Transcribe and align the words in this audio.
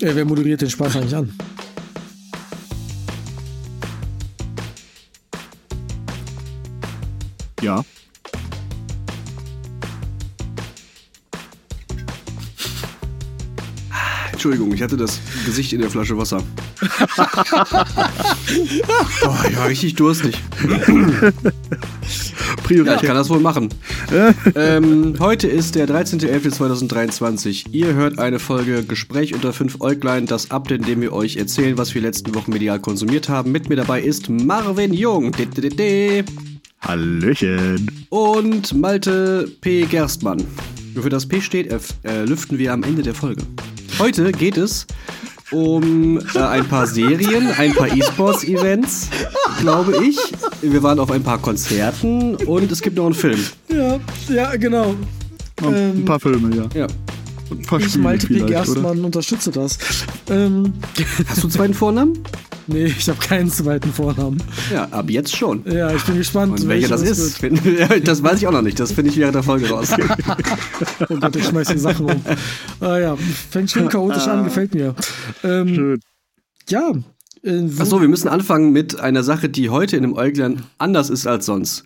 Äh, 0.00 0.14
wer 0.14 0.24
moderiert 0.24 0.60
den 0.60 0.70
Spaß 0.70 0.96
eigentlich 0.96 1.16
an? 1.16 1.32
Ja. 7.60 7.84
Entschuldigung, 14.32 14.72
ich 14.72 14.82
hatte 14.82 14.96
das 14.96 15.18
Gesicht 15.44 15.72
in 15.72 15.80
der 15.80 15.90
Flasche 15.90 16.16
Wasser. 16.16 16.40
Boah, 19.20 19.44
ich 19.50 19.56
war 19.56 19.68
richtig 19.68 19.96
durstig. 19.96 20.40
Ja, 22.70 22.94
ich 22.94 23.02
kann 23.02 23.16
das 23.16 23.28
wohl 23.30 23.40
machen. 23.40 23.68
Ähm, 24.54 25.16
heute 25.18 25.48
ist 25.48 25.74
der 25.74 25.86
13.11.2023. 25.86 27.66
Ihr 27.72 27.94
hört 27.94 28.18
eine 28.18 28.38
Folge 28.38 28.84
Gespräch 28.84 29.34
unter 29.34 29.52
5 29.52 29.80
Äuglein, 29.80 30.26
das 30.26 30.50
Update, 30.50 30.80
in 30.80 30.86
dem 30.86 31.00
wir 31.00 31.12
euch 31.12 31.36
erzählen, 31.36 31.76
was 31.76 31.94
wir 31.94 32.02
letzten 32.02 32.34
Wochen 32.34 32.52
medial 32.52 32.80
konsumiert 32.80 33.28
haben. 33.28 33.52
Mit 33.52 33.68
mir 33.68 33.76
dabei 33.76 34.00
ist 34.00 34.28
Marvin 34.28 34.94
Jung. 34.94 35.32
Hallöchen. 36.80 38.06
Und 38.08 38.74
Malte 38.74 39.50
P. 39.60 39.82
Gerstmann. 39.82 40.44
Wofür 40.94 41.10
das 41.10 41.26
P 41.26 41.40
steht, 41.40 41.70
äh, 42.02 42.24
lüften 42.24 42.58
wir 42.58 42.72
am 42.72 42.82
Ende 42.82 43.02
der 43.02 43.14
Folge. 43.14 43.42
Heute 43.98 44.32
geht 44.32 44.56
es 44.56 44.86
um 45.50 46.18
äh, 46.34 46.38
ein 46.38 46.66
paar 46.66 46.86
Serien, 46.86 47.48
ein 47.58 47.72
paar 47.74 47.88
E-Sports-Events, 47.94 49.08
glaube 49.60 50.04
ich. 50.04 50.18
Wir 50.62 50.82
waren 50.82 50.98
auf 50.98 51.10
ein 51.10 51.22
paar 51.22 51.38
Konzerten 51.38 52.34
und 52.36 52.70
es 52.70 52.82
gibt 52.82 52.96
noch 52.96 53.06
einen 53.06 53.14
Film. 53.14 53.40
Ja, 53.68 53.98
ja, 54.28 54.56
genau. 54.56 54.94
Ein 55.62 55.74
Ähm, 55.74 56.04
paar 56.04 56.20
Filme, 56.20 56.54
ja. 56.54 56.80
Ja. 56.80 56.86
Ein 57.50 57.62
paar 57.62 57.80
Ich, 57.80 57.86
Spiele 57.88 58.04
Malte 58.04 58.26
P. 58.26 58.40
Gerstmann, 58.40 59.04
unterstütze 59.04 59.50
das. 59.50 59.78
Ähm, 60.30 60.74
Hast 61.28 61.38
du 61.38 61.42
einen 61.46 61.50
zweiten 61.50 61.74
Vornamen? 61.74 62.12
Nee, 62.68 62.84
ich 62.86 63.08
habe 63.08 63.18
keinen 63.18 63.50
zweiten 63.50 63.92
Vornamen. 63.92 64.42
Ja, 64.72 64.84
ab 64.90 65.10
jetzt 65.10 65.34
schon. 65.36 65.62
Ja, 65.70 65.92
ich 65.94 66.02
bin 66.04 66.16
gespannt. 66.16 66.52
Und 66.60 66.68
welcher 66.68 66.88
das 66.88 67.02
ist, 67.02 67.38
find- 67.38 67.60
das 68.06 68.22
weiß 68.22 68.38
ich 68.38 68.46
auch 68.46 68.52
noch 68.52 68.62
nicht. 68.62 68.78
Das 68.78 68.92
finde 68.92 69.10
ich 69.10 69.16
während 69.16 69.34
der 69.34 69.42
Folge 69.42 69.68
raus. 69.70 69.90
Oh 71.10 71.16
Gott, 71.16 71.36
ich 71.36 71.44
schmeiß 71.46 71.68
die 71.68 71.78
Sachen 71.78 72.06
um. 72.06 72.22
Ah 72.80 72.98
ja, 72.98 73.16
fängt 73.50 73.70
schön 73.70 73.88
chaotisch 73.88 74.26
an, 74.26 74.44
gefällt 74.44 74.74
mir. 74.74 74.94
Ähm, 75.44 75.74
Schön. 75.74 76.00
ja. 76.68 76.92
Äh, 77.42 77.68
Achso, 77.78 78.00
wir 78.00 78.08
müssen 78.08 78.28
anfangen 78.28 78.72
mit 78.72 78.98
einer 79.00 79.22
Sache, 79.22 79.48
die 79.48 79.70
heute 79.70 79.96
in 79.96 80.02
dem 80.02 80.14
Äuglein 80.14 80.62
anders 80.78 81.08
ist 81.10 81.26
als 81.26 81.46
sonst. 81.46 81.84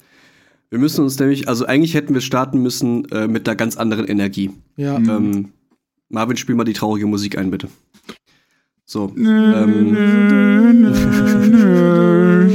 Wir 0.70 0.78
müssen 0.78 1.02
uns 1.04 1.18
nämlich, 1.18 1.48
also 1.48 1.66
eigentlich 1.66 1.94
hätten 1.94 2.14
wir 2.14 2.22
starten 2.22 2.62
müssen 2.62 3.04
äh, 3.12 3.28
mit 3.28 3.46
einer 3.48 3.56
ganz 3.56 3.76
anderen 3.76 4.06
Energie. 4.06 4.50
ja. 4.76 4.96
Ähm, 4.96 5.50
Marvin, 6.08 6.36
spiel 6.36 6.54
mal 6.54 6.64
die 6.64 6.74
traurige 6.74 7.06
Musik 7.06 7.38
ein, 7.38 7.50
bitte. 7.50 7.68
So. 8.92 9.10
Ähm, 9.16 9.96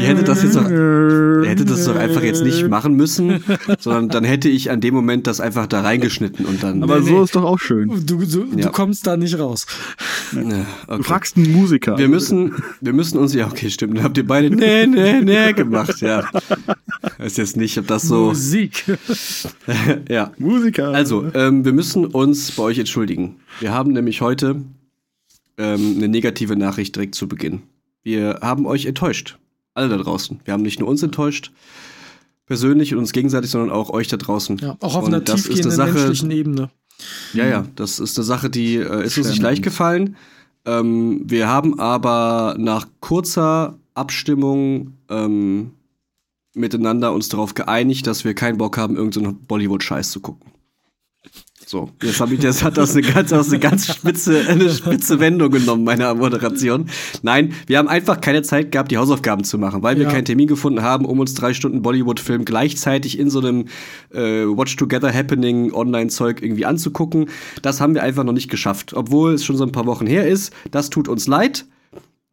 ihr 0.00 0.08
hättet 0.08 0.26
das 0.26 0.42
jetzt 0.42 0.56
doch, 0.56 0.66
ihr 0.66 1.42
hättet 1.44 1.68
das 1.68 1.84
doch 1.84 1.96
einfach 1.96 2.22
jetzt 2.22 2.42
nicht 2.42 2.66
machen 2.66 2.94
müssen, 2.94 3.44
sondern 3.78 4.08
dann 4.08 4.24
hätte 4.24 4.48
ich 4.48 4.70
an 4.70 4.80
dem 4.80 4.94
Moment 4.94 5.26
das 5.26 5.38
einfach 5.38 5.66
da 5.66 5.82
reingeschnitten 5.82 6.46
und 6.46 6.62
dann. 6.62 6.82
Aber 6.82 7.00
Nee, 7.00 7.06
so 7.08 7.12
nee. 7.18 7.24
ist 7.24 7.36
doch 7.36 7.44
auch 7.44 7.58
schön. 7.58 7.90
Du, 8.06 8.24
du, 8.24 8.46
Ja. 8.56 8.68
du 8.68 8.70
kommst 8.70 9.06
da 9.06 9.18
nicht 9.18 9.38
raus. 9.38 9.66
Ja, 10.32 10.40
Du 10.40 10.64
okay. 10.94 11.02
fragst 11.02 11.36
einen 11.36 11.52
Musiker. 11.52 11.98
Wir 11.98 12.08
müssen, 12.08 12.54
wir 12.80 12.94
müssen 12.94 13.18
uns, 13.18 13.34
ja, 13.34 13.46
okay, 13.46 13.68
stimmt, 13.68 13.98
dann 13.98 14.04
habt 14.04 14.16
ihr 14.16 14.26
beide 14.26 14.48
nee, 14.48 14.86
nee, 14.86 15.20
nee 15.22 15.52
gemacht, 15.52 16.00
ja. 16.00 16.24
Weiß 17.18 17.36
jetzt 17.36 17.58
nicht, 17.58 17.76
ob 17.76 17.86
das 17.86 18.04
so, 18.04 18.28
Musik. 18.28 18.84
ja. 20.08 20.30
Musiker. 20.38 20.88
Also, 20.88 21.26
ähm, 21.34 21.66
wir 21.66 21.74
müssen 21.74 22.06
uns 22.06 22.50
bei 22.52 22.62
euch 22.62 22.78
entschuldigen. 22.78 23.36
Wir 23.60 23.74
haben 23.74 23.92
nämlich 23.92 24.22
heute 24.22 24.56
ähm, 25.62 25.94
eine 25.96 26.08
negative 26.08 26.56
Nachricht 26.56 26.96
direkt 26.96 27.14
zu 27.14 27.28
Beginn. 27.28 27.62
Wir 28.02 28.40
haben 28.42 28.66
euch 28.66 28.86
enttäuscht. 28.86 29.38
Alle 29.74 29.88
da 29.88 29.96
draußen. 29.96 30.40
Wir 30.44 30.52
haben 30.52 30.62
nicht 30.62 30.80
nur 30.80 30.88
uns 30.88 31.02
enttäuscht, 31.02 31.50
persönlich 32.46 32.92
und 32.92 32.98
uns 32.98 33.12
gegenseitig, 33.12 33.50
sondern 33.50 33.70
auch 33.70 33.88
euch 33.90 34.08
da 34.08 34.16
draußen. 34.18 34.58
Ja, 34.58 34.76
auch 34.80 34.96
auf 34.96 35.04
Und 35.04 35.14
einer 35.14 35.24
tiefgehenden 35.24 35.70
Sache- 35.70 35.92
menschlichen 35.94 36.30
Ebene. 36.30 36.70
Ja, 37.32 37.46
ja, 37.46 37.66
das 37.74 37.98
ist 37.98 38.18
eine 38.18 38.24
Sache, 38.24 38.50
die 38.50 38.76
äh, 38.76 39.04
ist 39.04 39.16
uns 39.16 39.28
nicht 39.30 39.40
leicht 39.42 39.62
gefallen. 39.62 40.16
Ähm, 40.66 41.22
wir 41.24 41.48
haben 41.48 41.80
aber 41.80 42.54
nach 42.58 42.86
kurzer 43.00 43.78
Abstimmung 43.94 44.92
ähm, 45.08 45.70
miteinander 46.54 47.12
uns 47.12 47.28
darauf 47.28 47.54
geeinigt, 47.54 48.06
dass 48.06 48.24
wir 48.24 48.34
keinen 48.34 48.58
Bock 48.58 48.76
haben, 48.76 48.96
irgendeinen 48.96 49.36
Bollywood-Scheiß 49.46 50.10
zu 50.10 50.20
gucken. 50.20 50.51
So, 51.72 51.88
jetzt 52.02 52.20
habe 52.20 52.34
ich 52.34 52.40
das 52.40 52.62
hat 52.62 52.76
das 52.76 52.92
eine 52.92 53.00
ganz, 53.00 53.30
das 53.30 53.48
eine 53.48 53.58
ganz 53.58 53.86
spitze, 53.86 54.46
eine 54.46 54.68
spitze 54.68 55.20
Wendung 55.20 55.50
genommen, 55.50 55.84
meiner 55.84 56.14
Moderation. 56.14 56.84
Nein, 57.22 57.54
wir 57.66 57.78
haben 57.78 57.88
einfach 57.88 58.20
keine 58.20 58.42
Zeit 58.42 58.72
gehabt, 58.72 58.90
die 58.90 58.98
Hausaufgaben 58.98 59.42
zu 59.42 59.56
machen, 59.56 59.82
weil 59.82 59.96
wir 59.96 60.02
Ja. 60.04 60.10
keinen 60.10 60.26
Termin 60.26 60.48
gefunden 60.48 60.82
haben, 60.82 61.06
um 61.06 61.18
uns 61.18 61.32
drei 61.32 61.54
Stunden 61.54 61.80
Bollywood-Film 61.80 62.44
gleichzeitig 62.44 63.18
in 63.18 63.30
so 63.30 63.38
einem 63.38 63.68
äh, 64.12 64.44
Watch 64.44 64.76
Together 64.76 65.10
Happening 65.14 65.72
Online-Zeug 65.72 66.42
irgendwie 66.42 66.66
anzugucken. 66.66 67.30
Das 67.62 67.80
haben 67.80 67.94
wir 67.94 68.02
einfach 68.02 68.24
noch 68.24 68.34
nicht 68.34 68.50
geschafft, 68.50 68.92
obwohl 68.92 69.32
es 69.32 69.42
schon 69.42 69.56
so 69.56 69.64
ein 69.64 69.72
paar 69.72 69.86
Wochen 69.86 70.06
her 70.06 70.28
ist. 70.28 70.52
Das 70.72 70.90
tut 70.90 71.08
uns 71.08 71.26
leid. 71.26 71.64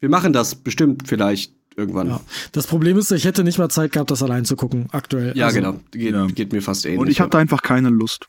Wir 0.02 0.10
machen 0.10 0.34
das 0.34 0.56
bestimmt 0.56 1.08
vielleicht 1.08 1.54
irgendwann. 1.78 2.08
Ja. 2.08 2.14
Ja, 2.16 2.22
Das 2.52 2.68
Problem 2.68 2.98
ist, 2.98 3.10
ich 3.14 3.24
hätte 3.24 3.46
nicht 3.46 3.58
mal 3.58 3.70
Zeit 3.70 3.94
gehabt, 3.94 4.12
das 4.12 4.22
allein 4.22 4.44
zu 4.44 4.58
gucken, 4.58 4.88
aktuell. 4.92 5.42
Also, 5.42 5.56
genau. 5.56 5.76
Geht, 5.92 6.12
Ja. 6.14 6.26
geht 6.26 6.52
mir 6.52 6.62
fast 6.62 6.86
ähnlich. 6.86 7.00
Und 7.00 7.08
ich 7.10 7.22
hatte 7.22 7.38
einfach 7.38 7.62
keine 7.62 7.88
Lust. 7.88 8.28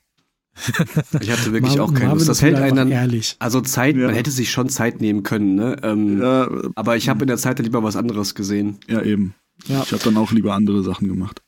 ich 1.21 1.31
hatte 1.31 1.53
wirklich 1.53 1.77
Marvin- 1.77 1.81
auch 1.81 1.94
keine 1.94 2.12
Lust. 2.15 2.28
Das 2.28 2.43
hält 2.43 2.56
einen 2.56 2.77
dann. 2.77 2.91
ehrlich. 2.91 3.37
Also 3.38 3.61
Zeit, 3.61 3.97
Ja. 3.97 4.06
man 4.06 4.15
hätte 4.15 4.31
sich 4.31 4.50
schon 4.50 4.69
Zeit 4.69 5.00
nehmen 5.00 5.22
können, 5.22 5.55
ne? 5.55 5.77
Ähm, 5.83 6.21
Ja, 6.21 6.50
Aber 6.75 6.97
ich 6.97 7.09
habe 7.09 7.22
in 7.22 7.28
der 7.28 7.38
Zeit 7.38 7.59
dann 7.59 7.65
lieber 7.65 7.83
was 7.83 7.97
anderes 7.97 8.34
gesehen. 8.34 8.78
ja 8.89 9.00
eben. 9.03 9.34
Ja. 9.66 9.83
Ich 9.83 9.93
habe 9.93 10.03
dann 10.03 10.16
auch 10.16 10.33
lieber 10.33 10.55
andere 10.55 10.83
Sachen 10.83 11.09
gemacht. 11.09 11.43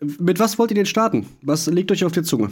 Mit 0.00 0.38
was 0.38 0.58
wollt 0.58 0.70
ihr 0.70 0.74
denn 0.74 0.86
starten? 0.86 1.26
Was 1.42 1.66
liegt 1.66 1.90
euch 1.92 2.04
auf 2.04 2.12
der 2.12 2.24
Zunge? 2.24 2.50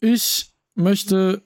Ich 0.00 0.52
möchte 0.74 1.42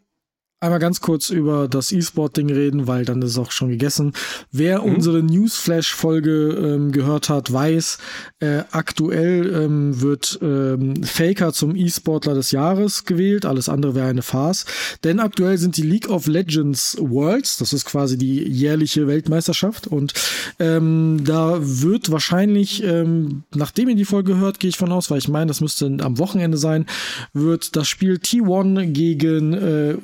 einmal 0.61 0.79
ganz 0.79 1.01
kurz 1.01 1.31
über 1.31 1.69
das 1.69 1.91
E-Sport-Ding 1.91 2.51
reden, 2.51 2.87
weil 2.87 3.07
dann 3.07 3.23
ist 3.23 3.31
es 3.31 3.39
auch 3.39 3.51
schon 3.51 3.71
gegessen. 3.71 4.13
Wer 4.53 4.83
Mhm. 4.83 4.95
unsere 4.95 5.23
Newsflash-Folge 5.23 6.31
ähm, 6.75 6.93
gehört 6.93 7.31
hat, 7.31 7.51
weiß, 7.51 7.97
äh, 8.41 8.63
aktuell 8.71 9.53
ähm, 9.55 10.01
wird 10.03 10.39
ähm, 10.43 11.03
Faker 11.03 11.55
zum 11.55 11.75
E-Sportler 11.75 12.35
des 12.35 12.51
Jahres 12.51 13.05
gewählt. 13.07 13.47
Alles 13.47 13.69
andere 13.71 13.95
wäre 13.95 14.09
eine 14.09 14.21
Farce. 14.23 14.67
Denn 15.03 15.19
aktuell 15.19 15.57
sind 15.57 15.79
die 15.79 15.83
League 15.83 16.11
of 16.11 16.27
Legends 16.27 16.97
Worlds, 17.01 17.57
das 17.57 17.73
ist 17.73 17.87
quasi 17.87 18.19
die 18.19 18.47
jährliche 18.47 19.07
Weltmeisterschaft. 19.07 19.87
Und 19.87 20.13
ähm, 20.59 21.23
da 21.25 21.59
wird 21.61 22.11
wahrscheinlich, 22.11 22.83
ähm, 22.85 23.45
nachdem 23.55 23.89
ihr 23.89 23.97
die 23.97 24.05
Folge 24.05 24.37
hört, 24.37 24.61
gehe 24.61 24.69
ich 24.69 24.77
von 24.77 24.93
aus, 24.93 25.11
weil 25.11 25.19
ich 25.19 25.29
meine, 25.29 25.47
das 25.47 25.61
müsste 25.63 25.87
am 26.01 26.19
Wochenende 26.19 26.59
sein, 26.59 26.85
wird 27.33 27.77
das 27.77 27.89
Spiel 27.89 28.17
T1 28.17 28.93
gegen 28.93 29.55
äh, 29.55 29.97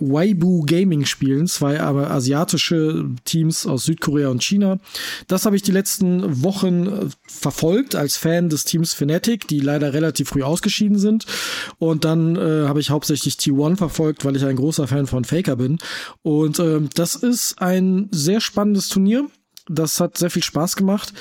Weibo 0.47 0.63
Gaming 0.65 1.05
spielen. 1.05 1.47
Zwei 1.47 1.81
aber 1.81 2.11
asiatische 2.11 3.07
Teams 3.25 3.67
aus 3.67 3.85
Südkorea 3.85 4.29
und 4.29 4.43
China. 4.43 4.79
Das 5.27 5.45
habe 5.45 5.57
ich 5.57 5.63
die 5.63 5.73
letzten 5.73 6.43
Wochen 6.43 6.87
äh, 6.87 7.07
verfolgt 7.27 7.95
als 7.95 8.17
Fan 8.17 8.49
des 8.49 8.65
Teams 8.65 8.95
Fnatic, 8.95 9.49
die 9.49 9.61
leider 9.61 9.93
relativ 9.93 10.29
früh 10.31 10.43
ausgeschieden 10.43 10.99
sind. 10.99 11.27
Und 11.79 12.05
dann 12.05 12.37
äh, 12.37 12.67
habe 12.67 12.81
ich 12.81 12.91
hauptsächlich 12.91 13.35
T1 13.35 13.77
verfolgt, 13.77 14.25
weil 14.25 14.37
ich 14.37 14.45
ein 14.45 14.57
großer 14.57 14.87
Fan 14.87 15.07
von 15.07 15.25
Faker 15.25 15.57
bin. 15.57 15.79
Und 16.23 16.59
ähm, 16.59 16.89
das 16.95 17.17
ist 17.17 17.61
ein 17.61 18.09
sehr 18.13 18.41
spannendes 18.41 18.89
Turnier. 18.89 19.27
Das 19.69 20.01
hat 20.01 20.17
sehr 20.17 20.31
viel 20.31 20.45
Spaß 20.45 20.77
gemacht. 20.77 21.13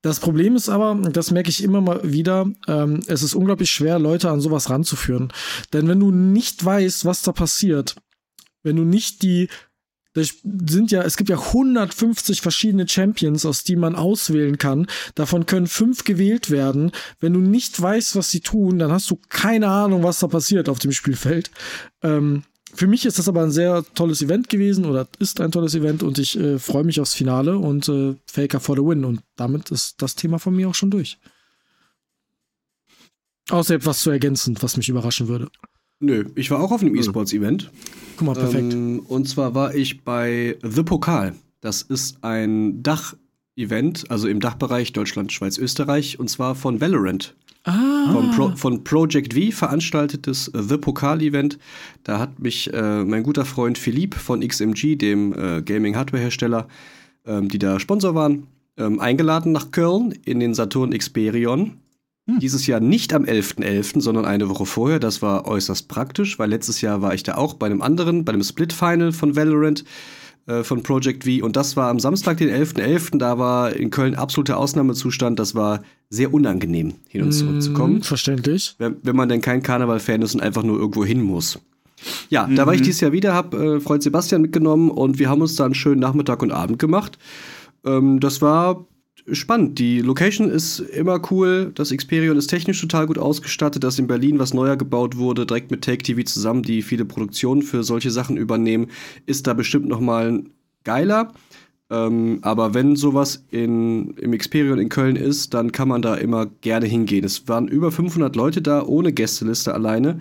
Das 0.00 0.18
Problem 0.18 0.56
ist 0.56 0.68
aber, 0.68 0.96
das 1.12 1.30
merke 1.30 1.48
ich 1.48 1.62
immer 1.62 1.80
mal 1.80 2.00
wieder, 2.02 2.50
ähm, 2.66 3.00
es 3.06 3.22
ist 3.22 3.34
unglaublich 3.34 3.70
schwer, 3.70 4.00
Leute 4.00 4.30
an 4.30 4.40
sowas 4.40 4.68
ranzuführen. 4.68 5.32
Denn 5.72 5.86
wenn 5.86 6.00
du 6.00 6.10
nicht 6.10 6.64
weißt, 6.64 7.04
was 7.04 7.22
da 7.22 7.30
passiert, 7.30 7.94
wenn 8.62 8.76
du 8.76 8.84
nicht 8.84 9.22
die, 9.22 9.48
sind 10.14 10.90
ja, 10.90 11.02
es 11.02 11.16
gibt 11.16 11.30
ja 11.30 11.38
150 11.38 12.42
verschiedene 12.42 12.86
Champions, 12.86 13.46
aus 13.46 13.64
die 13.64 13.76
man 13.76 13.94
auswählen 13.94 14.58
kann. 14.58 14.86
Davon 15.14 15.46
können 15.46 15.66
fünf 15.66 16.04
gewählt 16.04 16.50
werden. 16.50 16.92
Wenn 17.20 17.32
du 17.32 17.40
nicht 17.40 17.80
weißt, 17.80 18.16
was 18.16 18.30
sie 18.30 18.40
tun, 18.40 18.78
dann 18.78 18.92
hast 18.92 19.10
du 19.10 19.18
keine 19.28 19.68
Ahnung, 19.68 20.02
was 20.02 20.18
da 20.18 20.26
passiert 20.26 20.68
auf 20.68 20.78
dem 20.78 20.92
Spielfeld. 20.92 21.50
Ähm, 22.02 22.42
für 22.74 22.86
mich 22.86 23.04
ist 23.04 23.18
das 23.18 23.28
aber 23.28 23.42
ein 23.42 23.50
sehr 23.50 23.84
tolles 23.94 24.22
Event 24.22 24.48
gewesen 24.48 24.86
oder 24.86 25.06
ist 25.18 25.40
ein 25.40 25.52
tolles 25.52 25.74
Event 25.74 26.02
und 26.02 26.18
ich 26.18 26.38
äh, 26.38 26.58
freue 26.58 26.84
mich 26.84 27.00
aufs 27.00 27.14
Finale 27.14 27.58
und 27.58 27.88
äh, 27.88 28.14
Faker 28.26 28.60
for 28.60 28.76
the 28.76 28.82
win. 28.82 29.04
Und 29.04 29.22
damit 29.36 29.70
ist 29.70 30.00
das 30.00 30.14
Thema 30.14 30.38
von 30.38 30.54
mir 30.54 30.68
auch 30.68 30.74
schon 30.74 30.90
durch. 30.90 31.18
Außer 33.50 33.74
etwas 33.74 34.00
zu 34.00 34.10
ergänzen, 34.10 34.56
was 34.60 34.76
mich 34.76 34.88
überraschen 34.88 35.28
würde. 35.28 35.50
Nö, 36.02 36.24
ich 36.34 36.50
war 36.50 36.60
auch 36.60 36.72
auf 36.72 36.82
einem 36.82 36.96
E-Sports-Event. 36.96 37.70
Guck 38.16 38.26
mal, 38.26 38.34
perfekt. 38.34 38.74
Ähm, 38.74 39.04
und 39.06 39.28
zwar 39.28 39.54
war 39.54 39.72
ich 39.72 40.02
bei 40.02 40.56
The 40.62 40.82
Pokal. 40.82 41.34
Das 41.60 41.82
ist 41.82 42.24
ein 42.24 42.82
Dach-Event, 42.82 44.10
also 44.10 44.26
im 44.26 44.40
Dachbereich 44.40 44.92
Deutschland, 44.92 45.32
Schweiz, 45.32 45.58
Österreich, 45.58 46.18
und 46.18 46.28
zwar 46.28 46.56
von 46.56 46.80
Valorant. 46.80 47.36
Ah. 47.62 48.10
Von, 48.12 48.30
Pro, 48.32 48.56
von 48.56 48.82
Project 48.82 49.34
V 49.34 49.52
veranstaltetes 49.52 50.50
The 50.52 50.76
Pokal-Event. 50.76 51.60
Da 52.02 52.18
hat 52.18 52.40
mich 52.40 52.72
äh, 52.74 53.04
mein 53.04 53.22
guter 53.22 53.44
Freund 53.44 53.78
Philipp 53.78 54.16
von 54.16 54.40
XMG, 54.40 54.96
dem 54.96 55.32
äh, 55.34 55.62
Gaming-Hardware-Hersteller, 55.62 56.66
ähm, 57.26 57.48
die 57.48 57.60
da 57.60 57.78
Sponsor 57.78 58.16
waren, 58.16 58.48
ähm, 58.76 58.98
eingeladen 58.98 59.52
nach 59.52 59.70
Köln 59.70 60.18
in 60.24 60.40
den 60.40 60.54
Saturn 60.54 60.90
Xperion. 60.90 61.78
Hm. 62.28 62.38
Dieses 62.38 62.66
Jahr 62.66 62.80
nicht 62.80 63.12
am 63.14 63.24
11.11., 63.24 64.00
sondern 64.00 64.24
eine 64.24 64.48
Woche 64.48 64.64
vorher. 64.66 65.00
Das 65.00 65.22
war 65.22 65.46
äußerst 65.46 65.88
praktisch, 65.88 66.38
weil 66.38 66.50
letztes 66.50 66.80
Jahr 66.80 67.02
war 67.02 67.14
ich 67.14 67.22
da 67.24 67.34
auch 67.36 67.54
bei 67.54 67.66
einem 67.66 67.82
anderen, 67.82 68.24
bei 68.24 68.32
einem 68.32 68.44
Split-Final 68.44 69.12
von 69.12 69.34
Valorant 69.34 69.84
äh, 70.46 70.62
von 70.62 70.82
Project 70.82 71.24
V. 71.24 71.44
Und 71.44 71.56
das 71.56 71.76
war 71.76 71.88
am 71.88 71.98
Samstag, 71.98 72.36
den 72.38 72.48
11.11. 72.48 73.18
Da 73.18 73.38
war 73.38 73.74
in 73.74 73.90
Köln 73.90 74.14
absoluter 74.14 74.56
Ausnahmezustand. 74.56 75.38
Das 75.38 75.54
war 75.54 75.82
sehr 76.10 76.32
unangenehm, 76.32 76.94
hin 77.08 77.22
und 77.22 77.32
zurück 77.32 77.62
zu 77.62 77.72
kommen 77.72 77.98
Mm, 77.98 78.02
verständlich. 78.02 78.74
wenn, 78.78 78.96
wenn 79.02 79.16
man 79.16 79.28
denn 79.28 79.40
kein 79.40 79.62
Karneval-Fan 79.62 80.22
ist 80.22 80.34
und 80.34 80.42
einfach 80.42 80.62
nur 80.62 80.78
irgendwo 80.78 81.04
hin 81.04 81.22
muss. 81.22 81.58
Ja, 82.28 82.48
da 82.48 82.66
war 82.66 82.74
ich 82.74 82.82
dieses 82.82 83.00
Jahr 83.00 83.12
wieder, 83.12 83.32
hab 83.34 83.54
äh, 83.54 83.80
Freund 83.80 84.02
Sebastian 84.02 84.42
mitgenommen 84.42 84.90
und 84.90 85.18
wir 85.18 85.28
haben 85.28 85.40
uns 85.40 85.54
da 85.54 85.64
einen 85.64 85.74
schönen 85.74 86.00
Nachmittag 86.00 86.42
und 86.42 86.50
Abend 86.50 86.78
gemacht. 86.78 87.18
Ähm, 87.84 88.18
das 88.20 88.42
war 88.42 88.84
spannend. 89.30 89.78
Die 89.78 90.00
Location 90.00 90.50
ist 90.50 90.80
immer 90.80 91.20
cool. 91.30 91.72
Das 91.74 91.94
Xperion 91.94 92.36
ist 92.36 92.48
technisch 92.48 92.80
total 92.80 93.06
gut 93.06 93.18
ausgestattet. 93.18 93.84
Das 93.84 93.98
in 93.98 94.06
Berlin, 94.06 94.38
was 94.38 94.54
neuer 94.54 94.76
gebaut 94.76 95.16
wurde, 95.16 95.46
direkt 95.46 95.70
mit 95.70 95.82
Take 95.82 96.02
TV 96.02 96.22
zusammen, 96.22 96.62
die 96.62 96.82
viele 96.82 97.04
Produktionen 97.04 97.62
für 97.62 97.84
solche 97.84 98.10
Sachen 98.10 98.36
übernehmen, 98.36 98.88
ist 99.26 99.46
da 99.46 99.54
bestimmt 99.54 99.86
noch 99.86 100.00
mal 100.00 100.44
geiler. 100.84 101.32
Ähm, 101.90 102.38
aber 102.42 102.74
wenn 102.74 102.96
sowas 102.96 103.44
in, 103.50 104.12
im 104.14 104.36
Xperion 104.36 104.78
in 104.78 104.88
Köln 104.88 105.16
ist, 105.16 105.52
dann 105.54 105.72
kann 105.72 105.88
man 105.88 106.02
da 106.02 106.14
immer 106.14 106.46
gerne 106.46 106.86
hingehen. 106.86 107.24
Es 107.24 107.46
waren 107.48 107.68
über 107.68 107.92
500 107.92 108.34
Leute 108.34 108.62
da, 108.62 108.82
ohne 108.82 109.12
Gästeliste 109.12 109.74
alleine 109.74 110.20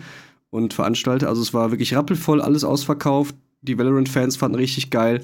und 0.50 0.74
Veranstalter. 0.74 1.30
Also 1.30 1.42
es 1.42 1.54
war 1.54 1.72
wirklich 1.72 1.96
rappelvoll, 1.96 2.42
alles 2.42 2.64
ausverkauft. 2.64 3.36
Die 3.62 3.78
Valorant-Fans 3.78 4.36
fanden 4.36 4.58
richtig 4.58 4.90
geil. 4.90 5.24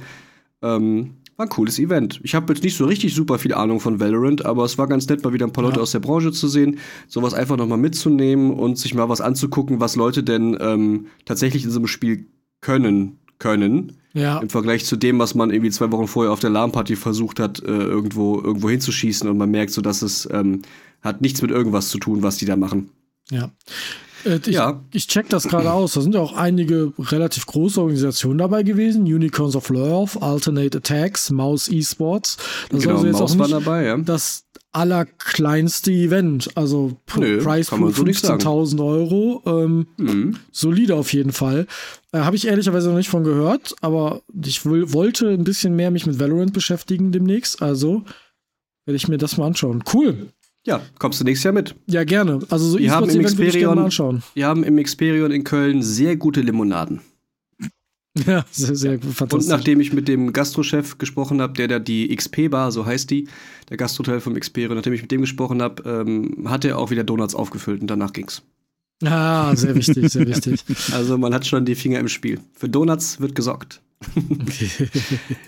Ähm, 0.61 1.15
war 1.37 1.45
ein 1.45 1.49
cooles 1.49 1.79
Event. 1.79 2.19
Ich 2.23 2.35
habe 2.35 2.51
jetzt 2.53 2.63
nicht 2.63 2.75
so 2.75 2.85
richtig 2.85 3.13
super 3.13 3.37
viel 3.37 3.53
Ahnung 3.53 3.79
von 3.79 3.99
Valorant, 3.99 4.43
aber 4.45 4.65
es 4.65 4.77
war 4.77 4.87
ganz 4.87 5.07
nett, 5.07 5.23
mal 5.23 5.33
wieder 5.33 5.45
ein 5.45 5.53
paar 5.53 5.63
Leute 5.63 5.77
Ja. 5.77 5.83
aus 5.83 5.91
der 5.91 5.99
Branche 5.99 6.31
zu 6.31 6.47
sehen, 6.47 6.79
sowas 7.07 7.33
einfach 7.33 7.57
nochmal 7.57 7.77
mitzunehmen 7.77 8.51
und 8.51 8.77
sich 8.77 8.93
mal 8.95 9.07
was 9.07 9.21
anzugucken, 9.21 9.79
was 9.79 9.95
Leute 9.95 10.23
denn 10.23 10.57
ähm, 10.59 11.07
tatsächlich 11.25 11.63
in 11.63 11.69
so 11.69 11.79
einem 11.79 11.87
Spiel 11.87 12.27
können, 12.61 13.19
können. 13.39 13.97
Ja. 14.13 14.39
Im 14.39 14.49
Vergleich 14.49 14.83
zu 14.85 14.95
dem, 14.95 15.19
was 15.19 15.35
man 15.35 15.51
irgendwie 15.51 15.69
zwei 15.69 15.91
Wochen 15.91 16.07
vorher 16.07 16.33
auf 16.33 16.39
der 16.39 16.49
LAN-Party 16.49 16.95
versucht 16.95 17.39
hat, 17.39 17.59
äh, 17.61 17.67
irgendwo, 17.67 18.41
irgendwo 18.41 18.69
hinzuschießen 18.69 19.29
und 19.29 19.37
man 19.37 19.51
merkt 19.51 19.71
so, 19.71 19.81
dass 19.81 20.01
es 20.01 20.27
ähm, 20.31 20.63
hat 21.03 21.21
nichts 21.21 21.43
mit 21.43 21.51
irgendwas 21.51 21.89
zu 21.89 21.99
tun, 21.99 22.23
was 22.23 22.37
die 22.37 22.45
da 22.45 22.55
machen. 22.55 22.89
Ja. 23.29 23.51
Äh, 24.25 24.37
ich, 24.45 24.47
Ja. 24.55 24.83
ich 24.93 25.07
check 25.07 25.29
das 25.29 25.43
gerade 25.47 25.71
aus. 25.71 25.93
Da 25.93 26.01
sind 26.01 26.13
ja 26.15 26.21
auch 26.21 26.33
einige 26.33 26.93
relativ 26.97 27.45
große 27.45 27.79
Organisationen 27.79 28.37
dabei 28.37 28.63
gewesen. 28.63 29.03
Unicorns 29.03 29.55
of 29.55 29.69
Love, 29.69 30.21
Alternate 30.21 30.77
Attacks, 30.77 31.29
Mouse 31.31 31.67
Esports. 31.69 32.37
Das 32.69 32.79
ist 32.79 32.83
genau, 32.83 32.95
also 32.95 33.07
jetzt 33.07 33.19
Maus 33.19 33.31
auch 33.31 33.35
nicht 33.37 33.51
dabei, 33.51 33.83
ja. 33.85 33.97
das 33.97 34.43
allerkleinste 34.73 35.91
Event. 35.91 36.49
Also 36.55 36.97
Nö, 37.17 37.41
Price 37.41 37.69
Pool 37.69 37.93
so 37.93 38.03
nicht 38.03 38.19
sagen. 38.23 38.41
15.000 38.41 38.83
Euro. 38.85 39.41
Ähm, 39.45 39.87
Mhm. 39.97 40.37
solide 40.51 40.95
auf 40.95 41.13
jeden 41.13 41.31
Fall. 41.31 41.67
Äh, 42.11 42.19
Habe 42.19 42.35
ich 42.35 42.47
ehrlicherweise 42.47 42.89
noch 42.89 42.97
nicht 42.97 43.09
von 43.09 43.23
gehört, 43.23 43.75
aber 43.81 44.21
ich 44.43 44.65
will, 44.65 44.93
wollte 44.93 45.29
ein 45.29 45.43
bisschen 45.43 45.75
mehr 45.75 45.91
mich 45.91 46.05
mit 46.05 46.19
Valorant 46.19 46.53
beschäftigen 46.53 47.11
demnächst. 47.11 47.61
Also 47.61 48.03
werde 48.85 48.95
ich 48.95 49.07
mir 49.07 49.17
das 49.17 49.37
mal 49.37 49.47
anschauen. 49.47 49.83
Cool. 49.93 50.27
Ja, 50.67 50.81
kommst 50.99 51.19
du 51.21 51.23
nächstes 51.23 51.45
Jahr 51.45 51.53
mit. 51.53 51.75
Ja, 51.87 52.03
gerne. 52.03 52.39
Also 52.49 52.65
so 52.71 52.77
Wir 52.77 52.91
haben 52.91 53.05
im 53.09 53.21
E-Sports-Event 53.21 53.37
würde 53.37 53.49
ich 53.49 53.57
gerne 53.59 53.75
mal 53.75 53.85
anschauen. 53.85 54.21
Wir 54.33 54.47
haben 54.47 54.63
im 54.65 54.83
Xperion 54.83 55.31
in 55.31 55.43
Köln 55.45 55.81
sehr 55.81 56.15
gute 56.17 56.41
Limonaden. 56.41 57.01
Ja, 58.25 58.43
sehr, 58.49 58.75
sehr 58.75 58.93
Und 58.93 59.03
fantastisch. 59.13 59.47
nachdem 59.51 59.79
ich 59.79 59.93
mit 59.93 60.07
dem 60.07 60.33
Gastrochef 60.33 60.97
gesprochen 60.97 61.39
habe, 61.39 61.53
der 61.53 61.67
da 61.67 61.77
die 61.77 62.07
XP-Bar, 62.15 62.71
so 62.71 62.83
heißt 62.83 63.11
die, 63.11 63.27
der 63.69 63.77
Gastrohotel 63.77 64.21
vom 64.21 64.33
Xperion, 64.33 64.75
nachdem 64.75 64.93
ich 64.93 65.03
mit 65.03 65.11
dem 65.11 65.21
gesprochen 65.21 65.61
habe, 65.61 65.83
ähm, 65.87 66.49
hat 66.49 66.65
er 66.65 66.79
auch 66.79 66.89
wieder 66.89 67.03
Donuts 67.03 67.35
aufgefüllt 67.35 67.79
und 67.81 67.87
danach 67.87 68.13
ging's. 68.13 68.41
Ah, 69.05 69.55
sehr 69.55 69.75
wichtig, 69.75 70.11
sehr 70.11 70.25
wichtig. 70.27 70.63
Also 70.93 71.19
man 71.19 71.31
hat 71.31 71.45
schon 71.45 71.63
die 71.65 71.75
Finger 71.75 71.99
im 71.99 72.07
Spiel. 72.07 72.39
Für 72.53 72.67
Donuts 72.67 73.21
wird 73.21 73.35
gesorgt. 73.35 73.81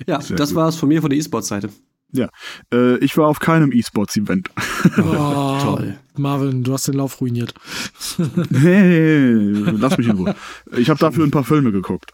Ja, 0.05 0.21
Sehr 0.21 0.37
das 0.37 0.49
gut. 0.49 0.55
war's 0.57 0.75
von 0.75 0.89
mir 0.89 1.01
von 1.01 1.09
der 1.09 1.19
E-Sports-Seite. 2.13 2.31
Äh, 2.73 2.97
ich 3.03 3.17
war 3.17 3.27
auf 3.27 3.39
keinem 3.39 3.71
E-Sports-Event. 3.71 4.49
Oh, 4.97 5.57
Toll. 5.61 5.97
Marvin, 6.17 6.63
du 6.63 6.73
hast 6.73 6.87
den 6.87 6.95
Lauf 6.95 7.21
ruiniert. 7.21 7.53
hey, 8.53 9.53
lass 9.77 9.97
mich 9.97 10.07
in 10.07 10.17
Ruhe. 10.17 10.35
Ich 10.77 10.89
habe 10.89 10.99
dafür 10.99 11.25
ein 11.25 11.31
paar 11.31 11.43
Filme 11.43 11.71
geguckt. 11.71 12.13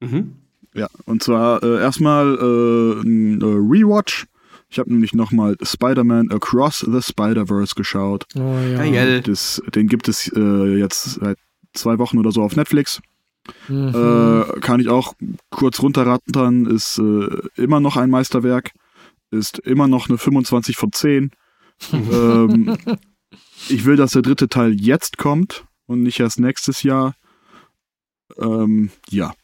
Mhm. 0.00 0.36
Ja, 0.74 0.88
und 1.04 1.22
zwar 1.22 1.62
äh, 1.62 1.80
erstmal 1.80 2.36
äh, 2.36 3.00
ein 3.02 3.40
äh, 3.40 3.44
Rewatch. 3.44 4.26
Ich 4.68 4.78
habe 4.78 4.92
nämlich 4.92 5.14
nochmal 5.14 5.56
Spider-Man 5.60 6.30
Across 6.30 6.86
the 6.88 7.02
Spider-Verse 7.02 7.74
geschaut. 7.74 8.24
Oh, 8.36 8.56
ja. 8.72 8.76
Geil. 8.76 9.20
Das, 9.20 9.60
den 9.74 9.88
gibt 9.88 10.08
es 10.08 10.30
äh, 10.32 10.78
jetzt 10.78 11.14
seit 11.14 11.38
zwei 11.74 11.98
Wochen 11.98 12.18
oder 12.18 12.30
so 12.30 12.42
auf 12.42 12.54
Netflix. 12.54 13.00
Mhm. 13.66 13.88
Äh, 13.88 14.60
kann 14.60 14.78
ich 14.78 14.88
auch 14.88 15.14
kurz 15.50 15.82
runterrattern. 15.82 16.66
Ist 16.66 16.98
äh, 16.98 17.60
immer 17.60 17.80
noch 17.80 17.96
ein 17.96 18.10
Meisterwerk. 18.10 18.70
Ist 19.30 19.58
immer 19.60 19.86
noch 19.86 20.08
eine 20.08 20.18
25 20.18 20.76
von 20.76 20.92
10. 20.92 21.30
ähm, 21.92 22.76
ich 23.68 23.84
will, 23.84 23.96
dass 23.96 24.12
der 24.12 24.22
dritte 24.22 24.48
Teil 24.48 24.80
jetzt 24.80 25.18
kommt 25.18 25.64
und 25.86 26.02
nicht 26.02 26.20
erst 26.20 26.40
nächstes 26.40 26.82
Jahr. 26.82 27.14
Ähm, 28.38 28.90
ja. 29.10 29.34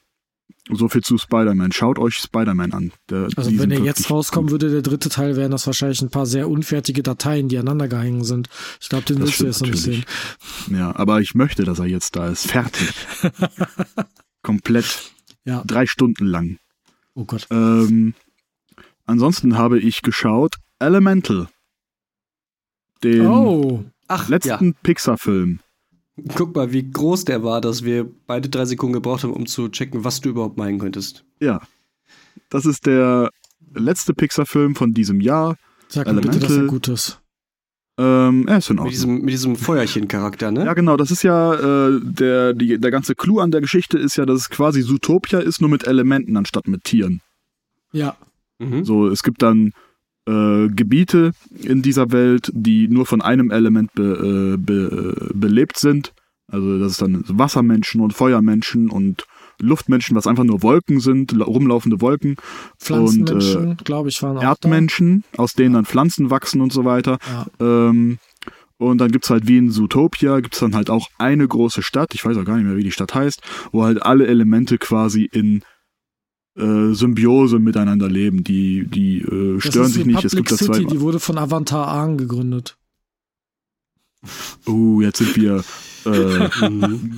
So 0.68 0.88
viel 0.88 1.02
zu 1.02 1.16
Spider-Man. 1.16 1.70
Schaut 1.70 1.98
euch 2.00 2.16
Spider-Man 2.16 2.72
an. 2.72 2.92
Der, 3.08 3.28
also 3.36 3.56
wenn 3.56 3.70
er 3.70 3.80
jetzt 3.80 4.10
rauskommen 4.10 4.50
würde, 4.50 4.68
der 4.68 4.82
dritte 4.82 5.08
Teil, 5.08 5.36
wären 5.36 5.52
das 5.52 5.64
wahrscheinlich 5.66 6.02
ein 6.02 6.10
paar 6.10 6.26
sehr 6.26 6.48
unfertige 6.48 7.04
Dateien, 7.04 7.48
die 7.48 7.56
aneinander 7.56 7.86
gehangen 7.86 8.24
sind. 8.24 8.48
Ich 8.80 8.88
glaube, 8.88 9.04
den 9.04 9.20
willst 9.20 9.38
du 9.38 9.44
jetzt 9.44 9.60
noch 9.60 9.68
nicht 9.68 9.86
natürlich. 9.86 10.06
sehen. 10.66 10.76
Ja, 10.76 10.96
aber 10.96 11.20
ich 11.20 11.36
möchte, 11.36 11.62
dass 11.62 11.78
er 11.78 11.86
jetzt 11.86 12.16
da 12.16 12.28
ist. 12.28 12.50
Fertig. 12.50 12.92
Komplett. 14.42 15.12
Ja. 15.44 15.62
Drei 15.64 15.86
Stunden 15.86 16.26
lang. 16.26 16.58
Oh 17.14 17.24
Gott. 17.24 17.46
Ähm, 17.50 18.14
ansonsten 19.06 19.56
habe 19.56 19.78
ich 19.78 20.02
geschaut 20.02 20.56
Elemental. 20.78 21.48
Den 23.02 23.26
Oh. 23.26 23.84
Ach, 24.08 24.28
letzten 24.28 24.74
Pixar-Film. 24.82 25.60
ja. 26.16 26.34
Guck 26.36 26.54
mal, 26.54 26.72
wie 26.72 26.88
groß 26.90 27.24
der 27.24 27.42
war, 27.42 27.60
dass 27.60 27.84
wir 27.84 28.08
beide 28.26 28.48
drei 28.48 28.64
Sekunden 28.64 28.94
gebraucht 28.94 29.24
haben, 29.24 29.32
um 29.32 29.46
zu 29.46 29.68
checken, 29.68 30.04
was 30.04 30.20
du 30.20 30.30
überhaupt 30.30 30.56
meinen 30.56 30.78
könntest. 30.78 31.24
Ja. 31.40 31.60
Das 32.50 32.64
ist 32.66 32.86
der 32.86 33.30
letzte 33.74 34.14
Pixar-Film 34.14 34.76
von 34.76 34.94
diesem 34.94 35.20
Jahr. 35.20 35.56
Sag 35.88 36.06
mir 36.06 36.20
bitte, 36.20 36.38
dass 36.38 36.50
er 36.56 36.64
gut 36.66 36.88
ist. 36.88 37.20
Ähm, 37.98 38.46
er 38.46 38.58
ist 38.58 38.68
in 38.70 38.74
Mit 38.76 38.80
Ordnung. 38.80 38.90
diesem, 38.90 39.14
mit 39.22 39.30
diesem 39.30 39.56
Feuerchen-Charakter, 39.56 40.50
ne? 40.50 40.64
Ja, 40.66 40.74
genau, 40.74 40.96
das 40.98 41.10
ist 41.10 41.22
ja 41.22 41.54
äh, 41.88 41.98
der, 42.02 42.52
die, 42.52 42.78
der 42.78 42.90
ganze 42.90 43.14
Clou 43.14 43.40
an 43.40 43.50
der 43.50 43.62
Geschichte 43.62 43.98
ist 43.98 44.16
ja, 44.16 44.26
dass 44.26 44.40
es 44.40 44.50
quasi 44.50 44.82
Zootopia 44.82 45.38
ist, 45.40 45.60
nur 45.62 45.70
mit 45.70 45.86
Elementen 45.86 46.36
anstatt 46.36 46.68
mit 46.68 46.84
Tieren. 46.84 47.20
Ja. 47.92 48.16
Mhm. 48.58 48.84
So, 48.84 49.08
es 49.08 49.22
gibt 49.22 49.42
dann 49.42 49.72
äh, 50.28 50.68
Gebiete 50.68 51.32
in 51.62 51.82
dieser 51.82 52.10
Welt, 52.12 52.50
die 52.54 52.88
nur 52.88 53.06
von 53.06 53.22
einem 53.22 53.50
Element 53.50 53.92
be, 53.94 54.54
äh, 54.54 54.56
be, 54.56 55.26
äh, 55.30 55.30
belebt 55.34 55.78
sind. 55.78 56.12
Also 56.48 56.78
das 56.78 56.92
ist 56.92 57.02
dann 57.02 57.24
Wassermenschen 57.26 58.00
und 58.00 58.12
Feuermenschen 58.12 58.88
und 58.90 59.26
Luftmenschen, 59.60 60.14
was 60.16 60.26
einfach 60.26 60.44
nur 60.44 60.62
Wolken 60.62 61.00
sind, 61.00 61.32
la- 61.32 61.44
rumlaufende 61.44 62.00
Wolken. 62.00 62.36
Pflanzenmenschen, 62.78 63.76
glaube 63.84 64.08
ich, 64.10 64.22
waren 64.22 64.38
auch 64.38 64.42
Erdmenschen, 64.42 65.24
aus 65.36 65.54
denen 65.54 65.74
dann 65.74 65.84
Pflanzen 65.86 66.30
wachsen 66.30 66.60
und 66.60 66.72
so 66.72 66.84
weiter. 66.84 67.18
da. 67.26 67.46
Ja. 67.64 67.88
Ähm, 67.90 68.18
und 68.78 68.98
dann 68.98 69.10
gibt's 69.10 69.30
halt 69.30 69.48
wie 69.48 69.56
in 69.56 69.70
Zootopia, 69.70 70.40
gibt's 70.40 70.60
dann 70.60 70.74
halt 70.74 70.90
auch 70.90 71.08
eine 71.18 71.48
große 71.48 71.82
Stadt, 71.82 72.14
ich 72.14 72.24
weiß 72.24 72.36
auch 72.36 72.44
gar 72.44 72.56
nicht 72.56 72.66
mehr, 72.66 72.76
wie 72.76 72.84
die 72.84 72.92
Stadt 72.92 73.14
heißt, 73.14 73.40
wo 73.72 73.84
halt 73.84 74.02
alle 74.02 74.26
Elemente 74.26 74.76
quasi 74.78 75.24
in 75.24 75.62
äh, 76.56 76.94
Symbiose 76.94 77.58
miteinander 77.58 78.08
leben. 78.08 78.44
Die, 78.44 78.86
die 78.86 79.20
äh, 79.20 79.54
Das 79.54 79.64
stören 79.64 79.88
sich 79.88 80.06
nicht. 80.06 80.24
Es 80.24 80.32
Republic 80.32 80.48
gibt 80.48 80.60
da 80.60 80.64
zwei. 80.64 80.74
City, 80.74 80.86
die 80.86 81.00
wurde 81.00 81.20
von 81.20 81.38
Avantar 81.38 81.88
Aang 81.88 82.16
gegründet. 82.16 82.76
Oh, 84.66 85.00
jetzt 85.00 85.18
sind 85.18 85.36
wir 85.36 85.64
äh. 86.06 86.48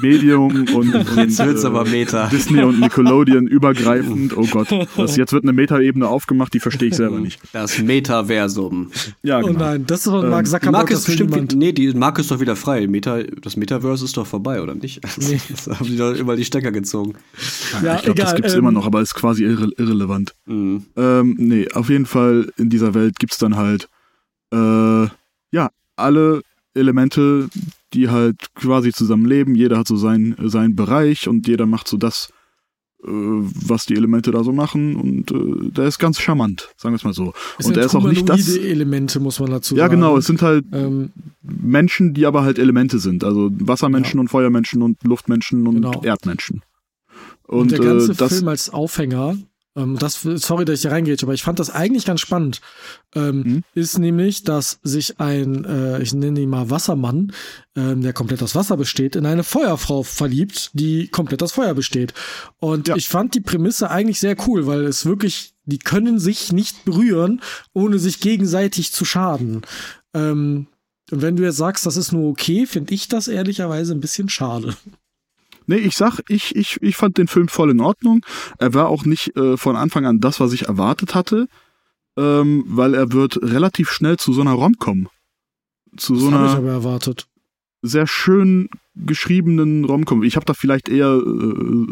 Medium 0.01 0.67
und, 0.75 0.95
und 0.95 1.17
Jetzt 1.17 1.39
wird's 1.45 1.63
äh, 1.65 1.67
aber 1.67 1.85
Meta. 1.85 2.29
Disney 2.29 2.63
und 2.63 2.81
Nickelodeon 2.81 3.47
übergreifend. 3.47 4.35
Oh 4.37 4.47
Gott, 4.51 4.69
das, 4.97 5.17
jetzt 5.17 5.33
wird 5.35 5.45
eine 5.45 5.53
Metaebene 5.53 6.09
aufgemacht, 6.09 6.55
die 6.55 6.61
verstehe 6.61 6.89
ich 6.89 6.95
selber 6.97 7.19
nicht. 7.19 7.39
Das 7.53 7.79
Metaversum. 7.79 8.91
Ja, 9.23 9.41
Oh 9.41 9.49
genau. 9.49 9.59
nein, 9.59 9.85
das 9.87 10.07
ist 10.07 10.11
von 10.13 10.25
Ähm, 10.25 10.31
Mark 10.31 10.45
Die 10.47 10.51
Zuckerberg. 10.51 10.73
Marke 10.73 10.93
das 10.95 11.01
ist 11.01 11.07
bestimmt, 11.07 11.31
niemand. 11.33 11.57
nee, 11.57 11.73
die 11.73 11.93
Marke 11.93 12.23
ist 12.23 12.31
doch 12.31 12.41
wieder 12.41 12.57
frei. 12.57 12.87
Meta, 12.87 13.23
das 13.43 13.57
Metaverse 13.57 14.05
ist 14.07 14.17
doch 14.17 14.27
vorbei, 14.27 14.63
oder 14.63 14.75
nicht? 14.75 15.01
Nee. 15.19 15.39
Das 15.51 15.67
haben 15.81 15.87
die 15.87 15.97
doch 15.97 16.15
immer 16.15 16.37
die 16.37 16.45
Stecker 16.45 16.73
gezogen. 16.73 17.15
Ja, 17.83 17.97
ich 17.97 18.03
glaube, 18.05 18.21
das 18.23 18.35
gibt's 18.35 18.53
ähm, 18.55 18.61
immer 18.61 18.73
noch, 18.73 18.87
aber 18.87 19.01
ist 19.03 19.15
quasi 19.15 19.45
irre 19.45 19.71
irrelevant. 19.77 20.35
Mhm. 20.47 20.87
Ähm, 20.97 21.37
nee, 21.39 21.69
auf 21.75 21.91
jeden 21.91 22.07
Fall 22.07 22.51
in 22.57 22.71
dieser 22.71 22.95
Welt 22.95 23.19
gibt's 23.19 23.39
dann 23.39 23.57
halt 23.57 23.89
äh, 24.53 25.09
ja 25.51 25.69
alle 25.97 26.41
Elemente, 26.79 27.49
die 27.93 28.09
halt 28.09 28.37
quasi 28.55 28.93
zusammenleben. 28.93 29.55
Jeder 29.55 29.79
hat 29.79 29.89
so 29.89 29.97
seinen, 29.97 30.37
seinen 30.49 30.75
Bereich 30.77 31.29
und 31.29 31.47
jeder 31.49 31.67
macht 31.67 31.89
so 31.89 31.97
das, 31.97 32.31
äh, 33.05 33.09
was 33.09 33.87
die 33.87 33.95
Elemente 33.95 34.31
da 34.31 34.43
so 34.45 34.53
machen. 34.53 34.97
Und 34.97 35.31
äh, 35.31 35.71
der 35.71 35.87
ist 35.87 35.99
ganz 35.99 36.21
charmant, 36.21 36.69
sagen 36.77 36.95
wir 36.95 36.97
es 36.97 37.05
mal 37.05 37.13
so. 37.15 37.33
Es 37.59 37.67
und 37.67 37.77
er 37.77 37.85
ist 37.87 37.95
auch 37.95 38.09
nicht 38.09 38.29
das. 38.29 38.49
Elemente, 38.57 39.21
muss 39.21 39.41
man 39.41 39.51
dazu 39.51 39.75
Ja, 39.77 39.85
sagen. 39.85 39.97
genau. 39.97 40.17
Es 40.17 40.27
sind 40.27 40.43
halt 40.43 40.65
Ähm, 40.73 41.11
Menschen, 41.43 42.15
die 42.15 42.27
aber 42.27 42.43
halt 42.43 42.59
Elemente 42.59 42.99
sind. 42.99 43.25
Also 43.25 43.51
Wassermenschen 43.53 44.19
und 44.21 44.29
Feuermenschen 44.29 44.83
und 44.83 45.03
Luftmenschen 45.05 45.67
und 45.67 45.77
Genau. 45.77 46.03
Erdmenschen. 46.03 46.63
und, 47.47 47.59
Und, 47.61 47.71
der 47.73 47.79
ganze 47.81 48.13
äh, 48.13 48.15
das, 48.17 48.35
Film 48.35 48.49
als 48.49 48.71
Aufhänger, 48.71 49.37
ähm, 49.79 49.97
das, 49.99 50.21
sorry, 50.23 50.65
dass 50.65 50.77
ich 50.77 50.83
hier 50.83 50.91
reingehe, 50.91 51.17
aber 51.23 51.33
ich 51.35 51.43
fand 51.43 51.59
das 51.59 51.71
eigentlich 51.71 52.05
ganz 52.05 52.21
spannend, 52.21 52.61
ähm, 53.15 53.39
Mhm. 53.39 53.63
ist 53.75 53.99
nämlich, 53.99 54.43
dass 54.43 54.81
sich 54.83 55.21
ein, 55.21 55.65
äh, 55.65 56.03
ich 56.03 56.13
nenne 56.13 56.41
ihn 56.41 56.51
mal 56.51 56.69
Wassermann, 56.71 57.33
ähm, 57.77 58.03
der 58.03 58.13
komplett 58.13 58.43
aus 58.43 58.55
Wasser 58.55 58.77
besteht, 58.77 59.17
in 59.17 59.25
eine 59.27 59.45
Feuerfrau 59.45 60.03
verliebt, 60.03 60.71
die 60.75 61.09
komplett 61.09 61.43
aus 61.43 61.53
Feuer 61.53 61.75
besteht. 61.75 62.13
Und 62.59 62.89
Ja. 62.89 62.97
ich 62.97 63.09
fand 63.09 63.35
die 63.35 63.41
Prämisse 63.41 63.91
eigentlich 63.91 64.21
sehr 64.21 64.37
cool, 64.47 64.67
weil 64.67 64.85
es 64.85 65.07
wirklich, 65.07 65.55
die 65.65 65.79
können 65.79 66.19
sich 66.19 66.53
nicht 66.53 66.85
berühren, 66.85 67.41
ohne 67.73 67.99
sich 67.99 68.21
gegenseitig 68.21 68.93
zu 68.93 69.05
schaden. 69.05 69.63
Ähm, 70.15 70.67
und 71.11 71.23
wenn 71.23 71.37
du 71.37 71.43
jetzt 71.45 71.57
sagst, 71.57 71.87
das 71.87 71.97
ist 71.97 72.13
nur 72.13 72.29
okay, 72.29 72.67
finde 72.67 72.93
ich 72.95 73.09
das 73.09 73.29
ehrlicherweise 73.29 73.95
ein 73.95 74.01
bisschen 74.01 74.29
schade. 74.29 74.75
Nee, 75.69 75.77
ich 75.77 75.95
sag, 75.97 76.21
ich, 76.29 76.57
ich, 76.57 76.79
ich 76.83 76.97
fand 76.97 77.19
den 77.19 77.29
Film 77.29 77.47
voll 77.49 77.71
in 77.71 77.81
Ordnung. 77.81 78.25
Er 78.59 78.75
war 78.75 78.89
auch 78.89 79.05
nicht 79.05 79.37
äh, 79.37 79.57
von 79.57 79.77
Anfang 79.77 80.07
an 80.07 80.19
das, 80.19 80.41
was 80.41 80.53
ich 80.53 80.63
erwartet 80.63 81.15
hatte, 81.15 81.47
ähm, 82.17 82.65
weil 82.67 82.95
er 82.95 83.13
wird 83.13 83.39
relativ 83.43 83.91
schnell 83.91 84.17
zu 84.17 84.33
so 84.33 84.41
einer 84.41 84.53
Rom-Com. 84.55 85.09
Zu 85.97 86.17
so 86.17 86.31
das 86.31 86.39
ich 86.41 86.47
einer 86.49 86.57
aber 86.59 86.71
erwartet. 86.71 87.27
sehr 87.83 88.07
schön 88.07 88.69
geschriebenen 88.97 89.85
Rom-Com. 89.85 90.23
Ich 90.25 90.37
habe 90.37 90.47
da 90.47 90.55
vielleicht 90.55 90.89
eher, 90.89 91.21
äh, 91.25 91.87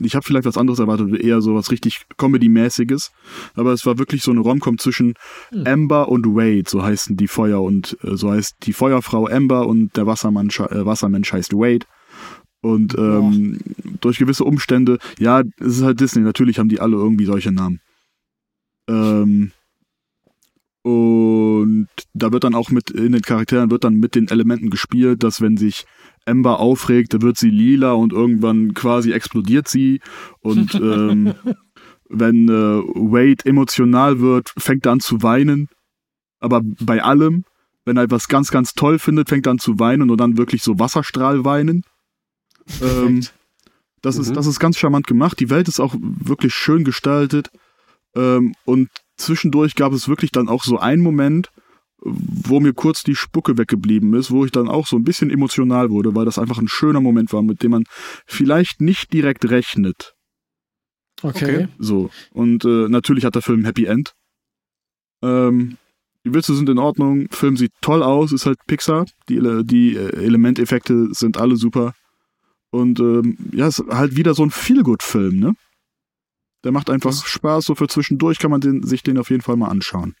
ich 0.00 0.14
habe 0.14 0.24
vielleicht 0.24 0.46
was 0.46 0.56
anderes 0.56 0.78
erwartet, 0.78 1.20
eher 1.20 1.40
so 1.40 1.54
was 1.54 1.70
richtig 1.70 2.02
Comedy-mäßiges. 2.16 3.10
Aber 3.54 3.72
es 3.72 3.84
war 3.86 3.98
wirklich 3.98 4.22
so 4.22 4.30
eine 4.30 4.40
Rom-Com 4.40 4.78
zwischen 4.78 5.14
Hm. 5.50 5.66
Amber 5.66 6.08
und 6.08 6.26
Wade, 6.26 6.64
so 6.68 6.82
heißen 6.82 7.16
die 7.16 7.28
Feuer 7.28 7.60
und 7.62 7.96
äh, 8.02 8.16
so 8.16 8.30
heißt 8.30 8.54
die 8.62 8.72
Feuerfrau 8.72 9.26
Amber 9.28 9.66
und 9.66 9.96
der 9.96 10.06
Wassermann, 10.06 10.48
äh, 10.48 10.86
Wassermensch 10.86 11.32
heißt 11.32 11.52
Wade. 11.54 11.86
Und 12.64 12.96
ähm, 12.96 13.58
durch 14.00 14.16
gewisse 14.16 14.42
Umstände, 14.42 14.96
ja, 15.18 15.42
es 15.60 15.76
ist 15.76 15.82
halt 15.82 16.00
Disney, 16.00 16.22
natürlich 16.22 16.58
haben 16.58 16.70
die 16.70 16.80
alle 16.80 16.96
irgendwie 16.96 17.26
solche 17.26 17.52
Namen. 17.52 17.82
Ähm, 18.88 19.52
und 20.80 21.88
da 22.14 22.32
wird 22.32 22.44
dann 22.44 22.54
auch 22.54 22.70
mit 22.70 22.88
in 22.88 23.12
den 23.12 23.20
Charakteren 23.20 23.70
wird 23.70 23.84
dann 23.84 23.96
mit 23.96 24.14
den 24.14 24.28
Elementen 24.28 24.70
gespielt, 24.70 25.22
dass 25.22 25.42
wenn 25.42 25.58
sich 25.58 25.84
Amber 26.24 26.58
aufregt, 26.58 27.12
dann 27.12 27.20
wird 27.20 27.36
sie 27.36 27.50
lila 27.50 27.92
und 27.92 28.14
irgendwann 28.14 28.72
quasi 28.72 29.12
explodiert 29.12 29.68
sie. 29.68 30.00
Und 30.40 30.74
ähm, 30.82 31.34
wenn 32.08 32.48
äh, 32.48 32.52
Wade 32.52 33.44
emotional 33.44 34.20
wird, 34.20 34.54
fängt 34.56 34.86
er 34.86 34.92
an 34.92 35.00
zu 35.00 35.22
weinen. 35.22 35.68
Aber 36.40 36.62
bei 36.64 37.02
allem, 37.02 37.44
wenn 37.84 37.98
er 37.98 38.04
etwas 38.04 38.28
ganz, 38.28 38.50
ganz 38.50 38.72
toll 38.72 38.98
findet, 38.98 39.28
fängt 39.28 39.46
er 39.46 39.50
an 39.50 39.58
zu 39.58 39.78
weinen 39.78 40.08
und 40.08 40.18
dann 40.18 40.38
wirklich 40.38 40.62
so 40.62 40.78
Wasserstrahl 40.78 41.44
weinen. 41.44 41.84
Ähm, 42.82 43.24
das, 44.02 44.16
ist, 44.18 44.30
Mhm. 44.30 44.34
das 44.34 44.46
ist 44.46 44.60
ganz 44.60 44.78
charmant 44.78 45.06
gemacht. 45.06 45.38
Die 45.40 45.50
Welt 45.50 45.68
ist 45.68 45.80
auch 45.80 45.94
wirklich 45.98 46.54
schön 46.54 46.84
gestaltet. 46.84 47.50
Ähm, 48.16 48.54
und 48.64 48.88
zwischendurch 49.16 49.74
gab 49.74 49.92
es 49.92 50.08
wirklich 50.08 50.30
dann 50.30 50.48
auch 50.48 50.64
so 50.64 50.78
einen 50.78 51.02
Moment, 51.02 51.50
wo 52.06 52.60
mir 52.60 52.74
kurz 52.74 53.02
die 53.02 53.16
Spucke 53.16 53.56
weggeblieben 53.56 54.12
ist, 54.14 54.30
wo 54.30 54.44
ich 54.44 54.52
dann 54.52 54.68
auch 54.68 54.86
so 54.86 54.96
ein 54.96 55.04
bisschen 55.04 55.30
emotional 55.30 55.90
wurde, 55.90 56.14
weil 56.14 56.26
das 56.26 56.38
einfach 56.38 56.58
ein 56.58 56.68
schöner 56.68 57.00
Moment 57.00 57.32
war, 57.32 57.42
mit 57.42 57.62
dem 57.62 57.70
man 57.70 57.84
vielleicht 58.26 58.80
nicht 58.82 59.12
direkt 59.12 59.48
rechnet. 59.50 60.14
Okay. 61.22 61.44
Okay. 61.56 61.68
So. 61.78 62.10
Und 62.32 62.64
äh, 62.66 62.88
natürlich 62.88 63.24
hat 63.24 63.34
der 63.36 63.42
Film 63.42 63.60
ein 63.60 63.64
Happy 63.64 63.86
End. 63.86 64.12
Ähm, 65.22 65.78
die 66.26 66.34
Witze 66.34 66.54
sind 66.54 66.68
in 66.68 66.78
Ordnung, 66.78 67.28
Film 67.30 67.56
sieht 67.56 67.72
toll 67.80 68.02
aus, 68.02 68.32
ist 68.32 68.46
halt 68.46 68.58
Pixar. 68.66 69.06
Die, 69.28 69.36
Ele- 69.38 69.64
die 69.64 69.94
äh, 69.96 70.24
Elementeffekte 70.24 71.08
sind 71.12 71.38
alle 71.38 71.56
super. 71.56 71.94
Und 72.74 72.98
ähm, 72.98 73.38
ja, 73.52 73.68
ist 73.68 73.84
halt 73.88 74.16
wieder 74.16 74.34
so 74.34 74.42
ein 74.44 74.50
Feelgood-Film, 74.50 75.38
ne? 75.38 75.54
Der 76.64 76.72
macht 76.72 76.90
einfach 76.90 77.10
Das- 77.10 77.22
Spaß, 77.24 77.66
so 77.66 77.74
für 77.76 77.86
zwischendurch 77.86 78.38
kann 78.40 78.50
man 78.50 78.60
den, 78.60 78.82
sich 78.84 79.02
den 79.04 79.16
auf 79.18 79.30
jeden 79.30 79.42
Fall 79.42 79.56
mal 79.56 79.68
anschauen. 79.68 80.16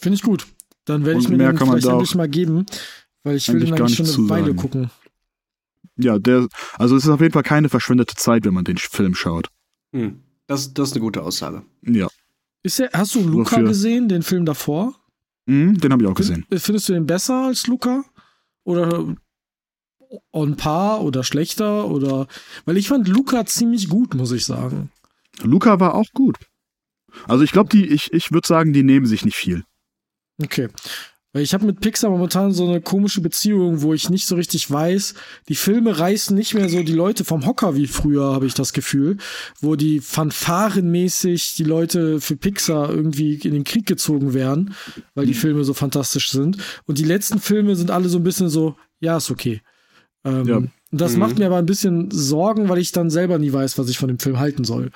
Finde 0.00 0.16
ich 0.16 0.22
gut. 0.22 0.46
Dann 0.84 1.04
werde 1.04 1.20
ich 1.20 1.28
mir 1.28 1.36
mehr 1.36 1.52
den 1.52 1.58
vielleicht 1.58 1.86
endlich 1.86 2.14
mal 2.16 2.28
geben, 2.28 2.66
weil 3.22 3.36
ich 3.36 3.48
will 3.52 3.60
den 3.60 3.72
eigentlich 3.74 3.96
schon 3.96 4.06
eine 4.06 4.28
Weile 4.28 4.46
sagen. 4.46 4.56
gucken. 4.56 4.90
Ja, 5.96 6.18
der, 6.18 6.48
also 6.76 6.96
es 6.96 7.04
ist 7.04 7.10
auf 7.10 7.20
jeden 7.20 7.32
Fall 7.32 7.42
keine 7.44 7.68
verschwendete 7.68 8.14
Zeit, 8.16 8.44
wenn 8.44 8.54
man 8.54 8.64
den 8.64 8.78
Film 8.78 9.14
schaut. 9.14 9.48
Hm. 9.92 10.20
Das, 10.48 10.72
das 10.74 10.88
ist 10.88 10.94
eine 10.94 11.02
gute 11.02 11.22
Aussage. 11.22 11.62
Ja. 11.82 12.08
Ist 12.64 12.78
der, 12.80 12.90
hast 12.94 13.14
du 13.14 13.20
Luca 13.22 13.56
Wofür? 13.56 13.68
gesehen, 13.68 14.08
den 14.08 14.22
Film 14.22 14.44
davor? 14.44 14.94
Mhm, 15.46 15.78
den 15.78 15.92
habe 15.92 16.02
ich 16.02 16.08
auch 16.08 16.14
gesehen. 16.14 16.46
Find, 16.48 16.62
findest 16.62 16.88
du 16.88 16.94
den 16.94 17.06
besser 17.06 17.46
als 17.46 17.66
Luca? 17.68 18.04
Oder 18.64 19.14
on 20.32 20.56
par 20.56 21.02
oder 21.02 21.24
schlechter? 21.24 21.88
Oder 21.88 22.26
weil 22.64 22.76
ich 22.76 22.88
fand 22.88 23.08
Luca 23.08 23.46
ziemlich 23.46 23.88
gut, 23.88 24.14
muss 24.14 24.32
ich 24.32 24.44
sagen. 24.44 24.90
Luca 25.42 25.80
war 25.80 25.94
auch 25.94 26.10
gut. 26.12 26.36
Also 27.26 27.44
ich 27.44 27.52
glaube, 27.52 27.70
die, 27.70 27.86
ich, 27.86 28.12
ich 28.12 28.32
würde 28.32 28.46
sagen, 28.46 28.72
die 28.72 28.82
nehmen 28.82 29.06
sich 29.06 29.24
nicht 29.24 29.36
viel. 29.36 29.64
Okay. 30.42 30.68
Weil 31.32 31.42
ich 31.42 31.52
habe 31.52 31.66
mit 31.66 31.80
Pixar 31.80 32.10
momentan 32.10 32.52
so 32.52 32.66
eine 32.66 32.80
komische 32.80 33.20
Beziehung, 33.20 33.82
wo 33.82 33.92
ich 33.92 34.08
nicht 34.08 34.26
so 34.26 34.34
richtig 34.34 34.70
weiß, 34.70 35.14
die 35.48 35.54
Filme 35.56 35.98
reißen 35.98 36.34
nicht 36.34 36.54
mehr 36.54 36.70
so 36.70 36.82
die 36.82 36.94
Leute 36.94 37.22
vom 37.22 37.44
Hocker 37.44 37.76
wie 37.76 37.86
früher, 37.86 38.32
habe 38.32 38.46
ich 38.46 38.54
das 38.54 38.72
Gefühl, 38.72 39.18
wo 39.60 39.76
die 39.76 40.00
fanfarenmäßig 40.00 41.54
die 41.56 41.64
Leute 41.64 42.22
für 42.22 42.36
Pixar 42.36 42.88
irgendwie 42.88 43.34
in 43.34 43.52
den 43.52 43.64
Krieg 43.64 43.84
gezogen 43.84 44.32
werden, 44.32 44.74
weil 45.14 45.26
die 45.26 45.34
Filme 45.34 45.64
so 45.64 45.74
fantastisch 45.74 46.30
sind. 46.30 46.56
Und 46.86 46.96
die 46.96 47.04
letzten 47.04 47.40
Filme 47.40 47.76
sind 47.76 47.90
alle 47.90 48.08
so 48.08 48.18
ein 48.18 48.24
bisschen 48.24 48.48
so, 48.48 48.76
ja, 48.98 49.18
ist 49.18 49.30
okay. 49.30 49.60
Ähm, 50.28 50.46
Ja. 50.46 50.62
Das 50.90 51.12
Mhm. 51.14 51.18
macht 51.18 51.38
mir 51.38 51.46
aber 51.46 51.56
ein 51.58 51.66
bisschen 51.66 52.10
Sorgen, 52.10 52.68
weil 52.70 52.78
ich 52.78 52.92
dann 52.92 53.10
selber 53.10 53.38
nie 53.38 53.52
weiß, 53.52 53.76
was 53.78 53.88
ich 53.90 53.98
von 53.98 54.08
dem 54.08 54.18
Film 54.18 54.38
halten 54.38 54.64
soll. 54.64 54.90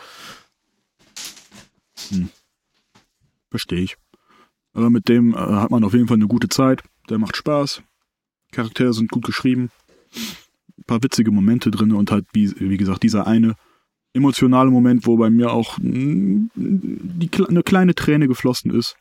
Verstehe 3.50 3.80
ich. 3.80 3.96
Aber 4.72 4.90
mit 4.90 5.08
dem 5.08 5.34
äh, 5.34 5.36
hat 5.36 5.70
man 5.70 5.84
auf 5.84 5.92
jeden 5.92 6.08
Fall 6.08 6.16
eine 6.16 6.26
gute 6.28 6.48
Zeit. 6.48 6.82
Der 7.10 7.18
macht 7.18 7.36
Spaß. 7.36 7.82
Charaktere 8.52 8.92
sind 8.94 9.10
gut 9.10 9.24
geschrieben. 9.24 9.70
Ein 10.78 10.84
paar 10.86 11.02
witzige 11.02 11.30
Momente 11.30 11.70
drin 11.70 11.92
und 11.92 12.10
halt, 12.10 12.26
wie, 12.32 12.52
wie 12.58 12.76
gesagt, 12.76 13.02
dieser 13.02 13.26
eine 13.26 13.54
emotionale 14.14 14.70
Moment, 14.70 15.06
wo 15.06 15.16
bei 15.16 15.30
mir 15.30 15.52
auch 15.52 15.78
mm, 15.78 16.46
die, 16.54 17.30
eine 17.48 17.62
kleine 17.62 17.94
Träne 17.94 18.28
geflossen 18.28 18.70
ist. 18.74 18.96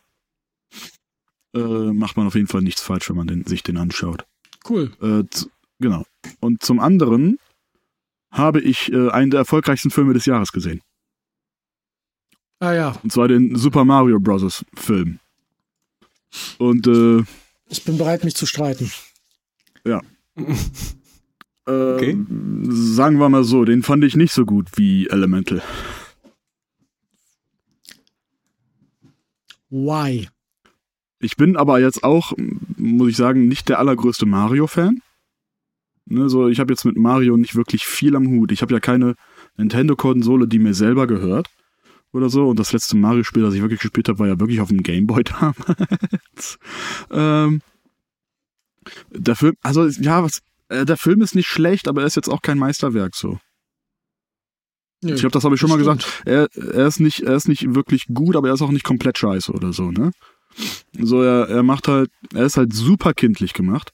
Äh, 1.55 1.59
macht 1.59 2.15
man 2.17 2.27
auf 2.27 2.35
jeden 2.35 2.47
Fall 2.47 2.61
nichts 2.61 2.81
falsch, 2.81 3.09
wenn 3.09 3.17
man 3.17 3.27
den, 3.27 3.45
sich 3.45 3.63
den 3.63 3.77
anschaut. 3.77 4.25
Cool. 4.69 4.91
Äh, 5.01 5.23
genau. 5.81 6.05
Und 6.39 6.63
zum 6.63 6.79
anderen 6.79 7.37
habe 8.31 8.61
ich 8.61 8.91
äh, 8.93 9.09
einen 9.09 9.31
der 9.31 9.39
erfolgreichsten 9.41 9.91
Filme 9.91 10.13
des 10.13 10.25
Jahres 10.25 10.51
gesehen. 10.51 10.81
Ah 12.59 12.73
ja, 12.73 12.95
Und 13.03 13.11
zwar 13.11 13.27
den 13.27 13.55
Super 13.55 13.83
Mario 13.85 14.19
Bros. 14.19 14.63
Film. 14.75 15.19
Und 16.59 16.87
äh, 16.87 17.23
ich 17.69 17.83
bin 17.83 17.97
bereit, 17.97 18.23
mich 18.23 18.35
zu 18.35 18.45
streiten. 18.45 18.91
äh, 19.85 20.01
Okay. 21.65 22.17
sagen 22.69 23.19
wir 23.19 23.29
mal 23.29 23.43
so, 23.43 23.65
den 23.65 23.83
fand 23.83 24.03
ich 24.03 24.15
nicht 24.15 24.33
so 24.33 24.45
gut 24.45 24.67
wie 24.75 25.07
Elemental. 25.07 25.61
Why? 29.69 30.27
Ich 31.19 31.35
bin 31.37 31.55
aber 31.55 31.79
jetzt 31.79 32.03
auch, 32.03 32.33
muss 32.77 33.09
ich 33.09 33.15
sagen, 33.17 33.47
nicht 33.47 33.69
der 33.69 33.79
allergrößte 33.79 34.25
Mario-Fan. 34.25 35.01
Ne, 36.05 36.29
so, 36.29 36.47
ich 36.47 36.59
habe 36.59 36.73
jetzt 36.73 36.83
mit 36.85 36.97
Mario 36.97 37.37
nicht 37.37 37.55
wirklich 37.55 37.85
viel 37.85 38.15
am 38.15 38.27
Hut. 38.27 38.51
Ich 38.51 38.61
habe 38.61 38.73
ja 38.73 38.79
keine 38.79 39.15
Nintendo-Konsole, 39.57 40.47
die 40.47 40.59
mir 40.59 40.73
selber 40.73 41.07
gehört. 41.07 41.47
Oder 42.11 42.29
so. 42.29 42.49
Und 42.49 42.59
das 42.59 42.73
letzte 42.73 42.97
Mario-Spiel, 42.97 43.43
das 43.43 43.53
ich 43.53 43.61
wirklich 43.61 43.79
gespielt 43.79 44.09
habe, 44.09 44.19
war 44.19 44.27
ja 44.27 44.39
wirklich 44.39 44.59
auf 44.59 44.69
dem 44.69 44.83
Gameboy 44.83 45.23
damals. 45.39 46.57
ähm, 47.11 47.61
der 49.11 49.35
Film, 49.35 49.55
also 49.61 49.87
ja, 49.87 50.23
was, 50.23 50.41
äh, 50.69 50.85
der 50.85 50.97
Film 50.97 51.21
ist 51.21 51.35
nicht 51.35 51.47
schlecht, 51.47 51.87
aber 51.87 52.01
er 52.01 52.07
ist 52.07 52.15
jetzt 52.15 52.29
auch 52.29 52.41
kein 52.41 52.57
Meisterwerk 52.57 53.15
so. 53.15 53.39
Nö, 55.03 55.13
Ich 55.13 55.21
glaube, 55.21 55.33
das 55.33 55.43
habe 55.43 55.55
ich 55.55 55.61
schon 55.61 55.69
mal 55.69 55.77
gesagt. 55.77 56.03
stimmt. 56.03 56.27
Er, 56.27 56.47
er, 56.55 56.87
ist 56.87 56.99
nicht, 56.99 57.21
er 57.21 57.35
ist 57.35 57.47
nicht 57.47 57.73
wirklich 57.73 58.05
gut, 58.13 58.35
aber 58.35 58.49
er 58.49 58.53
ist 58.55 58.61
auch 58.61 58.71
nicht 58.71 58.85
komplett 58.85 59.17
scheiße 59.17 59.51
oder 59.51 59.73
so, 59.73 59.91
ne? 59.91 60.11
So, 60.99 61.21
er, 61.21 61.47
er 61.47 61.63
macht 61.63 61.87
halt, 61.87 62.11
er 62.33 62.45
ist 62.45 62.57
halt 62.57 62.73
super 62.73 63.13
kindlich 63.13 63.53
gemacht. 63.53 63.91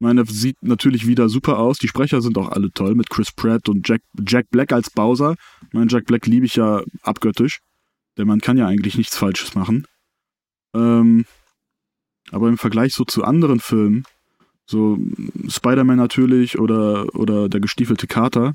Ich 0.00 0.04
meine, 0.04 0.20
er 0.20 0.26
sieht 0.26 0.56
natürlich 0.62 1.06
wieder 1.08 1.28
super 1.28 1.58
aus. 1.58 1.78
Die 1.78 1.88
Sprecher 1.88 2.20
sind 2.22 2.38
auch 2.38 2.50
alle 2.50 2.70
toll 2.70 2.94
mit 2.94 3.10
Chris 3.10 3.32
Pratt 3.32 3.68
und 3.68 3.88
Jack, 3.88 4.00
Jack 4.26 4.46
Black 4.50 4.72
als 4.72 4.90
Bowser. 4.90 5.34
Ich 5.66 5.72
meine, 5.72 5.90
Jack 5.90 6.06
Black 6.06 6.26
liebe 6.26 6.46
ich 6.46 6.54
ja 6.54 6.82
abgöttisch. 7.02 7.58
Denn 8.16 8.28
man 8.28 8.40
kann 8.40 8.56
ja 8.56 8.66
eigentlich 8.66 8.96
nichts 8.96 9.16
Falsches 9.16 9.54
machen. 9.56 9.86
Ähm, 10.74 11.24
Aber 12.30 12.48
im 12.48 12.58
Vergleich 12.58 12.92
so 12.94 13.04
zu 13.04 13.24
anderen 13.24 13.58
Filmen, 13.58 14.04
so 14.66 14.98
Spider-Man 15.48 15.96
natürlich 15.96 16.58
oder, 16.58 17.12
oder 17.14 17.48
der 17.48 17.60
gestiefelte 17.60 18.06
Kater, 18.06 18.52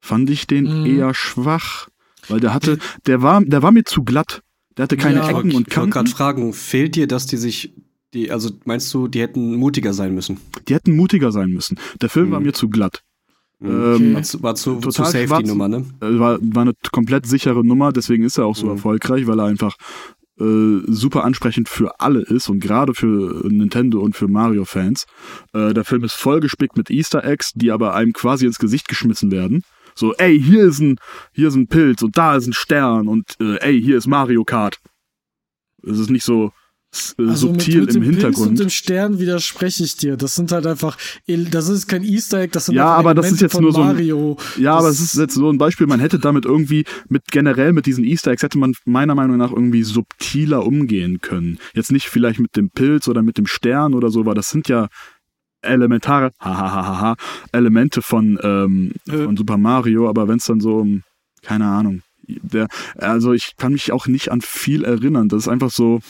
fand 0.00 0.28
ich 0.30 0.46
den 0.46 0.80
Mhm. 0.80 0.86
eher 0.86 1.14
schwach. 1.14 1.88
Weil 2.28 2.40
der 2.40 2.52
hatte, 2.54 2.78
der 3.06 3.22
war, 3.22 3.42
der 3.44 3.62
war 3.62 3.70
mir 3.72 3.84
zu 3.84 4.02
glatt. 4.02 4.42
Der 4.76 4.82
hatte 4.84 4.96
keine 4.96 5.20
Ja, 5.20 5.28
Ecken 5.30 5.50
Ich 5.50 5.54
und 5.56 5.66
wollte 5.66 5.70
gerade 5.70 5.90
Kanten. 5.90 6.10
fragen, 6.12 6.52
fehlt 6.52 6.96
dir, 6.96 7.06
dass 7.06 7.26
die 7.26 7.36
sich, 7.36 7.72
die, 8.14 8.30
also 8.30 8.50
meinst 8.64 8.92
du, 8.94 9.08
die 9.08 9.20
hätten 9.20 9.56
mutiger 9.56 9.92
sein 9.92 10.14
müssen? 10.14 10.38
Die 10.68 10.74
hätten 10.74 10.96
mutiger 10.96 11.32
sein 11.32 11.50
müssen. 11.50 11.78
Der 12.00 12.08
Film 12.08 12.30
war 12.30 12.40
Mhm. 12.40 12.46
mir 12.46 12.52
zu 12.52 12.68
glatt. 12.68 13.02
Mhm. 13.60 13.68
Ähm, 13.70 14.14
War 14.14 14.22
zu, 14.22 14.42
war 14.42 14.54
zu, 14.54 14.76
zu 14.80 15.02
die 15.02 15.44
Nummer, 15.44 15.68
ne? 15.68 15.84
Äh, 16.00 16.18
war, 16.18 16.38
war 16.40 16.62
eine 16.62 16.72
komplett 16.92 17.26
sichere 17.26 17.64
Nummer, 17.64 17.92
deswegen 17.92 18.24
ist 18.24 18.38
er 18.38 18.46
auch 18.46 18.56
so 18.56 18.66
Mhm. 18.66 18.72
erfolgreich, 18.72 19.26
weil 19.26 19.38
er 19.40 19.46
einfach 19.46 19.76
äh, 20.40 20.80
super 20.88 21.22
ansprechend 21.22 21.68
für 21.68 22.00
alle 22.00 22.20
ist 22.22 22.48
und 22.48 22.58
gerade 22.58 22.92
für 22.92 23.46
Nintendo 23.48 24.00
und 24.00 24.16
für 24.16 24.26
Mario-Fans. 24.26 25.06
Äh, 25.52 25.72
der 25.74 25.84
Film 25.84 26.02
ist 26.02 26.14
vollgespickt 26.14 26.76
mit 26.76 26.90
Easter 26.90 27.24
Eggs, 27.24 27.52
die 27.54 27.70
aber 27.70 27.94
einem 27.94 28.12
quasi 28.12 28.44
ins 28.44 28.58
Gesicht 28.58 28.88
geschmissen 28.88 29.30
werden. 29.30 29.62
So, 29.94 30.12
ey, 30.14 30.40
hier 30.42 30.64
ist 30.64 30.80
ein, 30.80 30.96
hier 31.32 31.46
ist 31.46 31.54
ein 31.54 31.68
Pilz 31.68 32.02
und 32.02 32.18
da 32.18 32.34
ist 32.34 32.48
ein 32.48 32.52
Stern 32.52 33.06
und 33.06 33.36
äh, 33.40 33.58
ey, 33.60 33.80
hier 33.80 33.96
ist 33.96 34.08
Mario 34.08 34.42
Kart. 34.44 34.78
Es 35.84 36.00
ist 36.00 36.10
nicht 36.10 36.24
so 36.24 36.50
Also 37.18 37.48
subtil 37.48 37.80
mit, 37.80 37.86
mit 37.88 37.96
im 37.96 38.02
dem 38.02 38.10
Pilz 38.10 38.14
und 38.14 38.22
Hintergrund. 38.32 38.60
dem 38.60 38.70
Stern 38.70 39.18
widerspreche 39.18 39.84
ich 39.84 39.96
dir. 39.96 40.16
Das 40.16 40.34
sind 40.34 40.52
halt 40.52 40.66
einfach, 40.66 40.96
das 41.26 41.68
ist 41.68 41.86
kein 41.88 42.04
Easter 42.04 42.38
Egg, 42.40 42.52
das 42.52 42.66
sind 42.66 42.74
Ja, 42.76 42.86
aber 42.94 43.14
das 43.14 43.30
ist 43.32 43.40
jetzt 43.40 43.52
von 43.52 43.62
nur 43.64 43.72
so 43.72 43.80
ein- 43.80 43.88
Mario. 43.88 44.36
Ja, 44.58 44.76
aber 44.76 44.88
Das- 44.88 45.00
es 45.00 45.14
ist 45.14 45.18
jetzt 45.20 45.34
so 45.34 45.50
ein 45.50 45.58
Beispiel, 45.58 45.86
man 45.86 46.00
hätte 46.00 46.18
damit 46.18 46.44
irgendwie 46.44 46.84
mit 47.08 47.22
generell 47.30 47.72
mit 47.72 47.86
diesen 47.86 48.04
Easter 48.04 48.30
Eggs 48.30 48.42
hätte 48.42 48.58
man 48.58 48.74
meiner 48.84 49.14
Meinung 49.14 49.36
nach 49.36 49.50
irgendwie 49.50 49.82
subtiler 49.82 50.64
umgehen 50.66 51.20
können. 51.20 51.58
Jetzt 51.74 51.90
nicht 51.92 52.06
vielleicht 52.08 52.40
mit 52.40 52.56
dem 52.56 52.70
Pilz 52.70 53.08
oder 53.08 53.22
mit 53.22 53.38
dem 53.38 53.46
Stern 53.46 53.94
oder 53.94 54.10
so, 54.10 54.24
weil 54.26 54.34
das 54.34 54.50
sind 54.50 54.68
ja 54.68 54.88
elementare 55.62 56.30
hahaha, 56.40 57.16
Elemente 57.52 58.02
von, 58.02 58.38
ähm, 58.42 58.92
Äh. 59.08 59.24
von 59.24 59.36
Super 59.36 59.56
Mario, 59.58 60.08
aber 60.08 60.28
wenn 60.28 60.36
es 60.38 60.44
dann 60.44 60.60
so 60.60 60.86
keine 61.42 61.66
Ahnung, 61.66 62.02
der, 62.26 62.68
also 62.96 63.32
ich 63.32 63.52
kann 63.58 63.72
mich 63.72 63.92
auch 63.92 64.06
nicht 64.06 64.30
an 64.30 64.40
viel 64.40 64.84
erinnern. 64.84 65.28
Das 65.28 65.42
ist 65.42 65.48
einfach 65.48 65.70
so 65.70 66.00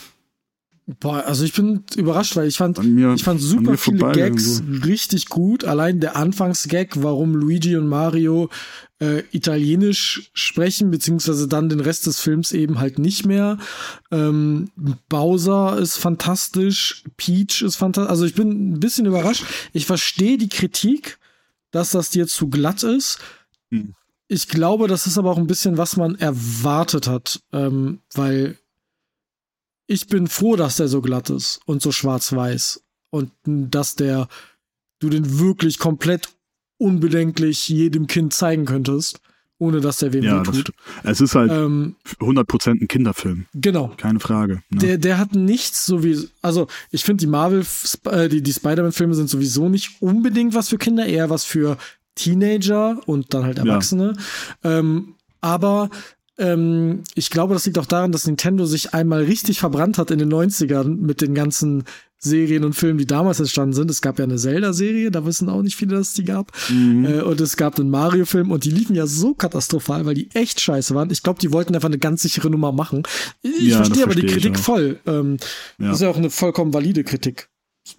Boah, 0.87 1.23
also 1.25 1.43
ich 1.43 1.53
bin 1.53 1.83
überrascht, 1.95 2.35
weil 2.35 2.47
ich 2.47 2.57
fand, 2.57 2.77
an 2.77 2.93
mir. 2.93 3.11
ich 3.15 3.23
fand 3.23 3.41
an 3.41 3.45
super 3.45 3.75
viele 3.75 4.11
Gags 4.11 4.61
richtig 4.85 5.29
gut. 5.29 5.63
Allein 5.63 5.99
der 5.99 6.15
Anfangsgag, 6.15 7.01
warum 7.01 7.33
Luigi 7.33 7.75
und 7.75 7.87
Mario 7.87 8.49
äh, 8.99 9.23
Italienisch 9.31 10.29
sprechen, 10.33 10.91
beziehungsweise 10.91 11.47
dann 11.47 11.69
den 11.69 11.79
Rest 11.79 12.05
des 12.05 12.19
Films 12.19 12.51
eben 12.51 12.79
halt 12.79 12.99
nicht 12.99 13.25
mehr. 13.25 13.57
Ähm, 14.11 14.69
Bowser 15.09 15.79
ist 15.79 15.97
fantastisch, 15.97 17.03
Peach 17.17 17.63
ist 17.63 17.77
fantastisch. 17.77 18.11
Also 18.11 18.25
ich 18.25 18.35
bin 18.35 18.73
ein 18.73 18.79
bisschen 18.79 19.07
überrascht. 19.07 19.43
Ich 19.73 19.87
verstehe 19.87 20.37
die 20.37 20.49
Kritik, 20.49 21.17
dass 21.71 21.89
das 21.89 22.11
dir 22.11 22.27
zu 22.27 22.47
glatt 22.47 22.83
ist. 22.83 23.17
Hm. 23.71 23.95
Ich 24.27 24.49
glaube, 24.49 24.87
das 24.87 25.07
ist 25.07 25.17
aber 25.17 25.31
auch 25.31 25.37
ein 25.37 25.47
bisschen, 25.47 25.77
was 25.77 25.97
man 25.97 26.13
erwartet 26.15 27.07
hat, 27.07 27.41
ähm, 27.51 28.01
weil 28.13 28.57
ich 29.87 30.07
bin 30.07 30.27
froh, 30.27 30.55
dass 30.55 30.77
der 30.77 30.87
so 30.87 31.01
glatt 31.01 31.29
ist 31.29 31.59
und 31.65 31.81
so 31.81 31.91
schwarz-weiß 31.91 32.83
und 33.09 33.31
dass 33.45 33.95
der 33.95 34.27
du 34.99 35.09
den 35.09 35.39
wirklich 35.39 35.77
komplett 35.79 36.29
unbedenklich 36.77 37.69
jedem 37.69 38.07
Kind 38.07 38.33
zeigen 38.33 38.65
könntest, 38.65 39.21
ohne 39.59 39.79
dass 39.79 39.97
der 39.97 40.11
wem 40.13 40.23
Ja, 40.23 40.43
stimmt. 40.43 40.71
Es 41.03 41.21
ist 41.21 41.35
halt 41.35 41.51
Ähm, 41.51 41.95
100% 42.19 42.81
ein 42.81 42.87
Kinderfilm, 42.87 43.45
genau. 43.53 43.93
keine 43.97 44.19
Frage. 44.19 44.63
Ne? 44.69 44.79
Der, 44.79 44.97
der 44.97 45.17
hat 45.17 45.33
nichts 45.33 45.85
so 45.85 46.03
wie, 46.03 46.27
also 46.41 46.67
ich 46.91 47.03
finde 47.03 47.21
die 47.21 47.27
Marvel, 47.27 47.65
äh, 48.05 48.27
die, 48.27 48.41
die 48.41 48.53
Spider-Man-Filme 48.53 49.13
sind 49.13 49.29
sowieso 49.29 49.69
nicht 49.69 50.01
unbedingt 50.01 50.53
was 50.53 50.69
für 50.69 50.77
Kinder, 50.77 51.05
eher 51.05 51.29
was 51.29 51.45
für 51.45 51.77
Teenager 52.15 52.99
und 53.05 53.33
dann 53.33 53.43
halt 53.43 53.59
Erwachsene. 53.59 54.15
Ähm, 54.63 55.15
aber 55.41 55.89
ähm, 56.37 57.03
ich 57.15 57.29
glaube, 57.29 57.53
das 57.53 57.65
liegt 57.65 57.77
auch 57.77 57.85
daran, 57.85 58.11
dass 58.11 58.27
Nintendo 58.27 58.65
sich 58.65 58.93
einmal 58.93 59.23
richtig 59.23 59.59
verbrannt 59.59 59.97
hat 59.97 60.11
in 60.11 60.19
den 60.19 60.31
90ern 60.31 60.97
mit 60.97 61.21
den 61.21 61.33
ganzen 61.33 61.83
Serien 62.17 62.63
und 62.63 62.73
Filmen, 62.73 62.97
die 62.97 63.05
damals 63.05 63.39
entstanden 63.39 63.73
sind. 63.73 63.91
Es 63.91 64.01
gab 64.01 64.17
ja 64.19 64.25
eine 64.25 64.37
Zelda-Serie, 64.37 65.11
da 65.11 65.25
wissen 65.25 65.47
auch 65.47 65.61
nicht 65.61 65.75
viele, 65.75 65.95
dass 65.95 66.09
es 66.09 66.13
die 66.15 66.23
gab. 66.23 66.51
Mhm. 66.69 67.05
Äh, 67.05 67.21
und 67.21 67.39
es 67.39 67.55
gab 67.55 67.79
einen 67.79 67.89
Mario-Film 67.89 68.51
und 68.51 68.65
die 68.65 68.71
liefen 68.71 68.95
ja 68.95 69.05
so 69.05 69.33
katastrophal, 69.33 70.05
weil 70.05 70.15
die 70.15 70.29
echt 70.33 70.59
scheiße 70.59 70.95
waren. 70.95 71.09
Ich 71.11 71.23
glaube, 71.23 71.39
die 71.39 71.51
wollten 71.51 71.75
einfach 71.75 71.89
eine 71.89 71.99
ganz 71.99 72.23
sichere 72.23 72.49
Nummer 72.49 72.71
machen. 72.71 73.03
Ich 73.41 73.67
Ja, 73.67 73.77
verstehe 73.77 74.03
aber 74.03 74.15
die 74.15 74.21
verstehe 74.21 74.37
ich 74.37 74.43
Kritik 74.43 74.59
voll. 74.59 74.99
Ähm, 75.05 75.37
Ja. 75.77 75.87
Das 75.87 75.97
ist 75.97 76.01
ja 76.01 76.09
auch 76.09 76.17
eine 76.17 76.29
vollkommen 76.29 76.73
valide 76.73 77.03
Kritik. 77.03 77.49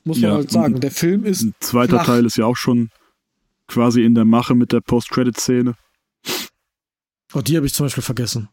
Muss 0.05 0.19
man 0.19 0.33
halt 0.33 0.51
sagen. 0.51 0.81
Der 0.81 0.91
Film 0.91 1.25
ist. 1.25 1.43
Ein 1.43 1.55
zweiter 1.61 1.97
flach. 1.97 2.07
Teil 2.07 2.27
ist 2.27 2.37
ja 2.37 2.47
auch 2.47 2.57
schon 2.57 2.91
quasi 3.69 4.03
in 4.03 4.15
der 4.15 4.25
Mache 4.25 4.55
mit 4.55 4.73
der 4.73 4.81
Post-Credit-Szene. 4.81 5.75
Oh, 7.35 7.41
die 7.41 7.57
habe 7.57 7.67
ich 7.67 7.75
zum 7.75 7.87
Beispiel 7.87 8.03
vergessen. 8.03 8.49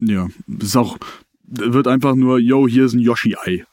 Ja, 0.00 0.28
ist 0.60 0.76
auch, 0.76 0.98
wird 1.44 1.86
einfach 1.88 2.14
nur, 2.14 2.38
yo, 2.38 2.66
hier 2.68 2.84
ist 2.86 2.94
ein 2.94 2.98
Yoshi-Ei. 3.00 3.64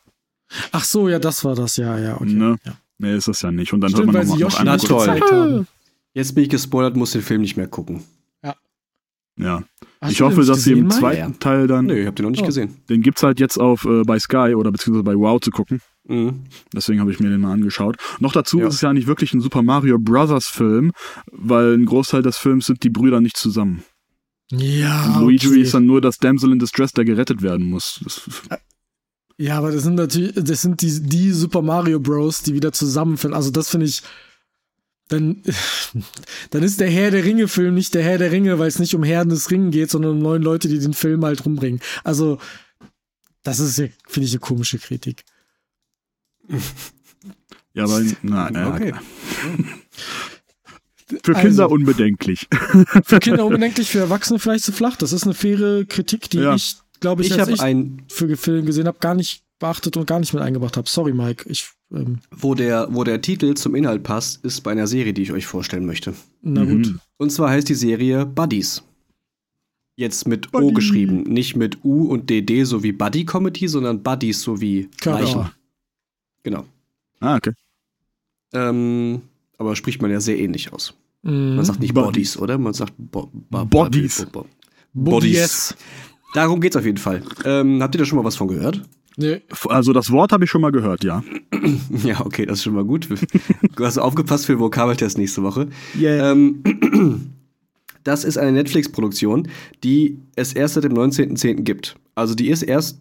Ach 0.71 0.83
so, 0.83 1.09
ja, 1.09 1.19
das 1.19 1.43
war 1.43 1.55
das. 1.55 1.77
Ja, 1.77 1.97
ja, 1.97 2.15
okay. 2.15 2.25
Ne? 2.33 2.57
Ja. 2.65 2.73
Nee, 2.99 3.15
ist 3.15 3.27
das 3.27 3.41
ja 3.41 3.51
nicht. 3.51 3.73
Und 3.73 3.81
dann 3.81 3.89
Stimmt, 3.91 4.13
weil 4.13 4.25
man 4.25 4.37
sie 4.37 4.43
noch, 4.43 4.63
Na 4.63 4.77
toll. 4.77 5.65
Jetzt 6.13 6.35
bin 6.35 6.43
ich 6.43 6.49
gespoilert, 6.49 6.95
muss 6.95 7.11
den 7.11 7.21
Film 7.21 7.41
nicht 7.41 7.55
mehr 7.57 7.67
gucken. 7.67 8.03
Ja. 9.37 9.63
Hast 10.01 10.11
ich 10.11 10.17
du 10.17 10.25
den 10.25 10.31
hoffe, 10.37 10.45
dass 10.45 10.63
sie 10.63 10.73
im 10.73 10.89
zweiten 10.89 11.39
Teil 11.39 11.65
dann, 11.67 11.85
Nö, 11.85 11.95
ich 12.01 12.05
hab 12.05 12.15
den 12.15 12.23
noch 12.25 12.31
nicht 12.31 12.43
Oh. 12.43 12.47
gesehen. 12.47 12.75
den 12.89 13.01
gibt's 13.01 13.23
halt 13.23 13.39
jetzt 13.39 13.57
auf 13.57 13.85
äh, 13.85 14.03
bei 14.03 14.19
Sky 14.19 14.53
oder 14.55 14.71
beziehungsweise 14.71 15.03
bei 15.03 15.15
Wow 15.15 15.39
zu 15.39 15.51
gucken. 15.51 15.79
Mhm. 16.03 16.43
Deswegen 16.75 16.99
habe 16.99 17.11
ich 17.11 17.19
mir 17.19 17.29
den 17.29 17.39
mal 17.41 17.53
angeschaut. 17.53 17.95
Noch 18.19 18.33
dazu 18.33 18.59
Ja. 18.59 18.67
ist 18.67 18.75
es 18.75 18.81
ja 18.81 18.93
nicht 18.93 19.07
wirklich 19.07 19.33
ein 19.33 19.41
Super 19.41 19.63
Mario 19.63 19.97
Brothers 19.99 20.47
Film, 20.47 20.91
weil 21.31 21.75
ein 21.75 21.85
Großteil 21.85 22.21
des 22.23 22.37
Films 22.37 22.65
sind 22.65 22.83
die 22.83 22.89
Brüder 22.89 23.21
nicht 23.21 23.37
zusammen. 23.37 23.83
Ja, 24.51 25.15
Und 25.15 25.21
Luigi 25.21 25.47
okay. 25.47 25.61
ist 25.61 25.73
dann 25.73 25.85
nur 25.85 26.01
das 26.01 26.17
Damsel 26.17 26.51
in 26.51 26.59
Distress, 26.59 26.91
der 26.91 27.05
gerettet 27.05 27.41
werden 27.41 27.65
muss. 27.67 27.99
Das, 28.03 28.21
Ja, 29.37 29.57
aber 29.57 29.71
das 29.71 29.83
sind 29.83 29.95
natürlich, 29.95 30.33
das 30.35 30.61
sind 30.61 30.81
die, 30.81 31.01
die 31.01 31.31
Super 31.31 31.63
Mario 31.63 31.99
Bros, 31.99 32.43
die 32.43 32.53
wieder 32.53 32.71
zusammenfinden. 32.73 33.35
Also 33.35 33.49
das 33.49 33.69
finde 33.69 33.87
ich, 33.87 34.03
dann, 35.07 35.41
dann 36.51 36.63
ist 36.63 36.79
der 36.79 36.89
Herr 36.89 37.11
der 37.11 37.23
Ringe-Film 37.23 37.73
nicht 37.73 37.93
der 37.95 38.03
Herr 38.03 38.17
der 38.17 38.31
Ringe, 38.31 38.59
weil 38.59 38.67
es 38.67 38.77
nicht 38.77 38.93
um 38.93 39.03
Herren 39.03 39.29
des 39.29 39.49
Ringen 39.49 39.71
geht, 39.71 39.89
sondern 39.89 40.11
um 40.11 40.19
neun 40.19 40.43
Leute, 40.43 40.67
die 40.67 40.77
den 40.77 40.93
Film 40.93 41.25
halt 41.25 41.43
rumbringen. 41.45 41.81
Also, 42.03 42.37
das 43.41 43.59
ist 43.59 43.79
ja, 43.79 43.87
finde 44.07 44.27
ich, 44.27 44.33
eine 44.33 44.41
komische 44.41 44.77
Kritik. 44.77 45.23
ja, 47.73 47.85
aber 47.85 48.03
na, 48.21 48.49
äh, 48.49 48.65
Okay. 48.67 48.93
für 51.23 51.35
Also- 51.35 51.47
Kinder 51.47 51.71
unbedenklich. 51.71 52.47
Für 53.03 53.19
Kinder 53.19 53.45
unbedenklich, 53.45 53.89
für 53.89 53.99
Erwachsene 53.99 54.39
vielleicht 54.39 54.63
zu 54.63 54.71
flach. 54.71 54.95
Das 54.97 55.13
ist 55.13 55.23
eine 55.23 55.33
faire 55.33 55.85
Kritik, 55.85 56.29
die 56.29 56.37
Ja. 56.39 56.55
ich, 56.55 56.75
glaube 56.99 57.21
ich, 57.23 57.31
Ich 57.31 57.39
als 57.39 57.49
ich 57.49 57.61
ein, 57.61 58.03
für 58.09 58.35
Film 58.37 58.65
gesehen 58.65 58.87
habe, 58.87 58.97
gar 58.99 59.15
nicht 59.15 59.43
beachtet 59.59 59.95
und 59.97 60.07
gar 60.07 60.19
nicht 60.19 60.33
mit 60.33 60.41
eingebracht 60.41 60.77
habe. 60.77 60.89
Sorry, 60.89 61.13
Mike. 61.13 61.47
Ich, 61.49 61.69
ähm, 61.93 62.19
wo 62.35 62.55
der, 62.55 62.87
wo 62.91 63.03
der 63.03 63.21
Titel 63.21 63.53
zum 63.55 63.75
Inhalt 63.75 64.03
passt, 64.03 64.43
ist 64.43 64.61
bei 64.61 64.71
einer 64.71 64.87
Serie, 64.87 65.13
die 65.13 65.21
ich 65.21 65.31
euch 65.31 65.45
vorstellen 65.45 65.85
möchte. 65.85 66.13
na 66.41 66.63
Mhm. 66.63 66.83
gut. 66.83 66.95
Und 67.17 67.31
zwar 67.31 67.49
heißt 67.51 67.69
die 67.69 67.75
Serie 67.75 68.25
Buddies. 68.25 68.83
Jetzt 69.97 70.27
mit 70.27 70.47
O 70.53 70.59
Buddy. 70.61 70.73
geschrieben, 70.73 71.23
nicht 71.23 71.55
mit 71.55 71.83
U 71.83 72.05
und 72.05 72.29
DD 72.29 72.63
so 72.63 72.81
wie 72.81 72.91
Buddy 72.91 73.25
Comedy, 73.25 73.67
sondern 73.67 74.01
Buddies 74.01 74.41
so 74.41 74.59
wie 74.61 74.89
Klar. 74.99 75.21
Leichen. 75.21 75.51
Genau. 76.43 76.65
Ah, 77.19 77.35
okay. 77.35 77.51
Ähm, 78.53 79.21
aber 79.57 79.75
spricht 79.75 80.01
man 80.01 80.09
ja 80.09 80.19
sehr 80.19 80.39
ähnlich 80.39 80.73
aus. 80.73 80.93
Mhm. 81.23 81.55
Man 81.55 81.65
sagt 81.65 81.79
nicht. 81.79 81.93
Bodies, 81.93 82.37
oder? 82.37 82.57
Man 82.57 82.73
sagt 82.73 82.93
Bo 82.97 83.29
Bo 83.31 83.65
Bodies. 83.65 84.25
Bo 84.31 84.45
Bo 84.93 85.11
Bodies. 85.11 85.75
Darum 86.33 86.61
geht's 86.61 86.75
auf 86.75 86.85
jeden 86.85 86.97
Fall. 86.97 87.23
Ähm, 87.45 87.81
habt 87.81 87.95
ihr 87.95 87.99
da 87.99 88.05
schon 88.05 88.17
mal 88.17 88.25
was 88.25 88.35
von 88.35 88.47
gehört? 88.47 88.81
Nee. 89.17 89.41
Also 89.67 89.91
das 89.93 90.11
Wort 90.11 90.31
habe 90.31 90.45
ich 90.45 90.49
schon 90.49 90.61
mal 90.61 90.71
gehört, 90.71 91.03
ja. 91.03 91.23
Ja, 92.03 92.25
okay, 92.25 92.45
das 92.45 92.59
ist 92.59 92.63
schon 92.63 92.73
mal 92.73 92.85
gut. 92.85 93.07
Du 93.75 93.85
hast 93.85 93.97
aufgepasst 93.97 94.45
für 94.45 94.53
den 94.53 94.59
Vokabeltest 94.59 95.17
nächste 95.17 95.43
Woche. 95.43 95.67
Yeah. 95.99 96.31
Ähm, 96.31 96.63
das 98.03 98.23
ist 98.23 98.37
eine 98.37 98.51
Netflix-Produktion, 98.53 99.47
die 99.83 100.17
es 100.35 100.53
erst 100.53 100.75
seit 100.75 100.85
dem 100.85 100.93
19.10. 100.93 101.61
gibt. 101.61 101.97
Also 102.15 102.33
die 102.33 102.49
ist 102.49 102.63
erst 102.63 102.99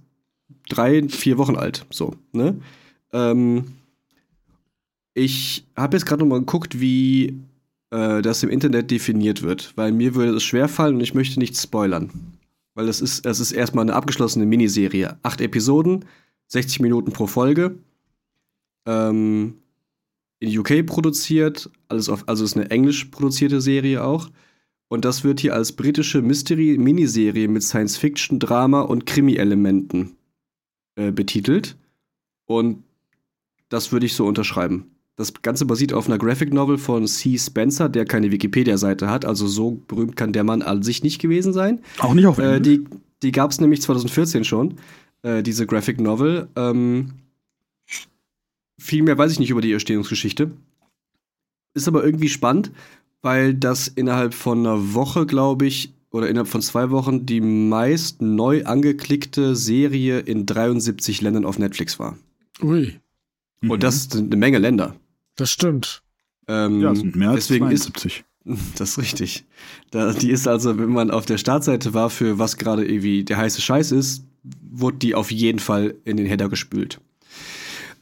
drei, 0.69 1.09
vier 1.09 1.39
Wochen 1.39 1.57
alt. 1.57 1.87
So, 1.91 2.15
ne? 2.33 2.61
Ähm, 3.13 3.65
ich 5.15 5.67
habe 5.77 5.97
jetzt 5.97 6.07
gerade 6.07 6.23
noch 6.23 6.29
mal 6.29 6.41
geguckt, 6.41 6.81
wie 6.81 7.39
äh, 7.91 8.23
das 8.23 8.43
im 8.43 8.51
Internet 8.51 8.91
definiert 8.91 9.43
wird, 9.43 9.73
weil 9.77 9.93
mir 9.93 10.15
würde 10.15 10.37
es 10.37 10.43
schwerfallen 10.43 10.97
und 10.97 11.01
ich 11.01 11.15
möchte 11.15 11.39
nichts 11.39 11.63
spoilern. 11.63 12.11
Weil 12.75 12.89
es 12.89 13.01
ist, 13.01 13.27
es 13.27 13.41
ist 13.41 13.53
erstmal 13.53 13.85
eine 13.85 13.95
abgeschlossene 13.95 14.47
Miniserie. 14.47 15.19
Acht 15.23 15.41
Episoden, 15.41 16.05
60 16.47 16.81
Minuten 16.81 17.13
pro 17.13 17.27
Folge. 17.27 17.79
Ähm, 18.87 19.55
in 20.39 20.59
UK 20.59 20.87
produziert, 20.87 21.71
alles 21.89 22.09
auf, 22.09 22.29
also 22.29 22.45
ist 22.45 22.57
eine 22.57 22.71
englisch 22.71 23.07
produzierte 23.07 23.61
Serie 23.61 24.03
auch. 24.03 24.31
Und 24.89 25.05
das 25.05 25.23
wird 25.23 25.41
hier 25.41 25.55
als 25.55 25.73
britische 25.73 26.23
Mystery-Miniserie 26.23 27.47
mit 27.47 27.63
Science-Fiction, 27.63 28.41
Drama 28.41 28.81
und 28.81 29.07
Krimi-Elementen 29.07 30.17
äh, 30.97 31.13
betitelt. 31.13 31.77
Und 32.47 32.83
das 33.69 33.93
würde 33.93 34.07
ich 34.07 34.15
so 34.15 34.27
unterschreiben. 34.27 34.91
Das 35.21 35.35
Ganze 35.43 35.67
basiert 35.67 35.93
auf 35.93 36.07
einer 36.07 36.17
Graphic 36.17 36.51
Novel 36.51 36.79
von 36.79 37.07
C. 37.07 37.37
Spencer, 37.37 37.91
der 37.91 38.07
keine 38.07 38.31
Wikipedia-Seite 38.31 39.11
hat. 39.11 39.27
Also 39.27 39.47
so 39.47 39.73
berühmt 39.87 40.17
kann 40.17 40.33
der 40.33 40.45
Mann 40.45 40.63
an 40.63 40.83
sich 40.83 41.03
nicht 41.03 41.21
gewesen 41.21 41.53
sein. 41.53 41.83
Auch 41.99 42.15
nicht 42.15 42.25
auf 42.25 42.39
äh, 42.39 42.59
Die, 42.59 42.85
die 43.23 43.31
gab 43.31 43.51
es 43.51 43.61
nämlich 43.61 43.83
2014 43.83 44.45
schon, 44.45 44.77
äh, 45.21 45.43
diese 45.43 45.67
Graphic 45.67 46.01
Novel. 46.01 46.49
Ähm, 46.57 47.11
viel 48.79 49.03
mehr 49.03 49.19
weiß 49.19 49.33
ich 49.33 49.39
nicht 49.39 49.51
über 49.51 49.61
die 49.61 49.75
Entstehungsgeschichte. 49.75 50.53
Ist 51.75 51.87
aber 51.87 52.03
irgendwie 52.03 52.31
spannend, 52.31 52.73
weil 53.21 53.53
das 53.53 53.89
innerhalb 53.89 54.33
von 54.33 54.61
einer 54.61 54.95
Woche, 54.95 55.27
glaube 55.27 55.67
ich, 55.67 55.93
oder 56.11 56.31
innerhalb 56.31 56.49
von 56.49 56.63
zwei 56.63 56.89
Wochen 56.89 57.27
die 57.27 57.43
meist 57.43 58.23
neu 58.23 58.65
angeklickte 58.65 59.55
Serie 59.55 60.21
in 60.21 60.47
73 60.47 61.21
Ländern 61.21 61.45
auf 61.45 61.59
Netflix 61.59 61.99
war. 61.99 62.17
Ui. 62.63 62.99
Mhm. 63.61 63.71
Und 63.71 63.83
das 63.83 64.05
sind 64.05 64.33
eine 64.33 64.37
Menge 64.37 64.57
Länder. 64.57 64.97
Das 65.37 65.51
stimmt. 65.51 66.03
Ähm, 66.49 66.81
ja, 66.81 66.95
sind 66.95 67.17
mehr 67.17 67.31
als 67.31 67.47
deswegen 67.47 67.67
72. 67.67 68.25
Ist, 68.45 68.61
das 68.81 68.91
ist 68.91 68.99
richtig. 68.99 69.45
Da, 69.91 70.13
die 70.13 70.31
ist 70.31 70.49
also, 70.49 70.79
wenn 70.79 70.91
man 70.91 71.11
auf 71.11 71.27
der 71.27 71.39
Startseite 71.39 71.95
war, 71.95 72.11
für 72.11 72.39
was 72.39 72.57
gerade 72.57 72.85
irgendwie 72.85 73.25
der 73.25 73.37
heiße 73.37 73.61
Scheiß 73.61 73.93
ist, 73.93 74.25
wurde 74.71 74.99
die 74.99 75.15
auf 75.15 75.31
jeden 75.31 75.59
Fall 75.59 75.95
in 76.05 76.17
den 76.17 76.27
Header 76.27 76.49
gespült. 76.49 77.01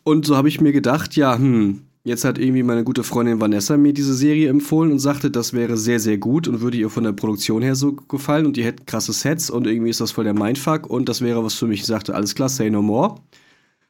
Und 0.04 0.24
so 0.24 0.36
habe 0.36 0.48
ich 0.48 0.60
mir 0.60 0.72
gedacht, 0.72 1.16
ja, 1.16 1.36
hm, 1.36 1.82
jetzt 2.04 2.24
hat 2.24 2.38
irgendwie 2.38 2.62
meine 2.62 2.84
gute 2.84 3.02
Freundin 3.02 3.40
Vanessa 3.40 3.76
mir 3.76 3.92
diese 3.92 4.14
Serie 4.14 4.48
empfohlen 4.48 4.92
und 4.92 4.98
sagte, 4.98 5.30
das 5.30 5.52
wäre 5.52 5.76
sehr, 5.76 6.00
sehr 6.00 6.18
gut 6.18 6.48
und 6.48 6.60
würde 6.60 6.78
ihr 6.78 6.90
von 6.90 7.04
der 7.04 7.12
Produktion 7.12 7.62
her 7.62 7.74
so 7.74 7.92
gefallen 7.92 8.46
und 8.46 8.56
die 8.56 8.64
hätten 8.64 8.86
krasse 8.86 9.12
Sets 9.12 9.50
und 9.50 9.66
irgendwie 9.66 9.90
ist 9.90 10.00
das 10.00 10.12
voll 10.12 10.24
der 10.24 10.34
Mindfuck 10.34 10.88
und 10.88 11.08
das 11.08 11.20
wäre 11.20 11.44
was 11.44 11.54
für 11.54 11.66
mich. 11.66 11.80
Ich 11.80 11.86
sagte, 11.86 12.14
alles 12.14 12.34
klar, 12.34 12.48
say 12.48 12.70
no 12.70 12.82
more. 12.82 13.16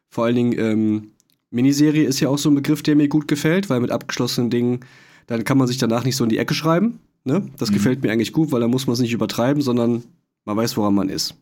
Vor 0.09 0.24
allen 0.24 0.37
Dingen, 0.37 0.59
ähm, 0.59 1.11
Miniserie 1.51 2.05
ist 2.05 2.21
ja 2.21 2.29
auch 2.29 2.39
so 2.39 2.51
ein 2.51 2.55
Begriff, 2.55 2.83
der 2.83 2.97
mir 2.97 3.09
gut 3.09 3.29
gefällt, 3.29 3.71
weil 3.71 3.81
mit 3.81 3.91
abgeschlossenen 3.91 4.51
Dingen, 4.51 4.81
dann 5.27 5.45
kann 5.45 5.59
man 5.59 5.67
sich 5.67 5.79
danach 5.79 6.05
nicht 6.05 6.17
so 6.17 6.25
in 6.25 6.31
die 6.31 6.39
Ecke 6.39 6.55
schreiben. 6.55 7.01
Ne? 7.25 7.49
Das 7.57 7.71
mhm. 7.71 7.75
gefällt 7.75 8.03
mir 8.03 8.13
eigentlich 8.13 8.33
gut, 8.33 8.53
weil 8.53 8.61
da 8.61 8.69
muss 8.69 8.87
man 8.87 8.95
es 8.95 9.01
nicht 9.01 9.13
übertreiben, 9.13 9.63
sondern 9.63 10.05
man 10.45 10.57
weiß, 10.57 10.77
woran 10.77 10.95
man 10.95 11.09
ist. 11.09 11.35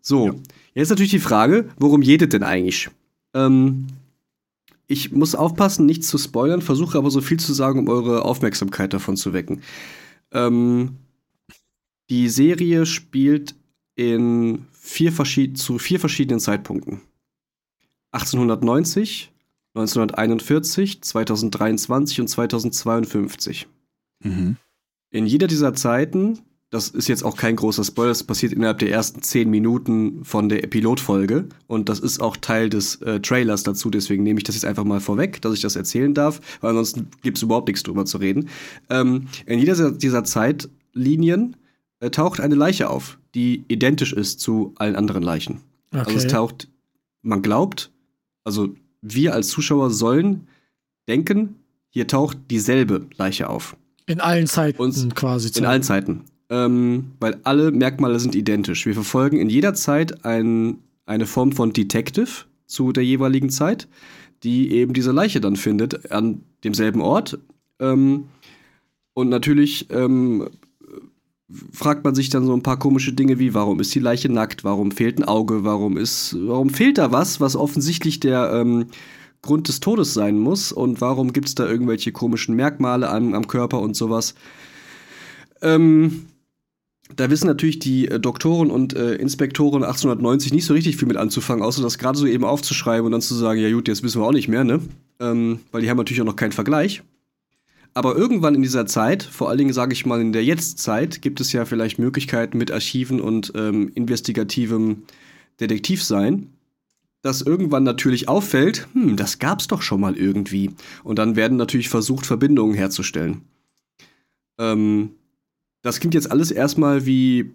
So, 0.00 0.26
ja. 0.26 0.34
jetzt 0.74 0.90
natürlich 0.90 1.10
die 1.10 1.18
Frage, 1.18 1.68
worum 1.78 2.02
jedet 2.02 2.32
denn 2.32 2.42
eigentlich? 2.42 2.90
Ähm, 3.34 3.86
ich 4.86 5.12
muss 5.12 5.34
aufpassen, 5.34 5.86
nichts 5.86 6.08
zu 6.08 6.18
spoilern, 6.18 6.60
versuche 6.60 6.98
aber 6.98 7.10
so 7.10 7.20
viel 7.20 7.38
zu 7.38 7.52
sagen, 7.54 7.80
um 7.80 7.88
eure 7.88 8.24
Aufmerksamkeit 8.24 8.92
davon 8.92 9.16
zu 9.16 9.32
wecken. 9.32 9.62
Ähm, 10.30 10.96
die 12.10 12.28
Serie 12.28 12.84
spielt 12.84 13.54
in 13.96 14.66
vier 14.72 15.12
zu 15.54 15.78
vier 15.78 15.98
verschiedenen 16.00 16.40
Zeitpunkten. 16.40 17.00
1890, 18.14 19.32
1941, 19.74 21.02
2023 21.02 22.20
und 22.20 22.28
2052. 22.28 23.66
Mhm. 24.22 24.56
In 25.10 25.26
jeder 25.26 25.48
dieser 25.48 25.74
Zeiten, 25.74 26.38
das 26.70 26.88
ist 26.88 27.08
jetzt 27.08 27.24
auch 27.24 27.36
kein 27.36 27.56
großer 27.56 27.82
Spoiler, 27.82 28.08
das 28.08 28.22
passiert 28.22 28.52
innerhalb 28.52 28.78
der 28.78 28.90
ersten 28.90 29.22
zehn 29.22 29.50
Minuten 29.50 30.24
von 30.24 30.48
der 30.48 30.62
Epilotfolge 30.62 31.48
und 31.66 31.88
das 31.88 31.98
ist 31.98 32.20
auch 32.20 32.36
Teil 32.36 32.68
des 32.68 32.96
äh, 33.02 33.20
Trailers 33.20 33.64
dazu, 33.64 33.90
deswegen 33.90 34.22
nehme 34.22 34.38
ich 34.38 34.44
das 34.44 34.54
jetzt 34.54 34.64
einfach 34.64 34.84
mal 34.84 35.00
vorweg, 35.00 35.42
dass 35.42 35.54
ich 35.54 35.60
das 35.60 35.76
erzählen 35.76 36.14
darf, 36.14 36.40
weil 36.60 36.70
ansonsten 36.70 37.08
gibt 37.22 37.38
es 37.38 37.42
überhaupt 37.42 37.68
nichts 37.68 37.82
drüber 37.82 38.06
zu 38.06 38.18
reden. 38.18 38.48
Ähm, 38.90 39.26
in 39.46 39.58
jeder 39.58 39.90
dieser 39.90 40.22
Zeitlinien 40.24 41.56
äh, 41.98 42.10
taucht 42.10 42.40
eine 42.40 42.54
Leiche 42.54 42.90
auf, 42.90 43.18
die 43.34 43.64
identisch 43.68 44.12
ist 44.12 44.38
zu 44.38 44.72
allen 44.76 44.94
anderen 44.94 45.22
Leichen. 45.22 45.62
Okay. 45.90 46.04
Also 46.06 46.18
es 46.18 46.26
taucht, 46.28 46.68
man 47.22 47.42
glaubt, 47.42 47.92
also 48.44 48.74
wir 49.02 49.34
als 49.34 49.48
Zuschauer 49.48 49.90
sollen 49.90 50.46
denken, 51.08 51.56
hier 51.90 52.06
taucht 52.06 52.38
dieselbe 52.50 53.06
Leiche 53.16 53.48
auf. 53.48 53.76
In 54.06 54.20
allen 54.20 54.46
Zeiten 54.46 54.80
Und 54.80 55.14
quasi. 55.14 55.50
In 55.58 55.64
allen 55.64 55.82
Zeiten. 55.82 56.24
Ähm, 56.50 57.12
weil 57.20 57.40
alle 57.44 57.70
Merkmale 57.70 58.18
sind 58.20 58.34
identisch. 58.34 58.84
Wir 58.86 58.94
verfolgen 58.94 59.38
in 59.38 59.48
jeder 59.48 59.74
Zeit 59.74 60.24
ein, 60.24 60.78
eine 61.06 61.26
Form 61.26 61.52
von 61.52 61.72
Detective 61.72 62.44
zu 62.66 62.92
der 62.92 63.04
jeweiligen 63.04 63.50
Zeit, 63.50 63.88
die 64.42 64.72
eben 64.72 64.92
diese 64.92 65.12
Leiche 65.12 65.40
dann 65.40 65.56
findet 65.56 66.10
an 66.12 66.42
demselben 66.64 67.00
Ort. 67.00 67.38
Ähm, 67.80 68.24
und 69.14 69.28
natürlich 69.28 69.88
ähm, 69.90 70.50
fragt 71.72 72.04
man 72.04 72.14
sich 72.14 72.30
dann 72.30 72.46
so 72.46 72.54
ein 72.54 72.62
paar 72.62 72.78
komische 72.78 73.12
Dinge 73.12 73.38
wie, 73.38 73.54
warum 73.54 73.80
ist 73.80 73.94
die 73.94 74.00
Leiche 74.00 74.30
nackt, 74.32 74.64
warum 74.64 74.90
fehlt 74.90 75.18
ein 75.18 75.24
Auge, 75.24 75.64
warum 75.64 75.96
ist, 75.96 76.36
warum 76.38 76.70
fehlt 76.70 76.98
da 76.98 77.12
was, 77.12 77.40
was 77.40 77.56
offensichtlich 77.56 78.20
der 78.20 78.52
ähm, 78.52 78.86
Grund 79.42 79.68
des 79.68 79.80
Todes 79.80 80.14
sein 80.14 80.38
muss 80.38 80.72
und 80.72 81.00
warum 81.00 81.32
gibt 81.32 81.48
es 81.48 81.54
da 81.54 81.68
irgendwelche 81.68 82.12
komischen 82.12 82.56
Merkmale 82.56 83.10
am, 83.10 83.34
am 83.34 83.46
Körper 83.46 83.80
und 83.80 83.94
sowas. 83.94 84.34
Ähm, 85.60 86.26
da 87.14 87.30
wissen 87.30 87.46
natürlich 87.46 87.78
die 87.78 88.08
äh, 88.08 88.18
Doktoren 88.18 88.70
und 88.70 88.94
äh, 88.94 89.14
Inspektoren 89.16 89.84
1890 89.84 90.52
nicht 90.54 90.64
so 90.64 90.72
richtig 90.72 90.96
viel 90.96 91.08
mit 91.08 91.18
anzufangen, 91.18 91.62
außer 91.62 91.82
das 91.82 91.98
gerade 91.98 92.18
so 92.18 92.26
eben 92.26 92.44
aufzuschreiben 92.44 93.04
und 93.04 93.12
dann 93.12 93.20
zu 93.20 93.34
sagen, 93.34 93.60
ja 93.60 93.70
gut, 93.70 93.88
jetzt 93.88 94.02
wissen 94.02 94.20
wir 94.22 94.26
auch 94.26 94.32
nicht 94.32 94.48
mehr, 94.48 94.64
ne? 94.64 94.80
Ähm, 95.20 95.60
weil 95.70 95.82
die 95.82 95.90
haben 95.90 95.98
natürlich 95.98 96.22
auch 96.22 96.26
noch 96.26 96.36
keinen 96.36 96.52
Vergleich. 96.52 97.02
Aber 97.94 98.16
irgendwann 98.16 98.56
in 98.56 98.62
dieser 98.62 98.86
Zeit, 98.86 99.22
vor 99.22 99.48
allen 99.48 99.58
Dingen 99.58 99.72
sage 99.72 99.92
ich 99.92 100.04
mal 100.04 100.20
in 100.20 100.32
der 100.32 100.44
Jetztzeit, 100.44 101.22
gibt 101.22 101.40
es 101.40 101.52
ja 101.52 101.64
vielleicht 101.64 102.00
Möglichkeiten 102.00 102.58
mit 102.58 102.72
Archiven 102.72 103.20
und 103.20 103.52
ähm, 103.54 103.92
investigativem 103.94 105.04
Detektivsein, 105.60 106.52
dass 107.22 107.40
irgendwann 107.40 107.84
natürlich 107.84 108.28
auffällt, 108.28 108.88
hm, 108.92 109.16
das 109.16 109.38
gab's 109.38 109.68
doch 109.68 109.80
schon 109.80 110.00
mal 110.00 110.16
irgendwie. 110.16 110.72
Und 111.04 111.20
dann 111.20 111.36
werden 111.36 111.56
natürlich 111.56 111.88
versucht, 111.88 112.26
Verbindungen 112.26 112.74
herzustellen. 112.74 113.42
Ähm, 114.58 115.10
das 115.82 116.00
klingt 116.00 116.14
jetzt 116.14 116.30
alles 116.30 116.50
erstmal 116.50 117.06
wie 117.06 117.54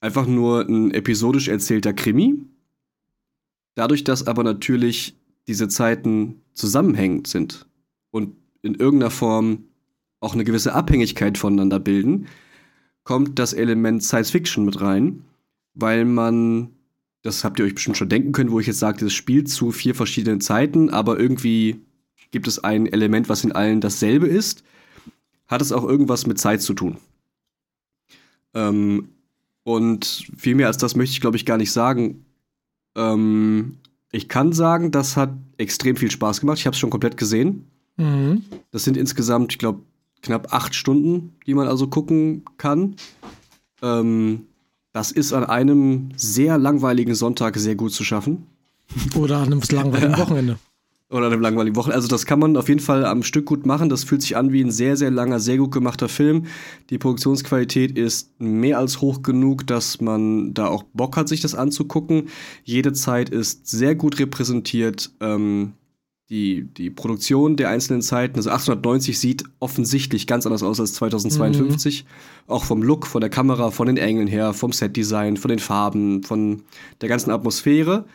einfach 0.00 0.26
nur 0.26 0.62
ein 0.62 0.90
episodisch 0.92 1.48
erzählter 1.48 1.92
Krimi. 1.92 2.38
Dadurch, 3.74 4.04
dass 4.04 4.26
aber 4.26 4.42
natürlich 4.42 5.16
diese 5.46 5.68
Zeiten 5.68 6.40
zusammenhängend 6.54 7.26
sind 7.26 7.66
und 8.10 8.36
in 8.64 8.74
irgendeiner 8.74 9.10
Form 9.10 9.64
auch 10.20 10.34
eine 10.34 10.44
gewisse 10.44 10.72
Abhängigkeit 10.72 11.36
voneinander 11.36 11.78
bilden, 11.78 12.26
kommt 13.04 13.38
das 13.38 13.52
Element 13.52 14.02
Science 14.02 14.30
Fiction 14.30 14.64
mit 14.64 14.80
rein, 14.80 15.22
weil 15.74 16.04
man, 16.06 16.70
das 17.22 17.44
habt 17.44 17.58
ihr 17.58 17.66
euch 17.66 17.74
bestimmt 17.74 17.98
schon 17.98 18.08
denken 18.08 18.32
können, 18.32 18.50
wo 18.50 18.58
ich 18.58 18.66
jetzt 18.66 18.78
sagte, 18.78 19.06
es 19.06 19.12
spielt 19.12 19.48
zu 19.50 19.70
vier 19.70 19.94
verschiedenen 19.94 20.40
Zeiten, 20.40 20.88
aber 20.88 21.20
irgendwie 21.20 21.82
gibt 22.30 22.48
es 22.48 22.64
ein 22.64 22.86
Element, 22.86 23.28
was 23.28 23.44
in 23.44 23.52
allen 23.52 23.82
dasselbe 23.82 24.26
ist, 24.26 24.64
hat 25.46 25.60
es 25.60 25.70
auch 25.70 25.84
irgendwas 25.84 26.26
mit 26.26 26.38
Zeit 26.38 26.62
zu 26.62 26.72
tun. 26.72 26.96
Ähm, 28.54 29.08
und 29.62 30.26
viel 30.36 30.54
mehr 30.54 30.68
als 30.68 30.78
das 30.78 30.96
möchte 30.96 31.12
ich, 31.12 31.20
glaube 31.20 31.36
ich, 31.36 31.44
gar 31.44 31.58
nicht 31.58 31.72
sagen. 31.72 32.24
Ähm, 32.96 33.78
ich 34.10 34.28
kann 34.28 34.52
sagen, 34.52 34.90
das 34.90 35.16
hat 35.16 35.34
extrem 35.58 35.96
viel 35.96 36.10
Spaß 36.10 36.40
gemacht. 36.40 36.58
Ich 36.58 36.66
habe 36.66 36.74
es 36.74 36.80
schon 36.80 36.90
komplett 36.90 37.16
gesehen. 37.16 37.66
Mhm. 37.96 38.42
Das 38.70 38.84
sind 38.84 38.96
insgesamt, 38.96 39.52
ich 39.52 39.58
glaube, 39.58 39.80
knapp 40.22 40.52
acht 40.52 40.74
Stunden, 40.74 41.34
die 41.46 41.54
man 41.54 41.68
also 41.68 41.86
gucken 41.86 42.44
kann. 42.56 42.96
Ähm, 43.82 44.46
das 44.92 45.12
ist 45.12 45.32
an 45.32 45.44
einem 45.44 46.10
sehr 46.16 46.58
langweiligen 46.58 47.14
Sonntag 47.14 47.56
sehr 47.58 47.74
gut 47.74 47.92
zu 47.92 48.04
schaffen. 48.04 48.46
Oder 49.16 49.38
an 49.38 49.52
einem 49.52 49.60
langweiligen 49.70 50.16
Wochenende. 50.16 50.58
Oder 51.10 51.26
an 51.26 51.32
einem 51.32 51.42
langweiligen 51.42 51.76
Wochenende. 51.76 51.96
Also 51.96 52.08
das 52.08 52.26
kann 52.26 52.38
man 52.38 52.56
auf 52.56 52.68
jeden 52.68 52.80
Fall 52.80 53.04
am 53.04 53.22
Stück 53.22 53.44
gut 53.46 53.66
machen. 53.66 53.88
Das 53.88 54.04
fühlt 54.04 54.22
sich 54.22 54.36
an 54.36 54.52
wie 54.52 54.62
ein 54.62 54.70
sehr, 54.70 54.96
sehr 54.96 55.10
langer, 55.10 55.40
sehr 55.40 55.58
gut 55.58 55.72
gemachter 55.72 56.08
Film. 56.08 56.46
Die 56.90 56.98
Produktionsqualität 56.98 57.98
ist 57.98 58.40
mehr 58.40 58.78
als 58.78 59.00
hoch 59.00 59.22
genug, 59.22 59.66
dass 59.66 60.00
man 60.00 60.54
da 60.54 60.68
auch 60.68 60.84
Bock 60.94 61.16
hat, 61.16 61.28
sich 61.28 61.40
das 61.40 61.54
anzugucken. 61.54 62.28
Jede 62.64 62.92
Zeit 62.92 63.28
ist 63.28 63.66
sehr 63.66 63.94
gut 63.94 64.18
repräsentiert. 64.18 65.10
Ähm, 65.20 65.74
die, 66.30 66.64
die 66.64 66.90
Produktion 66.90 67.56
der 67.56 67.68
einzelnen 67.68 68.00
Zeiten, 68.00 68.36
also 68.36 68.50
1890 68.50 69.18
sieht 69.18 69.44
offensichtlich 69.60 70.26
ganz 70.26 70.46
anders 70.46 70.62
aus 70.62 70.80
als 70.80 70.94
2052. 70.94 72.04
Mhm. 72.04 72.08
Auch 72.46 72.64
vom 72.64 72.82
Look, 72.82 73.06
von 73.06 73.20
der 73.20 73.30
Kamera, 73.30 73.70
von 73.70 73.86
den 73.86 73.98
Engeln 73.98 74.26
her, 74.26 74.54
vom 74.54 74.72
Setdesign, 74.72 75.36
von 75.36 75.50
den 75.50 75.58
Farben, 75.58 76.22
von 76.22 76.62
der 77.00 77.08
ganzen 77.10 77.30
Atmosphäre. 77.30 78.06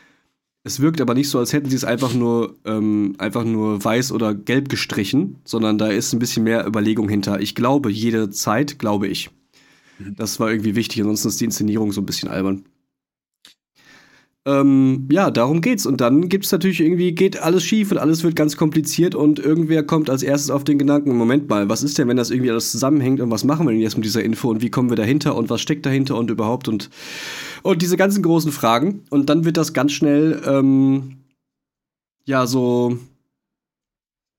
Es 0.64 0.80
wirkt 0.80 1.02
aber 1.02 1.14
nicht 1.14 1.30
so, 1.30 1.40
als 1.40 1.54
hätten 1.54 1.70
sie 1.70 1.76
es 1.76 1.86
einfach 1.86 2.14
nur, 2.14 2.56
ähm, 2.66 3.16
einfach 3.20 3.46
nur 3.46 3.84
weiß 3.84 4.12
oder 4.12 4.34
gelb 4.34 4.70
gestrichen, 4.70 5.38
sondern 5.46 5.78
da 5.78 5.88
ist 5.88 6.12
ein 6.12 6.20
bisschen 6.20 6.44
mehr 6.44 6.66
Überlegung 6.66 7.08
hinter. 7.10 7.40
Ich 7.40 7.56
glaube, 7.56 7.92
jede 7.92 8.30
Zeit, 8.32 8.80
glaube 8.80 9.08
ich. 9.08 9.30
Mhm. 10.00 10.16
Das 10.16 10.40
war 10.40 10.50
irgendwie 10.50 10.76
wichtig, 10.76 11.02
ansonsten 11.02 11.30
ist 11.30 11.42
die 11.42 11.46
Inszenierung 11.46 11.92
so 11.92 12.02
ein 12.02 12.06
bisschen 12.06 12.30
albern. 12.30 12.66
Ähm, 14.50 15.08
ja, 15.12 15.30
darum 15.30 15.62
geht's. 15.62 15.86
Und 15.86 16.02
dann 16.02 16.28
gibt's 16.28 16.52
natürlich 16.52 16.80
irgendwie, 16.80 17.12
geht 17.12 17.40
alles 17.40 17.64
schief 17.64 17.92
und 17.92 18.00
alles 18.00 18.24
wird 18.24 18.36
ganz 18.36 18.58
kompliziert 18.58 19.14
und 19.14 19.38
irgendwer 19.38 19.84
kommt 19.84 20.10
als 20.10 20.24
erstes 20.24 20.50
auf 20.50 20.64
den 20.64 20.80
Gedanken, 20.80 21.16
Moment 21.16 21.50
mal, 21.50 21.70
was 21.70 21.84
ist 21.84 22.00
denn, 22.00 22.08
wenn 22.08 22.18
das 22.18 22.32
irgendwie 22.32 22.50
alles 22.50 22.72
zusammenhängt 22.72 23.22
und 23.22 23.30
was 23.30 23.44
machen 23.44 23.68
wir 23.68 23.72
denn 23.72 23.82
jetzt 23.82 23.96
mit 23.96 24.06
dieser 24.06 24.24
Info 24.24 24.50
und 24.50 24.64
wie 24.64 24.72
kommen 24.72 24.90
wir 24.90 24.98
dahinter 24.98 25.36
und 25.36 25.52
was 25.52 25.62
steckt 25.62 25.86
dahinter 25.86 26.18
und 26.18 26.32
überhaupt 26.32 26.68
und, 26.68 26.90
und 27.62 27.82
diese 27.84 27.96
ganzen 27.96 28.24
großen 28.24 28.52
Fragen. 28.52 29.04
Und 29.12 29.30
dann 29.30 29.46
wird 29.46 29.58
das 29.58 29.74
ganz 29.74 29.92
schnell, 29.92 30.42
ähm, 30.48 31.18
ja, 32.26 32.48
so 32.48 32.98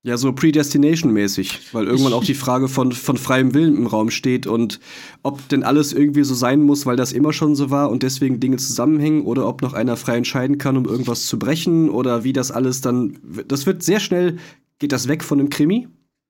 ja, 0.03 0.17
so 0.17 0.33
Predestination-mäßig, 0.33 1.75
weil 1.75 1.87
irgendwann 1.87 2.15
auch 2.15 2.25
die 2.25 2.35
Frage 2.35 2.69
von, 2.69 2.93
von 2.93 3.19
freiem 3.19 3.53
Willen 3.53 3.77
im 3.77 3.87
Raum 3.87 4.11
steht 4.11 4.47
und 4.47 4.81
ob 5.23 5.47
denn 5.49 5.63
alles 5.63 5.93
irgendwie 5.93 6.25
so 6.25 6.35
sein 6.35 6.63
muss, 6.63 6.87
weil 6.87 6.97
das 6.97 7.13
immer 7.13 7.35
schon 7.35 7.55
so 7.55 7.69
war 7.71 7.91
und 7.91 8.03
deswegen 8.03 8.41
Dinge 8.41 8.57
zusammenhängen 8.57 9.23
oder 9.23 9.47
ob 9.47 9.61
noch 9.61 9.75
einer 9.75 9.99
frei 9.99 10.17
entscheiden 10.17 10.57
kann, 10.57 10.79
um 10.79 10.87
irgendwas 10.87 11.27
zu 11.27 11.39
brechen 11.39 11.91
oder 11.91 12.25
wie 12.25 12.33
das 12.33 12.51
alles 12.51 12.81
dann. 12.81 13.19
Das 13.47 13.67
wird 13.67 13.83
sehr 13.83 14.01
schnell, 14.01 14.39
geht 14.79 14.93
das 14.93 15.07
weg 15.07 15.23
von 15.23 15.39
einem 15.39 15.51
Krimi 15.51 15.87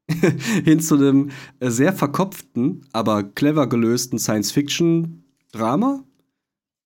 hin 0.65 0.81
zu 0.81 0.97
einem 0.97 1.31
äh, 1.61 1.71
sehr 1.71 1.93
verkopften, 1.93 2.87
aber 2.93 3.23
clever 3.23 3.69
gelösten 3.69 4.19
Science-Fiction-Drama, 4.19 6.03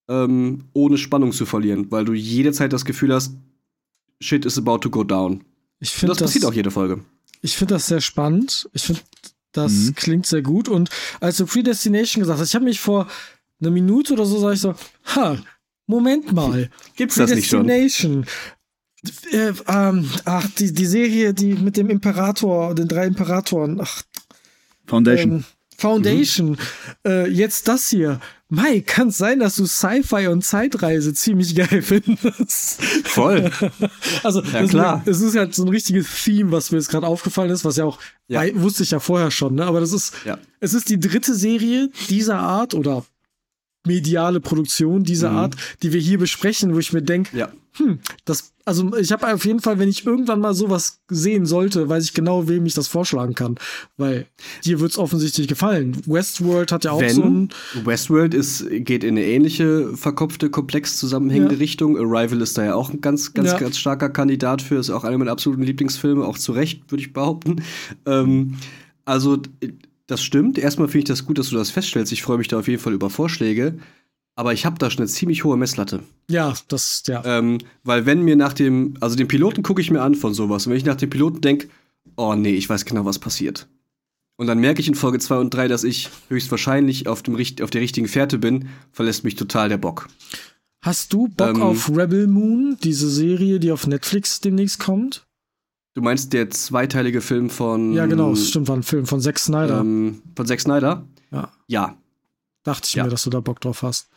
ähm, 0.09 0.64
ohne 0.75 0.99
Spannung 0.99 1.33
zu 1.33 1.47
verlieren, 1.47 1.90
weil 1.90 2.05
du 2.05 2.12
jede 2.12 2.53
Zeit 2.53 2.75
das 2.75 2.85
Gefühl 2.85 3.14
hast, 3.14 3.38
shit 4.20 4.44
is 4.44 4.59
about 4.59 4.79
to 4.79 4.90
go 4.90 5.03
down. 5.03 5.42
Ich 5.85 5.92
finde 5.92 6.12
das, 6.12 6.18
das 6.18 6.29
passiert 6.29 6.47
auch 6.47 6.55
jede 6.55 6.70
Folge. 6.70 7.05
Ich 7.42 7.59
finde 7.59 7.75
das 7.75 7.87
sehr 7.87 8.01
spannend. 8.01 8.70
Ich 8.73 8.85
finde, 8.85 9.03
das 9.53 9.73
mhm. 9.73 9.94
klingt 9.94 10.27
sehr 10.27 10.40
gut. 10.40 10.66
Und 10.66 10.88
als 11.20 11.37
du 11.37 11.47
Predestination 11.47 12.23
gesagt 12.23 12.40
hast, 12.40 12.49
ich 12.49 12.55
habe 12.55 12.64
mich 12.64 12.81
vor 12.81 13.07
einer 13.61 13.70
Minute 13.70 14.14
oder 14.14 14.25
so, 14.25 14.38
sage 14.38 14.55
ich 14.55 14.61
so, 14.61 14.75
ha, 15.14 15.38
Moment 15.87 16.33
mal. 16.33 16.70
Gibt's 16.97 17.16
das 17.16 17.31
nicht 17.31 17.51
schon? 17.51 17.66
Predestination. 17.66 18.27
Äh, 19.31 19.53
ähm, 19.68 20.11
ach, 20.25 20.49
die, 20.59 20.73
die 20.73 20.87
Serie, 20.87 21.35
die 21.35 21.53
mit 21.53 21.77
dem 21.77 21.90
Imperator, 21.90 22.75
den 22.75 22.88
drei 22.88 23.07
Imperatoren, 23.07 23.79
ach. 23.83 24.03
Foundation. 24.87 25.33
Ähm, 25.33 25.44
Foundation. 25.85 26.51
Mhm. 26.51 26.57
Äh, 27.07 27.29
jetzt 27.29 27.68
das 27.68 27.88
hier. 27.88 28.20
Mai, 28.49 28.81
kann 28.81 29.09
es 29.09 29.18
sein, 29.18 29.40
dass 29.40 29.57
du 29.57 29.66
Sci-Fi 29.66 30.29
und 30.29 30.42
Zeitreise 30.42 31.12
ziemlich 31.12 31.55
geil 31.57 31.83
findest? 31.83 32.83
Voll. 33.05 33.51
also, 34.23 34.42
ja, 34.42 34.66
klar. 34.66 35.03
es 35.07 35.20
ist 35.20 35.37
halt 35.37 35.55
so 35.55 35.64
ein 35.64 35.68
richtiges 35.68 36.07
Theme, 36.25 36.53
was 36.53 36.70
mir 36.70 36.79
jetzt 36.79 36.88
gerade 36.88 37.07
aufgefallen 37.07 37.51
ist, 37.51 37.64
was 37.64 37.77
ja 37.77 37.85
auch, 37.85 37.99
ja. 38.29 38.42
wusste 38.55 38.83
ich 38.83 38.92
ja 38.92 39.01
vorher 39.01 39.31
schon, 39.31 39.57
ne? 39.57 39.64
aber 39.64 39.81
das 39.81 39.92
ist, 39.92 40.14
ja. 40.25 40.38
es 40.61 40.73
ist 40.73 40.88
die 40.88 41.01
dritte 41.01 41.35
Serie 41.35 41.90
dieser 42.09 42.38
Art 42.38 42.75
oder 42.75 43.05
mediale 43.87 44.40
Produktion 44.40 45.05
dieser 45.05 45.31
mhm. 45.31 45.37
Art, 45.37 45.57
die 45.83 45.92
wir 45.92 46.01
hier 46.01 46.18
besprechen, 46.18 46.75
wo 46.75 46.79
ich 46.79 46.92
mir 46.92 47.03
denke, 47.03 47.37
ja. 47.37 47.49
hm, 47.73 47.99
das, 48.25 48.53
also 48.64 48.97
ich 48.97 49.12
habe 49.12 49.33
auf 49.33 49.44
jeden 49.44 49.61
Fall, 49.61 49.79
wenn 49.79 49.88
ich 49.88 50.07
irgendwann 50.07 50.40
mal 50.40 50.55
sowas 50.55 51.01
sehen 51.09 51.44
sollte, 51.44 51.88
weiß 51.88 52.05
ich 52.05 52.14
genau, 52.14 52.49
wem 52.49 52.64
ich 52.64 52.75
das 52.75 52.88
vorschlagen 52.88 53.35
kann, 53.35 53.57
weil 53.97 54.27
dir 54.64 54.81
wird's 54.81 54.97
offensichtlich 54.97 55.49
gefallen. 55.49 55.97
Westworld 56.07 56.73
hat 56.73 56.85
ja 56.85 56.92
auch 56.92 57.01
wenn, 57.01 57.14
so 57.14 57.23
ein 57.23 57.49
Westworld 57.85 58.33
ist 58.33 58.66
geht 58.70 59.05
in 59.05 59.16
eine 59.16 59.27
ähnliche 59.27 59.94
verkopfte, 59.97 60.49
komplex 60.49 60.97
zusammenhängende 60.99 61.55
ja. 61.55 61.61
Richtung. 61.61 61.99
Arrival 61.99 62.40
ist 62.40 62.57
da 62.57 62.64
ja 62.64 62.75
auch 62.75 62.90
ein 62.90 63.01
ganz, 63.01 63.35
ganz, 63.35 63.51
ja. 63.51 63.59
ganz 63.59 63.77
starker 63.77 64.09
Kandidat 64.09 64.62
für, 64.62 64.77
ist 64.77 64.90
auch 64.90 65.05
einer 65.05 65.18
meiner 65.18 65.33
absoluten 65.33 65.62
Lieblingsfilme, 65.62 66.25
auch 66.25 66.38
zu 66.38 66.53
Recht, 66.53 66.90
würde 66.90 67.03
ich 67.03 67.12
behaupten. 67.12 67.62
Ähm, 68.07 68.57
also 69.05 69.38
das 70.07 70.23
stimmt. 70.23 70.59
Erstmal 70.59 70.88
finde 70.88 70.99
ich 70.99 71.05
das 71.05 71.27
gut, 71.27 71.38
dass 71.38 71.51
du 71.51 71.57
das 71.57 71.71
feststellst. 71.71 72.12
Ich 72.12 72.23
freue 72.23 72.38
mich 72.38 72.49
da 72.49 72.59
auf 72.59 72.69
jeden 72.69 72.81
Fall 72.81 72.93
über 72.93 73.11
Vorschläge. 73.11 73.79
Aber 74.37 74.53
ich 74.53 74.67
habe 74.67 74.79
da 74.79 74.90
schon 74.90 75.01
eine 75.01 75.09
ziemlich 75.09 75.45
hohe 75.45 75.57
Messlatte. 75.57 76.01
Ja, 76.29 76.55
das, 76.69 77.05
ja. 77.07 77.23
Ähm, 77.25 77.59
weil 77.85 78.05
wenn 78.05 78.23
mir 78.23 78.37
nach 78.37 78.53
dem, 78.53 78.97
also 79.01 79.17
den 79.17 79.29
Piloten 79.29 79.62
gucke 79.62 79.81
ich 79.81 79.90
mir 79.90 80.03
an 80.03 80.17
von 80.17 80.35
sowas. 80.35 80.67
Und 80.67 80.71
wenn 80.71 80.79
ich 80.79 80.85
nach 80.85 80.97
dem 80.97 81.11
Piloten 81.11 81.40
denke, 81.40 81.69
oh 82.17 82.35
nee, 82.35 82.55
ich 82.55 82.69
weiß 82.69 82.85
genau, 82.85 83.05
was 83.05 83.19
passiert. 83.19 83.69
Und 84.37 84.49
dann 84.49 84.59
merke 84.59 84.81
ich 84.81 84.88
in 84.88 84.97
Folge 84.97 85.21
2 85.21 85.37
und 85.37 85.55
3, 85.55 85.69
dass 85.69 85.85
ich 85.85 86.11
höchstwahrscheinlich 86.29 87.07
auf, 87.07 87.23
dem, 87.23 87.37
auf 87.37 87.71
der 87.71 87.81
richtigen 87.81 88.09
Fährte 88.09 88.38
bin, 88.38 88.69
verlässt 88.90 89.23
mich 89.23 89.37
total 89.37 89.69
der 89.69 89.79
Bock. 89.79 90.09
Hast 90.83 91.12
du 91.12 91.29
Bock 91.29 91.57
ähm, 91.57 91.62
auf 91.62 91.88
Rebel 91.88 92.27
Moon, 92.27 92.77
diese 92.83 93.09
Serie, 93.09 93.61
die 93.61 93.71
auf 93.71 93.87
Netflix 93.87 94.40
demnächst 94.40 94.81
kommt? 94.81 95.27
Du 95.95 96.03
meinst 96.03 96.33
der 96.33 96.51
zweiteilige 96.51 97.21
Film 97.21 97.49
von. 97.51 97.93
Ja, 97.93 98.07
genau, 98.07 98.35
stimmt, 98.35 98.67
war 98.67 98.77
ein 98.77 98.83
Film 98.83 99.07
von 99.07 99.21
Zack 99.21 99.39
Snyder. 99.39 99.81
Ähm, 99.81 100.23
von 100.35 100.45
Zack 100.45 100.61
Snyder? 100.61 101.07
Ja. 101.31 101.53
Ja. 101.69 101.97
Dachte 102.65 102.89
ich 102.89 102.95
ja. 102.95 103.05
mir, 103.05 103.11
dass 103.11 103.23
du 103.23 103.31
da 103.31 103.41
Bock 103.41 103.61
drauf 103.61 103.83
hast. 103.83 104.09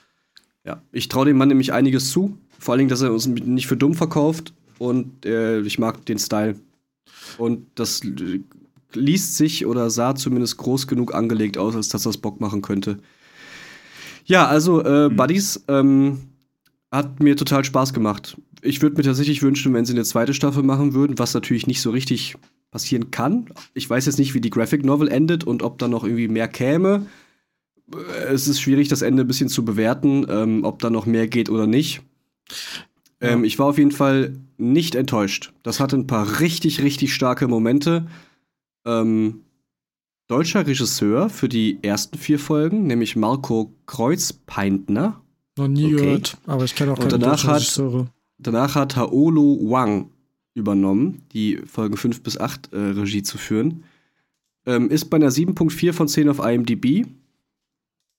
Ja, 0.63 0.81
ich 0.91 1.07
traue 1.07 1.25
dem 1.25 1.37
Mann 1.37 1.49
nämlich 1.49 1.73
einiges 1.73 2.09
zu. 2.09 2.37
Vor 2.57 2.73
allen 2.73 2.79
Dingen, 2.79 2.89
dass 2.89 3.01
er 3.01 3.13
uns 3.13 3.27
nicht 3.27 3.67
für 3.67 3.77
dumm 3.77 3.93
verkauft 3.93 4.53
und 4.79 5.25
äh, 5.25 5.61
ich 5.61 5.77
mag 5.77 6.03
den 6.07 6.17
Style. 6.17 6.55
Und 7.37 7.67
das 7.75 8.01
liest 8.93 9.37
sich 9.37 9.65
oder 9.65 9.91
sah 9.91 10.15
zumindest 10.15 10.57
groß 10.57 10.87
genug 10.87 11.13
angelegt 11.13 11.59
aus, 11.59 11.75
als 11.75 11.89
dass 11.89 12.03
das 12.03 12.17
Bock 12.17 12.41
machen 12.41 12.63
könnte. 12.63 12.97
Ja, 14.25 14.47
also, 14.47 14.83
äh, 14.83 15.09
mhm. 15.09 15.15
Buddies 15.15 15.63
ähm, 15.67 16.29
hat 16.91 17.19
mir 17.19 17.35
total 17.35 17.63
Spaß 17.63 17.93
gemacht 17.93 18.35
ich 18.61 18.81
würde 18.81 18.97
mir 18.97 19.03
tatsächlich 19.03 19.41
wünschen, 19.41 19.73
wenn 19.73 19.85
sie 19.85 19.93
eine 19.93 20.03
zweite 20.03 20.33
Staffel 20.33 20.63
machen 20.63 20.93
würden, 20.93 21.19
was 21.19 21.33
natürlich 21.33 21.67
nicht 21.67 21.81
so 21.81 21.91
richtig 21.91 22.35
passieren 22.71 23.11
kann. 23.11 23.49
Ich 23.73 23.89
weiß 23.89 24.05
jetzt 24.05 24.19
nicht, 24.19 24.33
wie 24.33 24.41
die 24.41 24.49
Graphic 24.49 24.83
Novel 24.83 25.07
endet 25.07 25.43
und 25.43 25.63
ob 25.63 25.77
da 25.77 25.87
noch 25.87 26.03
irgendwie 26.03 26.27
mehr 26.27 26.47
käme. 26.47 27.05
Es 28.29 28.47
ist 28.47 28.59
schwierig, 28.59 28.89
das 28.89 29.01
Ende 29.01 29.23
ein 29.23 29.27
bisschen 29.27 29.49
zu 29.49 29.63
bewerten, 29.63 30.25
ähm, 30.29 30.63
ob 30.63 30.79
da 30.79 30.89
noch 30.89 31.05
mehr 31.05 31.27
geht 31.27 31.49
oder 31.49 31.67
nicht. 31.67 32.01
Ähm, 33.21 33.43
Ich 33.43 33.57
war 33.57 33.67
auf 33.67 33.77
jeden 33.77 33.91
Fall 33.91 34.37
nicht 34.57 34.95
enttäuscht. 34.95 35.53
Das 35.63 35.79
hatte 35.79 35.95
ein 35.95 36.07
paar 36.07 36.39
richtig, 36.39 36.81
richtig 36.81 37.13
starke 37.13 37.47
Momente. 37.47 38.07
Ähm, 38.85 39.41
deutscher 40.27 40.67
Regisseur 40.67 41.29
für 41.29 41.47
die 41.47 41.79
ersten 41.81 42.17
vier 42.17 42.39
Folgen, 42.39 42.87
nämlich 42.87 43.15
Marco 43.15 43.73
Kreuzpeintner. 43.85 45.21
Noch 45.57 45.67
nie 45.67 45.93
okay. 45.93 45.95
gehört, 45.95 46.37
aber 46.45 46.65
ich 46.65 46.75
kenne 46.75 46.91
auch 46.91 46.99
keine 46.99 47.13
und 47.13 47.23
danach 47.23 47.47
Regisseure. 47.47 48.07
Danach 48.37 48.75
hat 48.75 48.95
Haolo 48.95 49.59
Wang 49.69 50.11
übernommen, 50.53 51.23
die 51.33 51.57
Folgen 51.65 51.97
5 51.97 52.23
bis 52.23 52.39
8 52.39 52.73
äh, 52.73 52.77
Regie 52.77 53.23
zu 53.23 53.37
führen. 53.37 53.83
Ähm, 54.65 54.89
ist 54.89 55.05
bei 55.05 55.17
einer 55.17 55.29
7.4 55.29 55.93
von 55.93 56.07
10 56.07 56.29
auf 56.29 56.39
IMDb. 56.39 57.07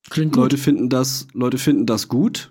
Klingt 0.09 0.33
gut. 0.33 0.43
Leute 0.43 0.57
finden 0.59 0.89
das, 0.89 1.29
Leute 1.35 1.59
finden 1.59 1.87
das 1.87 2.09
gut. 2.09 2.51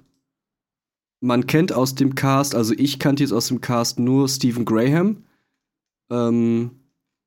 Man 1.19 1.47
kennt 1.47 1.73
aus 1.73 1.95
dem 1.95 2.13
Cast, 2.13 2.53
also 2.53 2.73
ich 2.77 2.99
kannte 2.99 3.23
jetzt 3.23 3.31
aus 3.31 3.47
dem 3.47 3.59
Cast 3.59 3.97
nur 3.97 4.29
Stephen 4.29 4.65
Graham. 4.65 5.23
Ähm, 6.11 6.76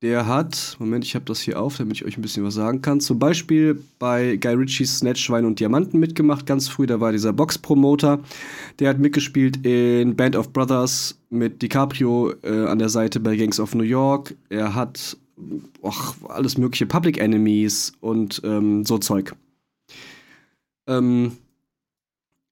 der 0.03 0.27
hat, 0.27 0.77
Moment, 0.79 1.05
ich 1.05 1.15
habe 1.15 1.27
das 1.27 1.41
hier 1.41 1.61
auf, 1.61 1.77
damit 1.77 1.97
ich 1.97 2.05
euch 2.05 2.17
ein 2.17 2.23
bisschen 2.23 2.43
was 2.43 2.55
sagen 2.55 2.81
kann. 2.81 3.01
Zum 3.01 3.19
Beispiel 3.19 3.83
bei 3.99 4.37
Guy 4.37 4.55
Ritchies 4.55 4.99
Snatch, 4.99 5.23
Schwein 5.23 5.45
und 5.45 5.61
Diamanten 5.61 6.01
mitgemacht, 6.01 6.47
ganz 6.47 6.69
früh. 6.69 6.87
Da 6.87 7.01
war 7.01 7.13
dieser 7.13 7.35
Box-Promoter. 7.35 8.21
Der 8.79 8.89
hat 8.89 8.99
mitgespielt 8.99 9.65
in 9.65 10.17
Band 10.17 10.37
of 10.37 10.53
Brothers 10.53 11.19
mit 11.29 11.61
DiCaprio 11.61 12.33
äh, 12.43 12.67
an 12.67 12.79
der 12.79 12.89
Seite 12.89 13.21
bei 13.21 13.37
Gangs 13.37 13.61
of 13.61 13.75
New 13.75 13.85
York. 13.85 14.35
Er 14.49 14.75
hat 14.75 15.19
och, 15.83 16.15
alles 16.29 16.57
mögliche 16.57 16.87
Public 16.87 17.19
Enemies 17.19 17.93
und 18.01 18.41
ähm, 18.43 18.85
so 18.87 18.97
Zeug. 18.97 19.35
Ähm, 20.87 21.33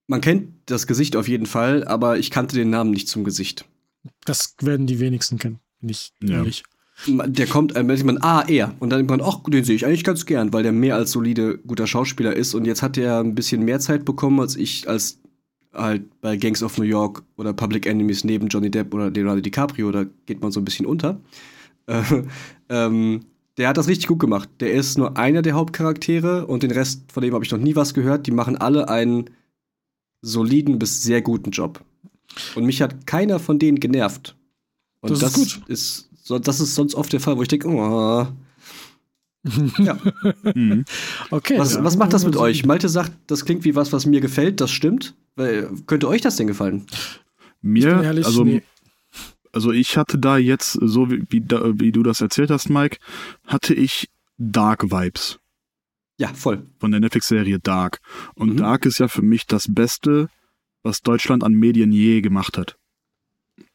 man 0.07 0.21
kennt 0.21 0.53
das 0.67 0.87
Gesicht 0.87 1.17
auf 1.17 1.29
jeden 1.29 1.47
Fall, 1.47 1.85
aber 1.85 2.19
ich 2.19 2.31
kannte 2.31 2.57
den 2.57 2.71
Namen 2.71 2.91
nicht 2.91 3.09
zum 3.09 3.25
Gesicht. 3.25 3.65
Das 4.25 4.55
werden 4.61 4.87
die 4.87 5.01
wenigsten 5.01 5.39
kennen, 5.39 5.61
nicht 5.81 6.13
ja. 6.23 6.45
Der 7.07 7.47
kommt, 7.47 7.77
äh, 7.77 7.83
man, 7.83 8.19
ah, 8.23 8.45
er. 8.49 8.75
Und 8.81 8.91
dann 8.91 8.99
denkt 8.99 9.11
man, 9.11 9.21
ach, 9.21 9.41
den 9.47 9.65
sehe 9.65 9.77
ich 9.77 9.87
eigentlich 9.87 10.05
ganz 10.05 10.27
gern, 10.27 10.53
weil 10.53 10.65
der 10.65 10.73
mehr 10.73 10.97
als 10.97 11.13
solide 11.13 11.59
guter 11.59 11.87
Schauspieler 11.87 12.35
ist. 12.35 12.55
Und 12.55 12.65
jetzt 12.65 12.83
hat 12.83 12.99
er 12.99 13.21
ein 13.21 13.35
bisschen 13.35 13.65
mehr 13.65 13.79
Zeit 13.79 14.05
bekommen, 14.05 14.41
als 14.41 14.57
ich, 14.57 14.89
als 14.89 15.21
halt 15.73 16.21
bei 16.21 16.37
Gangs 16.37 16.63
of 16.63 16.77
New 16.77 16.85
York 16.85 17.23
oder 17.37 17.53
Public 17.53 17.87
Enemies 17.87 18.25
neben 18.25 18.49
Johnny 18.49 18.71
Depp 18.71 18.93
oder 18.93 19.11
Leonardo 19.11 19.41
DiCaprio, 19.41 19.93
da 19.93 20.07
geht 20.27 20.43
man 20.43 20.51
so 20.51 20.61
ein 20.61 20.65
bisschen 20.65 20.87
unter. 20.87 21.21
Äh, 21.87 22.03
ähm, 22.69 23.21
der 23.59 23.69
hat 23.69 23.77
das 23.77 23.89
richtig 23.89 24.09
gut 24.09 24.21
gemacht. 24.21 24.49
Der 24.61 24.73
ist 24.73 24.99
nur 24.99 25.17
einer 25.17 25.43
der 25.43 25.55
Hauptcharaktere 25.55 26.47
und 26.47 26.63
den 26.63 26.71
Rest, 26.71 27.11
von 27.13 27.23
dem 27.23 27.35
habe 27.35 27.45
ich 27.45 27.51
noch 27.51 27.59
nie 27.59 27.77
was 27.77 27.95
gehört. 27.95 28.27
Die 28.27 28.31
machen 28.31 28.57
alle 28.57 28.89
einen 28.89 29.31
soliden 30.23 30.79
bis 30.79 31.03
sehr 31.03 31.23
guten 31.23 31.51
Job. 31.51 31.85
Und 32.55 32.65
mich 32.65 32.83
hat 32.83 33.07
keiner 33.07 33.39
von 33.39 33.59
denen 33.59 33.81
genervt. 33.81 34.37
Und 35.01 35.11
das, 35.11 35.21
das 35.21 35.37
ist, 35.39 35.55
gut. 35.61 35.69
ist 35.69 36.08
so, 36.29 36.39
das 36.39 36.61
ist 36.61 36.75
sonst 36.75 36.95
oft 36.95 37.11
der 37.11 37.21
Fall, 37.21 37.39
wo 37.39 37.43
ich 37.43 37.49
denke, 37.49 37.69
oh. 37.69 38.27
ja. 39.79 39.99
Mhm. 40.55 40.85
Okay. 41.31 41.59
Was, 41.59 41.73
ja. 41.73 41.83
was 41.83 41.97
macht 41.97 42.13
das 42.13 42.27
mit 42.27 42.37
euch? 42.37 42.67
Malte 42.67 42.91
sagt, 42.91 43.13
das 43.29 43.47
klingt 43.47 43.65
wie 43.65 43.75
was, 43.75 43.95
was 43.95 44.05
mir 44.05 44.21
gefällt. 44.21 44.61
Das 44.61 44.71
stimmt. 44.71 45.15
Könnte 45.87 46.07
euch 46.07 46.21
das 46.21 46.37
denn 46.37 46.47
gefallen? 46.47 46.85
Mir, 47.63 48.03
ehrlich, 48.03 48.27
also, 48.27 48.45
nee. 48.45 48.63
also 49.53 49.73
ich 49.73 49.97
hatte 49.97 50.19
da 50.19 50.37
jetzt, 50.37 50.73
so 50.73 51.11
wie, 51.11 51.25
wie, 51.31 51.43
wie 51.81 51.93
du 51.93 52.03
das 52.03 52.21
erzählt 52.21 52.51
hast, 52.51 52.69
Mike, 52.69 52.99
hatte 53.47 53.73
ich 53.73 54.11
Dark 54.37 54.91
Vibes. 54.91 55.39
Ja, 56.19 56.29
voll. 56.35 56.67
Von 56.79 56.91
der 56.91 57.01
Netflix-Serie 57.01 57.59
Dark. 57.59 58.01
Und 58.35 58.51
mhm. 58.51 58.57
Dark 58.59 58.85
ist 58.85 58.99
ja 58.99 59.09
für 59.09 59.23
mich 59.23 59.47
das 59.47 59.73
Beste, 59.73 60.29
was 60.83 61.01
Deutschland 61.01 61.43
an 61.43 61.55
Medien 61.55 61.91
je 61.91 62.21
gemacht 62.21 62.59
hat 62.59 62.78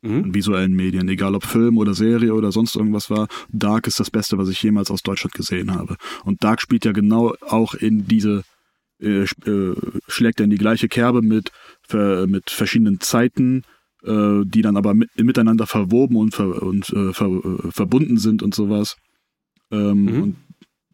mhm. 0.04 0.34
visuellen 0.34 0.74
Medien, 0.74 1.10
egal 1.10 1.36
ob 1.36 1.46
Film 1.46 1.78
oder 1.78 1.94
Serie 1.94 2.34
oder 2.34 2.52
sonst 2.52 2.76
irgendwas 2.76 3.10
war. 3.10 3.28
Dark 3.50 3.88
ist 3.88 4.00
das 4.00 4.12
Beste, 4.12 4.38
was 4.38 4.50
ich 4.50 4.62
jemals 4.62 4.92
aus 4.92 5.02
Deutschland 5.02 5.34
gesehen 5.34 5.74
habe. 5.74 5.96
Und 6.24 6.44
Dark 6.44 6.62
spielt 6.62 6.86
ja 6.86 6.92
genau 6.92 7.34
auch 7.42 7.74
in 7.74 8.08
diese, 8.08 8.44
äh, 9.02 9.24
äh, 9.24 9.76
schlägt 10.08 10.40
er 10.40 10.46
in 10.46 10.50
die 10.50 10.58
gleiche 10.58 10.88
Kerbe 10.88 11.22
mit, 11.22 11.52
für, 11.88 12.28
mit 12.28 12.52
verschiedenen 12.52 13.00
Zeiten, 13.00 13.64
äh, 14.04 14.42
die 14.46 14.62
dann 14.62 14.78
aber 14.78 14.94
mit, 14.94 15.10
miteinander 15.18 15.66
verwoben 15.66 16.18
und, 16.18 16.36
ver, 16.36 16.62
und 16.62 16.90
äh, 16.90 17.14
ver, 17.14 17.28
äh, 17.28 17.72
verbunden 17.72 18.18
sind 18.18 18.44
und 18.44 18.54
sowas. 18.54 18.98
Ähm, 19.72 20.06
Mhm. 20.06 20.22
Und 20.22 20.36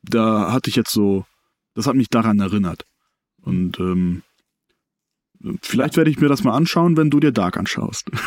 da 0.04 0.52
hatte 0.52 0.70
ich 0.70 0.76
jetzt 0.76 0.92
so, 0.92 1.26
das 1.74 1.88
hat 1.88 1.96
mich 1.96 2.10
daran 2.10 2.40
erinnert. 2.40 2.86
Und 3.42 3.80
ähm, 3.80 4.24
vielleicht 5.62 5.98
werde 5.98 6.10
ich 6.10 6.20
mir 6.20 6.28
das 6.28 6.44
mal 6.44 6.56
anschauen, 6.56 6.98
wenn 6.98 7.10
du 7.10 7.20
dir 7.20 7.32
Dark 7.32 7.58
anschaust. 7.58 8.10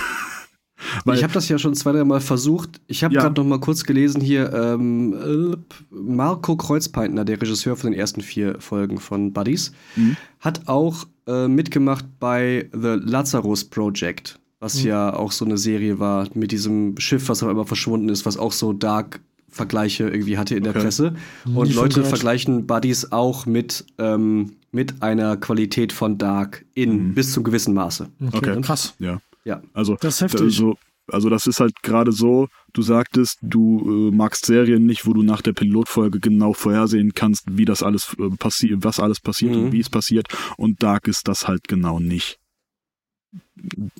Weil- 1.04 1.16
ich 1.16 1.22
habe 1.24 1.32
das 1.32 1.48
ja 1.48 1.58
schon 1.58 1.74
zwei, 1.74 1.92
drei 1.92 2.04
Mal 2.04 2.20
versucht. 2.20 2.80
Ich 2.86 3.04
habe 3.04 3.14
Ja. 3.14 3.22
gerade 3.22 3.40
noch 3.40 3.46
mal 3.48 3.60
kurz 3.60 3.84
gelesen 3.84 4.20
hier, 4.20 4.52
ähm, 4.52 5.12
äh, 5.14 5.56
Marco 5.90 6.56
Kreuzpeintner, 6.56 7.24
der 7.24 7.40
Regisseur 7.40 7.76
von 7.76 7.90
den 7.90 7.98
ersten 8.00 8.20
vier 8.20 8.60
Folgen 8.60 8.98
von 8.98 9.32
Buddies, 9.32 9.72
Mhm. 9.96 10.16
hat 10.40 10.68
auch 10.68 11.06
äh, 11.28 11.46
mitgemacht 11.46 12.04
bei 12.18 12.68
The 12.72 12.96
Lazarus 13.00 13.64
Project, 13.64 14.40
was 14.58 14.80
Mhm. 14.82 14.88
ja 14.88 15.14
auch 15.14 15.30
so 15.30 15.44
eine 15.44 15.56
Serie 15.56 16.00
war 16.00 16.26
mit 16.34 16.50
diesem 16.50 16.98
Schiff, 16.98 17.28
was 17.28 17.44
aber 17.44 17.52
immer 17.52 17.64
verschwunden 17.64 18.08
ist, 18.08 18.26
was 18.26 18.36
auch 18.36 18.50
so 18.50 18.72
Dark 18.72 19.20
Vergleiche 19.48 20.08
irgendwie 20.08 20.36
hatte 20.38 20.56
in 20.56 20.64
der 20.64 20.72
Okay. 20.74 20.82
Presse. 20.82 21.14
Nie 21.44 21.54
Und 21.54 21.66
von 21.68 21.76
Leute 21.84 22.04
vergleichen 22.04 22.66
Buddies 22.66 23.12
auch 23.12 23.44
mit, 23.46 23.84
ähm, 23.98 24.52
mit 24.72 25.02
einer 25.02 25.36
Qualität 25.36 25.92
von 25.92 26.16
Dark 26.18 26.64
in 26.74 27.10
Mhm. 27.10 27.14
bis 27.14 27.32
zum 27.32 27.44
gewissen 27.44 27.74
Maße. 27.74 28.08
Okay, 28.28 28.36
Okay. 28.38 28.60
krass. 28.62 28.94
ja. 28.98 29.20
Ja. 29.44 29.62
Also 29.72 29.96
Das 30.00 30.14
ist 30.16 30.20
heftig. 30.20 30.54
so, 30.56 30.76
also 31.08 31.28
das 31.28 31.46
ist 31.46 31.60
halt 31.60 31.82
gerade 31.82 32.12
so, 32.12 32.48
du 32.72 32.82
sagtest, 32.82 33.38
du 33.42 34.08
äh, 34.10 34.14
magst 34.14 34.46
Serien 34.46 34.86
nicht, 34.86 35.04
wo 35.06 35.12
du 35.12 35.22
nach 35.22 35.42
der 35.42 35.52
Pilotfolge 35.52 36.20
genau 36.20 36.52
vorhersehen 36.52 37.12
kannst, 37.14 37.44
wie 37.50 37.64
das 37.64 37.82
alles 37.82 38.14
äh, 38.18 38.28
passiert, 38.36 38.84
was 38.84 39.00
alles 39.00 39.20
passiert 39.20 39.54
Mhm. 39.56 39.64
und 39.64 39.72
wie 39.72 39.80
es 39.80 39.90
passiert. 39.90 40.28
Und 40.56 40.82
Dark 40.82 41.08
ist 41.08 41.26
das 41.28 41.48
halt 41.48 41.66
genau 41.68 41.98
nicht. 42.00 42.38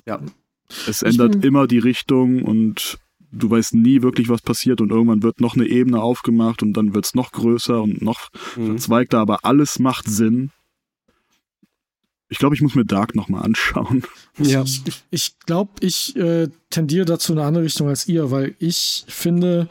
Ja. 0.05 0.19
Es 0.87 1.01
ändert 1.03 1.43
immer 1.43 1.67
die 1.67 1.77
Richtung 1.79 2.41
und 2.43 2.97
du 3.31 3.49
weißt 3.49 3.73
nie 3.75 4.01
wirklich, 4.01 4.29
was 4.29 4.41
passiert 4.41 4.79
und 4.81 4.91
irgendwann 4.91 5.23
wird 5.23 5.39
noch 5.41 5.55
eine 5.55 5.65
Ebene 5.67 6.01
aufgemacht 6.01 6.63
und 6.63 6.73
dann 6.73 6.93
wird 6.95 7.05
es 7.05 7.15
noch 7.15 7.31
größer 7.31 7.81
und 7.81 8.01
noch 8.01 8.29
Mhm. 8.55 8.67
verzweigter, 8.67 9.19
aber 9.19 9.39
alles 9.43 9.79
macht 9.79 10.07
Sinn. 10.07 10.51
Ich 12.33 12.39
glaube, 12.39 12.55
ich 12.55 12.61
muss 12.61 12.73
mir 12.73 12.83
Dark 12.83 13.13
nochmal 13.13 13.43
anschauen. 13.43 14.01
Ja. 14.39 14.65
Ich, 15.11 15.37
glaube, 15.45 15.73
ich 15.81 16.15
äh, 16.15 16.47
tendiere 16.71 17.05
dazu 17.05 17.31
in 17.31 17.37
eine 17.37 17.47
andere 17.47 17.65
Richtung 17.65 17.87
als 17.89 18.07
ihr, 18.07 18.31
weil 18.31 18.55
ich 18.57 19.05
finde, 19.07 19.69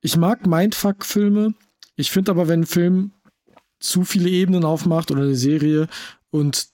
ich 0.00 0.16
mag 0.16 0.48
Mindfuck-Filme. 0.48 1.54
Ich 1.94 2.10
finde 2.10 2.32
aber, 2.32 2.48
wenn 2.48 2.62
ein 2.62 2.66
Film 2.66 3.12
zu 3.78 4.02
viele 4.02 4.28
Ebenen 4.28 4.64
aufmacht 4.64 5.12
oder 5.12 5.22
eine 5.22 5.36
Serie 5.36 5.86
und 6.30 6.66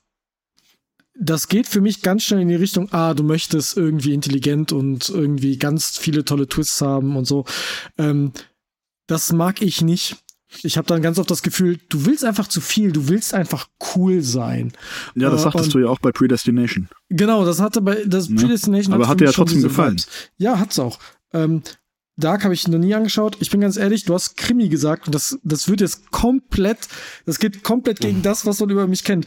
das 1.13 1.47
geht 1.47 1.67
für 1.67 1.81
mich 1.81 2.01
ganz 2.01 2.23
schnell 2.23 2.41
in 2.41 2.47
die 2.47 2.55
Richtung, 2.55 2.91
ah, 2.91 3.13
du 3.13 3.21
möchtest 3.21 3.77
irgendwie 3.77 4.15
intelligent 4.15 4.71
und 4.71 5.09
irgendwie 5.09 5.59
ganz 5.59 5.99
viele 5.99 6.25
tolle 6.25 6.47
Twists 6.47 6.81
haben 6.81 7.15
und 7.17 7.25
so. 7.25 7.45
Ähm, 7.99 8.31
das 9.05 9.31
mag 9.31 9.61
ich 9.61 9.83
nicht. 9.83 10.15
Ich 10.63 10.77
habe 10.77 10.87
dann 10.87 11.01
ganz 11.01 11.17
oft 11.17 11.31
das 11.31 11.41
Gefühl, 11.43 11.79
du 11.89 12.05
willst 12.05 12.23
einfach 12.25 12.47
zu 12.47 12.61
viel, 12.61 12.91
du 12.91 13.07
willst 13.07 13.33
einfach 13.33 13.67
cool 13.95 14.21
sein. 14.21 14.73
Ja, 15.15 15.29
das 15.29 15.41
Äh, 15.41 15.43
sagtest 15.45 15.73
du 15.73 15.79
ja 15.79 15.87
auch 15.87 15.99
bei 15.99 16.11
Predestination. 16.11 16.89
Genau, 17.09 17.45
das 17.45 17.59
hatte 17.59 17.81
bei 17.81 18.03
das 18.05 18.29
Ne? 18.29 18.35
Predestination 18.41 18.93
Aber 18.93 19.07
hat 19.07 19.19
dir 19.19 19.25
ja 19.25 19.31
trotzdem 19.31 19.61
gefallen. 19.61 19.93
Vibes. 19.93 20.07
Ja, 20.37 20.59
hat's 20.59 20.77
auch. 20.79 20.99
Ähm, 21.33 21.61
Dark 22.17 22.43
habe 22.43 22.53
ich 22.53 22.67
noch 22.67 22.77
nie 22.77 22.93
angeschaut. 22.93 23.37
Ich 23.39 23.49
bin 23.49 23.61
ganz 23.61 23.77
ehrlich, 23.77 24.03
du 24.03 24.13
hast 24.13 24.35
Krimi 24.37 24.67
gesagt 24.69 25.07
und 25.07 25.15
das, 25.15 25.39
das 25.43 25.69
wird 25.69 25.81
jetzt 25.81 26.11
komplett, 26.11 26.77
das 27.25 27.39
geht 27.39 27.63
komplett 27.63 27.99
gegen 28.01 28.21
das, 28.21 28.45
was 28.45 28.59
man 28.59 28.69
über 28.69 28.85
mich 28.87 29.03
kennt. 29.03 29.25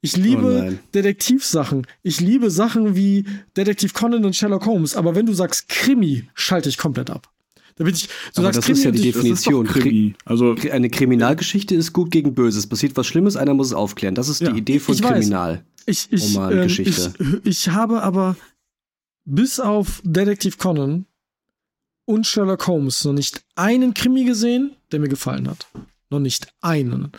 Ich 0.00 0.16
Oh 0.16 0.20
liebe 0.20 0.42
nein. 0.42 0.80
Detektivsachen. 0.94 1.86
Ich 2.02 2.20
liebe 2.20 2.50
Sachen 2.50 2.94
wie 2.96 3.24
Detektiv 3.56 3.94
Conan 3.94 4.24
und 4.26 4.36
Sherlock 4.36 4.66
Holmes. 4.66 4.96
Aber 4.96 5.14
wenn 5.14 5.24
du 5.24 5.32
sagst 5.32 5.68
Krimi, 5.68 6.28
schalte 6.34 6.68
ich 6.68 6.76
komplett 6.76 7.08
ab. 7.08 7.30
Da 7.76 7.84
bin 7.84 7.94
ich, 7.94 8.06
du 8.06 8.12
Aber 8.36 8.52
sagst 8.52 8.68
das 8.68 8.78
ist 8.78 8.84
ja 8.84 8.90
die 8.92 9.02
Definition. 9.02 9.66
Krimi. 9.66 10.14
Also, 10.24 10.54
Eine 10.70 10.90
Kriminalgeschichte 10.90 11.74
ist 11.74 11.92
gut 11.92 12.10
gegen 12.10 12.34
Böse. 12.34 12.58
Es 12.58 12.66
passiert 12.68 12.96
was 12.96 13.06
Schlimmes, 13.06 13.36
einer 13.36 13.54
muss 13.54 13.68
es 13.68 13.72
aufklären. 13.72 14.14
Das 14.14 14.28
ist 14.28 14.40
Ja, 14.40 14.52
die 14.52 14.58
Idee 14.58 14.78
von. 14.78 14.96
Kriminal. 14.96 15.64
Ich, 15.86 16.06
ich, 16.10 16.34
ähm, 16.34 16.42
Romangeschichte. 16.42 17.12
ich, 17.18 17.46
ich 17.66 17.68
habe 17.70 18.02
aber 18.02 18.36
bis 19.24 19.58
auf 19.60 20.00
Detektiv 20.04 20.56
Conan 20.58 21.06
und 22.06 22.26
Sherlock 22.26 22.66
Holmes 22.66 23.04
noch 23.04 23.12
nicht 23.12 23.44
einen 23.56 23.92
Krimi 23.94 24.24
gesehen, 24.24 24.72
der 24.92 25.00
mir 25.00 25.08
gefallen 25.08 25.48
hat. 25.48 25.66
Noch 26.10 26.20
nicht 26.20 26.48
einen. 26.60 27.10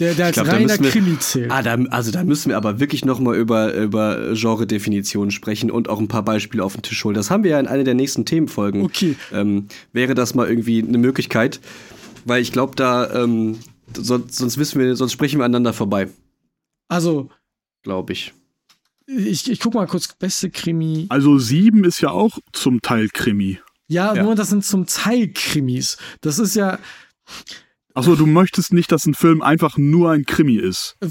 Der, 0.00 0.14
der 0.14 0.26
als 0.26 0.34
glaub, 0.34 0.48
reiner 0.48 0.78
wir- 0.80 0.90
Krimi 0.90 1.18
zählt. 1.18 1.50
Ah, 1.50 1.62
da, 1.62 1.74
also 1.90 2.10
da 2.10 2.24
müssen 2.24 2.48
wir 2.48 2.56
aber 2.56 2.80
wirklich 2.80 3.04
noch 3.04 3.20
mal 3.20 3.36
über, 3.36 3.74
über 3.74 4.32
Genre-Definitionen 4.34 5.30
sprechen 5.30 5.70
und 5.70 5.88
auch 5.88 5.98
ein 6.00 6.08
paar 6.08 6.22
Beispiele 6.24 6.64
auf 6.64 6.72
den 6.74 6.82
Tisch 6.82 7.04
holen. 7.04 7.14
Das 7.14 7.30
haben 7.30 7.44
wir 7.44 7.50
ja 7.52 7.60
in 7.60 7.66
einer 7.66 7.84
der 7.84 7.94
nächsten 7.94 8.24
Themenfolgen. 8.24 8.82
Okay. 8.82 9.16
Ähm, 9.32 9.66
wäre 9.92 10.14
das 10.14 10.34
mal 10.34 10.48
irgendwie 10.48 10.82
eine 10.82 10.98
Möglichkeit? 10.98 11.60
Weil 12.24 12.40
ich 12.42 12.52
glaube, 12.52 12.76
da 12.76 13.12
ähm, 13.22 13.58
sonst, 13.96 14.36
sonst 14.36 14.58
wissen 14.58 14.80
wir, 14.80 14.96
sonst 14.96 15.12
sprechen 15.12 15.38
wir 15.38 15.44
aneinander 15.44 15.72
vorbei, 15.72 16.08
Also, 16.88 17.28
glaube 17.82 18.12
ich. 18.14 18.32
ich, 19.06 19.50
ich 19.50 19.60
guck 19.60 19.74
mal 19.74 19.86
kurz, 19.86 20.08
beste 20.14 20.50
Krimi. 20.50 21.06
also 21.08 21.38
sieben 21.38 21.84
ist 21.84 22.00
ja 22.00 22.10
auch 22.10 22.38
zum 22.52 22.80
Teil 22.82 23.08
Krimi. 23.12 23.58
Ja, 23.86 24.14
Ja. 24.14 24.22
nur 24.22 24.34
das 24.34 24.50
sind 24.50 24.64
zum 24.64 24.86
Teil 24.86 25.28
Krimis. 25.32 25.96
Das 26.20 26.38
ist 26.38 26.54
ja, 26.56 26.78
Achso, 27.98 28.14
du 28.16 28.26
möchtest 28.26 28.72
nicht, 28.72 28.90
dass 28.92 29.06
ein 29.06 29.14
Film 29.14 29.42
einfach 29.42 29.76
nur 29.76 30.10
ein 30.10 30.24
Krimi 30.24 30.56
ist. 30.56 30.96
äh, 31.00 31.08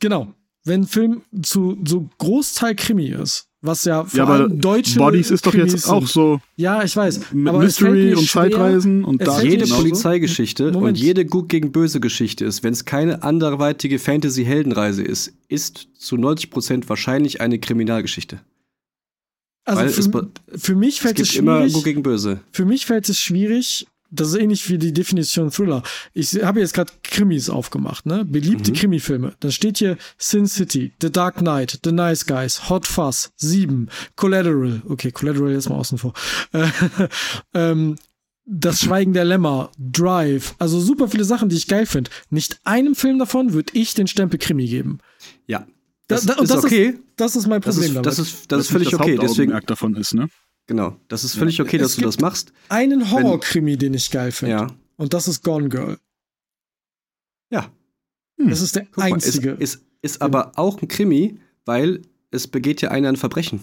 genau. 0.00 0.32
Wenn 0.64 0.82
ein 0.82 0.86
Film 0.86 1.22
zu 1.42 1.78
so 1.86 2.08
Großteil 2.18 2.74
Krimi 2.74 3.08
ist, 3.10 3.46
was 3.60 3.84
ja 3.84 4.04
vor 4.04 4.18
ja, 4.18 4.24
aber 4.24 4.34
allem 4.34 4.60
deutsche 4.60 4.98
Bodies 4.98 5.30
ist 5.30 5.46
doch 5.46 5.52
Krimis 5.52 5.72
jetzt 5.72 5.88
auch 5.88 6.06
so 6.06 6.40
Ja, 6.56 6.82
ich 6.82 6.96
weiß. 6.96 7.32
mit 7.32 7.52
es 7.54 7.60
Mystery 7.80 8.14
und 8.14 8.24
schwer- 8.24 8.42
Zeitreisen 8.50 9.04
und 9.04 9.22
es 9.22 9.42
mir 9.42 9.50
Jede. 9.50 9.66
Polizeigeschichte 9.66 10.72
Moment. 10.72 10.98
und 10.98 10.98
jede 10.98 11.24
Gut 11.24 11.48
gegen 11.48 11.70
Böse 11.72 12.00
Geschichte 12.00 12.44
ist, 12.44 12.62
wenn 12.64 12.72
es 12.72 12.84
keine 12.84 13.22
anderweitige 13.22 13.98
Fantasy-Heldenreise 13.98 15.02
ist, 15.02 15.32
ist 15.48 15.88
zu 15.96 16.16
90% 16.16 16.88
wahrscheinlich 16.88 17.40
eine 17.40 17.58
Kriminalgeschichte. 17.60 18.40
Also 19.64 19.80
Weil 19.80 19.88
es, 19.88 20.06
für, 20.06 20.30
für 20.58 20.74
mich 20.76 20.96
es 20.96 20.98
fällt 21.02 21.20
es 21.20 21.30
gibt 21.30 21.42
immer 21.42 21.58
schwierig. 21.58 21.72
Gut 21.74 21.84
gegen 21.84 22.02
Böse. 22.02 22.40
Für 22.52 22.64
mich 22.64 22.86
fällt 22.86 23.08
es 23.08 23.20
schwierig. 23.20 23.86
Das 24.10 24.28
ist 24.28 24.34
ähnlich 24.36 24.68
wie 24.70 24.78
die 24.78 24.92
Definition 24.92 25.50
Thriller. 25.50 25.82
Ich 26.14 26.32
habe 26.42 26.60
jetzt 26.60 26.74
gerade 26.74 26.92
Krimis 27.02 27.50
aufgemacht, 27.50 28.06
ne? 28.06 28.24
Beliebte 28.24 28.70
Mhm. 28.70 28.76
Krimifilme. 28.76 29.34
Dann 29.40 29.52
steht 29.52 29.78
hier 29.78 29.96
Sin 30.18 30.46
City, 30.46 30.92
The 31.02 31.10
Dark 31.10 31.36
Knight, 31.38 31.80
The 31.84 31.92
Nice 31.92 32.24
Guys, 32.26 32.68
Hot 32.70 32.86
Fuzz, 32.86 33.32
7, 33.36 33.88
Collateral. 34.14 34.82
Okay, 34.88 35.10
Collateral 35.10 35.52
ist 35.52 35.68
mal 35.68 35.76
außen 35.76 35.98
vor. 35.98 36.12
Äh, 36.52 36.66
ähm, 37.54 37.96
das 38.44 38.78
Schweigen 38.80 39.12
der 39.12 39.24
Lämmer, 39.24 39.72
Drive. 39.76 40.54
Also 40.60 40.78
super 40.80 41.08
viele 41.08 41.24
Sachen, 41.24 41.48
die 41.48 41.56
ich 41.56 41.66
geil 41.66 41.84
finde. 41.86 42.10
Nicht 42.30 42.60
einem 42.64 42.94
Film 42.94 43.18
davon 43.18 43.52
würde 43.52 43.72
ich 43.74 43.94
den 43.94 44.06
Stempel 44.06 44.38
Krimi 44.38 44.66
geben. 44.68 44.98
Ja. 45.46 45.66
Da- 46.08 46.14
Das 46.14 46.26
da- 46.26 46.34
und 46.34 46.44
ist 46.44 46.50
das 46.54 46.64
okay. 46.64 46.98
Das 47.16 47.34
ist 47.34 47.48
mein 47.48 47.60
Das 47.60 47.74
Problem 47.74 47.90
ist, 47.90 47.94
damit. 47.96 48.06
das 48.06 48.18
ist, 48.20 48.52
das 48.52 48.60
ist 48.60 48.70
völlig 48.70 48.90
das 48.90 49.00
okay. 49.00 49.18
Deswegen, 49.20 49.52
davon 49.66 49.96
ist, 49.96 50.14
ne? 50.14 50.28
Genau. 50.66 50.96
Das 51.08 51.24
ist 51.24 51.34
völlig 51.36 51.60
okay, 51.60 51.78
dass 51.78 51.90
Es 51.90 51.96
du 51.96 52.02
das 52.02 52.16
gibt- 52.16 52.22
machst. 52.22 52.52
einen 52.68 53.10
Horror-Krimi, 53.10 53.76
den 53.76 53.94
ich 53.94 54.10
geil 54.10 54.32
finde. 54.32 54.52
Ja. 54.54 54.66
Und 54.96 55.14
das 55.14 55.28
ist 55.28 55.42
Gone 55.44 55.68
Girl. 55.68 55.98
Ja. 57.50 57.70
Das 58.38 58.60
ist 58.60 58.76
der 58.76 58.84
Guck 58.86 58.98
mal, 58.98 59.08
ist, 59.16 59.26
einzige. 59.26 59.50
ist, 59.52 59.82
ist 60.02 60.20
aber 60.20 60.52
auch 60.58 60.80
ein 60.82 60.88
Krimi, 60.88 61.38
weil 61.64 62.02
es 62.30 62.46
begeht 62.48 62.82
ja 62.82 62.90
einer 62.90 63.08
ein 63.08 63.16
Verbrechen. 63.16 63.60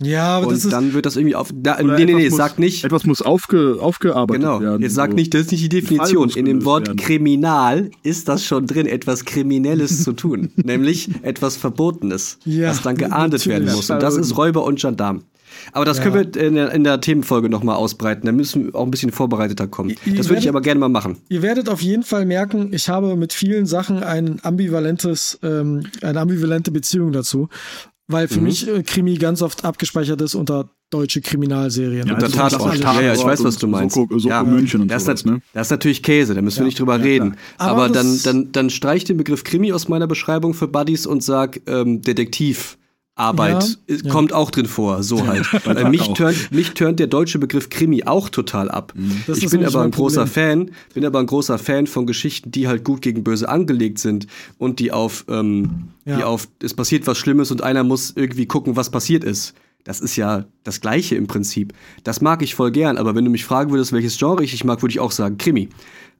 ja, 0.00 0.38
aber 0.38 0.46
Und 0.48 0.54
das 0.54 0.64
ist. 0.64 0.72
dann 0.72 0.92
wird 0.94 1.04
das 1.06 1.16
irgendwie 1.16 1.34
auf. 1.34 1.50
Da, 1.54 1.80
nee, 1.82 2.04
nee, 2.04 2.14
nee, 2.14 2.28
muss- 2.30 2.36
sag 2.38 2.58
nicht. 2.58 2.82
Etwas 2.84 3.04
muss 3.04 3.20
aufge, 3.20 3.76
aufgearbeitet 3.80 4.42
Genau. 4.42 4.60
werden. 4.60 4.82
Jetzt 4.82 4.94
sag 4.94 5.12
nicht, 5.12 5.34
das 5.34 5.42
ist 5.42 5.52
nicht 5.52 5.64
die 5.64 5.68
Definition. 5.68 6.30
In 6.30 6.46
dem 6.46 6.64
Wort 6.64 6.86
werden. 6.88 6.96
Kriminal 6.98 7.90
ist 8.02 8.28
das 8.28 8.44
schon 8.44 8.66
drin, 8.66 8.86
etwas 8.86 9.24
Kriminelles 9.24 10.02
zu 10.02 10.12
tun. 10.14 10.50
Nämlich 10.56 11.10
etwas 11.22 11.56
Verbotenes, 11.56 12.38
Ja, 12.44 12.70
was 12.70 12.82
dann 12.82 12.96
geahndet 12.96 13.46
werden 13.46 13.70
muss. 13.72 13.90
Und 13.90 14.02
das 14.02 14.16
ist 14.16 14.36
Räuber 14.36 14.64
und 14.64 14.80
Gendarm. 14.80 15.24
Aber 15.72 15.84
das 15.84 15.98
Ja. 15.98 16.04
können 16.04 16.14
wir 16.34 16.42
in 16.42 16.54
der, 16.54 16.72
in 16.72 16.84
der 16.84 17.00
Themenfolge 17.00 17.48
nochmal 17.48 17.76
ausbreiten. 17.76 18.26
Da 18.26 18.32
müssen 18.32 18.66
wir 18.66 18.74
auch 18.74 18.84
ein 18.84 18.90
bisschen 18.90 19.12
vorbereiteter 19.12 19.66
kommen. 19.66 19.94
Ihr- 20.04 20.14
Das 20.16 20.28
würde 20.28 20.40
ich 20.40 20.48
aber 20.48 20.60
gerne 20.60 20.80
mal 20.80 20.88
machen. 20.88 21.16
Ihr 21.28 21.42
werdet 21.42 21.68
auf 21.68 21.80
jeden 21.82 22.02
Fall 22.02 22.26
merken, 22.26 22.70
ich 22.72 22.88
habe 22.88 23.16
mit 23.16 23.32
vielen 23.32 23.66
Sachen 23.66 24.02
ein 24.02 24.40
ambivalentes, 24.42 25.38
ähm, 25.42 25.84
eine 26.02 26.20
ambivalente 26.20 26.70
Beziehung 26.70 27.12
dazu, 27.12 27.48
weil 28.08 28.28
für 28.28 28.38
Mhm. 28.38 28.44
mich 28.44 28.68
äh, 28.68 28.82
Krimi 28.82 29.14
ganz 29.14 29.40
oft 29.42 29.64
abgespeichert 29.64 30.20
ist 30.20 30.34
unter 30.34 30.68
deutsche 30.90 31.20
Kriminalserien. 31.20 32.06
Ja, 32.06 32.14
Unter 32.14 32.26
also 32.26 32.36
Tatort. 32.36 32.68
das 32.70 32.74
ist 32.76 32.82
Ja, 32.84 32.92
ja, 33.00 33.00
ich 33.12 33.18
Tatort 33.18 33.26
weiß, 33.32 33.44
was 33.44 33.56
du 33.58 33.66
meinst. 33.66 33.94
Soko, 33.96 34.18
Soko 34.18 34.28
ja, 34.32 34.42
München 34.44 34.82
und 34.82 34.88
das, 34.90 35.02
ist 35.02 35.06
sowas, 35.06 35.24
ne? 35.24 35.40
das 35.52 35.66
ist 35.66 35.70
natürlich 35.70 36.02
Käse, 36.02 36.34
da 36.34 36.42
müssen 36.42 36.58
wir 36.58 36.62
Ja, 36.62 36.66
nicht 36.66 36.78
drüber 36.78 36.96
ja, 36.98 37.02
reden. 37.02 37.36
Aber, 37.58 37.84
Aber 37.84 37.88
dann, 37.92 38.20
dann, 38.22 38.52
dann 38.52 38.70
streich 38.70 39.04
den 39.04 39.16
Begriff 39.16 39.42
Krimi 39.42 39.72
aus 39.72 39.88
meiner 39.88 40.06
Beschreibung 40.06 40.54
für 40.54 40.68
Buddies 40.68 41.06
und 41.06 41.24
sag 41.24 41.60
ähm, 41.66 42.02
Detektiv 42.02 42.78
Arbeit 43.16 43.78
Ja, 43.88 43.94
äh, 43.94 43.98
ja. 44.02 44.10
kommt 44.10 44.32
auch 44.32 44.50
drin 44.50 44.66
vor, 44.66 45.02
so 45.02 45.26
halt. 45.26 45.46
Weil 45.66 45.88
mich, 45.90 46.02
auch. 46.02 46.14
turnt, 46.14 46.50
mich 46.50 46.70
turnt 46.74 46.98
der 46.98 47.06
deutsche 47.06 47.38
Begriff 47.38 47.70
Krimi 47.70 48.04
auch 48.04 48.28
total 48.28 48.70
ab. 48.70 48.92
Das 49.26 49.38
ich 49.38 49.48
bin 49.50 49.64
aber 49.64 49.82
ein 49.82 49.90
großer 49.92 50.24
Problem. 50.26 50.66
Fan, 50.68 50.70
bin 50.94 51.04
aber 51.04 51.20
ein 51.20 51.26
großer 51.26 51.58
Fan 51.58 51.86
von 51.86 52.06
Geschichten, 52.06 52.50
die 52.50 52.66
halt 52.66 52.84
gut 52.84 53.02
gegen 53.02 53.22
böse 53.22 53.48
angelegt 53.48 53.98
sind 53.98 54.26
und 54.58 54.80
die 54.80 54.90
auf, 54.92 55.24
ähm, 55.28 55.90
Ja. 56.04 56.16
die 56.16 56.24
auf, 56.24 56.48
es 56.62 56.74
passiert 56.74 57.06
was 57.06 57.18
Schlimmes 57.18 57.50
und 57.50 57.62
einer 57.62 57.84
muss 57.84 58.12
irgendwie 58.16 58.46
gucken, 58.46 58.76
was 58.76 58.90
passiert 58.90 59.22
ist. 59.24 59.54
Das 59.84 60.00
ist 60.00 60.16
ja 60.16 60.46
das 60.64 60.80
Gleiche 60.80 61.14
im 61.14 61.26
Prinzip. 61.26 61.72
Das 62.04 62.20
mag 62.20 62.42
ich 62.42 62.54
voll 62.54 62.72
gern, 62.72 62.96
aber 62.96 63.14
wenn 63.14 63.24
du 63.24 63.30
mich 63.30 63.44
fragen 63.44 63.70
würdest, 63.70 63.92
welches 63.92 64.16
Genre 64.18 64.42
ich 64.42 64.52
nicht 64.52 64.64
mag, 64.64 64.82
würde 64.82 64.92
ich 64.92 65.00
auch 65.00 65.12
sagen 65.12 65.36
Krimi. 65.38 65.68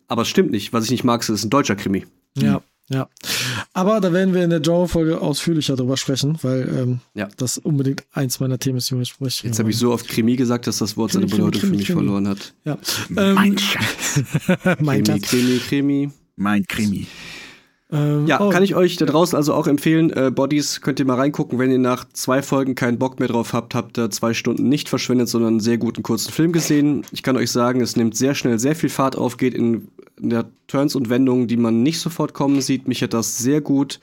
Aber 0.07 0.23
es 0.23 0.29
stimmt 0.29 0.51
nicht. 0.51 0.73
Was 0.75 0.85
ich 0.85 0.91
nicht 0.91 1.03
mag, 1.05 1.27
ist 1.27 1.45
ein 1.45 1.51
deutscher 1.51 1.75
Krimi. 1.75 2.05
Ja, 2.37 2.61
ja. 2.91 3.09
Aber 3.77 4.01
da 4.01 4.13
werden 4.13 4.33
wir 4.35 4.45
in 4.45 4.51
der 4.51 4.61
Genre-Folge 4.61 5.21
ausführlicher 5.21 5.75
drüber 5.75 5.97
sprechen, 5.97 6.39
weil 6.43 6.69
ähm, 6.69 7.01
Ja. 7.15 7.29
das 7.37 7.59
unbedingt 7.59 8.05
eins 8.13 8.39
meiner 8.41 8.59
Themen 8.59 8.79
ist, 8.79 8.89
die 8.91 8.97
wir 8.97 9.05
sprechen. 9.05 9.47
Jetzt 9.49 9.59
habe 9.59 9.69
ich 9.71 9.77
so 9.77 9.93
oft 9.93 10.09
Krimi 10.09 10.37
gesagt, 10.37 10.67
dass 10.69 10.79
das 10.79 10.97
Wort 10.97 11.11
seine 11.13 11.27
Krimi, 11.27 11.37
Krimi, 11.39 11.51
Bedeutung 11.51 11.71
für 11.71 11.77
mich 11.77 11.87
Krimi. 11.87 11.99
verloren 12.01 12.29
hat. 12.29 12.55
Ja. 12.65 12.79
Ähm, 13.17 13.35
Mein 13.35 13.59
Schatz. 13.59 14.23
mein 14.81 15.03
Krimi. 15.03 15.21
Krimi, 15.21 15.59
Krimi. 15.59 16.11
Mein 16.37 16.65
Krimi. 16.67 17.07
Ähm, 17.91 18.27
Ja, 18.27 18.41
oh, 18.41 18.49
kann 18.51 18.63
ich 18.63 18.75
euch 18.77 18.97
da 18.97 19.07
draußen 19.07 19.37
also 19.37 19.53
auch 19.55 19.67
empfehlen. 19.67 20.11
Äh, 20.11 20.31
Bodies 20.31 20.81
könnt 20.81 21.01
ihr 21.01 21.05
mal 21.07 21.17
reingucken, 21.17 21.59
wenn 21.59 21.71
ihr 21.71 21.79
nach 21.79 22.05
zwei 22.13 22.43
Folgen 22.43 22.75
keinen 22.77 22.99
Bock 22.99 23.19
mehr 23.19 23.29
drauf 23.29 23.53
habt, 23.53 23.75
habt 23.75 23.99
ihr 23.99 24.11
zwei 24.11 24.35
Stunden 24.35 24.69
nicht 24.69 24.89
verschwendet, 24.89 25.29
sondern 25.29 25.55
einen 25.55 25.61
sehr 25.61 25.79
guten 25.79 26.03
kurzen 26.03 26.33
Film 26.33 26.53
gesehen. 26.53 27.05
Ich 27.13 27.23
kann 27.23 27.37
euch 27.37 27.51
sagen, 27.51 27.81
es 27.81 27.97
nimmt 27.97 28.17
sehr 28.17 28.35
schnell 28.35 28.59
sehr 28.59 28.75
viel 28.77 28.89
Fahrt 28.89 29.17
auf, 29.17 29.37
geht 29.37 29.53
in, 29.55 29.89
in 30.04 30.04
der 30.19 30.51
Turns 30.67 30.95
und 30.95 31.09
Wendungen, 31.09 31.49
die 31.49 31.57
man 31.57 31.83
nicht 31.83 31.99
sofort 32.01 32.35
kommen 32.35 32.61
sieht. 32.61 32.89
Mich 32.89 33.03
hat 33.03 33.15
das 33.15 33.39
sehr 33.39 33.61
gut, 33.61 34.01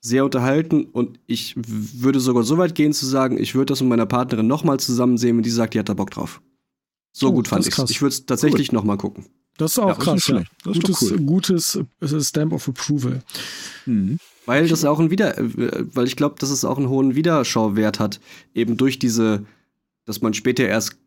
sehr 0.00 0.24
unterhalten 0.24 0.84
und 0.84 1.18
ich 1.26 1.54
würde 1.56 2.20
sogar 2.20 2.42
so 2.42 2.58
weit 2.58 2.74
gehen 2.74 2.92
zu 2.92 3.06
sagen, 3.06 3.38
ich 3.38 3.54
würde 3.54 3.72
das 3.72 3.80
mit 3.80 3.88
meiner 3.88 4.06
Partnerin 4.06 4.46
nochmal 4.46 4.78
zusammen 4.78 5.16
sehen, 5.16 5.36
wenn 5.36 5.42
die 5.42 5.50
sagt, 5.50 5.74
die 5.74 5.78
hat 5.78 5.88
da 5.88 5.94
Bock 5.94 6.10
drauf. 6.10 6.42
So 7.12 7.28
Oh, 7.28 7.32
gut 7.32 7.48
fand 7.48 7.66
ist 7.66 7.78
ich. 7.78 7.90
Ich 7.90 8.02
würde 8.02 8.12
es 8.12 8.26
tatsächlich 8.26 8.72
nochmal 8.72 8.98
gucken. 8.98 9.26
Das 9.56 9.72
ist 9.72 9.78
auch 9.78 9.86
Ja, 9.86 9.92
ist 9.92 10.00
krass, 10.00 10.14
nicht 10.14 10.28
ja. 10.28 10.42
Das 10.64 10.76
ist 10.76 10.82
Gutes, 10.82 11.10
cool. 11.10 11.18
gutes 11.20 11.78
äh, 12.00 12.20
Stamp 12.20 12.52
of 12.52 12.68
Approval. 12.68 13.22
Mhm. 13.86 14.18
Weil 14.46 14.68
das 14.68 14.84
auch 14.84 14.98
ein 14.98 15.10
Wieder, 15.10 15.38
äh, 15.38 15.86
weil 15.94 16.06
ich 16.06 16.16
glaube, 16.16 16.36
dass 16.38 16.50
es 16.50 16.64
auch 16.64 16.76
einen 16.76 16.88
hohen 16.88 17.14
Wiederschauwert 17.14 18.00
hat, 18.00 18.20
eben 18.52 18.76
durch 18.76 18.98
diese, 18.98 19.44
dass 20.04 20.20
man 20.22 20.34
später 20.34 20.64
erst 20.66 20.98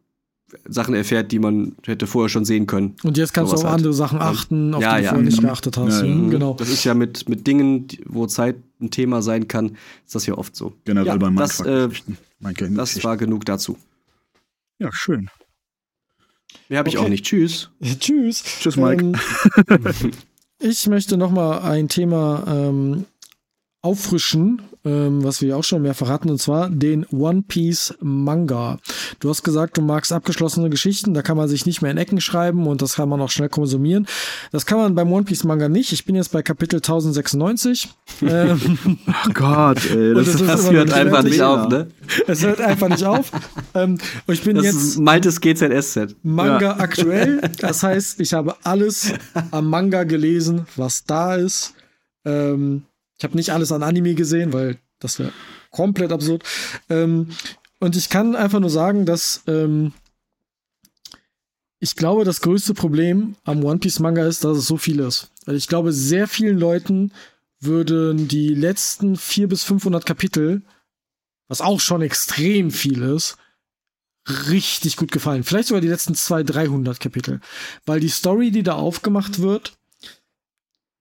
Sachen 0.68 0.94
erfährt, 0.96 1.32
die 1.32 1.40
man 1.40 1.76
hätte 1.86 2.08
vorher 2.08 2.30
schon 2.30 2.46
sehen 2.46 2.68
können. 2.68 2.96
Und 3.04 3.18
jetzt 3.18 3.34
kannst 3.34 3.50
Sowas 3.50 3.62
du 3.62 3.68
auf 3.68 3.72
halt. 3.72 3.80
andere 3.82 3.94
Sachen 3.94 4.20
achten, 4.22 4.74
auf 4.74 4.82
Ja, 4.82 4.96
die 4.96 5.00
du 5.00 5.04
ja. 5.06 5.10
vorher 5.12 5.26
nicht 5.26 5.42
geachtet 5.42 5.78
hast. 5.78 6.00
Ja, 6.02 6.06
ja. 6.08 6.16
Mhm, 6.16 6.30
genau. 6.30 6.54
Das 6.54 6.70
ist 6.70 6.84
ja 6.86 6.94
mit, 6.94 7.28
mit 7.28 7.46
Dingen, 7.48 7.88
wo 8.06 8.28
Zeit 8.28 8.56
ein 8.80 8.90
Thema 8.92 9.22
sein 9.22 9.48
kann, 9.48 9.76
ist 10.06 10.16
das 10.16 10.26
ja 10.26 10.36
oft 10.38 10.56
so. 10.56 10.74
Generell 10.86 11.08
Ja, 11.08 11.16
bei 11.18 11.30
das, 11.32 11.60
äh, 11.62 11.90
Das 12.40 13.04
war 13.04 13.18
genug 13.18 13.44
dazu. 13.46 13.78
ja, 14.80 14.90
schön. 14.94 15.30
Mehr 16.70 16.80
habe 16.80 16.90
ich 16.90 16.98
Okay. 16.98 17.06
auch 17.06 17.10
nicht. 17.10 17.26
Tschüss. 17.26 17.70
Tschüss. 18.00 18.44
Tschüss, 18.44 18.76
Mike. 18.78 19.04
Ähm, 19.70 20.12
ich 20.60 20.88
möchte 20.88 21.18
noch 21.18 21.32
mal 21.32 21.60
ein 21.60 21.88
Thema 21.90 22.44
ähm, 22.48 23.06
auffrischen, 23.88 24.62
ähm, 24.84 25.24
was 25.24 25.42
wir 25.42 25.56
auch 25.56 25.64
schon 25.64 25.82
mehrfach 25.82 26.10
hatten, 26.10 26.30
und 26.30 26.42
zwar 26.42 26.70
den 26.70 27.06
One 27.06 27.44
Piece 27.48 27.94
Manga. 28.02 28.80
Du 29.22 29.30
hast 29.30 29.44
gesagt, 29.44 29.78
du 29.78 29.82
magst 29.82 30.12
abgeschlossene 30.12 30.70
Geschichten, 30.70 31.14
da 31.14 31.22
kann 31.22 31.38
man 31.38 31.48
sich 31.48 31.66
nicht 31.66 31.82
mehr 31.82 31.92
in 31.92 31.98
Ecken 31.98 32.20
schreiben 32.20 32.68
und 32.68 32.82
das 32.82 32.96
kann 32.96 33.08
man 33.08 33.22
auch 33.22 33.30
schnell 33.30 33.48
konsumieren. 33.48 34.06
Das 34.52 34.66
kann 34.66 34.78
man 34.78 34.94
beim 34.94 35.10
One 35.10 35.24
Piece 35.24 35.46
Manga 35.46 35.70
nicht. 35.70 35.94
Ich 35.94 36.04
bin 36.04 36.16
jetzt 36.16 36.34
bei 36.34 36.42
Kapitel 36.42 36.78
1096. 36.78 37.88
ähm, 38.24 39.00
Ach 39.08 39.34
Gott, 39.34 39.90
ey. 39.90 40.14
Das, 40.14 40.26
das 40.34 40.42
Das 40.42 40.72
hört 40.72 40.92
einfach 40.92 41.24
nicht 41.24 41.42
auf, 41.42 41.70
ne? 41.70 41.88
es 42.28 42.44
hört 42.44 42.60
einfach 42.60 42.90
nicht 42.90 43.06
auf. 43.06 43.32
Ähm, 43.74 43.98
ich 44.28 44.44
bin 44.44 44.58
Das 44.58 44.66
jetzt 44.66 44.76
ist 44.76 45.00
Maltes 45.00 45.40
GZSZ. 45.40 46.18
Manga 46.24 46.78
aktuell. 46.78 47.40
Das 47.60 47.84
heißt, 47.84 48.20
ich 48.20 48.34
habe 48.34 48.56
alles 48.64 49.14
am 49.52 49.70
Manga 49.70 50.04
gelesen, 50.04 50.68
was 50.76 51.06
da 51.06 51.36
ist. 51.36 51.74
Ähm, 52.26 52.84
ich 53.18 53.24
habe 53.24 53.36
nicht 53.36 53.52
alles 53.52 53.72
an 53.72 53.84
Anime 53.84 54.16
gesehen, 54.16 54.54
weil 54.54 54.78
das 55.00 55.20
wäre 55.20 55.32
komplett 55.72 56.12
absurd. 56.12 56.44
Ähm, 56.90 57.30
und 57.80 57.96
ich 57.96 58.10
kann 58.10 58.36
einfach 58.36 58.60
nur 58.60 58.70
sagen, 58.70 59.06
dass 59.06 59.44
ähm, 59.48 59.94
ich 61.80 61.96
glaube, 61.96 62.26
das 62.26 62.42
größte 62.42 62.74
Problem 62.74 63.36
am 63.44 63.64
One 63.64 63.80
Piece 63.80 64.00
Manga 64.00 64.26
ist, 64.26 64.44
dass 64.44 64.58
es 64.58 64.68
so 64.68 64.78
viel 64.78 65.00
ist. 65.00 65.32
Weil 65.46 65.56
ich 65.56 65.68
glaube, 65.68 65.94
sehr 65.94 66.28
vielen 66.28 66.58
Leuten 66.58 67.12
würden 67.60 68.28
die 68.28 68.54
letzten 68.54 69.16
400 69.16 69.50
bis 69.50 69.64
500 69.64 70.06
Kapitel, 70.06 70.64
was 71.48 71.62
auch 71.62 71.80
schon 71.80 72.02
extrem 72.02 72.72
viel 72.72 73.02
ist, 73.02 73.38
richtig 74.50 74.98
gut 74.98 75.12
gefallen. 75.12 75.44
Vielleicht 75.44 75.70
sogar 75.70 75.82
die 75.82 75.88
letzten 75.88 76.16
200, 76.16 76.56
300 76.56 77.00
Kapitel. 77.00 77.40
Weil 77.86 78.00
die 78.00 78.10
Story, 78.10 78.52
die 78.52 78.64
da 78.64 78.74
aufgemacht 78.74 79.40
wird, 79.40 79.77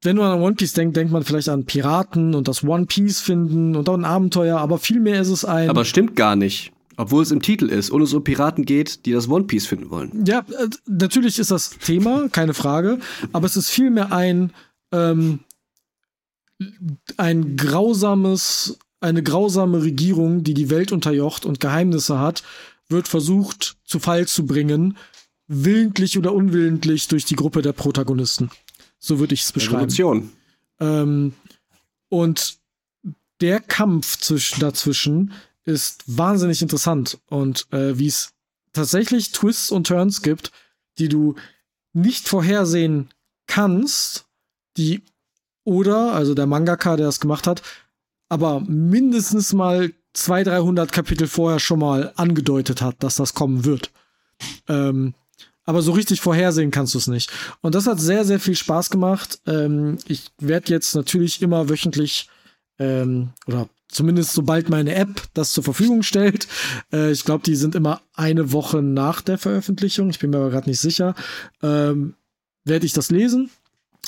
wenn 0.03 0.17
man 0.17 0.33
an 0.33 0.41
One 0.41 0.55
Piece 0.55 0.75
denkt, 0.75 0.97
denkt 0.97 1.13
man 1.13 1.25
vielleicht 1.25 1.49
an 1.49 1.65
Piraten 1.65 2.35
und 2.35 2.49
das 2.49 2.63
One 2.63 2.87
Piece 2.87 3.21
finden 3.21 3.77
und 3.77 3.89
auch 3.89 3.95
ein 3.95 4.05
Abenteuer, 4.05 4.59
aber 4.59 4.79
vielmehr 4.79 5.21
ist 5.21 5.29
es 5.29 5.45
ein. 5.45 5.71
Aber 5.71 5.85
stimmt 5.85 6.17
gar 6.17 6.37
nicht. 6.37 6.73
Obwohl 6.99 7.23
es 7.23 7.31
im 7.31 7.43
Titel 7.43 7.67
ist 7.67 7.91
und 7.91 8.01
es 8.01 8.15
um 8.15 8.25
Piraten 8.25 8.65
geht, 8.65 9.05
die 9.05 9.13
das 9.13 9.29
One 9.29 9.45
Piece 9.45 9.67
finden 9.67 9.91
wollen. 9.91 10.25
Ja, 10.27 10.41
äh, 10.41 10.69
natürlich 10.87 11.39
ist 11.39 11.51
das 11.51 11.71
Thema, 11.71 12.29
keine 12.31 12.55
Frage, 12.55 12.99
aber 13.33 13.47
es 13.47 13.57
ist 13.57 13.69
vielmehr 13.69 14.13
ein, 14.13 14.53
ähm, 14.93 15.41
ein 17.19 17.57
grausames, 17.57 18.79
eine 19.01 19.23
grausame 19.23 19.83
Regierung, 19.83 20.43
die 20.43 20.55
die 20.55 20.71
Welt 20.71 20.91
unterjocht 20.91 21.45
und 21.45 21.61
Geheimnisse 21.61 22.19
hat, 22.19 22.43
wird 22.89 23.09
versucht 23.09 23.77
zu 23.85 23.99
Fall 23.99 24.27
zu 24.27 24.47
bringen, 24.47 24.97
willentlich 25.49 26.17
oder 26.17 26.33
unwillentlich 26.33 27.09
durch 27.09 27.25
die 27.25 27.37
Gruppe 27.37 27.61
der 27.61 27.73
Protagonisten. 27.73 28.51
So 28.99 29.19
würde 29.19 29.35
ich 29.35 29.43
es 29.43 29.53
beschreiben. 29.53 29.91
Revolution. 29.91 30.33
Ähm, 30.81 31.35
und 32.09 32.59
der 33.41 33.61
Kampf 33.61 34.19
zwischen, 34.19 34.61
dazwischen 34.61 35.33
ist 35.65 36.05
wahnsinnig 36.07 36.63
interessant. 36.63 37.19
Und 37.27 37.67
äh, 37.73 37.99
wie 37.99 38.07
es 38.07 38.33
tatsächlich 38.73 39.33
Twists 39.33 39.71
und 39.71 39.87
Turns 39.87 40.23
gibt, 40.23 40.53
die 40.99 41.09
du 41.09 41.35
nicht 41.93 42.29
vorhersehen 42.29 43.09
kannst, 43.47 44.27
die 44.77 45.03
oder, 45.65 46.13
also 46.13 46.35
der 46.35 46.47
Mangaka, 46.47 46.97
der 46.97 47.07
das 47.07 47.21
gemacht 47.21 47.47
hat, 47.47 47.63
aber 48.29 48.61
mindestens 48.61 49.53
mal 49.53 49.93
200, 50.13 50.55
300 50.55 50.93
Kapitel 50.93 51.27
vorher 51.27 51.59
schon 51.59 51.81
mal 51.81 52.13
angedeutet 52.17 52.81
hat, 52.81 53.03
dass 53.03 53.17
das 53.17 53.35
kommen 53.35 53.65
wird. 53.65 53.91
Ähm, 54.69 55.15
aber 55.67 55.83
so 55.83 55.93
richtig 55.93 56.21
vorhersehen 56.21 56.71
kannst 56.71 56.95
du 56.95 56.99
es 56.99 57.09
nicht. 57.09 57.31
Und 57.61 57.75
das 57.75 57.87
hat 57.87 58.01
sehr, 58.01 58.25
sehr 58.25 58.41
viel 58.41 58.55
Spaß 58.55 58.89
gemacht. 58.89 59.41
Ähm, 59.47 59.99
ich 60.07 60.31
werde 60.39 60.73
jetzt 60.73 60.95
natürlich 60.95 61.43
immer 61.43 61.69
wöchentlich 61.69 62.29
ähm, 62.79 63.31
oder 63.47 63.69
zumindest 63.89 64.33
sobald 64.33 64.69
meine 64.69 64.95
App 64.95 65.23
das 65.35 65.53
zur 65.53 65.65
Verfügung 65.65 66.03
stellt. 66.03 66.47
Äh, 66.93 67.11
ich 67.11 67.25
glaube, 67.25 67.43
die 67.45 67.57
sind 67.57 67.75
immer 67.75 68.01
eine 68.15 68.53
Woche 68.53 68.81
nach 68.81 69.21
der 69.21 69.39
Veröffentlichung. 69.39 70.09
Ich 70.11 70.21
bin 70.21 70.31
mir 70.31 70.39
aber 70.39 70.51
gerade 70.51 70.69
nicht 70.71 70.81
sicher. 70.81 71.15
Ähm, 71.63 72.15
werde 72.65 72.87
ich 72.87 72.93
das 72.93 73.11
lesen. 73.11 73.51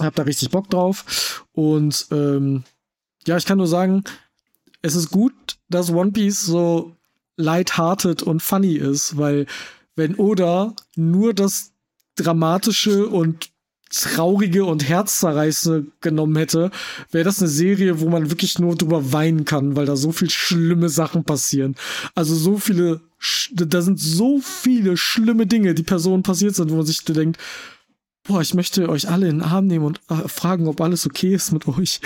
Hab 0.00 0.14
da 0.14 0.22
richtig 0.22 0.50
Bock 0.50 0.70
drauf. 0.70 1.44
Und 1.52 2.06
ähm, 2.12 2.62
ja, 3.26 3.36
ich 3.36 3.46
kann 3.46 3.58
nur 3.58 3.66
sagen, 3.66 4.04
es 4.80 4.94
ist 4.94 5.10
gut, 5.10 5.34
dass 5.68 5.90
One 5.90 6.12
Piece 6.12 6.42
so 6.42 6.94
lighthearted 7.36 8.22
und 8.22 8.42
funny 8.42 8.74
ist, 8.74 9.16
weil 9.16 9.46
wenn 9.98 10.14
Oda 10.14 10.74
nur 10.96 11.34
das 11.34 11.72
Dramatische 12.16 13.08
und 13.08 13.50
Traurige 13.90 14.64
und 14.64 14.86
Herzzerreißende 14.86 15.86
genommen 16.00 16.36
hätte, 16.36 16.70
wäre 17.10 17.24
das 17.24 17.40
eine 17.40 17.48
Serie, 17.48 18.00
wo 18.00 18.08
man 18.08 18.30
wirklich 18.30 18.58
nur 18.58 18.76
drüber 18.76 19.12
weinen 19.12 19.44
kann, 19.44 19.76
weil 19.76 19.86
da 19.86 19.96
so 19.96 20.12
viel 20.12 20.30
schlimme 20.30 20.88
Sachen 20.88 21.24
passieren. 21.24 21.74
Also 22.14 22.34
so 22.34 22.58
viele, 22.58 23.00
da 23.52 23.82
sind 23.82 23.98
so 23.98 24.40
viele 24.40 24.96
schlimme 24.96 25.46
Dinge, 25.46 25.74
die 25.74 25.82
Personen 25.82 26.22
passiert 26.22 26.54
sind, 26.54 26.70
wo 26.70 26.76
man 26.76 26.86
sich 26.86 27.02
denkt, 27.04 27.38
boah, 28.24 28.42
ich 28.42 28.52
möchte 28.52 28.88
euch 28.90 29.08
alle 29.08 29.28
in 29.28 29.38
den 29.38 29.48
Arm 29.48 29.66
nehmen 29.66 29.86
und 29.86 30.00
äh, 30.10 30.28
fragen, 30.28 30.68
ob 30.68 30.82
alles 30.82 31.06
okay 31.06 31.34
ist 31.34 31.50
mit 31.50 31.66
euch. 31.66 32.00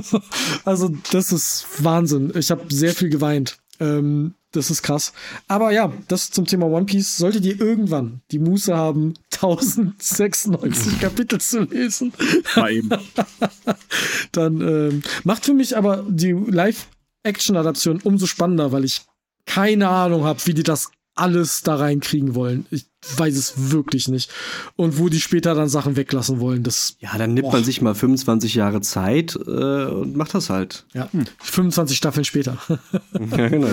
also 0.66 0.94
das 1.10 1.32
ist 1.32 1.66
Wahnsinn. 1.78 2.32
Ich 2.36 2.50
habe 2.50 2.62
sehr 2.68 2.94
viel 2.94 3.08
geweint. 3.08 3.56
Ähm, 3.80 4.34
das 4.56 4.70
ist 4.70 4.82
krass. 4.82 5.12
Aber 5.48 5.70
ja, 5.72 5.92
das 6.08 6.30
zum 6.30 6.46
Thema 6.46 6.66
One 6.66 6.86
Piece. 6.86 7.16
Solltet 7.16 7.44
ihr 7.44 7.60
irgendwann 7.60 8.20
die 8.30 8.38
Muße 8.38 8.76
haben, 8.76 9.14
1096 9.32 11.00
Kapitel 11.00 11.40
zu 11.40 11.62
lesen, 11.62 12.12
dann 14.32 14.60
ähm, 14.60 15.02
macht 15.24 15.44
für 15.44 15.54
mich 15.54 15.76
aber 15.76 16.04
die 16.08 16.32
Live-Action-Adaption 16.32 18.00
umso 18.02 18.26
spannender, 18.26 18.72
weil 18.72 18.84
ich 18.84 19.02
keine 19.46 19.88
Ahnung 19.88 20.24
habe, 20.24 20.40
wie 20.46 20.54
die 20.54 20.62
das 20.62 20.90
alles 21.14 21.62
da 21.62 21.76
reinkriegen 21.76 22.34
wollen. 22.34 22.66
Ich 22.70 22.86
weiß 23.16 23.36
es 23.36 23.70
wirklich 23.70 24.08
nicht. 24.08 24.30
Und 24.76 24.98
wo 24.98 25.08
die 25.08 25.20
später 25.20 25.54
dann 25.54 25.68
Sachen 25.68 25.96
weglassen 25.96 26.40
wollen, 26.40 26.62
das. 26.62 26.96
Ja, 26.98 27.16
dann 27.16 27.34
nimmt 27.34 27.46
boah. 27.46 27.54
man 27.54 27.64
sich 27.64 27.80
mal 27.80 27.94
25 27.94 28.54
Jahre 28.54 28.80
Zeit 28.80 29.36
äh, 29.36 29.84
und 29.84 30.16
macht 30.16 30.34
das 30.34 30.50
halt. 30.50 30.86
Ja, 30.92 31.08
hm. 31.12 31.24
25 31.38 31.96
Staffeln 31.96 32.24
später. 32.24 32.58
ja, 32.68 33.48
genau. 33.48 33.68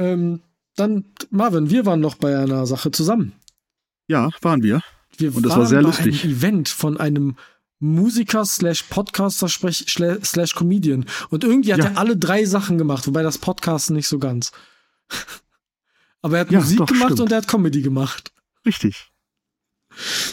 Ähm, 0.00 0.40
dann, 0.76 1.04
Marvin, 1.30 1.70
wir 1.70 1.84
waren 1.84 2.00
noch 2.00 2.14
bei 2.14 2.38
einer 2.38 2.66
Sache 2.66 2.90
zusammen. 2.90 3.32
Ja, 4.08 4.30
waren 4.40 4.62
wir. 4.62 4.82
Wir 5.18 5.36
und 5.36 5.44
das 5.44 5.56
war 5.56 5.66
sehr 5.66 5.82
lustig. 5.82 6.24
Ein 6.24 6.30
Event 6.30 6.68
von 6.70 6.96
einem 6.96 7.36
Musiker 7.80 8.44
slash 8.44 8.84
Podcaster 8.84 9.48
slash 9.48 10.54
Comedian. 10.54 11.04
Und 11.28 11.44
irgendwie 11.44 11.72
hat 11.74 11.80
ja. 11.80 11.86
er 11.86 11.98
alle 11.98 12.16
drei 12.16 12.44
Sachen 12.46 12.78
gemacht, 12.78 13.06
wobei 13.06 13.22
das 13.22 13.38
Podcasten 13.38 13.94
nicht 13.94 14.08
so 14.08 14.18
ganz. 14.18 14.52
Aber 16.22 16.36
er 16.36 16.40
hat 16.42 16.50
ja, 16.50 16.60
Musik 16.60 16.78
doch, 16.78 16.86
gemacht 16.86 17.12
stimmt. 17.12 17.20
und 17.20 17.32
er 17.32 17.38
hat 17.38 17.48
Comedy 17.48 17.82
gemacht. 17.82 18.32
Richtig. 18.64 19.10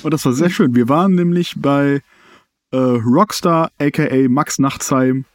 Und 0.04 0.14
das 0.14 0.26
war 0.26 0.34
sehr 0.34 0.50
schön. 0.50 0.76
Wir 0.76 0.88
waren 0.88 1.16
nämlich 1.16 1.56
bei 1.58 2.02
äh, 2.72 2.78
Rockstar, 2.78 3.72
aka 3.80 4.30
Max 4.30 4.60
Nachtsheim. 4.60 5.26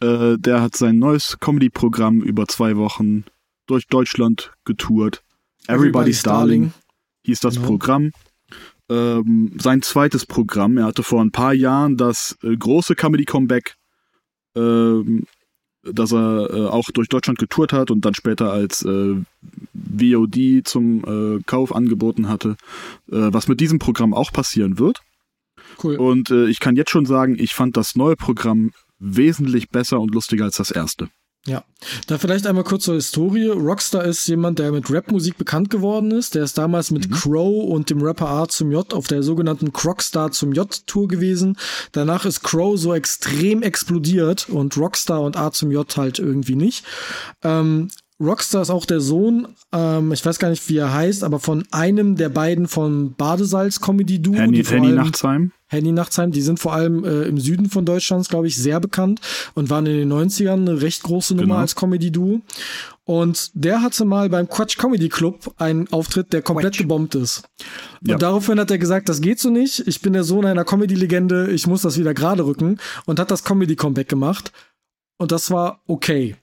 Äh, 0.00 0.36
der 0.38 0.60
hat 0.60 0.76
sein 0.76 0.98
neues 0.98 1.38
Comedy-Programm 1.40 2.20
über 2.20 2.46
zwei 2.46 2.76
Wochen 2.76 3.24
durch 3.68 3.86
Deutschland 3.86 4.52
getourt. 4.64 5.22
Everybody's, 5.66 5.68
Everybody's 5.68 6.22
Darling. 6.22 6.60
Darling 6.62 6.72
hieß 7.24 7.40
das 7.40 7.54
genau. 7.54 7.66
Programm. 7.68 8.10
Ähm, 8.90 9.52
sein 9.58 9.82
zweites 9.82 10.26
Programm. 10.26 10.78
Er 10.78 10.86
hatte 10.86 11.02
vor 11.02 11.20
ein 11.20 11.30
paar 11.30 11.52
Jahren 11.52 11.96
das 11.96 12.36
äh, 12.42 12.56
große 12.56 12.94
Comedy-Comeback, 12.94 13.74
ähm, 14.56 15.24
das 15.82 16.12
er 16.12 16.50
äh, 16.50 16.66
auch 16.66 16.90
durch 16.92 17.08
Deutschland 17.08 17.38
getourt 17.38 17.72
hat 17.72 17.90
und 17.90 18.04
dann 18.04 18.14
später 18.14 18.50
als 18.50 18.82
äh, 18.84 19.16
VOD 19.74 20.66
zum 20.66 21.04
äh, 21.04 21.42
Kauf 21.44 21.74
angeboten 21.74 22.28
hatte, 22.28 22.56
äh, 23.10 23.28
was 23.30 23.48
mit 23.48 23.60
diesem 23.60 23.78
Programm 23.78 24.14
auch 24.14 24.32
passieren 24.32 24.78
wird. 24.78 25.00
Cool. 25.82 25.96
Und 25.96 26.30
äh, 26.30 26.46
ich 26.46 26.60
kann 26.60 26.76
jetzt 26.76 26.90
schon 26.90 27.04
sagen, 27.04 27.36
ich 27.38 27.52
fand 27.52 27.76
das 27.76 27.94
neue 27.94 28.16
Programm 28.16 28.72
wesentlich 28.98 29.68
besser 29.68 30.00
und 30.00 30.14
lustiger 30.14 30.44
als 30.44 30.56
das 30.56 30.70
erste. 30.70 31.08
Ja, 31.48 31.64
da 32.06 32.18
vielleicht 32.18 32.46
einmal 32.46 32.64
kurz 32.64 32.84
zur 32.84 32.96
Historie. 32.96 33.46
Rockstar 33.46 34.04
ist 34.04 34.26
jemand, 34.28 34.58
der 34.58 34.70
mit 34.70 34.92
Rapmusik 34.92 35.38
bekannt 35.38 35.70
geworden 35.70 36.10
ist. 36.10 36.34
Der 36.34 36.44
ist 36.44 36.58
damals 36.58 36.90
mit 36.90 37.08
mhm. 37.08 37.14
Crow 37.14 37.64
und 37.64 37.88
dem 37.88 38.02
Rapper 38.02 38.28
A 38.28 38.48
zum 38.48 38.70
J 38.70 38.92
auf 38.92 39.06
der 39.06 39.22
sogenannten 39.22 39.72
Crockstar 39.72 40.30
zum 40.30 40.52
J 40.52 40.86
Tour 40.86 41.08
gewesen. 41.08 41.56
Danach 41.92 42.26
ist 42.26 42.42
Crow 42.42 42.78
so 42.78 42.92
extrem 42.92 43.62
explodiert 43.62 44.50
und 44.50 44.76
Rockstar 44.76 45.22
und 45.22 45.38
A 45.38 45.50
zum 45.50 45.70
J 45.70 45.96
halt 45.96 46.18
irgendwie 46.18 46.56
nicht. 46.56 46.84
Ähm, 47.42 47.88
Rockstar 48.20 48.62
ist 48.62 48.70
auch 48.70 48.84
der 48.84 49.00
Sohn, 49.00 49.46
ähm, 49.72 50.12
ich 50.12 50.26
weiß 50.26 50.40
gar 50.40 50.50
nicht, 50.50 50.68
wie 50.68 50.76
er 50.76 50.92
heißt, 50.92 51.22
aber 51.22 51.38
von 51.38 51.64
einem 51.70 52.16
der 52.16 52.28
beiden 52.28 52.66
von 52.66 53.14
Badesalz 53.14 53.80
Comedy 53.80 54.20
Duo. 54.20 54.34
Henny, 54.34 54.64
Henny 54.64 54.90
Nachtsheim. 54.90 55.52
Henny 55.68 55.92
Nachtsheim, 55.92 56.32
die 56.32 56.40
sind 56.40 56.58
vor 56.58 56.72
allem 56.72 57.04
äh, 57.04 57.22
im 57.24 57.38
Süden 57.38 57.70
von 57.70 57.84
Deutschlands, 57.84 58.28
glaube 58.28 58.48
ich, 58.48 58.56
sehr 58.56 58.80
bekannt 58.80 59.20
und 59.54 59.70
waren 59.70 59.86
in 59.86 59.98
den 59.98 60.12
90ern 60.12 60.52
eine 60.52 60.82
recht 60.82 61.04
große 61.04 61.34
Nummer 61.34 61.46
genau. 61.46 61.58
als 61.58 61.76
Comedy 61.76 62.10
Duo. 62.10 62.40
Und 63.04 63.52
der 63.54 63.82
hatte 63.82 64.04
mal 64.04 64.28
beim 64.28 64.48
Quatsch 64.48 64.78
Comedy 64.78 65.08
Club 65.08 65.54
einen 65.56 65.86
Auftritt, 65.92 66.32
der 66.32 66.42
komplett 66.42 66.72
Quatsch. 66.72 66.78
gebombt 66.78 67.14
ist. 67.14 67.48
Und 68.00 68.10
ja. 68.10 68.16
daraufhin 68.18 68.58
hat 68.58 68.70
er 68.70 68.78
gesagt, 68.78 69.08
das 69.08 69.20
geht 69.20 69.38
so 69.38 69.50
nicht. 69.50 69.86
Ich 69.86 70.02
bin 70.02 70.12
der 70.12 70.24
Sohn 70.24 70.44
einer 70.44 70.64
Comedy-Legende, 70.64 71.50
ich 71.50 71.66
muss 71.66 71.82
das 71.82 71.98
wieder 71.98 72.14
gerade 72.14 72.44
rücken 72.44 72.78
und 73.06 73.20
hat 73.20 73.30
das 73.30 73.44
Comedy-Comeback 73.44 74.08
gemacht. 74.08 74.52
Und 75.18 75.32
das 75.32 75.50
war 75.50 75.80
okay. 75.86 76.36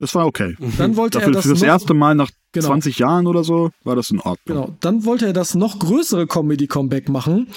Das 0.00 0.14
war 0.14 0.26
okay. 0.26 0.56
Dann 0.78 0.96
wollte 0.96 1.18
Dafür, 1.18 1.32
er 1.32 1.34
das 1.34 1.44
für 1.44 1.50
das 1.50 1.62
erste 1.62 1.92
Mal 1.92 2.14
nach 2.14 2.30
genau. 2.52 2.68
20 2.68 2.98
Jahren 2.98 3.26
oder 3.26 3.44
so 3.44 3.70
war 3.84 3.94
das 3.96 4.10
in 4.10 4.18
Ordnung. 4.18 4.38
Genau. 4.46 4.76
Dann 4.80 5.04
wollte 5.04 5.26
er 5.26 5.32
das 5.34 5.54
noch 5.54 5.78
größere 5.78 6.26
Comedy-Comeback 6.26 7.10
machen. 7.10 7.48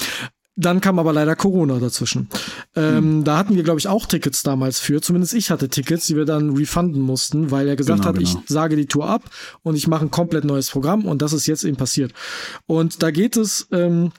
Dann 0.56 0.82
kam 0.82 1.00
aber 1.00 1.14
leider 1.14 1.36
Corona 1.36 1.80
dazwischen. 1.80 2.28
Ähm, 2.76 2.98
hm. 2.98 3.24
Da 3.24 3.38
hatten 3.38 3.56
wir, 3.56 3.64
glaube 3.64 3.80
ich, 3.80 3.88
auch 3.88 4.06
Tickets 4.06 4.44
damals 4.44 4.80
für. 4.80 5.02
Zumindest 5.02 5.34
ich 5.34 5.50
hatte 5.50 5.70
Tickets, 5.70 6.06
die 6.06 6.16
wir 6.16 6.26
dann 6.26 6.56
refunden 6.56 7.02
mussten, 7.02 7.50
weil 7.50 7.68
er 7.68 7.76
gesagt 7.76 8.02
genau, 8.02 8.10
hat, 8.10 8.18
genau. 8.20 8.30
ich 8.44 8.50
sage 8.50 8.76
die 8.76 8.86
Tour 8.86 9.08
ab 9.08 9.24
und 9.64 9.76
ich 9.76 9.88
mache 9.88 10.06
ein 10.06 10.12
komplett 10.12 10.44
neues 10.44 10.70
Programm 10.70 11.06
und 11.06 11.24
das 11.24 11.34
ist 11.34 11.48
jetzt 11.48 11.64
eben 11.64 11.78
passiert. 11.78 12.14
Und 12.68 13.02
da 13.02 13.10
geht 13.10 13.36
es 13.36 13.68
ähm, 13.72 14.12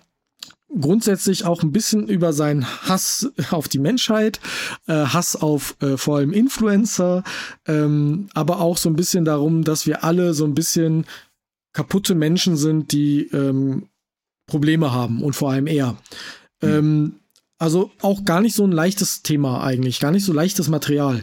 grundsätzlich 0.81 1.45
auch 1.45 1.63
ein 1.63 1.73
bisschen 1.73 2.09
über 2.09 2.33
seinen 2.33 2.67
Hass 2.67 3.31
auf 3.51 3.69
die 3.69 3.79
Menschheit, 3.79 4.41
äh, 4.87 4.93
Hass 4.93 5.37
auf 5.37 5.77
äh, 5.81 5.97
vor 5.97 6.19
allem 6.19 6.33
Influencer, 6.33 7.23
ähm, 7.67 8.29
aber 8.35 8.61
auch 8.61 8.77
so 8.77 8.89
ein 8.89 8.97
bisschen 8.97 9.25
darum, 9.25 9.65
dass 9.65 9.87
wir 9.87 10.05
alle 10.05 10.35
so 10.35 10.45
ein 10.45 10.55
bisschen 10.55 11.07
kaputte 11.73 12.15
Menschen 12.15 12.57
sind, 12.57 12.93
die 12.93 13.27
ähm, 13.33 13.89
Probleme 14.47 14.93
haben 14.93 15.23
und 15.23 15.35
vor 15.35 15.51
allem 15.51 15.67
er. 15.67 15.93
Mhm. 16.63 16.69
Ähm, 16.69 17.15
also 17.59 17.91
auch 18.01 18.25
gar 18.25 18.41
nicht 18.41 18.55
so 18.55 18.65
ein 18.65 18.73
leichtes 18.73 19.23
Thema 19.23 19.63
eigentlich, 19.65 20.01
gar 20.01 20.11
nicht 20.11 20.25
so 20.25 20.33
leichtes 20.33 20.69
Material. 20.69 21.23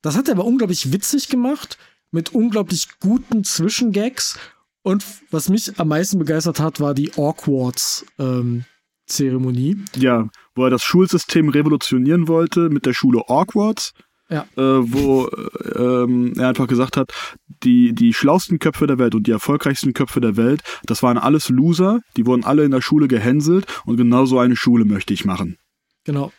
Das 0.00 0.16
hat 0.16 0.28
er 0.28 0.34
aber 0.34 0.44
unglaublich 0.44 0.92
witzig 0.92 1.28
gemacht, 1.28 1.78
mit 2.10 2.34
unglaublich 2.34 2.88
guten 3.00 3.44
Zwischengags. 3.44 4.38
Und 4.82 5.04
was 5.30 5.48
mich 5.48 5.78
am 5.78 5.88
meisten 5.88 6.18
begeistert 6.18 6.58
hat, 6.60 6.80
war 6.80 6.94
die 6.94 7.12
Awkwards. 7.14 8.04
Ähm, 8.18 8.64
Zeremonie. 9.12 9.76
Ja, 9.96 10.28
wo 10.54 10.64
er 10.64 10.70
das 10.70 10.82
Schulsystem 10.82 11.48
revolutionieren 11.48 12.28
wollte 12.28 12.68
mit 12.68 12.86
der 12.86 12.94
Schule 12.94 13.22
Awkwards. 13.28 13.92
Ja. 14.28 14.46
Äh, 14.56 14.92
wo 14.92 15.28
ähm, 15.76 16.32
er 16.38 16.48
einfach 16.48 16.66
gesagt 16.66 16.96
hat, 16.96 17.12
die, 17.64 17.92
die 17.92 18.14
schlausten 18.14 18.58
Köpfe 18.58 18.86
der 18.86 18.98
Welt 18.98 19.14
und 19.14 19.26
die 19.26 19.30
erfolgreichsten 19.30 19.92
Köpfe 19.92 20.22
der 20.22 20.38
Welt, 20.38 20.62
das 20.86 21.02
waren 21.02 21.18
alles 21.18 21.50
Loser, 21.50 22.00
die 22.16 22.24
wurden 22.24 22.44
alle 22.44 22.64
in 22.64 22.70
der 22.70 22.80
Schule 22.80 23.08
gehänselt 23.08 23.66
und 23.84 23.98
genau 23.98 24.24
so 24.24 24.38
eine 24.38 24.56
Schule 24.56 24.86
möchte 24.86 25.12
ich 25.12 25.26
machen. 25.26 25.58
Genau. 26.04 26.32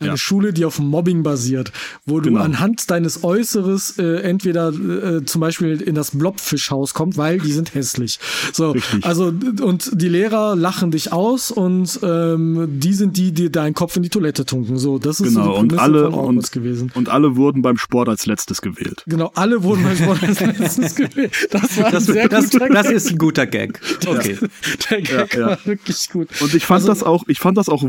Eine 0.00 0.10
ja. 0.10 0.16
Schule, 0.16 0.52
die 0.52 0.64
auf 0.64 0.78
Mobbing 0.78 1.24
basiert, 1.24 1.72
wo 2.06 2.20
du 2.20 2.30
genau. 2.30 2.42
anhand 2.42 2.88
deines 2.88 3.24
Äußeres 3.24 3.98
äh, 3.98 4.20
entweder 4.22 4.68
äh, 4.68 5.24
zum 5.24 5.40
Beispiel 5.40 5.80
in 5.80 5.96
das 5.96 6.12
Blobfischhaus 6.12 6.94
kommt, 6.94 7.16
weil 7.16 7.40
die 7.40 7.50
sind 7.50 7.74
hässlich. 7.74 8.20
So, 8.52 8.70
Richtig. 8.70 9.04
also 9.04 9.32
und 9.60 9.90
die 10.00 10.08
Lehrer 10.08 10.54
lachen 10.54 10.92
dich 10.92 11.12
aus 11.12 11.50
und 11.50 11.98
ähm, 12.04 12.78
die 12.78 12.92
sind 12.92 13.16
die, 13.16 13.32
die 13.32 13.50
deinen 13.50 13.74
Kopf 13.74 13.96
in 13.96 14.04
die 14.04 14.08
Toilette 14.08 14.46
tunken. 14.46 14.78
So, 14.78 15.00
das 15.00 15.18
ist 15.18 15.34
genau. 15.34 15.46
so 15.46 15.52
die 15.54 15.58
und 15.74 15.78
alle 15.80 16.10
und, 16.10 16.52
gewesen. 16.52 16.92
Und 16.94 17.08
alle 17.08 17.34
wurden 17.34 17.62
beim 17.62 17.76
Sport 17.76 18.08
als 18.08 18.24
letztes 18.24 18.62
gewählt. 18.62 19.02
Genau, 19.08 19.32
alle 19.34 19.64
wurden 19.64 19.82
beim 19.82 19.96
Sport 19.96 20.22
als 20.22 20.38
letztes 20.38 20.94
gewählt. 20.94 21.48
Das 21.50 21.76
war 21.76 21.90
das, 21.90 22.06
ein 22.06 22.14
sehr 22.14 22.28
das, 22.28 22.50
guter 22.50 22.68
das, 22.68 22.86
Gag. 22.86 22.94
ist 22.94 23.10
ein 23.10 23.18
guter 23.18 23.46
Gag. 23.48 23.80
Okay. 24.06 24.38
Der 24.90 25.02
Gag 25.02 25.34
ja, 25.34 25.40
ja. 25.40 25.46
war 25.48 25.58
wirklich 25.64 26.08
gut. 26.08 26.28
Und 26.40 26.54
ich 26.54 26.64
fand 26.64 26.82
also, 26.82 26.92
das 26.92 27.02
auch, 27.02 27.24
ich 27.26 27.40
fand 27.40 27.58
das 27.58 27.68
auch 27.68 27.82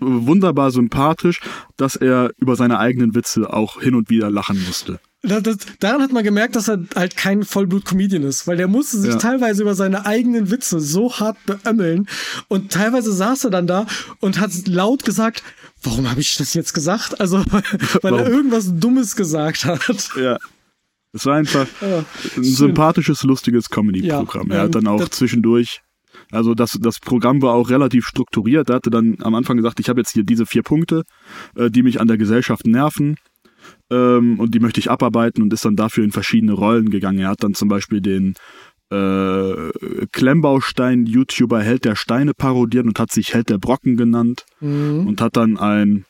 wunderbar 0.00 0.70
sympathisch 0.70 1.41
dass 1.76 1.96
er 1.96 2.32
über 2.36 2.56
seine 2.56 2.78
eigenen 2.78 3.14
Witze 3.14 3.52
auch 3.52 3.80
hin 3.80 3.94
und 3.94 4.10
wieder 4.10 4.30
lachen 4.30 4.62
musste. 4.66 5.00
Das, 5.24 5.42
das, 5.44 5.56
daran 5.78 6.02
hat 6.02 6.12
man 6.12 6.24
gemerkt, 6.24 6.56
dass 6.56 6.68
er 6.68 6.84
halt 6.96 7.16
kein 7.16 7.44
Vollblut-Comedian 7.44 8.24
ist, 8.24 8.48
weil 8.48 8.56
der 8.56 8.66
musste 8.66 8.98
sich 8.98 9.12
ja. 9.12 9.18
teilweise 9.18 9.62
über 9.62 9.76
seine 9.76 10.04
eigenen 10.04 10.50
Witze 10.50 10.80
so 10.80 11.12
hart 11.12 11.38
beömmeln 11.46 12.08
und 12.48 12.72
teilweise 12.72 13.12
saß 13.12 13.44
er 13.44 13.50
dann 13.50 13.68
da 13.68 13.86
und 14.18 14.40
hat 14.40 14.50
laut 14.66 15.04
gesagt, 15.04 15.44
warum 15.84 16.10
habe 16.10 16.20
ich 16.20 16.36
das 16.36 16.54
jetzt 16.54 16.72
gesagt? 16.72 17.20
Also, 17.20 17.38
weil 18.02 18.14
er 18.14 18.28
irgendwas 18.28 18.72
Dummes 18.74 19.14
gesagt 19.14 19.64
hat. 19.64 20.10
Ja. 20.16 20.38
Es 21.12 21.26
war 21.26 21.36
einfach 21.36 21.66
ja, 21.80 22.04
ein 22.36 22.44
sympathisches, 22.44 23.22
lustiges 23.22 23.68
Comedy-Programm. 23.68 24.48
Ja, 24.48 24.56
er 24.56 24.62
hat 24.62 24.74
dann 24.74 24.88
auch 24.88 25.08
zwischendurch 25.08 25.82
also 26.30 26.54
das, 26.54 26.78
das 26.80 26.98
Programm 27.00 27.42
war 27.42 27.54
auch 27.54 27.70
relativ 27.70 28.06
strukturiert. 28.06 28.70
Er 28.70 28.76
hatte 28.76 28.90
dann 28.90 29.16
am 29.20 29.34
Anfang 29.34 29.56
gesagt, 29.56 29.80
ich 29.80 29.88
habe 29.88 30.00
jetzt 30.00 30.12
hier 30.12 30.24
diese 30.24 30.46
vier 30.46 30.62
Punkte, 30.62 31.02
äh, 31.56 31.70
die 31.70 31.82
mich 31.82 32.00
an 32.00 32.08
der 32.08 32.18
Gesellschaft 32.18 32.66
nerven 32.66 33.16
ähm, 33.90 34.38
und 34.38 34.54
die 34.54 34.60
möchte 34.60 34.80
ich 34.80 34.90
abarbeiten 34.90 35.42
und 35.42 35.52
ist 35.52 35.64
dann 35.64 35.76
dafür 35.76 36.04
in 36.04 36.12
verschiedene 36.12 36.52
Rollen 36.52 36.90
gegangen. 36.90 37.18
Er 37.18 37.28
hat 37.28 37.42
dann 37.42 37.54
zum 37.54 37.68
Beispiel 37.68 38.00
den 38.00 38.34
äh, 38.90 39.70
Klemmbaustein-YouTuber 40.12 41.60
Held 41.60 41.84
der 41.84 41.96
Steine 41.96 42.34
parodiert 42.34 42.86
und 42.86 42.98
hat 42.98 43.10
sich 43.10 43.34
Held 43.34 43.48
der 43.48 43.58
Brocken 43.58 43.96
genannt 43.96 44.44
mhm. 44.60 45.06
und 45.06 45.20
hat 45.20 45.36
dann 45.36 45.56
ein 45.58 46.04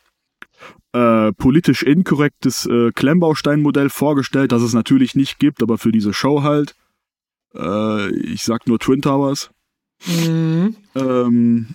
äh, 0.92 1.32
politisch 1.32 1.82
inkorrektes 1.82 2.66
äh, 2.66 2.90
Klemmbaustein-Modell 2.92 3.88
vorgestellt, 3.88 4.52
das 4.52 4.62
es 4.62 4.74
natürlich 4.74 5.14
nicht 5.14 5.38
gibt, 5.38 5.62
aber 5.62 5.78
für 5.78 5.92
diese 5.92 6.12
Show 6.12 6.42
halt. 6.42 6.74
Äh, 7.54 8.10
ich 8.16 8.42
sag 8.42 8.66
nur 8.66 8.78
Twin 8.78 9.02
Towers. 9.02 9.50
Mhm. 10.06 10.76
Ähm, 10.94 11.66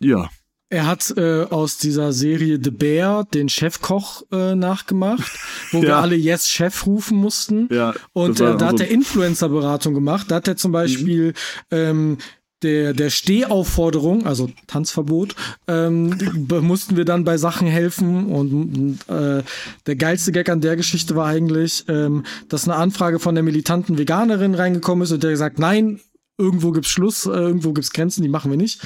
ja. 0.00 0.28
Er 0.70 0.86
hat 0.86 1.14
äh, 1.16 1.44
aus 1.44 1.78
dieser 1.78 2.12
Serie 2.12 2.58
The 2.62 2.70
Bear 2.70 3.24
den 3.24 3.48
Chefkoch 3.48 4.24
äh, 4.32 4.54
nachgemacht, 4.54 5.30
wo 5.70 5.78
ja. 5.78 5.84
wir 5.84 5.96
alle 5.98 6.16
Yes 6.16 6.48
Chef 6.48 6.86
rufen 6.86 7.18
mussten. 7.18 7.68
Ja, 7.70 7.94
und 8.12 8.40
äh, 8.40 8.56
da 8.56 8.68
hat 8.68 8.80
er 8.80 8.88
Influencer-Beratung 8.88 9.94
gemacht. 9.94 10.30
Da 10.30 10.36
hat 10.36 10.48
er 10.48 10.56
zum 10.56 10.72
Beispiel 10.72 11.28
mhm. 11.28 11.34
ähm, 11.70 12.18
der, 12.64 12.94
der 12.94 13.10
Stehaufforderung, 13.10 14.26
also 14.26 14.50
Tanzverbot, 14.66 15.36
ähm, 15.68 16.16
mussten 16.48 16.96
wir 16.96 17.04
dann 17.04 17.24
bei 17.24 17.36
Sachen 17.36 17.68
helfen. 17.68 18.26
Und 18.26 18.98
äh, 19.08 19.42
der 19.86 19.96
geilste 19.96 20.32
Gag 20.32 20.48
an 20.48 20.60
der 20.60 20.74
Geschichte 20.74 21.14
war 21.14 21.26
eigentlich, 21.26 21.84
ähm, 21.88 22.24
dass 22.48 22.66
eine 22.66 22.76
Anfrage 22.76 23.20
von 23.20 23.34
der 23.34 23.44
militanten 23.44 23.98
Veganerin 23.98 24.54
reingekommen 24.54 25.04
ist 25.04 25.12
und 25.12 25.22
der 25.22 25.30
gesagt, 25.30 25.58
nein, 25.58 26.00
irgendwo 26.38 26.72
gibt's 26.72 26.90
Schluss, 26.90 27.26
äh, 27.26 27.30
irgendwo 27.30 27.72
gibt's 27.72 27.92
Grenzen, 27.92 28.22
die 28.22 28.28
machen 28.28 28.50
wir 28.50 28.58
nicht. 28.58 28.80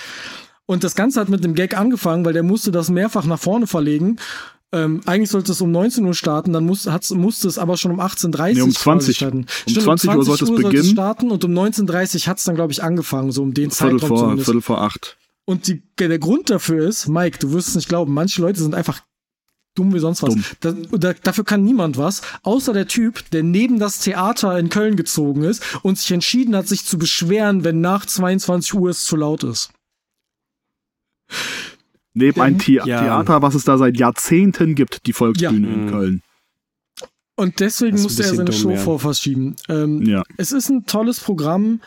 Und 0.66 0.84
das 0.84 0.94
Ganze 0.94 1.20
hat 1.20 1.28
mit 1.28 1.44
dem 1.44 1.54
Gag 1.54 1.76
angefangen, 1.76 2.24
weil 2.24 2.34
der 2.34 2.42
musste 2.42 2.70
das 2.70 2.90
mehrfach 2.90 3.24
nach 3.24 3.38
vorne 3.38 3.66
verlegen. 3.66 4.18
Ähm, 4.70 5.00
eigentlich 5.06 5.30
sollte 5.30 5.52
es 5.52 5.62
um 5.62 5.72
19 5.72 6.04
Uhr 6.04 6.12
starten, 6.12 6.52
dann 6.52 6.66
muss, 6.66 6.86
hat's, 6.86 7.10
musste 7.10 7.48
es 7.48 7.56
aber 7.56 7.78
schon 7.78 7.90
um 7.90 8.00
18.30 8.00 8.38
Uhr 8.38 8.54
nee, 8.54 8.60
um 8.60 8.70
20, 8.70 9.16
starten. 9.16 9.38
Um 9.38 9.74
20, 9.74 9.82
20 9.82 10.10
Uhr 10.10 10.24
sollte 10.24 10.44
es 10.44 10.50
beginnen. 10.50 10.84
starten 10.84 11.30
und 11.30 11.42
um 11.42 11.52
19.30 11.52 12.16
Uhr 12.16 12.26
hat 12.26 12.38
es 12.38 12.44
dann, 12.44 12.54
glaube 12.54 12.72
ich, 12.72 12.82
angefangen, 12.82 13.32
so 13.32 13.42
um 13.42 13.54
den 13.54 13.70
Viertel 13.70 13.98
Zeitraum 13.98 14.08
vor, 14.08 14.18
zumindest. 14.18 14.44
Viertel 14.44 14.60
vor 14.60 14.82
acht. 14.82 15.16
Und 15.46 15.68
die, 15.68 15.82
der 15.98 16.18
Grund 16.18 16.50
dafür 16.50 16.86
ist, 16.86 17.08
Mike, 17.08 17.38
du 17.38 17.52
wirst 17.52 17.68
es 17.68 17.76
nicht 17.76 17.88
glauben, 17.88 18.12
manche 18.12 18.42
Leute 18.42 18.60
sind 18.60 18.74
einfach 18.74 19.00
dumm 19.78 19.94
wie 19.94 19.98
sonst 19.98 20.22
was. 20.22 20.34
Dumm. 20.34 20.44
Da, 20.60 20.72
da, 20.98 21.12
dafür 21.22 21.44
kann 21.44 21.62
niemand 21.64 21.96
was, 21.96 22.22
außer 22.42 22.72
der 22.72 22.88
Typ, 22.88 23.30
der 23.30 23.42
neben 23.42 23.78
das 23.78 24.00
Theater 24.00 24.58
in 24.58 24.68
Köln 24.68 24.96
gezogen 24.96 25.44
ist 25.44 25.62
und 25.82 25.98
sich 25.98 26.10
entschieden 26.10 26.56
hat, 26.56 26.66
sich 26.68 26.84
zu 26.84 26.98
beschweren, 26.98 27.64
wenn 27.64 27.80
nach 27.80 28.04
22 28.06 28.74
Uhr 28.74 28.90
es 28.90 29.04
zu 29.04 29.16
laut 29.16 29.44
ist. 29.44 29.70
Neben 32.14 32.40
ein 32.40 32.58
The 32.58 32.74
Ja. 32.74 32.84
Theater, 32.84 33.42
was 33.42 33.54
es 33.54 33.64
da 33.64 33.78
seit 33.78 33.96
Jahrzehnten 33.96 34.74
gibt, 34.74 35.06
die 35.06 35.12
Volksbühne 35.12 35.68
Ja. 35.68 35.74
in. 35.74 35.90
Köln. 35.90 36.22
Und 37.36 37.60
deswegen 37.60 38.00
musste 38.02 38.24
er 38.24 38.34
seine 38.34 38.52
Show 38.52 38.70
ja. 38.72 38.76
vorverschieben. 38.78 39.54
Ähm, 39.68 40.02
Ja. 40.02 40.24
Es 40.36 40.50
ist 40.50 40.68
ein 40.70 40.86
tolles 40.86 41.20
Programm. 41.20 41.80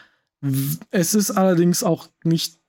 Es 0.89 1.13
ist 1.13 1.31
allerdings 1.31 1.83
auch 1.83 2.07
nicht. 2.23 2.60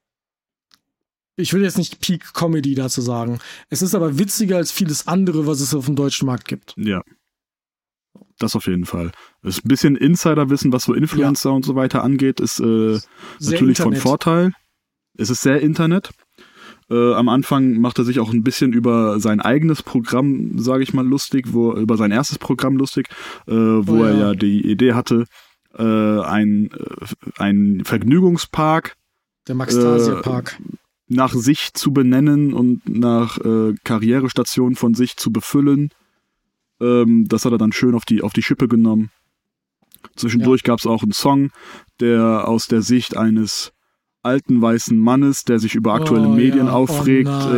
Ich 1.37 1.53
will 1.53 1.63
jetzt 1.63 1.79
nicht 1.79 2.01
Peak 2.01 2.35
Comedy 2.35 2.75
dazu 2.75 3.01
sagen. 3.01 3.39
Es 3.71 3.83
ist 3.83 3.95
aber 3.95 4.19
witziger 4.19 4.57
als 4.57 4.71
vieles 4.71 5.09
andere, 5.09 5.47
was 5.47 5.61
es 5.61 5.75
auf 5.75 5.87
dem 5.87 5.97
deutschen 5.97 6.27
Markt 6.27 6.47
gibt. 6.47 6.75
Ja. 6.77 7.03
Das 8.39 8.55
auf 8.57 8.67
jeden 8.67 8.87
Fall. 8.87 9.13
Das 9.43 9.59
ist 9.59 9.65
ein 9.65 9.69
bisschen 9.69 9.97
Insiderwissen, 9.97 10.73
was 10.73 10.85
so 10.85 10.95
Influencer 10.95 11.53
und 11.53 11.65
so 11.65 11.75
weiter 11.75 12.03
angeht, 12.03 12.41
ist 12.41 12.61
äh, 12.61 12.99
natürlich 13.41 13.79
von 13.79 13.93
Internet. 13.93 14.03
Vorteil. 14.03 14.53
Es 15.17 15.31
ist 15.31 15.43
sehr 15.43 15.61
Internet. 15.61 16.11
Äh, 16.91 17.15
am 17.15 17.29
Anfang 17.29 17.81
macht 17.81 17.99
er 17.99 18.05
sich 18.05 18.21
auch 18.21 18.33
ein 18.33 18.43
bisschen 18.43 18.73
über 18.73 19.21
sein 19.21 19.41
eigenes 19.41 19.83
Programm, 19.83 20.59
sage 20.59 20.83
ich 20.83 20.93
mal, 20.93 21.07
lustig, 21.07 21.53
wo 21.53 21.73
über 21.75 21.97
sein 21.97 22.11
erstes 22.11 22.39
Programm 22.39 22.77
lustig, 22.77 23.09
äh, 23.47 23.53
wo 23.53 24.01
Oh 24.01 24.05
er 24.05 24.13
ja. 24.13 24.19
ja 24.19 24.35
die 24.35 24.69
Idee 24.71 24.93
hatte, 24.93 25.27
äh, 25.75 25.83
ein, 25.83 26.71
äh, 26.73 27.07
ein 27.39 27.83
Vergnügungspark 27.85 28.97
Der 29.49 29.55
Max-Tasia-Park. 29.55 30.59
Nach 31.13 31.33
sich 31.35 31.73
zu 31.75 31.93
benennen 31.93 32.53
und 32.53 32.89
nach 32.89 33.39
äh, 33.39 33.75
Karrierestationen 33.85 34.77
von 34.77 34.95
sich 34.95 35.17
zu 35.17 35.31
befüllen. 35.31 35.91
Ähm, 36.81 37.27
das 37.29 37.45
hat 37.45 37.53
er 37.53 37.59
dann 37.59 37.73
schön 37.73 37.95
auf 37.95 38.05
die, 38.05 38.23
auf 38.23 38.33
die 38.33 38.43
Schippe 38.43 38.69
genommen. 38.69 39.11
Zwischendurch 40.17 40.63
gab 40.65 40.79
es 40.81 40.87
auch 40.87 41.03
einen 41.03 41.13
Song, 41.13 41.51
der 42.01 42.49
aus 42.49 42.67
der 42.67 42.83
Sicht 42.83 43.17
eines 43.17 43.73
alten 44.23 44.61
weißen 44.61 44.99
Mannes, 44.99 45.45
der 45.45 45.59
sich 45.59 45.75
über 45.75 45.95
aktuelle 45.95 46.29
Oh, 46.29 46.33
Medien 46.35 46.67
ja. 46.67 46.73
Oh, 46.73 46.83
aufregt, 46.85 47.29
nein. 47.29 47.55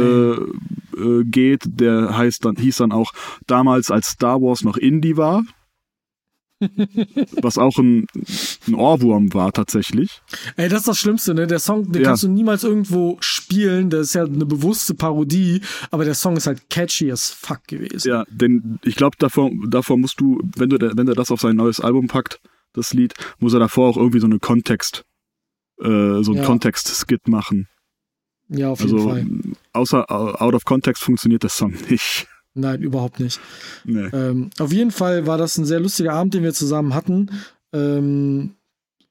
äh, 0.96 1.00
äh, 1.00 1.24
geht. 1.24 1.62
Der 1.66 2.16
heißt 2.16 2.44
dann, 2.44 2.56
hieß 2.56 2.78
dann 2.78 2.92
auch 2.92 3.12
damals, 3.46 3.90
als 3.90 4.08
Star 4.08 4.40
Wars 4.40 4.62
noch 4.62 4.76
Indie 4.76 5.16
war. 5.16 5.42
Was 7.42 7.58
auch 7.58 7.78
ein, 7.78 8.06
ein 8.66 8.74
Ohrwurm 8.74 9.32
war 9.34 9.52
tatsächlich. 9.52 10.22
Ey, 10.56 10.68
das 10.68 10.80
ist 10.80 10.88
das 10.88 10.98
Schlimmste, 10.98 11.34
ne? 11.34 11.46
Der 11.46 11.58
Song, 11.58 11.90
den 11.92 12.02
Ja. 12.02 12.08
kannst 12.10 12.22
du 12.22 12.28
niemals 12.28 12.64
irgendwo 12.64 13.16
spielen. 13.20 13.90
Das 13.90 14.08
ist 14.08 14.14
ja 14.14 14.24
eine 14.24 14.46
bewusste 14.46 14.94
Parodie, 14.94 15.60
aber 15.90 16.04
der 16.04 16.14
Song 16.14 16.36
ist 16.36 16.46
halt 16.46 16.68
catchy 16.70 17.10
as 17.12 17.30
fuck 17.30 17.66
gewesen. 17.66 18.08
Ja, 18.08 18.24
denn 18.30 18.78
ich 18.84 18.96
glaube, 18.96 19.16
davor, 19.18 19.50
davor 19.68 19.96
musst 19.98 20.20
du, 20.20 20.40
wenn 20.56 20.68
du, 20.70 20.78
wenn 20.96 21.08
er 21.08 21.14
das 21.14 21.30
auf 21.30 21.40
sein 21.40 21.56
neues 21.56 21.80
Album 21.80 22.06
packt, 22.08 22.40
das 22.72 22.92
Lied, 22.92 23.14
muss 23.38 23.52
er 23.54 23.60
davor 23.60 23.88
auch 23.90 23.96
irgendwie 23.96 24.20
so 24.20 24.26
eine 24.26 24.38
Kontext, 24.40 25.04
äh, 25.80 26.22
so 26.22 26.32
ein 26.32 26.38
Ja. 26.38 26.44
Kontext-Skit 26.44 27.28
machen. 27.28 27.68
Ja, 28.48 28.70
auf 28.70 28.80
jeden 28.80 28.92
Also 28.94 29.08
Fall. 29.08 29.26
außer 29.72 30.10
out 30.42 30.54
of 30.54 30.64
context 30.64 31.02
funktioniert 31.02 31.42
der 31.44 31.50
Song 31.50 31.72
nicht. 31.88 32.26
Nein, 32.54 32.82
überhaupt 32.82 33.18
nicht. 33.20 33.40
Nee. 33.84 34.06
Ähm, 34.12 34.50
auf 34.58 34.72
jeden 34.72 34.90
Fall 34.92 35.26
war 35.26 35.38
das 35.38 35.58
ein 35.58 35.64
sehr 35.64 35.80
lustiger 35.80 36.12
Abend, 36.12 36.34
den 36.34 36.44
wir 36.44 36.54
zusammen 36.54 36.94
hatten. 36.94 37.30
Ähm, 37.72 38.52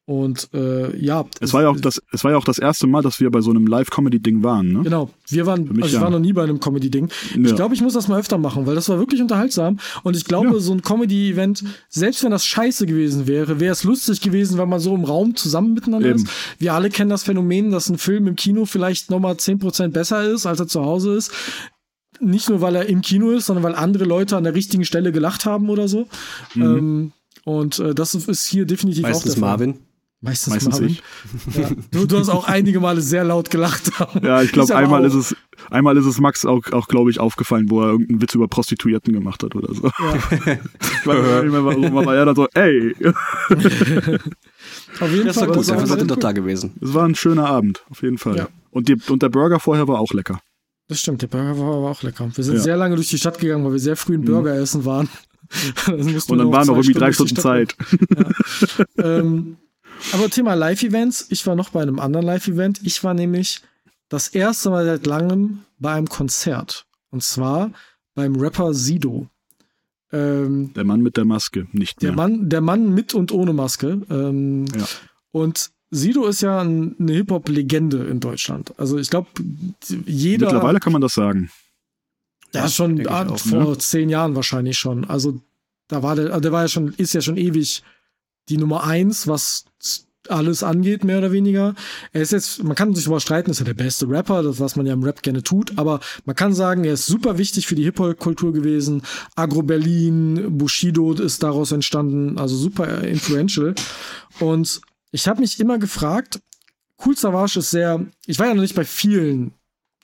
und 0.06 0.50
äh, 0.54 0.98
ja. 0.98 1.24
Es 1.40 1.54
war 1.54 1.62
ja 1.62 1.70
auch 1.70 1.80
das, 1.80 2.02
es 2.12 2.26
war 2.26 2.32
ja 2.32 2.38
auch 2.38 2.44
das 2.44 2.58
erste 2.58 2.88
Mal, 2.88 3.02
dass 3.02 3.22
wir 3.22 3.32
bei 3.32 3.40
so 3.40 3.52
einem 3.52 3.66
Live-Comedy-Ding 3.68 4.44
waren, 4.44 4.68
ne? 4.74 4.82
Genau, 4.84 5.10
wir 5.30 5.46
waren, 5.46 5.64
mich 5.64 5.72
also 5.76 5.86
ich 5.88 5.94
ja. 5.94 6.02
war 6.02 6.10
noch 6.10 6.20
nie 6.20 6.34
bei 6.34 6.44
einem 6.44 6.60
Comedy-Ding. 6.60 7.08
Ich 7.42 7.50
Ja. 7.50 7.56
glaube, 7.56 7.74
ich 7.74 7.82
muss 7.82 7.94
das 7.94 8.10
mal 8.10 8.20
öfter 8.20 8.38
machen, 8.38 8.66
weil 8.66 8.76
das 8.76 8.90
war 8.90 9.00
wirklich 9.00 9.22
unterhaltsam. 9.22 9.80
Und 10.04 10.18
ich 10.18 10.26
glaube, 10.26 10.48
Ja. 10.48 10.60
so 10.60 10.74
ein 10.74 10.82
Comedy-Event, 10.82 11.64
selbst 11.88 12.22
wenn 12.22 12.32
das 12.32 12.46
scheiße 12.46 12.86
gewesen 12.86 13.28
wäre, 13.28 13.62
wäre 13.62 13.72
es 13.72 13.86
lustig 13.86 14.20
gewesen, 14.20 14.58
weil 14.58 14.68
man 14.68 14.82
so 14.82 14.94
im 14.94 15.06
Raum 15.06 15.38
zusammen 15.38 15.74
miteinander 15.74 16.10
Eben. 16.10 16.18
ist. 16.20 16.28
Wir 16.60 16.74
alle 16.74 16.90
kennen 16.90 17.10
das 17.10 17.24
Phänomen, 17.24 17.72
dass 17.72 17.90
ein 17.90 17.98
Film 17.98 18.28
im 18.28 18.36
Kino 18.36 18.66
vielleicht 18.66 19.10
nochmal 19.10 19.36
10% 19.36 19.94
besser 19.94 20.30
ist, 20.30 20.46
als 20.46 20.60
er 20.60 20.68
zu 20.68 20.84
Hause 20.84 21.14
ist. 21.16 21.32
Nicht 22.24 22.50
nur, 22.50 22.62
weil 22.62 22.76
er 22.76 22.88
im 22.88 23.02
Kino 23.02 23.32
ist, 23.32 23.46
sondern 23.48 23.64
weil 23.64 23.76
andere 23.76 24.06
Leute 24.06 24.38
an 24.38 24.44
der 24.44 24.54
richtigen 24.56 24.86
Stelle 24.86 25.12
gelacht 25.12 25.46
haben 25.46 25.70
oder 25.70 25.88
so. 25.88 26.08
Mhm. 26.56 26.62
Ähm, 26.64 27.12
und 27.46 27.80
äh, 27.80 27.94
das 27.94 28.14
ist 28.16 28.46
hier 28.48 28.66
definitiv 28.66 29.04
auch 29.04 29.10
Meistens 29.10 29.34
der 29.34 29.42
Fall. 29.42 29.50
Marvin. 29.50 29.80
Meistens, 30.22 30.54
Meistens 30.54 30.80
Marvin. 30.80 30.98
Ja. 31.54 31.70
Du, 31.92 32.06
du 32.08 32.18
hast 32.18 32.30
auch 32.30 32.48
einige 32.48 32.80
Male 32.80 33.02
sehr 33.02 33.26
laut 33.26 33.50
gelacht. 33.50 33.92
Ja, 34.24 34.42
ich 34.42 34.54
glaube, 34.54 34.74
einmal 34.74 35.02
auch- 35.02 35.08
ist 35.08 35.16
es, 35.16 35.36
einmal 35.70 35.98
ist 35.98 36.06
es 36.06 36.18
Max 36.22 36.46
auch, 36.46 36.62
auch 36.72 36.88
glaube 36.88 37.12
ich, 37.12 37.20
aufgefallen, 37.20 37.70
wo 37.70 37.82
er 37.82 37.90
irgendeinen 37.90 38.22
Witz 38.22 38.34
über 38.34 38.48
Prostituierten 38.48 39.12
gemacht 39.12 39.44
hat 39.44 39.54
oder 39.56 39.74
so. 39.74 39.84
Ja. 39.88 40.58
Ich 41.04 41.08
weiß 41.08 41.44
nicht 41.44 41.52
mehr, 41.52 41.66
warum, 41.66 41.98
aber 41.98 42.16
er 42.16 42.24
dann 42.24 42.36
so, 42.38 42.48
ey, 42.54 42.96
Auf 45.00 45.12
jeden 45.12 45.26
Das 45.28 45.36
war 45.38 45.46
Fall. 45.46 45.48
gut, 45.48 45.58
das 45.58 45.68
war 45.68 45.76
dafür 45.76 45.88
seid 45.88 45.98
ihr 45.98 46.00
sehr 46.00 46.06
doch 46.08 46.18
da 46.18 46.32
gewesen. 46.32 46.74
es 46.82 46.94
war 46.94 47.04
ein 47.06 47.16
schöner 47.16 47.48
Abend, 47.48 47.84
auf 47.90 48.02
jeden 48.02 48.18
Fall. 48.18 48.38
Ja. 48.38 48.48
Und, 48.72 48.88
die, 48.88 48.96
und 49.10 49.22
der 49.22 49.30
Burger 49.30 49.60
vorher 49.60 49.88
war 49.90 50.00
auch 50.00 50.14
lecker. 50.14 50.40
Das 50.88 51.00
stimmt, 51.00 51.22
der 51.22 51.28
Burger 51.28 51.58
war 51.58 51.68
aber 51.78 51.90
auch 51.92 52.04
lecker. 52.04 52.30
Wir 52.36 52.44
sind 52.44 52.56
Ja. 52.56 52.62
sehr 52.62 52.78
lange 52.78 52.96
durch 52.96 53.10
die 53.10 53.18
Stadt 53.18 53.40
gegangen, 53.40 53.64
weil 53.66 53.72
wir 53.74 53.80
sehr 53.80 53.96
früh 53.96 54.16
ein 54.16 54.26
Burger 54.26 54.54
essen 54.56 54.86
waren. 54.86 55.08
Und 55.88 56.38
dann 56.38 56.52
waren 56.52 56.68
noch 56.68 56.76
irgendwie 56.76 56.94
drei 56.94 57.12
durch 57.12 57.18
die 57.34 57.40
Stunden 57.40 57.42
Zeit. 57.42 57.76
ähm, 58.98 59.58
aber 60.12 60.30
Thema 60.30 60.54
Live-Events, 60.56 61.28
ich 61.30 61.46
war 61.48 61.56
noch 61.56 61.70
bei 61.70 61.82
einem 61.82 62.00
anderen 62.00 62.26
Live-Event. 62.26 62.82
Ich 62.84 63.04
war 63.04 63.14
nämlich 63.14 63.62
das 64.10 64.28
erste 64.30 64.70
Mal 64.70 64.86
seit 64.86 65.06
langem 65.06 65.60
bei 65.80 65.94
einem 65.94 66.08
Konzert. 66.10 66.86
Und 67.12 67.24
zwar 67.24 67.72
beim 68.16 68.36
Rapper 68.36 68.74
Sido. 68.74 69.28
Ähm, 70.12 70.74
Der 70.74 70.84
Mann 70.84 71.02
mit 71.02 71.18
der 71.18 71.26
Maske, 71.26 71.68
nicht 71.72 72.02
der, 72.02 72.10
mehr. 72.12 72.18
Mann, 72.18 72.50
der 72.50 72.62
Mann 72.62 72.94
mit 72.94 73.14
und 73.14 73.32
ohne 73.32 73.54
Maske. 73.54 74.02
Ähm, 74.10 74.66
Ja. 74.76 74.86
Und 75.32 75.72
Sido 75.94 76.26
ist 76.26 76.42
ja 76.42 76.62
ein, 76.62 76.96
eine 77.00 77.14
Hip-Hop-Legende 77.14 78.06
in 78.06 78.20
Deutschland. 78.20 78.74
Also 78.78 78.98
ich 78.98 79.10
glaube, 79.10 79.28
jeder. 80.06 80.48
Mittlerweile 80.48 80.80
kann 80.80 80.94
man 80.94 81.02
das 81.02 81.14
sagen. 81.14 81.50
Ja, 82.54 82.68
schon 82.68 83.06
ah, 83.08 83.28
auch, 83.28 83.40
vor 83.40 83.70
ne? 83.70 83.78
zehn 83.78 84.10
Jahren 84.10 84.36
wahrscheinlich 84.36 84.78
schon. 84.78 85.06
Also 85.06 85.42
da 85.88 86.04
war 86.04 86.16
der, 86.16 86.40
der 86.40 86.52
war 86.52 86.64
ja 86.64 86.68
schon, 86.68 86.94
ist 86.98 87.14
ja 87.14 87.22
schon 87.22 87.38
ewig 87.38 87.84
die 88.50 88.58
Nummer 88.58 88.84
eins, 88.84 89.28
was 89.28 89.66
alles 90.30 90.64
angeht, 90.64 91.04
mehr 91.04 91.18
oder 91.18 91.32
weniger. 91.32 91.76
Er 92.14 92.22
ist 92.22 92.32
jetzt, 92.32 92.64
man 92.64 92.76
kann 92.76 92.94
sich 92.96 93.04
darüber 93.04 93.20
streiten, 93.20 93.52
ist 93.52 93.60
er 93.60 93.66
der 93.66 93.74
beste 93.74 94.08
Rapper, 94.08 94.44
das, 94.44 94.60
was 94.60 94.76
man 94.76 94.86
ja 94.86 94.94
im 94.94 95.04
Rap 95.04 95.22
gerne 95.22 95.44
tut, 95.44 95.78
aber 95.78 96.00
man 96.26 96.36
kann 96.36 96.54
sagen, 96.54 96.86
er 96.86 96.94
ist 96.94 97.06
super 97.06 97.38
wichtig 97.38 97.68
für 97.68 97.76
die 97.76 97.84
Hip-Hop-Kultur 97.84 98.54
gewesen. 98.54 99.02
Agro 99.36 99.64
Berlin, 99.64 100.58
Bushido 100.58 101.12
ist 101.14 101.44
daraus 101.44 101.72
entstanden, 101.72 102.38
also 102.38 102.56
super 102.56 103.04
influential. 103.04 103.76
Und 104.40 104.82
ich 105.14 105.28
habe 105.28 105.42
mich 105.42 105.60
immer 105.60 105.78
gefragt, 105.78 106.42
Cool 107.04 107.16
Savage 107.16 107.60
ist 107.60 107.72
sehr, 107.72 108.06
ich 108.26 108.40
war 108.40 108.48
ja 108.48 108.54
noch 108.54 108.62
nicht 108.62 108.76
bei 108.76 108.84
vielen 108.84 109.54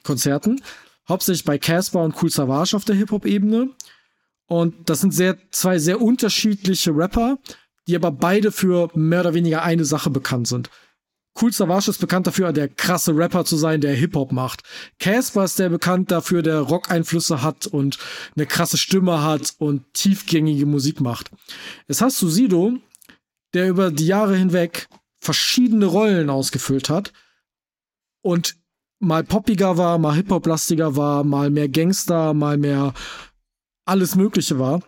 Konzerten, 0.04 0.62
hauptsächlich 1.08 1.46
bei 1.46 1.58
Casper 1.58 2.04
und 2.04 2.16
Cool 2.22 2.30
Savage 2.30 2.76
auf 2.76 2.86
der 2.86 2.96
Hip-Hop-Ebene. 2.96 3.72
Und 4.46 4.90
das 4.90 5.02
sind 5.02 5.14
sehr, 5.14 5.38
zwei 5.52 5.80
sehr 5.80 6.02
unterschiedliche 6.02 6.92
Rapper, 6.96 7.40
die 7.88 7.96
aber 7.96 8.12
beide 8.12 8.52
für 8.52 8.90
mehr 8.94 9.22
oder 9.22 9.34
weniger 9.34 9.64
eine 9.64 9.86
Sache 9.86 10.10
bekannt 10.10 10.48
sind. 10.48 10.70
Cool 11.40 11.54
Savage 11.54 11.90
ist 11.90 12.00
bekannt 12.00 12.28
dafür, 12.28 12.52
der 12.54 12.68
krasse 12.68 13.16
Rapper 13.16 13.46
zu 13.46 13.58
sein, 13.58 13.82
der 13.82 13.94
Hip-Hop 13.94 14.32
macht. 14.32 14.62
Casper 15.00 15.46
ist 15.46 15.58
der 15.58 15.70
bekannt 15.70 16.12
dafür, 16.12 16.44
der 16.44 16.60
Rock-Einflüsse 16.60 17.42
hat 17.42 17.66
und 17.66 17.98
eine 18.36 18.46
krasse 18.46 18.78
Stimme 18.78 19.24
hat 19.24 19.54
und 19.58 19.92
tiefgängige 19.94 20.66
Musik 20.66 21.02
macht. 21.02 21.32
Jetzt 21.88 22.02
hast 22.02 22.22
du 22.22 22.28
Sido, 22.28 22.74
der 23.54 23.70
über 23.70 23.92
die 23.92 24.06
Jahre 24.06 24.36
hinweg 24.36 24.88
verschiedene 25.20 25.86
Rollen 25.86 26.30
ausgefüllt 26.30 26.90
hat 26.90 27.14
und 28.22 28.56
mal 29.00 29.24
poppiger 29.24 29.78
war, 29.78 29.98
mal 29.98 30.16
Hip-Hop-lastiger 30.16 30.96
war, 30.96 31.24
mal 31.24 31.50
mehr 31.50 31.70
Gangster, 31.70 32.34
mal 32.34 32.58
mehr 32.58 32.94
alles 33.86 34.16
Mögliche 34.16 34.60
war. 34.60 34.82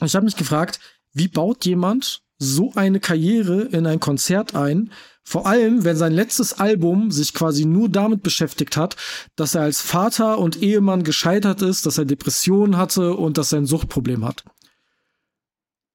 Und 0.00 0.06
ich 0.06 0.14
habe 0.14 0.24
mich 0.24 0.36
gefragt, 0.36 0.80
wie 1.12 1.28
baut 1.28 1.64
jemand 1.64 2.22
so 2.38 2.72
eine 2.74 3.00
Karriere 3.00 3.62
in 3.62 3.86
ein 3.86 4.00
Konzert 4.00 4.54
ein, 4.54 4.90
vor 5.26 5.46
allem, 5.46 5.84
wenn 5.84 5.96
sein 5.96 6.12
letztes 6.12 6.52
Album 6.54 7.10
sich 7.10 7.32
quasi 7.32 7.64
nur 7.64 7.88
damit 7.88 8.22
beschäftigt 8.22 8.76
hat, 8.76 8.96
dass 9.36 9.54
er 9.54 9.62
als 9.62 9.80
Vater 9.80 10.38
und 10.38 10.60
Ehemann 10.60 11.02
gescheitert 11.02 11.62
ist, 11.62 11.86
dass 11.86 11.96
er 11.96 12.04
Depressionen 12.04 12.76
hatte 12.76 13.14
und 13.14 13.38
dass 13.38 13.52
er 13.52 13.60
ein 13.60 13.66
Suchtproblem 13.66 14.24
hat. 14.24 14.44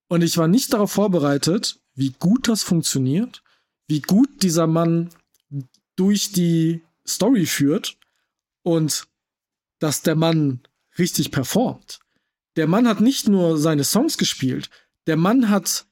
Und 0.08 0.24
ich 0.24 0.38
war 0.38 0.48
nicht 0.48 0.74
darauf 0.74 0.92
vorbereitet, 0.92 1.80
wie 1.94 2.16
gut 2.18 2.48
das 2.48 2.64
funktioniert, 2.64 3.44
wie 3.90 4.02
gut 4.02 4.44
dieser 4.44 4.68
Mann 4.68 5.10
durch 5.96 6.32
die 6.32 6.84
Story 7.06 7.46
führt 7.46 7.98
und 8.64 9.08
dass 9.80 10.04
der 10.04 10.16
Mann 10.16 10.62
richtig 10.98 11.32
performt. 11.32 12.00
Der 12.56 12.68
Mann 12.68 12.88
hat 12.88 13.02
nicht 13.02 13.28
nur 13.28 13.58
seine 13.58 13.84
Songs 13.84 14.18
gespielt, 14.18 14.70
der 15.08 15.18
Mann 15.18 15.50
hat 15.50 15.86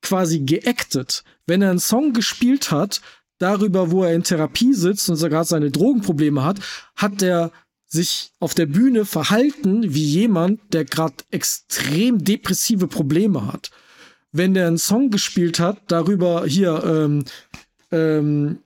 quasi 0.00 0.40
geactet. 0.40 1.24
Wenn 1.46 1.60
er 1.60 1.70
einen 1.70 1.78
Song 1.80 2.12
gespielt 2.12 2.70
hat, 2.70 3.00
darüber, 3.38 3.90
wo 3.90 4.04
er 4.04 4.14
in 4.14 4.22
Therapie 4.22 4.74
sitzt 4.74 5.08
und 5.08 5.18
gerade 5.18 5.48
seine 5.48 5.70
Drogenprobleme 5.70 6.44
hat, 6.44 6.60
hat 6.94 7.20
er 7.22 7.50
sich 7.86 8.32
auf 8.38 8.54
der 8.54 8.66
Bühne 8.66 9.04
verhalten 9.04 9.94
wie 9.94 10.04
jemand, 10.04 10.60
der 10.72 10.84
gerade 10.84 11.16
extrem 11.30 12.22
depressive 12.22 12.86
Probleme 12.86 13.52
hat. 13.52 13.70
Wenn 14.36 14.52
der 14.52 14.66
einen 14.66 14.78
Song 14.78 15.10
gespielt 15.10 15.60
hat, 15.60 15.78
darüber 15.86 16.44
hier, 16.44 16.82
ähm, 16.84 17.24
ähm, 17.92 18.58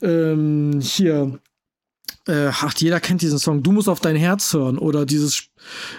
ähm, 0.00 0.78
hier, 0.80 1.40
äh, 2.28 2.50
ach, 2.52 2.72
jeder 2.76 3.00
kennt 3.00 3.20
diesen 3.20 3.40
Song, 3.40 3.64
du 3.64 3.72
musst 3.72 3.88
auf 3.88 3.98
dein 3.98 4.14
Herz 4.14 4.52
hören 4.52 4.78
oder 4.78 5.04
dieses, 5.04 5.48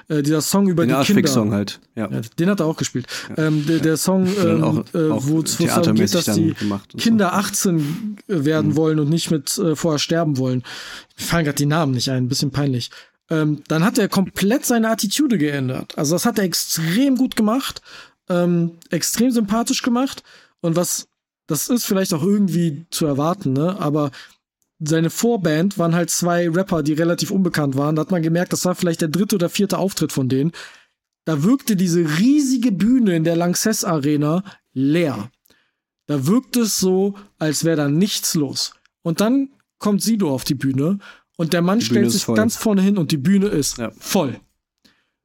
äh, 0.07 0.23
dieser 0.23 0.39
Song 0.39 0.69
über 0.69 0.85
den 0.85 0.97
die 1.01 1.05
Kinder. 1.05 1.27
Song 1.27 1.51
halt, 1.51 1.81
ja. 1.95 2.09
ja. 2.09 2.21
Den 2.39 2.49
hat 2.49 2.61
er 2.61 2.65
auch 2.65 2.77
gespielt. 2.77 3.07
Ja. 3.35 3.47
Ähm, 3.47 3.65
der, 3.65 3.79
der, 3.79 3.97
Song, 3.97 4.25
ähm, 4.41 4.85
äh, 4.93 4.99
wo 5.09 5.41
es 5.41 5.57
darum 5.57 5.95
geht, 5.95 6.15
dass 6.15 6.25
die 6.25 6.55
Kinder 6.97 7.31
so. 7.31 7.35
18 7.35 8.17
werden 8.27 8.71
mhm. 8.71 8.75
wollen 8.77 8.99
und 8.99 9.09
nicht 9.09 9.31
mit 9.31 9.57
äh, 9.57 9.75
vorher 9.75 9.99
sterben 9.99 10.37
wollen. 10.37 10.63
Mir 11.17 11.25
fallen 11.25 11.43
gerade 11.43 11.57
die 11.57 11.65
Namen 11.65 11.91
nicht 11.91 12.09
ein, 12.09 12.23
ein 12.23 12.29
bisschen 12.29 12.51
peinlich. 12.51 12.89
Ähm, 13.29 13.63
dann 13.67 13.83
hat 13.83 13.97
er 13.97 14.07
komplett 14.07 14.65
seine 14.65 14.89
Attitude 14.89 15.37
geändert. 15.37 15.97
Also 15.97 16.15
das 16.15 16.25
hat 16.25 16.37
er 16.37 16.45
extrem 16.45 17.17
gut 17.17 17.35
gemacht, 17.35 17.81
ähm, 18.29 18.71
extrem 18.89 19.31
sympathisch 19.31 19.81
gemacht. 19.81 20.23
Und 20.61 20.75
was, 20.75 21.07
das 21.47 21.69
ist 21.69 21.85
vielleicht 21.85 22.13
auch 22.13 22.23
irgendwie 22.23 22.85
zu 22.89 23.05
erwarten, 23.05 23.53
ne? 23.53 23.79
Aber 23.79 24.11
seine 24.79 25.09
Vorband 25.09 25.77
waren 25.77 25.95
halt 25.95 26.09
zwei 26.09 26.49
Rapper, 26.49 26.83
die 26.83 26.93
relativ 26.93 27.31
unbekannt 27.31 27.75
waren. 27.75 27.95
Da 27.95 28.01
hat 28.01 28.11
man 28.11 28.21
gemerkt, 28.21 28.53
das 28.53 28.65
war 28.65 28.75
vielleicht 28.75 29.01
der 29.01 29.07
dritte 29.07 29.35
oder 29.35 29.49
vierte 29.49 29.77
Auftritt 29.77 30.11
von 30.11 30.29
denen. 30.29 30.51
Da 31.25 31.43
wirkte 31.43 31.75
diese 31.75 32.19
riesige 32.19 32.71
Bühne 32.71 33.15
in 33.15 33.23
der 33.23 33.35
Lanxess 33.35 33.83
Arena 33.83 34.43
leer. 34.73 35.31
Da 36.05 36.25
wirkt 36.25 36.55
es 36.55 36.77
so, 36.77 37.15
als 37.37 37.63
wäre 37.63 37.75
da 37.75 37.89
nichts 37.89 38.35
los. 38.35 38.73
Und 39.01 39.19
dann 39.19 39.49
kommt 39.79 40.01
Sido 40.01 40.33
auf 40.33 40.43
die 40.43 40.55
Bühne 40.55 40.99
und 41.37 41.53
der 41.53 41.61
Mann 41.61 41.81
stellt 41.81 42.11
sich 42.11 42.25
voll. 42.25 42.35
ganz 42.35 42.55
vorne 42.55 42.81
hin 42.81 42.97
und 42.97 43.11
die 43.11 43.17
Bühne 43.17 43.47
ist 43.47 43.77
ja. 43.77 43.91
voll. 43.97 44.39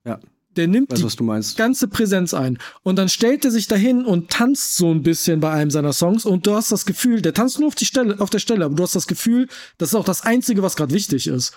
Ja. 0.04 0.18
Der 0.56 0.68
nimmt 0.68 0.90
weiß, 0.90 1.16
die 1.50 1.56
ganze 1.56 1.88
Präsenz 1.88 2.34
ein. 2.34 2.58
Und 2.82 2.96
dann 2.96 3.08
stellt 3.08 3.44
er 3.44 3.50
sich 3.50 3.68
dahin 3.68 4.04
und 4.04 4.30
tanzt 4.30 4.76
so 4.76 4.90
ein 4.90 5.02
bisschen 5.02 5.40
bei 5.40 5.50
einem 5.50 5.70
seiner 5.70 5.94
Songs. 5.94 6.26
Und 6.26 6.46
du 6.46 6.54
hast 6.54 6.70
das 6.70 6.84
Gefühl, 6.84 7.22
der 7.22 7.32
tanzt 7.32 7.58
nur 7.58 7.68
auf, 7.68 7.74
die 7.74 7.86
Stelle, 7.86 8.20
auf 8.20 8.28
der 8.28 8.38
Stelle, 8.38 8.64
aber 8.66 8.74
du 8.74 8.82
hast 8.82 8.94
das 8.94 9.06
Gefühl, 9.06 9.48
das 9.78 9.90
ist 9.90 9.94
auch 9.94 10.04
das 10.04 10.22
Einzige, 10.22 10.62
was 10.62 10.76
gerade 10.76 10.92
wichtig 10.92 11.26
ist. 11.26 11.54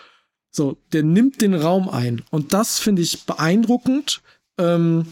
So, 0.49 0.77
der 0.93 1.03
nimmt 1.03 1.41
den 1.41 1.53
Raum 1.53 1.89
ein. 1.89 2.23
Und 2.31 2.53
das 2.53 2.79
finde 2.79 3.01
ich 3.01 3.25
beeindruckend. 3.25 4.21
Ähm, 4.57 5.05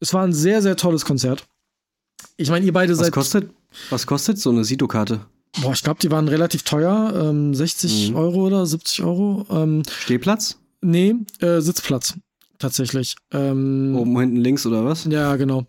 es 0.00 0.12
war 0.12 0.24
ein 0.24 0.32
sehr, 0.32 0.60
sehr 0.60 0.76
tolles 0.76 1.04
Konzert. 1.04 1.46
Ich 2.36 2.50
meine, 2.50 2.66
ihr 2.66 2.72
beide 2.72 2.92
was 2.92 2.98
seid. 2.98 3.12
Kostet, 3.12 3.50
was 3.90 4.06
kostet 4.08 4.40
so 4.40 4.50
eine 4.50 4.64
Sito-Karte? 4.64 5.24
Boah, 5.60 5.72
ich 5.72 5.84
glaube, 5.84 6.00
die 6.00 6.10
waren 6.10 6.26
relativ 6.26 6.64
teuer. 6.64 7.28
Ähm, 7.28 7.54
60 7.54 8.10
mhm. 8.10 8.16
Euro 8.16 8.46
oder 8.46 8.66
70 8.66 9.04
Euro. 9.04 9.46
Ähm, 9.50 9.84
Stehplatz? 9.88 10.58
Nee, 10.80 11.14
äh, 11.38 11.60
Sitzplatz 11.60 12.16
tatsächlich. 12.62 13.16
Ähm, 13.32 13.94
Oben 13.96 14.18
hinten 14.18 14.36
links 14.36 14.64
oder 14.64 14.84
was? 14.84 15.04
Ja, 15.04 15.36
genau. 15.36 15.64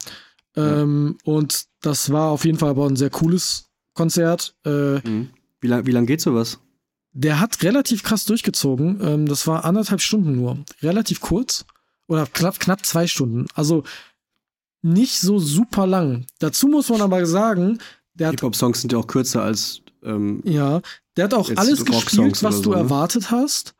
Ähm, 0.55 1.17
ja. 1.25 1.33
Und 1.33 1.65
das 1.81 2.11
war 2.11 2.29
auf 2.29 2.45
jeden 2.45 2.57
Fall 2.57 2.69
aber 2.69 2.87
ein 2.87 2.95
sehr 2.95 3.09
cooles 3.09 3.69
Konzert. 3.93 4.55
Äh, 4.65 4.99
mhm. 5.07 5.29
Wie 5.59 5.67
lange 5.67 5.85
wie 5.85 5.91
lang 5.91 6.05
geht 6.05 6.21
sowas? 6.21 6.59
Der 7.11 7.39
hat 7.39 7.61
relativ 7.63 8.03
krass 8.03 8.25
durchgezogen. 8.25 8.99
Ähm, 9.01 9.25
das 9.27 9.45
war 9.47 9.65
anderthalb 9.65 10.01
Stunden 10.01 10.35
nur. 10.35 10.63
Relativ 10.81 11.21
kurz. 11.21 11.65
Oder 12.07 12.25
knapp, 12.25 12.59
knapp 12.59 12.85
zwei 12.85 13.07
Stunden. 13.07 13.47
Also 13.53 13.83
nicht 14.81 15.19
so 15.19 15.39
super 15.39 15.87
lang. 15.87 16.25
Dazu 16.39 16.67
muss 16.67 16.89
man 16.89 17.01
aber 17.01 17.25
sagen, 17.25 17.79
der 18.13 18.31
Hip-Hop-Songs 18.31 18.81
sind 18.81 18.91
ja 18.91 18.99
auch 18.99 19.07
kürzer 19.07 19.43
als. 19.43 19.81
Ähm, 20.03 20.41
ja, 20.43 20.81
der 21.15 21.25
hat 21.25 21.33
auch 21.33 21.49
alles 21.55 21.85
gespielt, 21.85 22.43
was 22.43 22.57
du 22.57 22.63
so, 22.63 22.71
ne? 22.71 22.77
erwartet 22.77 23.31
hast. 23.31 23.73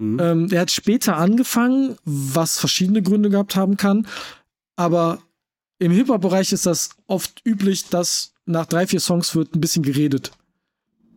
Mhm. 0.00 0.18
Ähm, 0.18 0.48
der 0.48 0.62
hat 0.62 0.70
später 0.70 1.18
angefangen, 1.18 1.96
was 2.04 2.58
verschiedene 2.58 3.02
Gründe 3.02 3.28
gehabt 3.28 3.54
haben 3.54 3.76
kann. 3.76 4.06
Aber 4.74 5.18
im 5.78 5.92
Hip-Hop-Bereich 5.92 6.52
ist 6.52 6.64
das 6.64 6.90
oft 7.06 7.42
üblich, 7.44 7.90
dass 7.90 8.32
nach 8.46 8.64
drei, 8.64 8.86
vier 8.86 9.00
Songs 9.00 9.34
wird 9.34 9.54
ein 9.54 9.60
bisschen 9.60 9.82
geredet. 9.82 10.32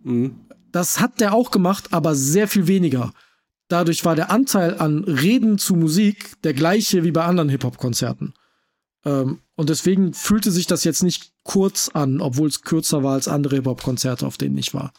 Mhm. 0.03 0.35
Das 0.73 0.99
hat 0.99 1.21
der 1.21 1.33
auch 1.33 1.49
gemacht, 1.49 1.93
aber 1.93 2.13
sehr 2.13 2.49
viel 2.49 2.67
weniger. 2.67 3.13
Dadurch 3.69 4.03
war 4.03 4.15
der 4.15 4.29
Anteil 4.29 4.77
an 4.77 5.05
Reden 5.05 5.57
zu 5.57 5.75
Musik 5.75 6.41
der 6.41 6.53
gleiche 6.53 7.05
wie 7.05 7.11
bei 7.11 7.23
anderen 7.23 7.47
Hip-Hop-Konzerten. 7.49 8.33
Ähm, 9.05 9.39
und 9.55 9.69
deswegen 9.69 10.13
fühlte 10.13 10.51
sich 10.51 10.67
das 10.67 10.83
jetzt 10.83 11.03
nicht 11.03 11.31
kurz 11.43 11.87
an, 11.87 12.19
obwohl 12.19 12.49
es 12.49 12.63
kürzer 12.63 13.01
war 13.01 13.13
als 13.13 13.29
andere 13.29 13.55
Hip-Hop-Konzerte, 13.55 14.27
auf 14.27 14.37
denen 14.37 14.57
ich 14.57 14.73
war. 14.73 14.91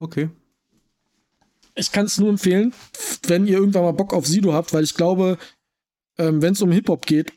Okay 0.00 0.28
ich 1.76 1.92
kann 1.92 2.06
es 2.06 2.18
nur 2.18 2.30
empfehlen, 2.30 2.72
wenn 3.26 3.46
ihr 3.46 3.58
irgendwann 3.58 3.82
mal 3.82 3.92
Bock 3.92 4.12
auf 4.12 4.26
Sido 4.26 4.52
habt, 4.52 4.72
weil 4.72 4.84
ich 4.84 4.94
glaube, 4.94 5.38
ähm, 6.18 6.42
wenn 6.42 6.54
es 6.54 6.62
um 6.62 6.72
Hip-Hop 6.72 7.06
geht, 7.06 7.32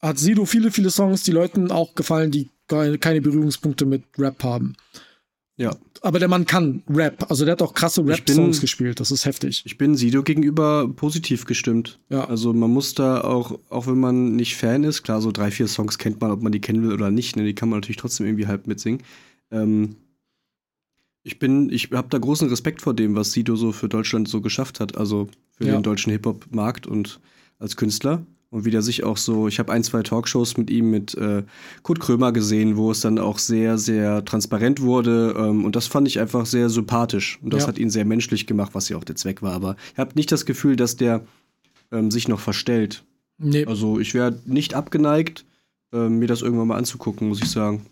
hat 0.00 0.18
Sido 0.18 0.44
viele, 0.44 0.70
viele 0.70 0.90
Songs, 0.90 1.24
die 1.24 1.32
Leuten 1.32 1.72
auch 1.72 1.94
gefallen, 1.94 2.30
die 2.30 2.50
keine 2.68 3.20
Berührungspunkte 3.22 3.86
mit 3.86 4.04
Rap 4.18 4.44
haben. 4.44 4.76
Ja. 5.56 5.74
Aber 6.02 6.20
der 6.20 6.28
Mann 6.28 6.44
kann 6.44 6.84
Rap. 6.88 7.26
Also 7.28 7.44
der 7.44 7.52
hat 7.52 7.62
auch 7.62 7.74
krasse 7.74 8.06
Rap-Songs 8.06 8.60
gespielt. 8.60 9.00
Das 9.00 9.10
ist 9.10 9.24
heftig. 9.24 9.62
Ich 9.64 9.76
bin 9.76 9.96
Sido 9.96 10.22
gegenüber 10.22 10.88
positiv 10.94 11.46
gestimmt. 11.46 11.98
Ja. 12.10 12.26
Also 12.26 12.52
man 12.52 12.70
muss 12.70 12.94
da 12.94 13.22
auch, 13.22 13.58
auch 13.68 13.88
wenn 13.88 13.98
man 13.98 14.36
nicht 14.36 14.56
Fan 14.56 14.84
ist, 14.84 15.02
klar, 15.02 15.20
so 15.20 15.32
drei, 15.32 15.50
vier 15.50 15.66
Songs 15.66 15.98
kennt 15.98 16.20
man, 16.20 16.30
ob 16.30 16.42
man 16.42 16.52
die 16.52 16.60
kennen 16.60 16.84
will 16.84 16.92
oder 16.92 17.10
nicht. 17.10 17.36
Ne? 17.36 17.44
Die 17.44 17.54
kann 17.54 17.68
man 17.68 17.78
natürlich 17.78 17.96
trotzdem 17.96 18.26
irgendwie 18.26 18.46
halb 18.46 18.68
mitsingen. 18.68 19.02
Ähm, 19.50 19.96
ich 21.28 21.38
bin, 21.38 21.68
ich 21.68 21.90
habe 21.92 22.08
da 22.08 22.16
großen 22.16 22.48
Respekt 22.48 22.80
vor 22.80 22.94
dem, 22.94 23.14
was 23.14 23.32
Sido 23.32 23.54
so 23.54 23.70
für 23.70 23.86
Deutschland 23.86 24.28
so 24.28 24.40
geschafft 24.40 24.80
hat, 24.80 24.96
also 24.96 25.28
für 25.52 25.66
ja. 25.66 25.74
den 25.74 25.82
deutschen 25.82 26.10
Hip-Hop-Markt 26.10 26.86
und 26.86 27.20
als 27.58 27.76
Künstler. 27.76 28.24
Und 28.48 28.64
wie 28.64 28.70
der 28.70 28.80
sich 28.80 29.04
auch 29.04 29.18
so, 29.18 29.46
ich 29.46 29.58
habe 29.58 29.70
ein, 29.70 29.84
zwei 29.84 30.02
Talkshows 30.02 30.56
mit 30.56 30.70
ihm, 30.70 30.90
mit 30.90 31.14
äh, 31.16 31.42
Kurt 31.82 32.00
Krömer 32.00 32.32
gesehen, 32.32 32.78
wo 32.78 32.90
es 32.90 33.02
dann 33.02 33.18
auch 33.18 33.38
sehr, 33.38 33.76
sehr 33.76 34.24
transparent 34.24 34.80
wurde. 34.80 35.34
Ähm, 35.36 35.66
und 35.66 35.76
das 35.76 35.86
fand 35.86 36.08
ich 36.08 36.18
einfach 36.18 36.46
sehr 36.46 36.70
sympathisch. 36.70 37.38
Und 37.42 37.52
das 37.52 37.64
ja. 37.64 37.68
hat 37.68 37.78
ihn 37.78 37.90
sehr 37.90 38.06
menschlich 38.06 38.46
gemacht, 38.46 38.70
was 38.72 38.88
ja 38.88 38.96
auch 38.96 39.04
der 39.04 39.16
Zweck 39.16 39.42
war. 39.42 39.52
Aber 39.52 39.76
ich 39.92 39.98
habe 39.98 40.12
nicht 40.14 40.32
das 40.32 40.46
Gefühl, 40.46 40.76
dass 40.76 40.96
der 40.96 41.26
ähm, 41.92 42.10
sich 42.10 42.26
noch 42.26 42.40
verstellt. 42.40 43.04
Nee. 43.36 43.66
Also 43.66 44.00
ich 44.00 44.14
wäre 44.14 44.40
nicht 44.46 44.72
abgeneigt, 44.72 45.44
äh, 45.92 46.08
mir 46.08 46.26
das 46.26 46.40
irgendwann 46.40 46.68
mal 46.68 46.78
anzugucken, 46.78 47.28
muss 47.28 47.42
ich 47.42 47.50
sagen. 47.50 47.84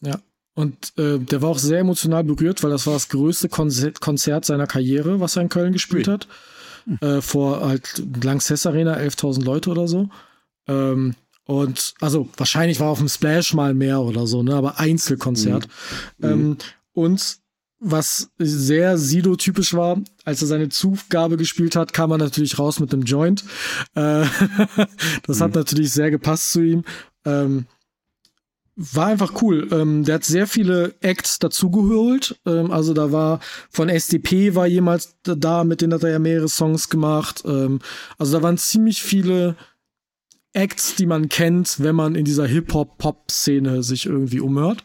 Ja, 0.00 0.20
und 0.54 0.92
äh, 0.98 1.18
der 1.18 1.40
war 1.40 1.50
auch 1.50 1.58
sehr 1.58 1.80
emotional 1.80 2.24
berührt, 2.24 2.62
weil 2.62 2.70
das 2.70 2.86
war 2.86 2.94
das 2.94 3.08
größte 3.08 3.48
Konzert, 3.48 4.00
Konzert 4.00 4.44
seiner 4.44 4.66
Karriere, 4.66 5.20
was 5.20 5.36
er 5.36 5.42
in 5.42 5.48
Köln 5.48 5.72
gespielt 5.72 6.08
hat. 6.08 6.28
Mhm. 6.84 6.98
Äh, 7.00 7.22
vor 7.22 7.66
halt 7.66 8.02
Lanxess 8.22 8.66
Arena, 8.66 8.96
11.000 8.96 9.44
Leute 9.44 9.70
oder 9.70 9.88
so. 9.88 10.10
Ähm, 10.68 11.14
und 11.44 11.94
also 12.00 12.28
wahrscheinlich 12.36 12.80
war 12.80 12.90
auf 12.90 12.98
dem 12.98 13.08
Splash 13.08 13.54
mal 13.54 13.74
mehr 13.74 14.00
oder 14.00 14.26
so, 14.26 14.42
ne? 14.42 14.54
aber 14.54 14.78
Einzelkonzert. 14.78 15.68
Mhm. 16.18 16.28
Ähm, 16.28 16.56
und 16.92 17.38
was 17.84 18.30
sehr 18.38 18.96
Sido-typisch 18.96 19.74
war, 19.74 20.00
als 20.24 20.40
er 20.40 20.46
seine 20.46 20.68
Zugabe 20.68 21.36
gespielt 21.36 21.74
hat, 21.74 21.92
kam 21.92 22.12
er 22.12 22.18
natürlich 22.18 22.58
raus 22.58 22.78
mit 22.78 22.92
einem 22.92 23.02
Joint. 23.02 23.42
Äh, 23.94 24.24
das 25.26 25.38
mhm. 25.38 25.42
hat 25.42 25.54
natürlich 25.54 25.92
sehr 25.92 26.10
gepasst 26.10 26.52
zu 26.52 26.60
ihm. 26.60 26.84
Ähm, 27.24 27.66
war 28.74 29.06
einfach 29.06 29.42
cool. 29.42 29.68
Ähm, 29.70 30.04
der 30.04 30.16
hat 30.16 30.24
sehr 30.24 30.46
viele 30.46 30.94
Acts 31.00 31.38
dazugeholt. 31.38 32.40
Ähm, 32.46 32.70
also 32.70 32.94
da 32.94 33.12
war 33.12 33.40
von 33.70 33.88
SDP 33.88 34.54
war 34.54 34.66
jemals 34.66 35.16
da, 35.22 35.64
mit 35.64 35.80
denen 35.80 35.92
hat 35.94 36.04
er 36.04 36.10
ja 36.10 36.18
mehrere 36.18 36.48
Songs 36.48 36.88
gemacht. 36.88 37.42
Ähm, 37.44 37.80
also 38.18 38.36
da 38.36 38.42
waren 38.42 38.56
ziemlich 38.58 39.02
viele 39.02 39.56
Acts, 40.54 40.94
die 40.94 41.06
man 41.06 41.28
kennt, 41.28 41.80
wenn 41.80 41.94
man 41.94 42.14
in 42.14 42.24
dieser 42.24 42.46
Hip-Hop-Pop-Szene 42.46 43.82
sich 43.82 44.06
irgendwie 44.06 44.40
umhört. 44.40 44.84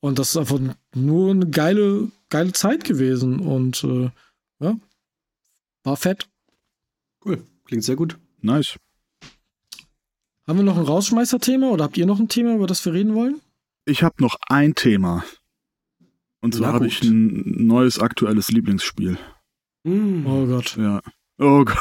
Und 0.00 0.18
das 0.18 0.30
ist 0.30 0.36
einfach 0.36 0.60
nur 0.94 1.30
eine 1.30 1.48
geile, 1.48 2.10
geile 2.28 2.52
Zeit 2.52 2.84
gewesen. 2.84 3.40
Und 3.40 3.84
äh, 3.84 4.10
ja, 4.60 4.76
war 5.82 5.96
fett. 5.96 6.28
Cool. 7.24 7.42
Klingt 7.64 7.84
sehr 7.84 7.96
gut. 7.96 8.18
Nice. 8.42 8.76
Haben 10.46 10.58
wir 10.58 10.64
noch 10.64 10.76
ein 10.76 10.84
Rausschmeißer-Thema 10.84 11.70
oder 11.70 11.84
habt 11.84 11.96
ihr 11.96 12.06
noch 12.06 12.18
ein 12.20 12.28
Thema, 12.28 12.54
über 12.54 12.66
das 12.66 12.84
wir 12.84 12.92
reden 12.92 13.14
wollen? 13.14 13.40
Ich 13.86 14.02
habe 14.02 14.16
noch 14.18 14.36
ein 14.48 14.74
Thema. 14.74 15.24
Und 16.40 16.54
zwar 16.54 16.74
habe 16.74 16.86
ich 16.86 17.02
ein 17.02 17.66
neues 17.66 17.98
aktuelles 17.98 18.50
Lieblingsspiel. 18.50 19.16
Mm. 19.84 20.26
Oh 20.26 20.46
Gott. 20.46 20.76
Ja. 20.76 21.00
Oh 21.38 21.64
Gott. 21.64 21.78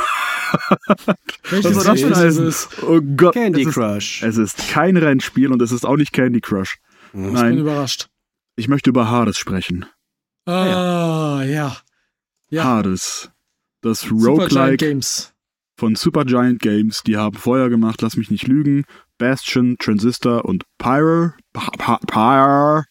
Welches 1.50 1.76
soll 1.76 1.84
das 1.84 2.00
denn 2.00 2.12
ist 2.12 2.18
heißen? 2.18 2.48
es? 2.48 2.70
Oh 2.84 3.02
Gott. 3.02 3.34
Candy 3.34 3.62
es 3.64 3.68
ist, 3.68 3.74
Crush. 3.74 4.24
Es 4.24 4.38
ist 4.38 4.70
kein 4.70 4.96
Rennspiel 4.96 5.52
und 5.52 5.62
es 5.62 5.72
ist 5.72 5.86
auch 5.86 5.98
nicht 5.98 6.14
Candy 6.14 6.40
Crush. 6.40 6.78
Ich 7.08 7.12
bin 7.14 7.34
Nein, 7.34 7.58
überrascht. 7.58 8.08
ich 8.56 8.68
möchte 8.70 8.90
über 8.90 9.10
Hades 9.10 9.38
sprechen. 9.38 9.86
Ah, 10.46 11.44
ja. 11.46 11.78
Ja. 12.50 12.64
Hades. 12.64 13.32
Das 13.82 14.10
Roguelike 14.10 14.78
Games. 14.78 15.33
Von 15.76 15.96
Supergiant 15.96 16.60
Games. 16.60 17.02
Die 17.04 17.18
haben 17.18 17.36
vorher 17.38 17.70
gemacht, 17.70 18.02
lass 18.02 18.18
mich 18.18 18.30
nicht 18.32 18.48
lügen, 18.48 18.86
Bastion, 19.18 19.78
Transistor 19.80 20.46
und 20.46 20.64
Pyre. 20.78 21.34
Pyre. 21.54 22.86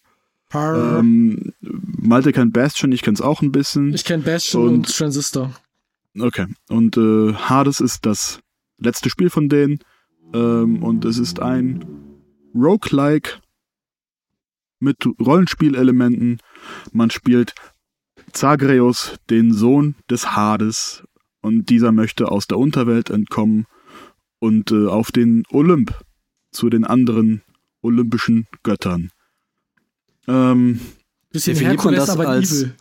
Par 0.48 0.98
Ähm, 0.98 1.54
Malte 1.60 2.32
kennt 2.32 2.52
Bastion, 2.52 2.92
ich 2.92 3.00
kenn's 3.02 3.22
auch 3.22 3.40
ein 3.40 3.52
bisschen. 3.52 3.94
ich 3.94 4.04
kenne 4.04 4.22
Bastion 4.22 4.66
und- 4.68 4.74
und, 4.74 4.96
Transistor. 4.96 5.50
Okay. 6.18 6.46
Und 6.68 6.96
äh, 6.98 7.32
Hades 7.32 7.80
ist 7.80 8.04
das 8.04 8.40
letzte 8.78 9.08
Spiel 9.08 9.30
von 9.30 9.48
denen. 9.48 9.78
Ähm, 10.34 10.82
und 10.82 11.04
es 11.06 11.18
ist 11.18 11.40
ein 11.40 11.84
Roguelike 12.54 13.40
mit 14.78 14.96
Rollenspielelementen. 15.20 16.38
Man 16.92 17.10
spielt 17.10 17.54
Zagreus, 18.32 19.16
den 19.30 19.54
Sohn 19.54 19.94
des 20.10 20.34
Hades. 20.36 21.02
Und 21.42 21.68
dieser 21.68 21.92
möchte 21.92 22.30
aus 22.30 22.46
der 22.46 22.58
Unterwelt 22.58 23.10
entkommen 23.10 23.66
und 24.38 24.70
äh, 24.72 24.86
auf 24.86 25.12
den 25.12 25.42
Olymp 25.50 25.92
zu 26.52 26.70
den 26.70 26.84
anderen 26.84 27.42
olympischen 27.82 28.46
Göttern. 28.62 29.10
Ähm, 30.28 30.80
Bisschen 31.32 31.54
Definiert 31.54 31.84
man 31.84 31.94
das 31.94 32.10
aber 32.10 32.28
als- 32.28 32.62
evil. 32.62 32.74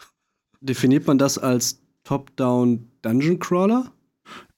Definiert 0.62 1.08
man 1.08 1.18
das 1.18 1.38
als 1.40 1.82
Top-Down 2.04 2.88
Dungeon 3.02 3.40
Crawler? 3.40 3.92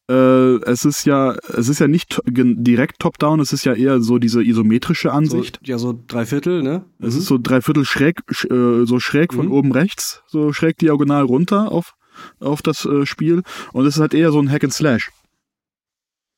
Äh, 0.10 0.56
es 0.70 0.84
ist 0.84 1.06
ja, 1.06 1.34
es 1.48 1.70
ist 1.70 1.80
ja 1.80 1.88
nicht 1.88 2.20
direkt 2.28 3.00
top-down, 3.00 3.40
es 3.40 3.54
ist 3.54 3.64
ja 3.64 3.74
eher 3.74 4.02
so 4.02 4.18
diese 4.18 4.44
isometrische 4.44 5.08
So, 5.08 5.14
Ansicht. 5.14 5.60
ja, 5.64 5.78
so 5.78 5.98
drei 6.08 6.26
Viertel, 6.26 6.62
ne? 6.62 6.84
Es 7.00 7.16
ist 7.16 7.26
so 7.28 7.38
dreiviertel 7.42 7.86
schräg, 7.86 8.20
sch, 8.30 8.44
äh, 8.52 8.86
so 8.86 9.00
schräg 9.00 9.34
von 9.34 9.46
Mhm. 9.46 9.52
oben 9.54 9.72
rechts, 9.72 10.22
so 10.28 10.52
schräg 10.52 10.78
diagonal 10.78 11.24
runter 11.24 11.72
auf, 11.72 11.96
auf 12.40 12.62
das 12.62 12.86
äh, 12.86 13.06
Spiel. 13.06 13.44
Und 13.72 13.86
es 13.86 13.96
ist 13.96 14.02
halt 14.02 14.14
eher 14.14 14.32
so 14.32 14.40
ein 14.40 14.52
Hack 14.52 14.64
and 14.64 14.74
Slash. 14.74 15.12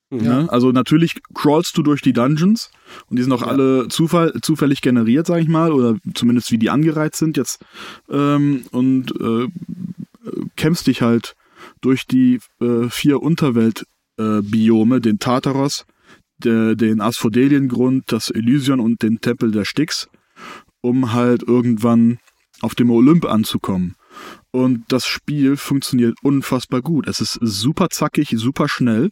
Mhm. 0.09 0.21
Ne? 0.21 0.47
Also 0.49 0.71
natürlich 0.71 1.15
crawlst 1.33 1.77
du 1.77 1.83
durch 1.83 2.01
die 2.01 2.13
Dungeons 2.13 2.69
und 3.09 3.17
die 3.17 3.23
sind 3.23 3.31
auch 3.31 3.41
Ja. 3.41 3.47
alle 3.47 3.87
Zufall, 3.87 4.33
zufällig 4.41 4.81
generiert, 4.81 5.27
sag 5.27 5.41
ich 5.41 5.47
mal, 5.47 5.71
oder 5.71 5.97
zumindest 6.13 6.51
wie 6.51 6.57
die 6.57 6.69
angereiht 6.69 7.15
sind 7.15 7.37
jetzt. 7.37 7.63
Ähm, 8.09 8.65
und 8.71 9.11
äh, 9.19 9.43
äh, 9.43 9.49
kämpfst 10.55 10.87
dich 10.87 11.01
halt 11.01 11.35
durch 11.81 12.05
die 12.05 12.39
äh, 12.61 12.89
vier 12.89 13.21
Unterwelt-Biome, 13.21 14.97
äh, 14.97 15.01
den 15.01 15.19
Tartaros, 15.19 15.85
de, 16.37 16.75
den 16.75 17.01
Asphodeliengrund, 17.01 18.03
das 18.07 18.29
Elysion 18.29 18.79
und 18.79 19.01
den 19.01 19.19
Tempel 19.21 19.51
der 19.51 19.65
Styx, 19.65 20.07
um 20.81 21.13
halt 21.13 21.43
irgendwann 21.43 22.19
auf 22.61 22.75
dem 22.75 22.91
Olymp 22.91 23.25
anzukommen. 23.25 23.95
Und 24.55 24.85
das 24.87 25.05
Spiel 25.05 25.57
funktioniert 25.57 26.15
unfassbar 26.23 26.81
gut. 26.81 27.07
Es 27.09 27.19
ist 27.19 27.37
super 27.41 27.89
zackig, 27.89 28.29
super 28.37 28.69
schnell. 28.69 29.09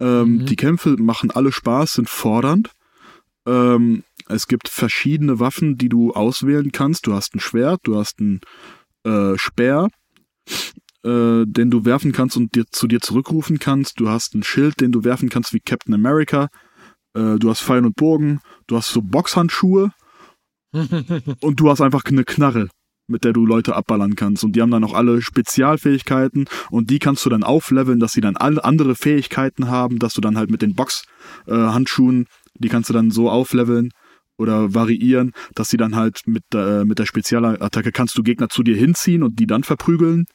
Ähm, 0.00 0.38
Mhm. 0.38 0.46
Die 0.46 0.56
Kämpfe 0.56 0.96
machen 0.98 1.30
alle 1.30 1.52
Spaß, 1.52 1.92
sind 1.92 2.08
fordernd. 2.08 2.72
Ähm, 3.46 4.02
es 4.28 4.48
gibt 4.48 4.68
verschiedene 4.68 5.38
Waffen, 5.38 5.78
die 5.78 5.88
du 5.88 6.12
auswählen 6.14 6.72
kannst. 6.72 7.06
Du 7.06 7.14
hast 7.14 7.32
ein 7.36 7.38
Schwert, 7.38 7.78
du 7.84 7.96
hast 7.96 8.18
ein 8.20 8.40
äh, 9.04 9.38
Speer, 9.38 9.86
äh, 11.04 11.44
den 11.46 11.70
du 11.70 11.84
werfen 11.84 12.10
kannst 12.10 12.36
und 12.36 12.56
dir, 12.56 12.64
zu 12.68 12.88
dir 12.88 13.00
zurückrufen 13.00 13.60
kannst. 13.60 14.00
Du 14.00 14.08
hast 14.08 14.34
ein 14.34 14.42
Schild, 14.42 14.80
den 14.80 14.90
du 14.90 15.04
werfen 15.04 15.28
kannst 15.28 15.52
wie 15.52 15.60
Captain 15.60 15.94
America. 15.94 16.48
Äh, 17.14 17.36
du 17.38 17.48
hast 17.50 17.62
Pfeil 17.62 17.86
und 17.86 17.94
Bogen. 17.94 18.40
Du 18.66 18.76
hast 18.76 18.88
so 18.88 19.00
Boxhandschuhe 19.00 19.92
und 21.40 21.60
du 21.60 21.70
hast 21.70 21.80
einfach 21.82 22.02
eine 22.06 22.24
Knarre, 22.24 22.68
mit 23.08 23.24
der 23.24 23.32
du 23.32 23.46
Leute 23.46 23.76
abballern 23.76 24.16
kannst. 24.16 24.44
Und 24.44 24.52
die 24.56 24.62
haben 24.62 24.70
dann 24.70 24.84
auch 24.84 24.94
alle 24.94 25.22
Spezialfähigkeiten 25.22 26.46
und 26.70 26.90
die 26.90 26.98
kannst 26.98 27.24
du 27.24 27.30
dann 27.30 27.42
aufleveln, 27.42 28.00
dass 28.00 28.12
sie 28.12 28.20
dann 28.20 28.36
alle 28.36 28.64
andere 28.64 28.94
Fähigkeiten 28.94 29.68
haben, 29.68 29.98
dass 29.98 30.14
du 30.14 30.20
dann 30.20 30.36
halt 30.36 30.50
mit 30.50 30.62
den 30.62 30.74
Box-Handschuhen, 30.74 32.26
die 32.54 32.68
kannst 32.68 32.88
du 32.88 32.92
dann 32.94 33.10
so 33.10 33.30
aufleveln 33.30 33.90
oder 34.38 34.74
variieren, 34.74 35.32
dass 35.54 35.68
sie 35.68 35.76
dann 35.76 35.96
halt 35.96 36.22
mit, 36.26 36.42
der- 36.52 36.80
äh, 36.80 36.84
mit 36.84 36.98
der 36.98 37.06
Spezialattacke 37.06 37.92
kannst 37.92 38.18
du 38.18 38.22
Gegner 38.22 38.48
zu 38.48 38.62
dir 38.62 38.76
hinziehen 38.76 39.22
und 39.22 39.38
die 39.38 39.46
dann 39.46 39.62
verprügeln 39.62 40.26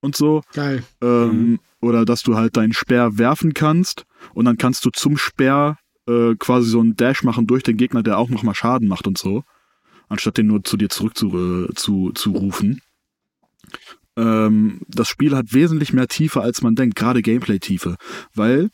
und 0.00 0.16
so. 0.16 0.42
Geil. 0.52 0.82
Ähm, 1.02 1.60
Oder 1.82 2.04
dass 2.04 2.22
du 2.22 2.36
halt 2.36 2.56
deinen 2.56 2.74
Speer 2.74 3.16
werfen 3.16 3.54
kannst 3.54 4.04
und 4.34 4.44
dann 4.44 4.58
kannst 4.58 4.84
du 4.84 4.90
zum 4.90 5.16
Speer 5.16 5.78
äh, 6.06 6.34
quasi 6.38 6.68
so 6.68 6.80
einen 6.80 6.94
Dash 6.94 7.22
machen 7.22 7.46
durch 7.46 7.62
den 7.62 7.78
Gegner, 7.78 8.02
der 8.02 8.18
auch 8.18 8.28
nochmal 8.28 8.54
Schaden 8.54 8.86
macht 8.86 9.06
und 9.06 9.16
so. 9.16 9.44
Anstatt 10.10 10.36
den 10.36 10.48
nur 10.48 10.62
zu 10.62 10.76
dir 10.76 10.90
zurück 10.90 11.16
zu, 11.16 11.28
äh, 11.68 11.74
zu, 11.74 12.12
zu 12.12 12.32
rufen. 12.32 12.82
Ähm, 14.16 14.82
das 14.88 15.08
Spiel 15.08 15.34
hat 15.34 15.54
wesentlich 15.54 15.94
mehr 15.94 16.08
Tiefe, 16.08 16.42
als 16.42 16.60
man 16.60 16.74
denkt, 16.74 16.96
gerade 16.96 17.22
Gameplay-Tiefe. 17.22 17.96
Weil 18.34 18.68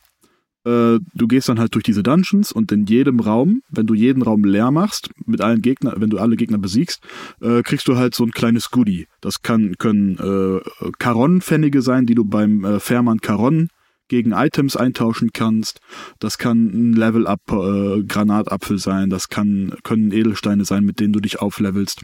äh, 0.67 0.99
du 1.15 1.29
gehst 1.29 1.49
dann 1.49 1.61
halt 1.61 1.75
durch 1.75 1.85
diese 1.85 2.03
Dungeons 2.03 2.51
und 2.51 2.73
in 2.73 2.87
jedem 2.87 3.21
Raum, 3.21 3.61
wenn 3.71 3.87
du 3.87 3.95
jeden 3.95 4.23
Raum 4.23 4.43
leer 4.43 4.73
machst, 4.73 5.11
mit 5.25 5.41
allen 5.41 5.63
Gegner, 5.63 5.95
wenn 5.99 6.11
du 6.11 6.19
alle 6.19 6.35
Gegner 6.35 6.59
besiegst, 6.59 7.01
äh, 7.41 7.63
kriegst 7.63 7.87
du 7.87 7.97
halt 7.97 8.17
so 8.17 8.25
ein 8.25 8.33
kleines 8.33 8.71
Goodie. 8.71 9.07
Das 9.21 9.43
kann, 9.43 9.77
können 9.79 10.19
äh, 10.19 10.91
Karon-Pfennige 10.99 11.83
sein, 11.83 12.07
die 12.07 12.17
du 12.17 12.25
beim 12.25 12.65
äh, 12.65 12.81
Fährmann 12.81 13.21
Karon 13.21 13.69
gegen 14.09 14.33
Items 14.33 14.77
eintauschen 14.77 15.31
kannst. 15.33 15.81
Das 16.19 16.39
kann 16.39 16.67
ein 16.67 16.93
Level-Up-Granatapfel 16.93 18.79
sein. 18.79 19.11
Das 19.11 19.29
kann, 19.29 19.75
können 19.83 20.13
Edelsteine 20.13 20.65
sein, 20.65 20.85
mit 20.85 21.01
denen 21.01 21.13
du 21.13 21.21
dich 21.21 21.41
auflevelst. 21.41 22.03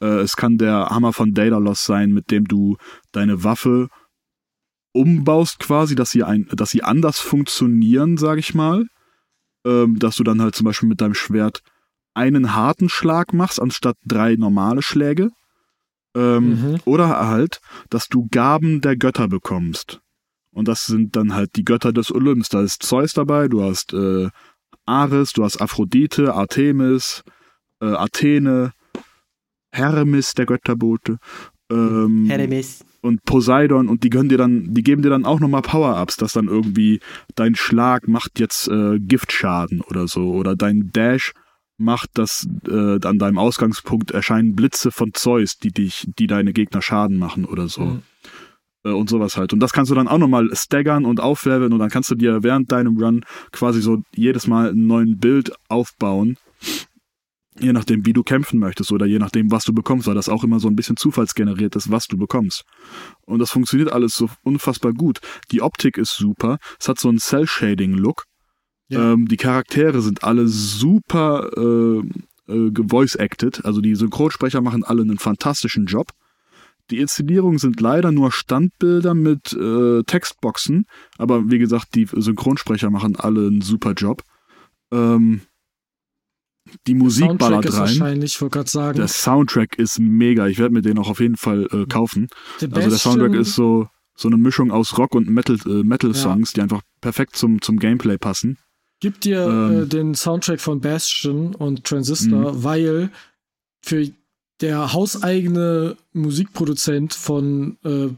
Äh, 0.00 0.20
es 0.20 0.36
kann 0.36 0.58
der 0.58 0.86
Hammer 0.90 1.12
von 1.12 1.32
Daedalus 1.32 1.84
sein, 1.84 2.12
mit 2.12 2.30
dem 2.30 2.46
du 2.46 2.76
deine 3.12 3.44
Waffe 3.44 3.88
umbaust 4.92 5.58
quasi, 5.58 5.94
dass 5.94 6.10
sie 6.10 6.22
ein, 6.22 6.46
dass 6.52 6.70
sie 6.70 6.82
anders 6.82 7.18
funktionieren, 7.18 8.16
sag 8.16 8.38
ich 8.38 8.54
mal. 8.54 8.86
Ähm, 9.66 9.98
dass 9.98 10.16
du 10.16 10.24
dann 10.24 10.42
halt 10.42 10.54
zum 10.54 10.66
Beispiel 10.66 10.88
mit 10.88 11.00
deinem 11.00 11.14
Schwert 11.14 11.60
einen 12.12 12.54
harten 12.54 12.88
Schlag 12.88 13.32
machst, 13.32 13.60
anstatt 13.60 13.96
drei 14.04 14.36
normale 14.36 14.82
Schläge. 14.82 15.30
Ähm, 16.14 16.50
Mhm. 16.50 16.80
Oder 16.84 17.08
halt, 17.26 17.60
dass 17.90 18.08
du 18.08 18.28
Gaben 18.30 18.80
der 18.80 18.96
Götter 18.96 19.26
bekommst. 19.26 20.00
Und 20.54 20.68
das 20.68 20.86
sind 20.86 21.16
dann 21.16 21.34
halt 21.34 21.56
die 21.56 21.64
Götter 21.64 21.92
des 21.92 22.14
Olymps. 22.14 22.48
Da 22.48 22.62
ist 22.62 22.82
Zeus 22.82 23.12
dabei, 23.12 23.48
du 23.48 23.62
hast 23.62 23.92
äh, 23.92 24.28
Ares, 24.86 25.32
du 25.32 25.44
hast 25.44 25.60
Aphrodite, 25.60 26.34
Artemis, 26.34 27.22
äh, 27.80 27.86
Athene, 27.86 28.72
Hermes, 29.72 30.32
der 30.32 30.46
Götterbote. 30.46 31.18
Ähm, 31.70 32.26
Hermes. 32.26 32.84
und 33.00 33.24
Poseidon 33.24 33.88
und 33.88 34.04
die 34.04 34.10
können 34.10 34.28
dir 34.28 34.38
dann, 34.38 34.74
die 34.74 34.82
geben 34.82 35.02
dir 35.02 35.08
dann 35.08 35.24
auch 35.24 35.40
nochmal 35.40 35.62
Power-Ups, 35.62 36.16
dass 36.16 36.32
dann 36.32 36.46
irgendwie 36.46 37.00
dein 37.34 37.54
Schlag 37.54 38.06
macht 38.06 38.38
jetzt 38.38 38.68
äh, 38.68 38.98
Giftschaden 38.98 39.80
oder 39.80 40.06
so 40.06 40.32
oder 40.32 40.56
dein 40.56 40.90
Dash 40.92 41.32
macht 41.76 42.10
das 42.14 42.46
äh, 42.68 42.98
an 43.04 43.18
deinem 43.18 43.38
Ausgangspunkt 43.38 44.10
erscheinen 44.10 44.54
Blitze 44.54 44.90
von 44.90 45.12
Zeus, 45.12 45.58
die 45.58 45.70
dich, 45.70 46.06
die 46.18 46.26
deine 46.26 46.52
Gegner 46.52 46.82
Schaden 46.82 47.18
machen 47.18 47.44
oder 47.44 47.68
so. 47.68 47.84
Mhm. 47.86 48.02
Äh, 48.84 48.90
und 48.90 49.08
sowas 49.08 49.36
halt. 49.36 49.52
Und 49.52 49.60
das 49.60 49.72
kannst 49.72 49.90
du 49.90 49.94
dann 49.94 50.08
auch 50.08 50.18
nochmal 50.18 50.48
staggern 50.52 51.04
und 51.04 51.20
aufleveln 51.20 51.72
und 51.72 51.78
dann 51.78 51.90
kannst 51.90 52.10
du 52.10 52.14
dir 52.14 52.42
während 52.42 52.70
deinem 52.70 52.96
Run 52.98 53.24
quasi 53.50 53.80
so 53.80 54.02
jedes 54.14 54.46
Mal 54.46 54.70
einen 54.70 54.86
neuen 54.86 55.18
Bild 55.18 55.52
aufbauen. 55.68 56.36
Je 57.60 57.72
nachdem, 57.72 58.04
wie 58.04 58.12
du 58.12 58.24
kämpfen 58.24 58.58
möchtest 58.58 58.90
oder 58.90 59.06
je 59.06 59.20
nachdem, 59.20 59.52
was 59.52 59.64
du 59.64 59.72
bekommst, 59.72 60.08
weil 60.08 60.16
das 60.16 60.28
auch 60.28 60.42
immer 60.42 60.58
so 60.58 60.66
ein 60.66 60.74
bisschen 60.74 60.96
zufallsgeneriert 60.96 61.76
ist, 61.76 61.88
was 61.88 62.06
du 62.08 62.18
bekommst. 62.18 62.64
Und 63.26 63.38
das 63.38 63.52
funktioniert 63.52 63.92
alles 63.92 64.14
so 64.14 64.28
unfassbar 64.42 64.92
gut. 64.92 65.20
Die 65.52 65.62
Optik 65.62 65.96
ist 65.96 66.16
super. 66.16 66.58
Es 66.80 66.88
hat 66.88 66.98
so 66.98 67.08
einen 67.08 67.18
Cell-Shading-Look. 67.18 68.24
Ja. 68.88 69.12
Ähm, 69.12 69.28
die 69.28 69.36
Charaktere 69.36 70.02
sind 70.02 70.24
alle 70.24 70.48
super 70.48 71.48
äh, 71.56 72.52
äh, 72.52 72.70
gevoice-acted. 72.72 73.64
Also 73.64 73.80
die 73.80 73.94
Synchronsprecher 73.94 74.60
machen 74.60 74.82
alle 74.82 75.02
einen 75.02 75.18
fantastischen 75.18 75.86
Job. 75.86 76.08
Die 76.90 76.98
Inszenierungen 76.98 77.58
sind 77.58 77.80
leider 77.80 78.12
nur 78.12 78.30
Standbilder 78.30 79.14
mit 79.14 79.52
äh, 79.54 80.02
Textboxen. 80.04 80.86
Aber 81.18 81.50
wie 81.50 81.58
gesagt, 81.58 81.94
die 81.94 82.06
Synchronsprecher 82.12 82.90
machen 82.90 83.16
alle 83.16 83.46
einen 83.46 83.62
super 83.62 83.92
Job. 83.92 84.22
Ähm, 84.92 85.40
die 86.86 86.94
Musik 86.94 87.26
Soundtrack 87.26 87.38
ballert 87.50 87.64
ist 87.66 87.74
rein. 87.74 87.80
wahrscheinlich, 87.80 88.34
ich 88.34 88.40
wollte 88.40 88.58
gerade 88.58 88.70
sagen. 88.70 88.96
Der 88.98 89.08
Soundtrack 89.08 89.78
ist 89.78 89.98
mega. 89.98 90.46
Ich 90.48 90.58
werde 90.58 90.74
mir 90.74 90.82
den 90.82 90.98
auch 90.98 91.08
auf 91.08 91.20
jeden 91.20 91.36
Fall 91.36 91.68
äh, 91.72 91.86
kaufen. 91.86 92.28
The 92.58 92.68
Also 92.72 92.88
der 92.90 92.98
Soundtrack 92.98 93.34
ist 93.34 93.54
so, 93.54 93.88
so 94.16 94.28
eine 94.28 94.36
Mischung 94.38 94.70
aus 94.70 94.96
Rock 94.98 95.14
und 95.14 95.28
Metal, 95.28 95.56
äh, 95.66 95.82
Metal 95.84 96.14
Songs, 96.14 96.52
die 96.52 96.62
einfach 96.62 96.82
perfekt 97.00 97.36
zum, 97.36 97.60
zum 97.60 97.78
Gameplay 97.78 98.16
passen. 98.18 98.58
Gib 99.00 99.20
dir 99.20 99.44
Ähm. 99.46 99.82
äh, 99.82 99.86
den 99.86 100.14
Soundtrack 100.14 100.60
von 100.60 100.80
Bastion 100.80 101.54
und 101.54 101.84
Transistor, 101.84 102.52
Mhm. 102.54 102.64
weil 102.64 103.10
für 103.82 104.08
der 104.60 104.92
hauseigene 104.92 105.96
Musikproduzent 106.12 107.14
von, 107.14 107.76
äh, 107.84 108.10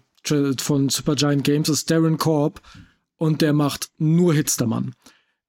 von 0.59 0.89
Supergiant 0.89 1.45
Games 1.45 1.69
ist 1.69 1.91
Darren 1.91 2.19
Korb 2.19 2.61
und 3.17 3.43
der 3.43 3.53
macht 3.53 3.91
nur 3.99 4.35
Hits, 4.35 4.57
der 4.57 4.67
Mann. 4.67 4.95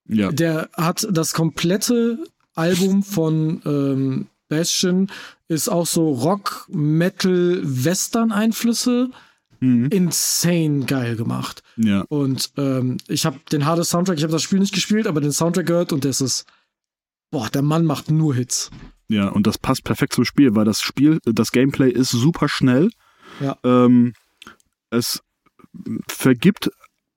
Ja. 0.07 0.31
Der 0.31 0.69
hat 0.73 1.07
das 1.11 1.33
komplette 1.33 2.23
Album 2.55 3.03
von 3.03 3.61
ähm, 3.65 4.27
Bastion 4.47 5.09
ist 5.47 5.69
auch 5.69 5.85
so 5.85 6.11
Rock, 6.11 6.67
Metal, 6.69 7.61
Western-Einflüsse. 7.63 9.11
Mhm. 9.59 9.87
Insane 9.87 10.85
geil 10.85 11.15
gemacht. 11.15 11.63
Ja. 11.77 12.01
Und 12.09 12.51
ähm, 12.57 12.97
ich 13.07 13.25
habe 13.25 13.39
den 13.51 13.65
Hades 13.65 13.89
Soundtrack, 13.89 14.17
ich 14.17 14.23
habe 14.23 14.33
das 14.33 14.43
Spiel 14.43 14.59
nicht 14.59 14.73
gespielt, 14.73 15.07
aber 15.07 15.19
den 15.19 15.31
Soundtrack 15.31 15.65
gehört 15.65 15.93
und 15.93 16.05
das 16.05 16.21
ist, 16.21 16.45
boah, 17.31 17.49
der 17.49 17.63
Mann 17.63 17.83
macht 17.83 18.11
nur 18.11 18.35
Hits. 18.35 18.69
Ja, 19.09 19.29
und 19.29 19.47
das 19.47 19.57
passt 19.57 19.83
perfekt 19.83 20.13
zum 20.13 20.25
Spiel, 20.25 20.55
weil 20.55 20.65
das 20.65 20.81
Spiel, 20.81 21.19
das 21.23 21.51
Gameplay 21.51 21.89
ist 21.89 22.11
super 22.11 22.49
schnell. 22.49 22.89
Ja. 23.39 23.57
Ähm, 23.63 24.13
es 24.89 25.21
vergibt 26.09 26.69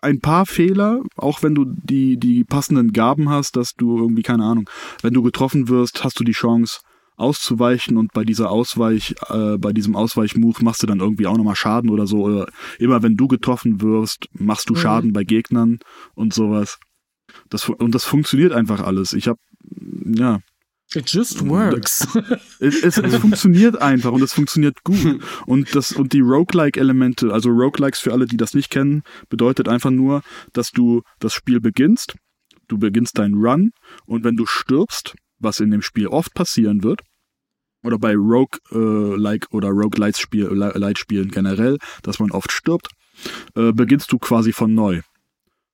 ein 0.02 0.20
paar 0.20 0.46
Fehler, 0.46 1.02
auch 1.16 1.42
wenn 1.42 1.54
du 1.54 1.66
die, 1.66 2.16
die 2.16 2.44
passenden 2.44 2.92
Gaben 2.92 3.28
hast, 3.28 3.56
dass 3.56 3.72
du 3.74 3.98
irgendwie, 3.98 4.22
keine 4.22 4.44
Ahnung, 4.44 4.68
wenn 5.02 5.12
du 5.14 5.22
getroffen 5.22 5.68
wirst, 5.68 6.04
hast 6.04 6.18
du 6.18 6.24
die 6.24 6.32
Chance 6.32 6.80
auszuweichen 7.16 7.98
und 7.98 8.12
bei 8.12 8.24
dieser 8.24 8.50
Ausweich, 8.50 9.14
äh, 9.28 9.58
bei 9.58 9.72
diesem 9.72 9.94
Ausweichmove 9.94 10.62
machst 10.62 10.82
du 10.82 10.86
dann 10.86 11.00
irgendwie 11.00 11.26
auch 11.26 11.36
nochmal 11.36 11.56
Schaden 11.56 11.90
oder 11.90 12.06
so. 12.06 12.22
Oder 12.22 12.46
immer 12.78 13.02
wenn 13.02 13.16
du 13.16 13.28
getroffen 13.28 13.82
wirst, 13.82 14.26
machst 14.32 14.70
du 14.70 14.74
Mhm. 14.74 14.78
Schaden 14.78 15.12
bei 15.12 15.24
Gegnern 15.24 15.80
und 16.14 16.32
sowas. 16.32 16.78
Das, 17.50 17.68
und 17.68 17.94
das 17.94 18.04
funktioniert 18.04 18.52
einfach 18.52 18.80
alles. 18.80 19.12
Ich 19.12 19.28
habe 19.28 19.38
ja, 20.06 20.40
It 20.94 21.08
just 21.08 21.46
works. 21.48 22.06
es, 22.60 22.82
es, 22.82 22.98
es 22.98 23.16
funktioniert 23.16 23.80
einfach 23.80 24.10
und 24.10 24.22
es 24.22 24.32
funktioniert 24.32 24.82
gut. 24.82 25.22
Und 25.46 25.74
das 25.74 25.92
und 25.92 26.12
die 26.12 26.20
Roguelike-Elemente, 26.20 27.32
also 27.32 27.50
Roguelikes 27.50 28.00
für 28.00 28.12
alle, 28.12 28.26
die 28.26 28.36
das 28.36 28.54
nicht 28.54 28.70
kennen, 28.70 29.02
bedeutet 29.28 29.68
einfach 29.68 29.90
nur, 29.90 30.22
dass 30.52 30.70
du 30.70 31.02
das 31.20 31.32
Spiel 31.32 31.60
beginnst, 31.60 32.16
du 32.66 32.78
beginnst 32.78 33.18
deinen 33.18 33.34
Run 33.34 33.70
und 34.06 34.24
wenn 34.24 34.36
du 34.36 34.46
stirbst, 34.46 35.14
was 35.38 35.60
in 35.60 35.70
dem 35.70 35.82
Spiel 35.82 36.08
oft 36.08 36.34
passieren 36.34 36.82
wird, 36.82 37.02
oder 37.82 37.98
bei 37.98 38.14
Rogue-like 38.14 39.46
oder 39.52 39.68
Roguelite-Spielen 39.68 41.30
generell, 41.30 41.78
dass 42.02 42.18
man 42.18 42.30
oft 42.30 42.52
stirbt, 42.52 42.88
äh, 43.54 43.72
beginnst 43.72 44.12
du 44.12 44.18
quasi 44.18 44.52
von 44.52 44.74
neu. 44.74 45.00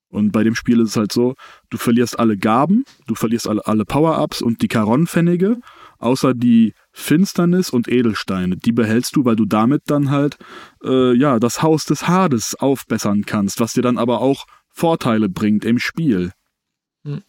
Und 0.08 0.32
bei 0.32 0.44
dem 0.44 0.54
Spiel 0.54 0.80
ist 0.80 0.90
es 0.90 0.96
halt 0.96 1.12
so, 1.12 1.34
du 1.68 1.78
verlierst 1.78 2.18
alle 2.18 2.36
Gaben, 2.36 2.84
du 3.06 3.14
verlierst 3.14 3.48
alle, 3.48 3.66
alle 3.66 3.84
Power-Ups 3.84 4.40
und 4.40 4.62
die 4.62 4.68
Karon-Pfennige, 4.68 5.58
außer 5.98 6.32
die 6.34 6.74
Finsternis 6.92 7.70
und 7.70 7.88
Edelsteine. 7.88 8.56
Die 8.56 8.72
behältst 8.72 9.16
du, 9.16 9.24
weil 9.24 9.36
du 9.36 9.44
damit 9.44 9.82
dann 9.86 10.10
halt, 10.10 10.38
äh, 10.84 11.14
ja, 11.14 11.38
das 11.38 11.62
Haus 11.62 11.84
des 11.84 12.06
Hades 12.06 12.54
aufbessern 12.54 13.24
kannst, 13.26 13.60
was 13.60 13.72
dir 13.72 13.82
dann 13.82 13.98
aber 13.98 14.20
auch 14.20 14.46
Vorteile 14.68 15.28
bringt 15.28 15.64
im 15.64 15.78
Spiel. 15.78 16.32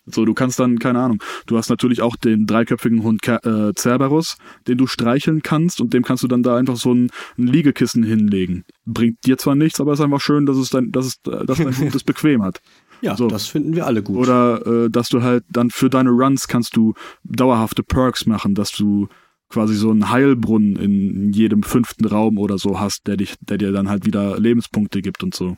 So, 0.05 0.25
du 0.25 0.33
kannst 0.33 0.59
dann, 0.59 0.79
keine 0.79 0.99
Ahnung, 0.99 1.21
du 1.45 1.57
hast 1.57 1.69
natürlich 1.69 2.01
auch 2.01 2.15
den 2.15 2.45
dreiköpfigen 2.45 3.03
Hund 3.03 3.27
äh, 3.27 3.73
Cerberus, 3.77 4.37
den 4.67 4.77
du 4.77 4.87
streicheln 4.87 5.41
kannst 5.41 5.81
und 5.81 5.93
dem 5.93 6.03
kannst 6.03 6.23
du 6.23 6.27
dann 6.27 6.43
da 6.43 6.57
einfach 6.57 6.77
so 6.77 6.93
ein, 6.93 7.09
ein 7.37 7.47
Liegekissen 7.47 8.03
hinlegen. 8.03 8.63
Bringt 8.85 9.25
dir 9.25 9.37
zwar 9.37 9.55
nichts, 9.55 9.79
aber 9.79 9.93
ist 9.93 10.01
einfach 10.01 10.21
schön, 10.21 10.45
dass 10.45 10.57
es 10.57 10.69
dein, 10.69 10.91
dass 10.91 11.05
es, 11.05 11.31
äh, 11.31 11.45
dass 11.45 11.57
dein 11.57 11.77
Hund 11.77 11.95
es 11.95 12.03
bequem 12.03 12.43
hat. 12.43 12.61
Ja, 13.01 13.15
So. 13.15 13.27
das 13.27 13.47
finden 13.47 13.75
wir 13.75 13.85
alle 13.85 14.01
gut. 14.01 14.17
Oder 14.17 14.85
äh, 14.85 14.89
dass 14.89 15.09
du 15.09 15.21
halt 15.21 15.43
dann 15.49 15.69
für 15.69 15.89
deine 15.89 16.09
Runs 16.09 16.47
kannst 16.47 16.75
du 16.75 16.93
dauerhafte 17.23 17.83
Perks 17.83 18.25
machen, 18.25 18.55
dass 18.55 18.71
du 18.71 19.07
quasi 19.49 19.75
so 19.75 19.91
einen 19.91 20.09
Heilbrunnen 20.09 20.75
in 20.75 21.31
jedem 21.31 21.63
fünften 21.63 22.05
Raum 22.05 22.37
oder 22.37 22.57
so 22.57 22.79
hast, 22.79 23.07
der 23.07 23.17
dich, 23.17 23.35
der 23.39 23.57
dir 23.57 23.71
dann 23.71 23.89
halt 23.89 24.05
wieder 24.05 24.39
Lebenspunkte 24.39 25.01
gibt 25.01 25.23
und 25.23 25.33
so. 25.33 25.57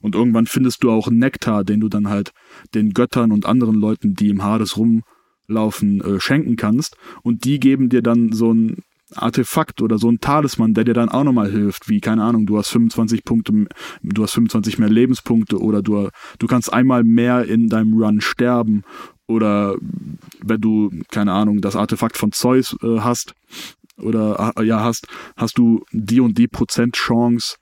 Und 0.00 0.14
irgendwann 0.14 0.46
findest 0.46 0.82
du 0.82 0.90
auch 0.90 1.10
Nektar, 1.10 1.64
den 1.64 1.80
du 1.80 1.88
dann 1.88 2.08
halt 2.08 2.32
den 2.74 2.92
Göttern 2.92 3.32
und 3.32 3.46
anderen 3.46 3.76
Leuten, 3.76 4.14
die 4.14 4.28
im 4.28 4.42
Hades 4.42 4.76
rumlaufen, 4.76 6.00
äh, 6.00 6.20
schenken 6.20 6.56
kannst. 6.56 6.96
Und 7.22 7.44
die 7.44 7.60
geben 7.60 7.88
dir 7.88 8.02
dann 8.02 8.32
so 8.32 8.52
ein 8.52 8.82
Artefakt 9.14 9.80
oder 9.80 9.98
so 9.98 10.10
ein 10.10 10.20
Talisman, 10.20 10.74
der 10.74 10.84
dir 10.84 10.94
dann 10.94 11.08
auch 11.08 11.24
nochmal 11.24 11.50
hilft, 11.50 11.88
wie, 11.88 12.00
keine 12.00 12.22
Ahnung, 12.24 12.46
du 12.46 12.58
hast 12.58 12.68
25 12.68 13.24
Punkte, 13.24 13.66
du 14.02 14.22
hast 14.22 14.32
25 14.32 14.78
mehr 14.78 14.90
Lebenspunkte 14.90 15.58
oder 15.58 15.82
du, 15.82 16.08
du 16.38 16.46
kannst 16.46 16.72
einmal 16.72 17.04
mehr 17.04 17.44
in 17.46 17.68
deinem 17.68 17.94
Run 17.94 18.20
sterben 18.20 18.82
oder 19.26 19.76
wenn 20.42 20.60
du, 20.60 20.90
keine 21.10 21.32
Ahnung, 21.32 21.60
das 21.60 21.76
Artefakt 21.76 22.16
von 22.16 22.32
Zeus 22.32 22.76
äh, 22.82 23.00
hast 23.00 23.34
oder 23.96 24.52
äh, 24.56 24.64
ja 24.64 24.80
hast, 24.80 25.06
hast 25.36 25.58
du 25.58 25.84
die 25.92 26.20
und 26.20 26.38
die 26.38 26.48
Prozent 26.48 26.94
Chance, 26.96 27.56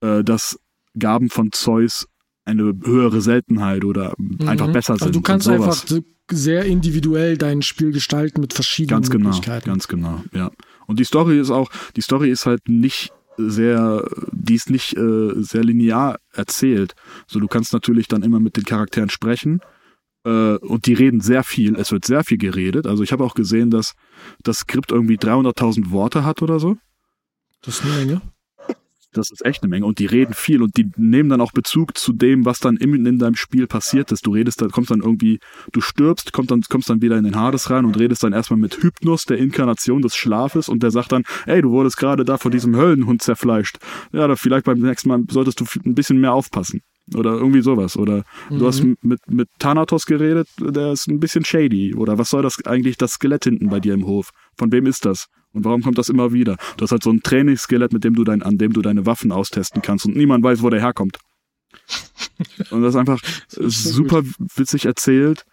äh, 0.00 0.22
dass 0.22 0.58
Gaben 0.98 1.30
von 1.30 1.52
Zeus 1.52 2.06
eine 2.44 2.72
höhere 2.84 3.20
Seltenheit 3.20 3.84
oder 3.84 4.14
einfach 4.46 4.68
Mhm. 4.68 4.72
besser 4.72 4.94
sind. 4.94 5.02
Also 5.08 5.12
du 5.18 5.20
kannst 5.22 5.48
einfach 5.48 5.84
sehr 6.30 6.64
individuell 6.64 7.36
dein 7.36 7.62
Spiel 7.62 7.92
gestalten 7.92 8.40
mit 8.40 8.52
verschiedenen 8.52 9.00
Ganz 9.00 9.10
genau, 9.10 9.28
Möglichkeiten. 9.30 9.66
ganz 9.66 9.88
genau, 9.88 10.22
ja. 10.32 10.50
Und 10.86 10.98
die 11.00 11.04
Story 11.04 11.38
ist 11.40 11.50
auch, 11.50 11.70
die 11.96 12.00
Story 12.02 12.30
ist 12.30 12.46
halt 12.46 12.68
nicht 12.68 13.10
sehr, 13.36 14.08
die 14.32 14.54
ist 14.54 14.70
nicht 14.70 14.96
äh, 14.96 15.32
sehr 15.36 15.62
linear 15.64 16.18
erzählt. 16.32 16.94
So, 17.26 17.38
du 17.40 17.48
kannst 17.48 17.72
natürlich 17.72 18.08
dann 18.08 18.22
immer 18.22 18.40
mit 18.40 18.56
den 18.56 18.64
Charakteren 18.64 19.10
sprechen 19.10 19.60
äh, 20.24 20.54
und 20.56 20.86
die 20.86 20.94
reden 20.94 21.20
sehr 21.20 21.44
viel. 21.44 21.76
Es 21.76 21.92
wird 21.92 22.04
sehr 22.06 22.24
viel 22.24 22.38
geredet. 22.38 22.86
Also 22.86 23.02
ich 23.02 23.12
habe 23.12 23.24
auch 23.24 23.34
gesehen, 23.34 23.70
dass 23.70 23.92
das 24.42 24.58
Skript 24.58 24.90
irgendwie 24.90 25.16
300.000 25.18 25.90
Worte 25.90 26.24
hat 26.24 26.42
oder 26.42 26.58
so. 26.60 26.76
Das 27.62 27.80
ist 27.80 27.84
eine 27.84 27.94
Menge. 27.94 28.22
Das 29.16 29.30
ist 29.30 29.44
echt 29.44 29.62
eine 29.62 29.70
Menge. 29.70 29.86
Und 29.86 29.98
die 29.98 30.06
reden 30.06 30.34
viel 30.34 30.62
und 30.62 30.76
die 30.76 30.90
nehmen 30.96 31.28
dann 31.28 31.40
auch 31.40 31.52
Bezug 31.52 31.96
zu 31.96 32.12
dem, 32.12 32.44
was 32.44 32.58
dann 32.58 32.76
in, 32.76 33.06
in 33.06 33.18
deinem 33.18 33.34
Spiel 33.36 33.66
passiert 33.66 34.12
ist. 34.12 34.26
Du 34.26 34.32
redest 34.32 34.60
dann, 34.60 34.70
kommst 34.70 34.90
dann 34.90 35.00
irgendwie, 35.00 35.38
du 35.72 35.80
stirbst, 35.80 36.32
kommst 36.32 36.50
dann, 36.50 36.62
kommst 36.68 36.90
dann 36.90 37.02
wieder 37.02 37.16
in 37.16 37.24
den 37.24 37.36
Hades 37.36 37.70
rein 37.70 37.84
und 37.84 37.98
redest 37.98 38.22
dann 38.22 38.32
erstmal 38.32 38.58
mit 38.58 38.82
Hypnos, 38.82 39.24
der 39.24 39.38
Inkarnation 39.38 40.02
des 40.02 40.14
Schlafes, 40.16 40.68
und 40.68 40.82
der 40.82 40.90
sagt 40.90 41.12
dann, 41.12 41.24
ey, 41.46 41.62
du 41.62 41.70
wurdest 41.70 41.96
gerade 41.96 42.24
da 42.24 42.38
von 42.38 42.50
diesem 42.50 42.76
Höllenhund 42.76 43.22
zerfleischt. 43.22 43.78
Ja, 44.12 44.26
da 44.28 44.36
vielleicht 44.36 44.64
beim 44.66 44.78
nächsten 44.78 45.08
Mal 45.08 45.22
solltest 45.30 45.60
du 45.60 45.64
ein 45.84 45.94
bisschen 45.94 46.20
mehr 46.20 46.32
aufpassen. 46.32 46.80
Oder 47.14 47.34
irgendwie 47.34 47.62
sowas. 47.62 47.96
Oder 47.96 48.24
Mhm. 48.50 48.58
du 48.58 48.66
hast 48.66 48.82
mit, 49.02 49.20
mit 49.28 49.48
Thanatos 49.60 50.06
geredet, 50.06 50.48
der 50.58 50.90
ist 50.92 51.06
ein 51.06 51.20
bisschen 51.20 51.44
shady. 51.44 51.94
Oder 51.94 52.18
was 52.18 52.30
soll 52.30 52.42
das 52.42 52.64
eigentlich, 52.66 52.96
das 52.96 53.12
Skelett 53.12 53.44
hinten 53.44 53.68
bei 53.68 53.78
dir 53.78 53.94
im 53.94 54.06
Hof? 54.06 54.30
Von 54.56 54.72
wem 54.72 54.86
ist 54.86 55.04
das? 55.04 55.26
Und 55.52 55.64
warum 55.64 55.82
kommt 55.82 55.98
das 55.98 56.08
immer 56.08 56.32
wieder? 56.32 56.56
Du 56.76 56.82
hast 56.82 56.92
halt 56.92 57.02
so 57.02 57.10
ein 57.10 57.22
Trainingsskelett, 57.22 57.92
mit 57.92 58.04
dem 58.04 58.14
du 58.14 58.24
dein, 58.24 58.42
an 58.42 58.58
dem 58.58 58.72
du 58.72 58.82
deine 58.82 59.06
Waffen 59.06 59.32
austesten 59.32 59.82
kannst 59.82 60.04
und 60.04 60.16
niemand 60.16 60.44
weiß, 60.44 60.62
wo 60.62 60.70
der 60.70 60.80
herkommt. 60.80 61.18
und 62.70 62.82
das 62.82 62.94
ist 62.94 62.96
einfach 62.96 63.22
ist 63.22 63.84
sehr 63.84 63.92
super 63.92 64.22
witzig 64.54 64.86
erzählt. 64.86 65.44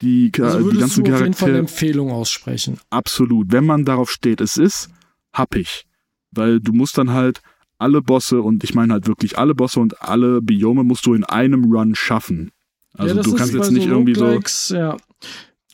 Die, 0.00 0.32
Also 0.40 0.70
die 0.70 0.78
ganzen 0.78 1.04
du 1.04 1.14
auf 1.14 1.20
jeden 1.20 1.34
Fall 1.34 1.50
eine 1.50 1.58
Empfehlung 1.58 2.10
aussprechen. 2.10 2.78
absolut. 2.90 3.52
Wenn 3.52 3.64
man 3.64 3.84
darauf 3.84 4.10
steht, 4.10 4.40
es 4.40 4.56
ist 4.56 4.90
happig. 5.32 5.84
Weil 6.32 6.60
du 6.60 6.72
musst 6.72 6.98
dann 6.98 7.10
halt 7.10 7.40
alle 7.78 8.02
Bosse 8.02 8.42
und 8.42 8.64
ich 8.64 8.74
meine 8.74 8.94
halt 8.94 9.06
wirklich 9.06 9.38
alle 9.38 9.54
Bosse 9.54 9.80
und 9.80 10.02
alle 10.02 10.40
Biome 10.40 10.82
musst 10.82 11.06
du 11.06 11.14
in 11.14 11.24
einem 11.24 11.64
Run 11.72 11.94
schaffen. 11.94 12.50
Also 12.94 13.08
ja, 13.10 13.14
das 13.14 13.26
du 13.26 13.32
ist 13.32 13.38
kannst 13.38 13.54
jetzt 13.54 13.70
nicht 13.70 13.86
irgendwie 13.86 14.14
so. 14.14 14.40
Ja, 14.74 14.96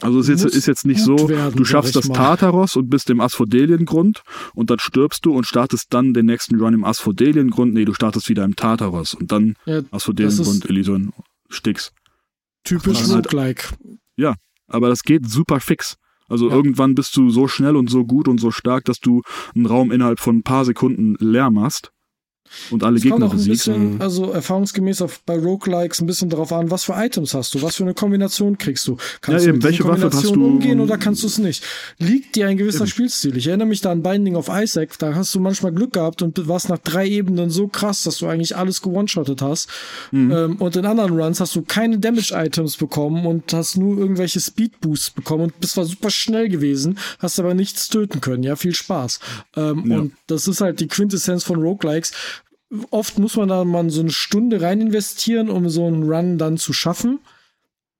Also 0.00 0.20
es 0.20 0.28
ist, 0.28 0.44
ist 0.44 0.66
jetzt 0.66 0.86
nicht 0.86 1.00
so, 1.02 1.28
werden, 1.28 1.56
du 1.56 1.64
schaffst 1.64 1.96
das 1.96 2.08
mal. 2.08 2.14
Tartaros 2.14 2.76
und 2.76 2.88
bist 2.88 3.10
im 3.10 3.20
Asphodeliengrund 3.20 4.22
und 4.54 4.70
dann 4.70 4.78
stirbst 4.78 5.24
du 5.26 5.32
und 5.32 5.44
startest 5.46 5.86
dann 5.90 6.14
den 6.14 6.26
nächsten 6.26 6.60
Run 6.60 6.74
im 6.74 6.84
Asphodeliengrund. 6.84 7.74
Nee, 7.74 7.84
du 7.84 7.94
startest 7.94 8.28
wieder 8.28 8.44
im 8.44 8.54
Tartaros 8.54 9.14
und 9.14 9.32
dann 9.32 9.56
ja 9.66 9.82
Asphodeliengrund, 9.90 10.68
Elysion, 10.70 11.12
Stix. 11.48 11.92
typisch 12.64 13.00
Dann 13.00 13.10
halt- 13.10 13.26
Roguelike. 13.26 13.68
Aber 14.70 14.90
das 14.90 15.00
geht 15.02 15.26
super 15.26 15.60
fix. 15.60 15.96
Also 16.28 16.50
Ja. 16.50 16.54
irgendwann 16.54 16.94
bist 16.94 17.16
du 17.16 17.30
so 17.30 17.48
schnell 17.48 17.74
und 17.74 17.88
so 17.88 18.04
gut 18.04 18.28
und 18.28 18.38
so 18.38 18.50
stark, 18.50 18.84
dass 18.84 18.98
du 19.00 19.22
einen 19.54 19.64
Raum 19.64 19.90
innerhalb 19.90 20.20
von 20.20 20.36
ein 20.36 20.42
paar 20.42 20.66
Sekunden 20.66 21.16
leer 21.20 21.50
machst 21.50 21.90
und 22.70 22.82
alle 22.84 22.96
Es 22.96 23.02
kommt 23.02 23.20
Gegner 23.20 23.34
bisschen, 23.34 24.00
also 24.00 24.30
erfahrungsgemäß 24.30 25.02
auf, 25.02 25.20
bei 25.24 25.38
Roguelikes 25.38 26.00
ein 26.00 26.06
bisschen 26.06 26.28
darauf 26.28 26.52
an, 26.52 26.70
was 26.70 26.84
für 26.84 26.94
Items 26.94 27.34
hast 27.34 27.54
du, 27.54 27.62
was 27.62 27.76
für 27.76 27.84
eine 27.84 27.94
Kombination 27.94 28.58
kriegst 28.58 28.86
du. 28.88 28.96
Kannst 29.20 29.28
Ja, 29.28 29.38
du 29.38 29.44
eben, 29.44 29.52
mit 29.54 29.64
welche 29.64 29.82
diesen 29.82 29.90
Waffe 29.90 30.10
hast 30.16 30.24
du 30.24 30.44
umgehen 30.44 30.80
oder 30.80 30.98
kannst 30.98 31.22
du 31.22 31.26
es 31.26 31.38
nicht? 31.38 31.62
Liegt 31.98 32.36
dir 32.36 32.48
ein 32.48 32.56
gewisser 32.56 32.80
Eben. 32.80 32.88
Spielstil? 32.88 33.36
Ich 33.36 33.46
erinnere 33.46 33.68
mich 33.68 33.80
da 33.80 33.90
an 33.90 34.02
Binding 34.02 34.36
of 34.36 34.48
Isaac, 34.50 34.98
da 34.98 35.14
hast 35.14 35.34
du 35.34 35.40
manchmal 35.40 35.72
Glück 35.72 35.92
gehabt 35.94 36.22
und 36.22 36.48
warst 36.48 36.68
nach 36.68 36.78
drei 36.78 37.08
Ebenen 37.08 37.50
so 37.50 37.68
krass, 37.68 38.02
dass 38.02 38.18
du 38.18 38.26
eigentlich 38.26 38.56
alles 38.56 38.82
gewone-shottet 38.82 39.42
hast. 39.42 39.68
Mhm. 40.10 40.30
Ähm, 40.32 40.56
und 40.56 40.76
in 40.76 40.86
anderen 40.86 41.18
Runs 41.18 41.40
hast 41.40 41.54
du 41.56 41.62
keine 41.62 41.98
Damage-Items 41.98 42.76
bekommen 42.76 43.26
und 43.26 43.52
hast 43.52 43.76
nur 43.76 43.98
irgendwelche 43.98 44.40
Speed-Boosts 44.40 45.10
bekommen 45.10 45.44
und 45.44 45.60
bist 45.60 45.74
zwar 45.74 45.84
super 45.84 46.10
schnell 46.10 46.48
gewesen, 46.48 46.98
hast 47.18 47.38
aber 47.38 47.54
nichts 47.54 47.88
töten 47.88 48.20
können. 48.20 48.42
Ja, 48.42 48.56
viel 48.56 48.74
Spaß. 48.74 49.20
Ähm, 49.56 49.84
Ja. 49.86 49.98
Und 49.98 50.12
das 50.26 50.48
ist 50.48 50.60
halt 50.60 50.80
die 50.80 50.88
Quintessenz 50.88 51.44
von 51.44 51.60
Roguelikes 51.60 52.12
oft 52.90 53.18
muss 53.18 53.36
man 53.36 53.48
da 53.48 53.64
mal 53.64 53.88
so 53.90 54.00
eine 54.00 54.10
Stunde 54.10 54.60
rein 54.60 54.80
investieren, 54.80 55.48
um 55.50 55.68
so 55.68 55.86
einen 55.86 56.02
Run 56.02 56.38
dann 56.38 56.56
zu 56.58 56.72
schaffen. 56.72 57.20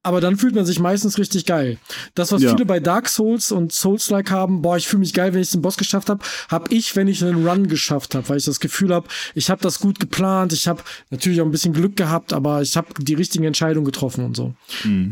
aber 0.05 0.21
dann 0.23 0.37
fühlt 0.39 0.55
man 0.55 0.64
sich 0.64 0.79
meistens 0.79 1.19
richtig 1.19 1.45
geil. 1.45 1.77
Das, 2.14 2.33
was 2.33 2.41
Ja. 2.41 2.51
viele 2.53 2.64
bei 2.64 2.81
Dark 2.81 3.09
Souls 3.11 3.53
und 3.53 3.73
Souls-like 3.73 4.31
haben, 4.31 4.62
boah, 4.62 4.77
ich 4.79 4.87
fühle 4.89 5.01
mich 5.01 5.12
geil, 5.12 5.35
wenn 5.35 5.43
ich 5.43 5.51
den 5.51 5.61
Boss 5.61 5.77
geschafft 5.77 6.09
habe, 6.09 6.25
habe 6.49 6.73
ich, 6.73 6.97
wenn 6.97 7.09
ich 7.09 7.23
einen 7.23 7.47
Run 7.47 7.66
geschafft 7.69 8.14
habe, 8.14 8.27
weil 8.29 8.39
ich 8.39 8.45
das 8.45 8.61
Gefühl 8.61 8.95
habe, 8.95 9.07
ich 9.35 9.51
habe 9.51 9.61
das 9.61 9.81
gut 9.81 10.01
geplant, 10.01 10.53
ich 10.55 10.66
habe 10.66 10.83
natürlich 11.11 11.41
auch 11.43 11.45
ein 11.45 11.51
bisschen 11.51 11.75
Glück 11.75 11.97
gehabt, 11.97 12.33
aber 12.33 12.62
ich 12.62 12.77
habe 12.77 12.89
die 13.03 13.14
richtigen 13.14 13.45
Entscheidungen 13.45 13.85
getroffen 13.85 14.25
und 14.25 14.35
so. 14.37 14.55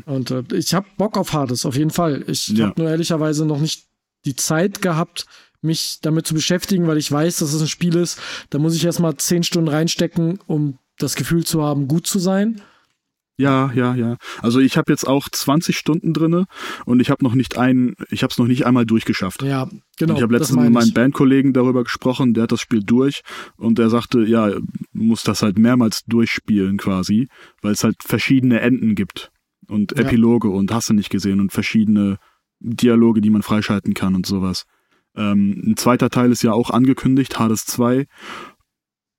Und 0.07 0.31
äh, 0.31 0.45
ich 0.55 0.73
habe 0.73 0.87
Bock 0.97 1.19
auf 1.19 1.33
Hades, 1.35 1.67
auf 1.67 1.77
jeden 1.77 1.91
Fall. 1.91 2.25
Ich 2.29 2.49
Ja. 2.49 2.69
habe 2.69 2.81
nur 2.81 2.89
ehrlicherweise 2.91 3.45
noch 3.45 3.59
nicht 3.61 3.85
die 4.25 4.37
Zeit 4.37 4.81
gehabt, 4.81 5.27
mich 5.63 5.99
damit 6.03 6.27
zu 6.27 6.35
beschäftigen, 6.35 6.87
weil 6.87 6.99
ich 6.99 7.11
weiß, 7.11 7.39
dass 7.39 7.53
es 7.53 7.61
ein 7.61 7.69
Spiel 7.69 7.97
ist. 7.97 8.21
Da 8.51 8.59
muss 8.59 8.75
ich 8.75 8.85
erstmal 8.85 9.17
zehn 9.17 9.43
Stunden 9.43 9.69
reinstecken, 9.69 10.39
um 10.47 10.79
das 10.99 11.15
Gefühl 11.15 11.45
zu 11.45 11.63
haben, 11.63 11.89
gut 11.89 12.07
zu 12.07 12.19
sein. 12.19 12.61
Ja, 13.39 13.71
ja, 13.75 13.95
ja. 13.95 14.17
Also 14.41 14.61
ich 14.61 14.79
habe 14.79 14.91
jetzt 14.91 15.07
auch 15.07 15.29
20 15.29 15.77
Stunden 15.77 16.15
drinne 16.15 16.47
und 16.87 17.01
ich 17.01 17.11
habe 17.11 17.23
noch 17.23 17.35
nicht 17.35 17.59
ein, 17.59 17.95
ich 18.09 18.23
habe 18.23 18.31
es 18.31 18.39
noch 18.39 18.47
nicht 18.47 18.65
einmal 18.65 18.87
durchgeschafft. 18.87 19.43
Ja, 19.43 19.69
genau. 19.99 20.13
und 20.13 20.17
ich 20.17 20.23
habe 20.23 20.35
letztens 20.35 20.59
mit 20.59 20.73
meinem. 20.73 20.95
Bandkollegen 20.95 21.53
darüber 21.53 21.85
gesprochen, 21.85 22.33
der 22.33 22.45
hat 22.45 22.53
das 22.53 22.63
Spiel 22.63 22.83
durch 22.83 23.21
und 23.59 23.79
der 23.79 23.91
sagte, 23.91 24.25
ja, 24.25 24.53
muss 24.93 25.23
das 25.23 25.43
halt 25.43 25.59
mehrmals 25.59 26.03
durchspielen 26.07 26.79
quasi, 26.79 27.29
weil 27.61 27.73
es 27.73 27.85
halt 27.85 27.97
verschiedene 28.03 28.61
Enden 28.61 28.95
gibt 28.95 29.31
und 29.69 29.93
Ja. 29.93 30.05
Epiloge 30.05 30.49
und 30.49 30.73
hast 30.73 30.89
du 30.89 30.95
nicht 30.95 31.11
gesehen 31.11 31.41
und 31.41 31.53
verschiedene 31.53 32.17
Dialoge, 32.61 33.21
die 33.21 33.31
man 33.31 33.43
freischalten 33.43 33.93
kann 33.93 34.15
und 34.15 34.25
sowas. 34.25 34.65
Ähm, 35.17 35.63
ein 35.67 35.77
zweiter 35.77 36.11
Teil 36.11 36.31
ist 36.31 36.43
ja 36.43 36.53
auch 36.53 36.71
angekündigt, 36.71 37.39
Hades 37.39 37.65
2 37.67 38.07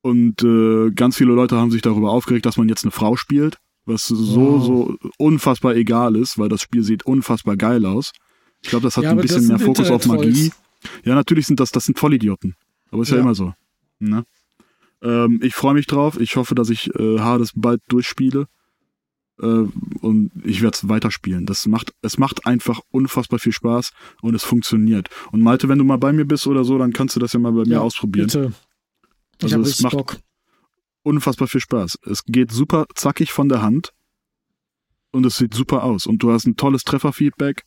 und 0.01 0.43
äh, 0.43 0.91
ganz 0.91 1.17
viele 1.17 1.33
Leute 1.33 1.57
haben 1.57 1.71
sich 1.71 1.81
darüber 1.81 2.11
aufgeregt, 2.11 2.45
dass 2.45 2.57
man 2.57 2.69
jetzt 2.69 2.83
eine 2.83 2.91
Frau 2.91 3.15
spielt, 3.15 3.57
was 3.85 4.07
so, 4.07 4.15
Wow. 4.15 4.65
so 4.65 4.95
unfassbar 5.17 5.75
egal 5.75 6.15
ist, 6.15 6.37
weil 6.37 6.49
das 6.49 6.61
Spiel 6.61 6.83
sieht 6.83 7.05
unfassbar 7.05 7.57
geil 7.57 7.85
aus. 7.85 8.11
Ich 8.61 8.69
glaube, 8.69 8.83
das 8.83 8.97
hat 8.97 9.03
Ja, 9.03 9.11
ein 9.11 9.17
bisschen 9.17 9.47
mehr 9.47 9.59
Fokus 9.59 9.89
auf 9.91 10.05
Magie. 10.05 10.51
Ja, 11.03 11.15
natürlich 11.15 11.47
sind 11.47 11.59
das, 11.59 11.71
das 11.71 11.85
sind 11.85 11.97
Vollidioten. 11.97 12.55
Aber 12.91 13.01
ist 13.01 13.09
ja, 13.09 13.15
Ja. 13.17 13.21
immer 13.23 13.35
so. 13.35 13.53
Ne? 13.99 14.23
Ähm, 15.01 15.39
ich 15.43 15.53
freue 15.55 15.73
mich 15.73 15.87
drauf. 15.87 16.19
Ich 16.19 16.35
hoffe, 16.37 16.55
dass 16.55 16.69
ich 16.69 16.93
äh, 16.95 17.19
Hades 17.19 17.51
bald 17.55 17.81
durchspiele. 17.87 18.47
Äh, 19.39 19.65
und 20.01 20.31
ich 20.43 20.61
werde 20.61 20.75
es 20.75 20.89
weiterspielen. 20.89 21.45
Das 21.45 21.65
macht, 21.67 21.93
es 22.01 22.17
macht 22.17 22.45
einfach 22.45 22.79
unfassbar 22.91 23.39
viel 23.39 23.51
Spaß 23.51 23.91
und 24.21 24.33
es 24.35 24.43
funktioniert. 24.43 25.09
Und 25.31 25.41
Malte, 25.41 25.69
wenn 25.69 25.77
du 25.77 25.83
mal 25.83 25.97
bei 25.97 26.11
mir 26.13 26.25
bist 26.25 26.47
oder 26.47 26.63
so, 26.63 26.77
dann 26.77 26.93
kannst 26.93 27.15
du 27.15 27.19
das 27.19 27.33
ja 27.33 27.39
mal 27.39 27.51
bei 27.51 27.61
mir 27.63 27.73
Ja, 27.75 27.81
ausprobieren. 27.81 28.27
Bitte. 28.27 28.53
Ich 29.43 29.53
Also 29.55 29.69
es 29.69 29.81
macht- 29.81 29.93
Bock. 29.97 30.17
Unfassbar 31.03 31.47
viel 31.47 31.61
Spaß. 31.61 31.99
Es 32.05 32.23
geht 32.25 32.51
super 32.51 32.85
zackig 32.95 33.31
von 33.31 33.47
der 33.47 33.61
Hand 33.61 33.93
und 35.11 35.25
es 35.25 35.37
sieht 35.37 35.53
super 35.53 35.83
aus. 35.83 36.05
Und 36.05 36.21
du 36.21 36.31
hast 36.31 36.45
ein 36.47 36.57
tolles 36.57 36.83
Trefferfeedback. 36.83 37.63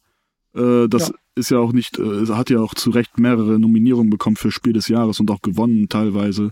Äh, 0.54 0.88
das 0.88 1.08
Ja. 1.08 1.14
ist 1.36 1.50
ja 1.50 1.58
auch 1.58 1.72
nicht, 1.72 1.98
äh, 1.98 2.02
es 2.02 2.30
hat 2.30 2.50
ja 2.50 2.58
auch 2.60 2.74
zu 2.74 2.90
Recht 2.90 3.18
mehrere 3.18 3.58
Nominierungen 3.58 4.10
bekommen 4.10 4.36
für 4.36 4.50
Spiel 4.50 4.72
des 4.74 4.88
Jahres 4.88 5.20
und 5.20 5.30
auch 5.30 5.40
gewonnen 5.40 5.88
teilweise. 5.88 6.50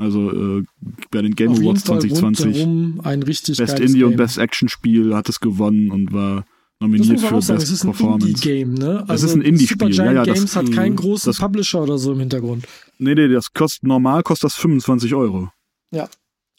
Also 0.00 0.58
äh, 0.60 0.64
bei 1.10 1.22
den 1.22 1.34
Game 1.36 1.50
Auf 1.52 1.58
Awards 1.60 1.82
Fall 1.82 2.00
2020 2.00 2.46
rundherum 2.46 3.00
ein 3.04 3.22
richtig 3.22 3.58
Best 3.58 3.78
Indie 3.78 4.02
und 4.04 4.10
Game. 4.10 4.16
Best 4.18 4.38
Action 4.38 4.68
Spiel 4.68 5.14
hat 5.14 5.28
es 5.28 5.40
gewonnen 5.40 5.90
und 5.90 6.12
war 6.12 6.36
das 6.36 6.44
nominiert 6.80 7.20
für 7.20 7.42
sagen, 7.42 7.58
Best 7.58 7.68
es 7.68 7.70
ist 7.70 7.84
ein 7.84 7.90
Performance. 7.90 8.26
Indie-Game, 8.28 8.74
ne? 8.74 9.04
Also 9.08 9.26
ist 9.26 9.34
ein 9.34 9.42
Indie-Spiel, 9.42 9.92
Supergiant 9.92 10.06
ja, 10.06 10.12
ja, 10.12 10.24
das- 10.24 10.34
Games 10.34 10.56
hat 10.56 10.68
mh, 10.68 10.74
keinen 10.74 10.96
großen 10.96 11.28
das- 11.30 11.38
Publisher 11.38 11.82
oder 11.82 11.98
so 11.98 12.12
im 12.12 12.20
Hintergrund. 12.20 12.64
Nee, 12.98 13.14
nee, 13.14 13.28
das 13.28 13.52
kostet 13.52 13.82
normal 13.82 14.22
kostet 14.22 14.44
das 14.50 14.54
25 14.56 15.14
Euro. 15.14 15.50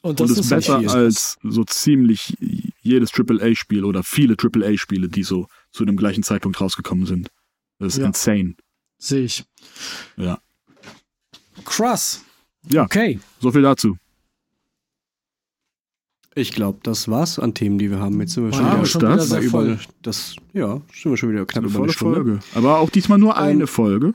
Und 0.04 0.20
das 0.20 0.32
und 0.32 0.39
ist 0.39 0.52
halt 0.52 0.62
besser 0.62 0.80
viel. 0.80 0.89
als 0.89 1.38
so 1.44 1.64
ziemlich 1.64 2.36
jedes 2.82 3.12
AAA-Spiel 3.14 3.84
oder 3.86 4.02
viele 4.04 4.36
AAA-Spiele, 4.36 5.10
die 5.10 5.22
so 5.22 5.46
zu 5.72 5.86
dem 5.86 5.96
gleichen 5.96 6.24
Zeitpunkt 6.24 6.60
rausgekommen 6.60 7.06
sind. 7.06 7.30
Das 7.78 7.94
ist 7.94 8.00
Ja. 8.00 8.08
insane. 8.08 8.56
Sehe 8.98 9.24
ich. 9.26 9.44
Ja. 10.18 10.39
Krass. 11.66 12.24
Ja. 12.70 12.84
Okay. 12.84 13.20
So 13.39 13.51
viel 13.51 13.62
dazu. 13.62 13.97
Ich 16.34 16.53
glaube, 16.53 16.80
das 16.84 17.09
war's 17.09 17.39
an 17.39 17.53
Themen, 17.53 17.78
die 17.78 17.89
wir 17.91 17.99
haben. 17.99 18.20
Jetzt 18.22 18.34
sind 18.34 18.45
wir 18.45 18.53
schon 18.53 18.66
wieder 18.66 18.86
schon 18.86 19.01
bei 19.01 19.18
wieder 19.18 19.39
über 19.41 19.78
das, 20.01 20.36
ja, 20.53 20.80
sind 20.93 21.12
wir 21.12 21.18
schon 21.18 21.32
wieder 21.32 21.45
knapp 21.45 21.66
Eine 21.66 21.74
über 21.74 21.84
eine 21.84 21.91
Stunde. 21.91 22.16
Folge. 22.16 22.39
Aber 22.55 22.80
auch 22.80 22.89
diesmal 22.89 23.18
nur 23.18 23.34
Ähm, 23.36 23.43
eine 23.43 23.68
Folge. 23.68 24.14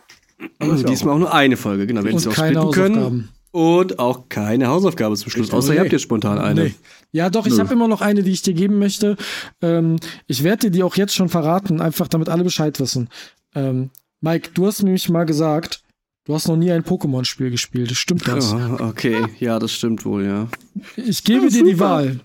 Aber 0.59 0.75
Diesmal 0.77 1.15
auch 1.15 1.19
nur 1.19 1.33
eine 1.35 1.57
Folge, 1.57 1.87
genau. 1.87 2.03
Wir 2.03 2.09
hätten 2.09 2.17
Und 2.17 2.21
sie 2.23 2.29
auch 2.31 2.35
keine 2.35 2.53
splitten 2.61 2.73
können. 2.73 2.97
Hausaufgaben. 2.97 3.29
Und 3.53 3.99
auch 3.99 4.29
keine 4.29 4.67
Hausaufgabe 4.69 5.17
zum 5.17 5.31
Schluss. 5.31 5.51
Außer 5.51 5.69
ihr 5.73 5.75
Nee. 5.75 5.81
habt 5.81 5.93
jetzt 5.93 6.03
spontan 6.03 6.39
eine. 6.39 6.65
Nee. 6.65 6.75
Ja, 7.13 7.31
doch, 7.31 7.47
ich 7.47 7.59
habe 7.59 7.73
immer 7.73 7.89
noch 7.89 8.03
eine, 8.03 8.23
die 8.23 8.33
ich 8.33 8.43
dir 8.43 8.53
geben 8.53 8.79
möchte. 8.79 9.17
Ähm, 9.63 9.97
ich 10.27 10.43
werde 10.43 10.67
dir 10.67 10.71
die 10.71 10.83
auch 10.83 10.97
jetzt 10.97 11.15
schon 11.15 11.31
verraten, 11.31 11.81
einfach 11.81 12.09
damit 12.09 12.29
alle 12.29 12.45
Bescheid 12.45 12.79
wissen. 12.81 13.09
Ähm, 13.55 13.91
Mike, 14.21 14.51
du 14.53 14.67
hast 14.67 14.83
nämlich 14.83 15.09
mal 15.09 15.25
gesagt, 15.25 15.83
du 16.27 16.35
hast 16.35 16.47
noch 16.49 16.57
nie 16.57 16.71
ein 16.71 16.83
Pokémon-Spiel 16.85 17.51
gespielt. 17.51 17.91
Stimmt 17.93 18.29
das? 18.29 18.53
Ja, 18.53 18.81
okay, 18.81 19.25
ja, 19.41 19.59
das 19.59 19.73
stimmt 19.73 20.05
wohl, 20.05 20.25
ja. 20.25 20.49
Ich 20.97 21.25
gebe 21.25 21.45
Ja, 21.45 21.51
dir 21.51 21.65
die. 21.65 21.79
Wahl. 21.79 22.21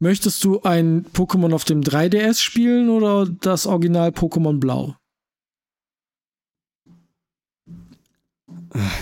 Möchtest 0.00 0.44
du 0.44 0.62
ein 0.62 1.06
Pokémon 1.12 1.52
auf 1.52 1.64
dem 1.64 1.80
3DS 1.80 2.40
spielen 2.40 2.88
oder 2.88 3.26
das 3.26 3.66
Original 3.66 4.10
Pokémon 4.10 4.58
Blau? 4.60 4.96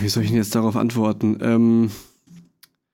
Wie 0.01 0.09
soll 0.09 0.23
ich 0.23 0.31
denn 0.31 0.39
jetzt 0.39 0.55
darauf 0.55 0.77
antworten? 0.77 1.39
Ähm, 1.43 1.91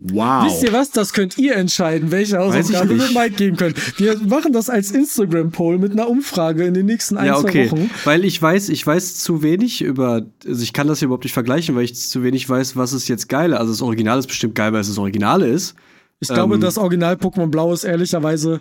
Wow. 0.04 0.46
Wisst 0.46 0.64
ihr 0.64 0.72
was? 0.72 0.90
Das 0.90 1.12
könnt 1.12 1.38
ihr 1.38 1.54
entscheiden, 1.54 2.10
welche 2.10 2.38
Hausaufgabe 2.38 2.98
wir. 2.98 3.08
Mike 3.12 3.36
geben 3.36 3.56
können. 3.56 3.74
Wir 3.98 4.18
machen 4.18 4.52
das 4.52 4.68
als 4.68 4.90
Instagram-Poll 4.90 5.78
mit 5.78 5.92
einer 5.92 6.08
Umfrage 6.08 6.64
in 6.64 6.74
den 6.74 6.86
nächsten 6.86 7.16
ein, 7.16 7.26
ja, 7.26 7.36
zwei 7.36 7.48
okay. 7.48 7.70
Wochen. 7.70 7.90
Weil 8.04 8.24
ich 8.24 8.40
weiß, 8.42 8.68
ich 8.70 8.84
weiß 8.84 9.16
zu 9.16 9.42
wenig 9.42 9.80
über, 9.82 10.26
also 10.44 10.62
ich 10.62 10.72
kann 10.72 10.88
das 10.88 10.98
hier 10.98 11.06
überhaupt 11.06 11.24
nicht 11.24 11.34
vergleichen, 11.34 11.76
weil 11.76 11.84
ich 11.84 11.94
zu 11.94 12.22
wenig 12.24 12.48
weiß, 12.48 12.74
was 12.76 12.92
ist 12.92 13.06
jetzt 13.08 13.28
geiler. 13.28 13.60
Also 13.60 13.72
das 13.72 13.82
Original 13.82 14.18
ist 14.18 14.26
bestimmt 14.26 14.54
geil, 14.56 14.72
weil 14.72 14.80
es 14.80 14.88
das 14.88 14.98
Originale 14.98 15.46
ist. 15.46 15.74
Ich 16.18 16.28
glaube, 16.28 16.54
Ähm, 16.56 16.60
das 16.60 16.78
Original 16.78 17.14
Pokémon 17.14 17.48
Blau 17.48 17.72
ist 17.72 17.84
ehrlicherweise 17.84 18.60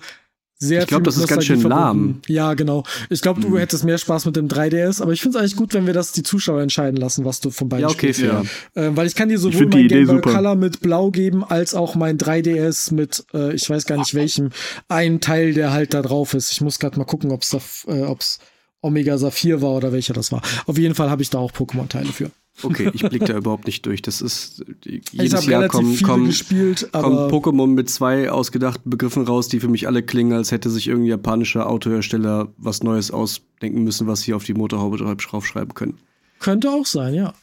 sehr 0.62 0.82
Ich 0.84 0.88
glaub, 0.88 0.99
viel 0.99 1.05
das 1.05 1.18
ist 1.18 1.28
ganz 1.28 1.43
schön 1.43 1.59
lahm. 1.62 2.01
Mhm. 2.01 2.22
Ja, 2.28 2.53
genau. 2.53 2.84
Ich 3.09 3.22
glaube, 3.22 3.41
du 3.41 3.57
hättest 3.57 3.84
mehr 3.84 3.97
Spaß 3.97 4.26
mit 4.28 4.36
dem 4.36 4.47
3DS, 4.47 5.01
aber 5.01 5.12
ich 5.12 5.22
finde 5.22 5.38
es 5.38 5.41
eigentlich 5.41 5.55
gut, 5.55 5.74
wenn 5.74 5.88
wir 5.88 5.93
das 5.93 6.12
die 6.12 6.22
Zuschauer 6.22 6.62
entscheiden 6.62 6.97
lassen, 6.97 7.26
was 7.26 7.39
du 7.39 7.49
von 7.49 7.68
beiden 7.68 7.82
Ja, 7.82 7.89
okay, 7.89 8.14
spielst. 8.14 8.22
fair. 8.22 8.43
Ähm, 8.76 8.95
weil 8.95 9.07
ich 9.07 9.16
kann 9.16 9.30
dir 9.30 9.39
sowohl 9.39 9.66
mein 9.66 9.86
Idee 9.86 9.95
Game 9.95 10.07
Boy 10.07 10.16
super. 10.18 10.34
Color 10.34 10.55
mit 10.55 10.80
Blau 10.82 11.09
geben, 11.09 11.43
als 11.43 11.74
auch 11.74 11.95
mein 11.95 12.20
3DS 12.20 12.93
mit, 12.93 13.26
äh, 13.34 13.53
ich 13.53 13.68
weiß 13.68 13.86
gar 13.88 13.97
nicht 13.97 14.14
welchem, 14.14 14.49
einen 14.88 15.20
Teil, 15.20 15.53
der 15.53 15.72
halt 15.74 15.95
da 15.95 16.03
drauf 16.03 16.36
ist. 16.36 16.51
Ich 16.51 16.62
muss 16.62 16.78
gerade 16.78 16.97
mal 16.99 17.05
gucken, 17.05 17.32
ob 17.32 17.41
es 17.41 17.86
äh, 17.88 18.03
ob's 18.03 18.38
Omega 18.82 19.18
Saphir 19.18 19.62
war 19.62 19.72
oder 19.72 19.91
welcher 19.91 20.14
das 20.14 20.32
war. 20.32 20.41
Auf 20.68 20.78
jeden 20.78 20.93
Fall 20.95 21.09
habe 21.09 21.22
ich 21.24 21.30
da 21.32 21.39
auch 21.39 21.51
Pokémon-Teile 21.51 22.12
für. 22.14 22.30
Okay, 22.64 22.91
ich 22.93 23.07
blick 23.07 23.26
da 23.26 23.38
überhaupt 23.38 23.66
nicht 23.66 23.86
durch. 23.86 24.01
Das 24.01 24.22
ist 24.22 24.64
jedes 24.86 25.45
Jahr 25.45 25.68
kommen, 25.68 26.01
kommen, 26.01 26.26
gespielt, 26.26 26.89
kommen 26.91 27.32
Pokémon 27.32 27.68
mit 27.68 27.89
zwei 27.89 28.32
ausgedachten 28.32 28.89
Begriffen 28.89 29.24
raus, 29.24 29.47
die 29.47 29.59
für 29.59 29.68
mich 29.68 29.88
alle 29.88 30.03
klingen, 30.03 30.34
als 30.34 30.51
hätte 30.51 30.70
sich 30.70 30.88
irgendein 30.88 31.09
japanischer 31.09 31.70
Autohersteller 31.70 32.49
was 32.57 32.84
Neues 32.84 33.12
ausdenken 33.12 33.84
müssen, 33.84 34.07
was 34.07 34.22
sie 34.22 34.34
auf 34.34 34.43
die 34.43 34.53
Motorhaube 34.53 34.97
draufschreiben 34.97 35.74
können. 35.74 35.97
könnte 36.39 36.72
auch 36.72 36.86
sein, 36.86 37.14
ja. 37.14 37.34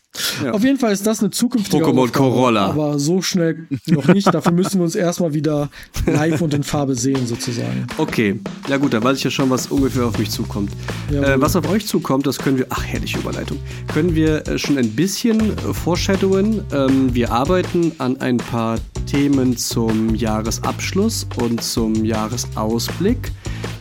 Ja. 0.42 0.52
Auf 0.52 0.64
jeden 0.64 0.78
Fall 0.78 0.92
ist 0.92 1.06
das 1.06 1.20
eine 1.20 1.30
zukünftige 1.30 1.84
Pokémon 1.84 2.10
Corolla. 2.10 2.66
Aber 2.66 2.98
so 2.98 3.20
schnell 3.22 3.66
noch 3.86 4.08
nicht. 4.08 4.32
Dafür 4.32 4.52
müssen 4.52 4.78
wir 4.78 4.84
uns 4.84 4.94
erstmal 4.94 5.34
wieder 5.34 5.68
live 6.06 6.40
und 6.40 6.54
in 6.54 6.62
Farbe 6.62 6.94
sehen, 6.94 7.26
sozusagen. 7.26 7.86
Okay, 7.98 8.40
ja 8.68 8.78
gut, 8.78 8.92
dann 8.94 9.04
weiß 9.04 9.18
ich 9.18 9.24
ja 9.24 9.30
schon, 9.30 9.50
was 9.50 9.66
ungefähr 9.66 10.06
auf 10.06 10.18
mich 10.18 10.30
zukommt. 10.30 10.72
Jawohl. 11.10 11.24
Äh, 11.24 11.40
was 11.40 11.56
auf 11.56 11.68
euch 11.68 11.86
zukommt, 11.86 12.26
das 12.26 12.38
können 12.38 12.58
wir, 12.58 12.66
ach 12.70 12.84
herrliche 12.84 13.18
Überleitung, 13.18 13.58
können 13.92 14.14
wir 14.14 14.46
äh, 14.48 14.58
schon 14.58 14.78
ein 14.78 14.90
bisschen 14.90 15.40
äh, 15.40 15.74
foreshadowen. 15.74 16.64
Ähm, 16.72 17.14
wir 17.14 17.30
arbeiten 17.30 17.92
an 17.98 18.20
ein 18.20 18.38
paar 18.38 18.78
Themen 19.06 19.56
zum 19.56 20.14
Jahresabschluss 20.14 21.26
und 21.36 21.62
zum 21.62 22.04
Jahresausblick. 22.04 23.32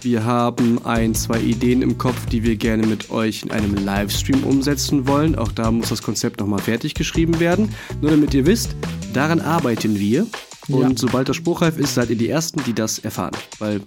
Wir 0.01 0.23
haben 0.23 0.85
ein, 0.85 1.15
zwei 1.15 1.39
Ideen 1.39 1.81
im 1.81 1.97
Kopf, 1.97 2.27
die 2.27 2.43
wir 2.43 2.55
gerne 2.55 2.85
mit 2.85 3.09
euch 3.09 3.43
in 3.43 3.51
einem 3.51 3.75
Livestream 3.75 4.43
umsetzen 4.43 5.07
wollen. 5.07 5.35
Auch 5.35 5.51
da 5.51 5.71
muss 5.71 5.89
das 5.89 6.01
Konzept 6.01 6.16
nochmal 6.39 6.59
fertig 6.59 6.93
geschrieben 6.93 7.39
werden. 7.39 7.69
Nur 8.01 8.11
damit 8.11 8.33
ihr 8.33 8.45
wisst, 8.45 8.75
daran 9.13 9.39
arbeiten 9.41 9.99
wir. 9.99 10.27
Und 10.69 10.81
Ja. 10.81 10.91
sobald 10.97 11.29
das 11.29 11.37
spruchreif 11.37 11.77
ist, 11.77 11.95
seid 11.95 12.09
ihr 12.09 12.17
die 12.17 12.27
Ersten, 12.27 12.61
die 12.65 12.73
das 12.73 12.99
erfahren. 12.99 13.31
Weil 13.59 13.79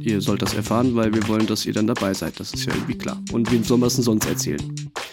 ihr 0.00 0.20
sollt 0.20 0.42
das 0.42 0.54
erfahren, 0.54 0.94
weil 0.94 1.12
wir 1.12 1.26
wollen, 1.26 1.46
dass 1.46 1.66
ihr 1.66 1.72
dann 1.72 1.88
dabei 1.88 2.14
seid. 2.14 2.38
Das 2.38 2.54
ist 2.54 2.64
ja 2.66 2.72
irgendwie 2.72 2.96
klar. 2.96 3.20
Und 3.32 3.50
wem 3.50 3.64
soll 3.64 3.78
man 3.78 3.88
es 3.88 3.96
denn 3.96 4.04
sonst 4.04 4.26
erzählen? 4.26 4.62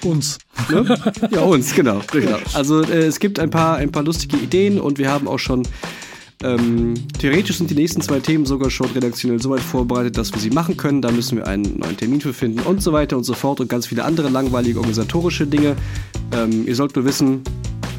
Uns. 0.04 0.38
Ne? 0.70 0.96
ja, 1.32 1.42
uns, 1.42 1.74
genau. 1.74 2.02
genau. 2.12 2.38
Also 2.54 2.84
äh, 2.84 3.08
es 3.08 3.20
gibt 3.20 3.40
ein 3.40 3.50
paar, 3.50 3.78
ein 3.78 3.92
paar 3.92 4.04
lustige 4.04 4.38
Ideen 4.38 4.80
und 4.80 5.00
wir 5.00 5.10
haben 5.10 5.28
auch 5.28 5.40
schon 5.40 5.64
ähm, 6.44 6.94
theoretisch 7.18 7.58
sind 7.58 7.72
die 7.72 7.76
nächsten 7.76 8.02
zwei 8.02 8.20
Themen 8.20 8.46
sogar 8.46 8.70
schon 8.70 8.92
redaktionell 8.92 9.42
so 9.42 9.50
weit 9.50 9.60
vorbereitet, 9.60 10.18
dass 10.18 10.32
wir 10.34 10.40
sie 10.40 10.52
machen 10.52 10.78
können. 10.78 11.02
Da 11.02 11.12
müssen 11.12 11.38
wir 11.38 11.48
einen 11.48 11.80
neuen 11.80 11.98
Termin 11.98 12.22
für 12.22 12.34
finden 12.34 12.60
und 12.60 12.82
so 12.82 12.94
weiter 12.94 13.18
und 13.18 13.24
so 13.24 13.34
fort 13.34 13.60
und 13.60 13.70
ganz 13.70 13.88
viele 13.88 14.06
andere 14.06 14.30
langweilige 14.30 14.80
organisatorische 14.80 15.48
Dinge. 15.48 15.76
Ähm, 16.32 16.68
ihr 16.68 16.76
sollt 16.76 16.96
nur 16.96 17.06
wissen, 17.06 17.42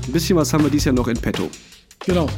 ein 0.07 0.13
bisschen 0.13 0.37
was 0.37 0.53
haben 0.53 0.63
wir 0.63 0.71
dieses 0.71 0.85
Jahr 0.85 0.95
noch 0.95 1.09
in 1.09 1.17
petto. 1.17 1.51
Genau. 2.07 2.29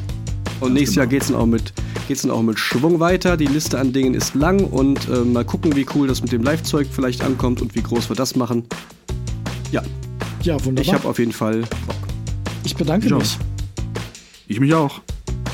Und 0.60 0.72
nächstes. 0.72 0.96
Jahr 0.96 1.06
geht 1.06 1.22
es 1.22 1.28
dann, 1.28 1.36
auch 1.36 1.46
mit, 1.46 1.72
dann 2.08 2.30
auch 2.30 2.42
mit 2.42 2.58
Schwung 2.58 2.98
weiter. 2.98 3.36
Die 3.36 3.46
Liste 3.46 3.78
an 3.78 3.92
Dingen 3.92 4.14
ist 4.14 4.34
lang 4.34 4.64
und 4.64 5.06
äh, 5.08 5.18
mal 5.20 5.44
gucken, 5.44 5.76
wie 5.76 5.86
cool 5.94 6.08
das 6.08 6.22
mit 6.22 6.32
dem 6.32 6.42
Live-Zeug 6.42 6.88
vielleicht 6.90 7.22
ankommt 7.22 7.60
und 7.60 7.74
wie 7.74 7.82
groß 7.82 8.08
wir 8.08 8.16
das 8.16 8.36
machen. 8.36 8.64
Ja. 9.70 9.82
Ja, 10.42 10.54
wunderbar. 10.64 10.82
Ich 10.82 10.94
habe 10.94 11.06
auf 11.06 11.18
jeden 11.18 11.32
Fall 11.32 11.60
Bock. 11.86 11.96
Ich 12.64 12.74
bedanke 12.74 13.06
ich 13.06 13.12
mich. 13.12 13.22
Auch. 13.22 13.38
Ich 14.48 14.60
mich 14.60 14.74
auch. 14.74 15.00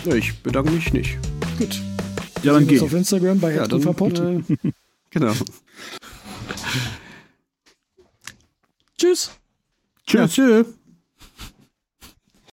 Ja, 0.06 0.14
ich 0.14 0.38
bedanke 0.38 0.70
mich 0.70 0.92
nicht. 0.92 1.18
Gut. 1.58 1.82
Ja, 2.44 2.52
dann 2.52 2.66
geht's. 2.68 2.82
Auf 2.82 2.92
Instagram 2.92 3.40
bei 3.40 3.54
ja, 3.54 3.66
dann, 3.66 3.82
äh, 3.82 4.72
Genau. 5.10 5.32
Tschüss. 8.96 9.30
Tschüss. 10.06 10.12
Ja, 10.12 10.28
tschüss. 10.28 10.66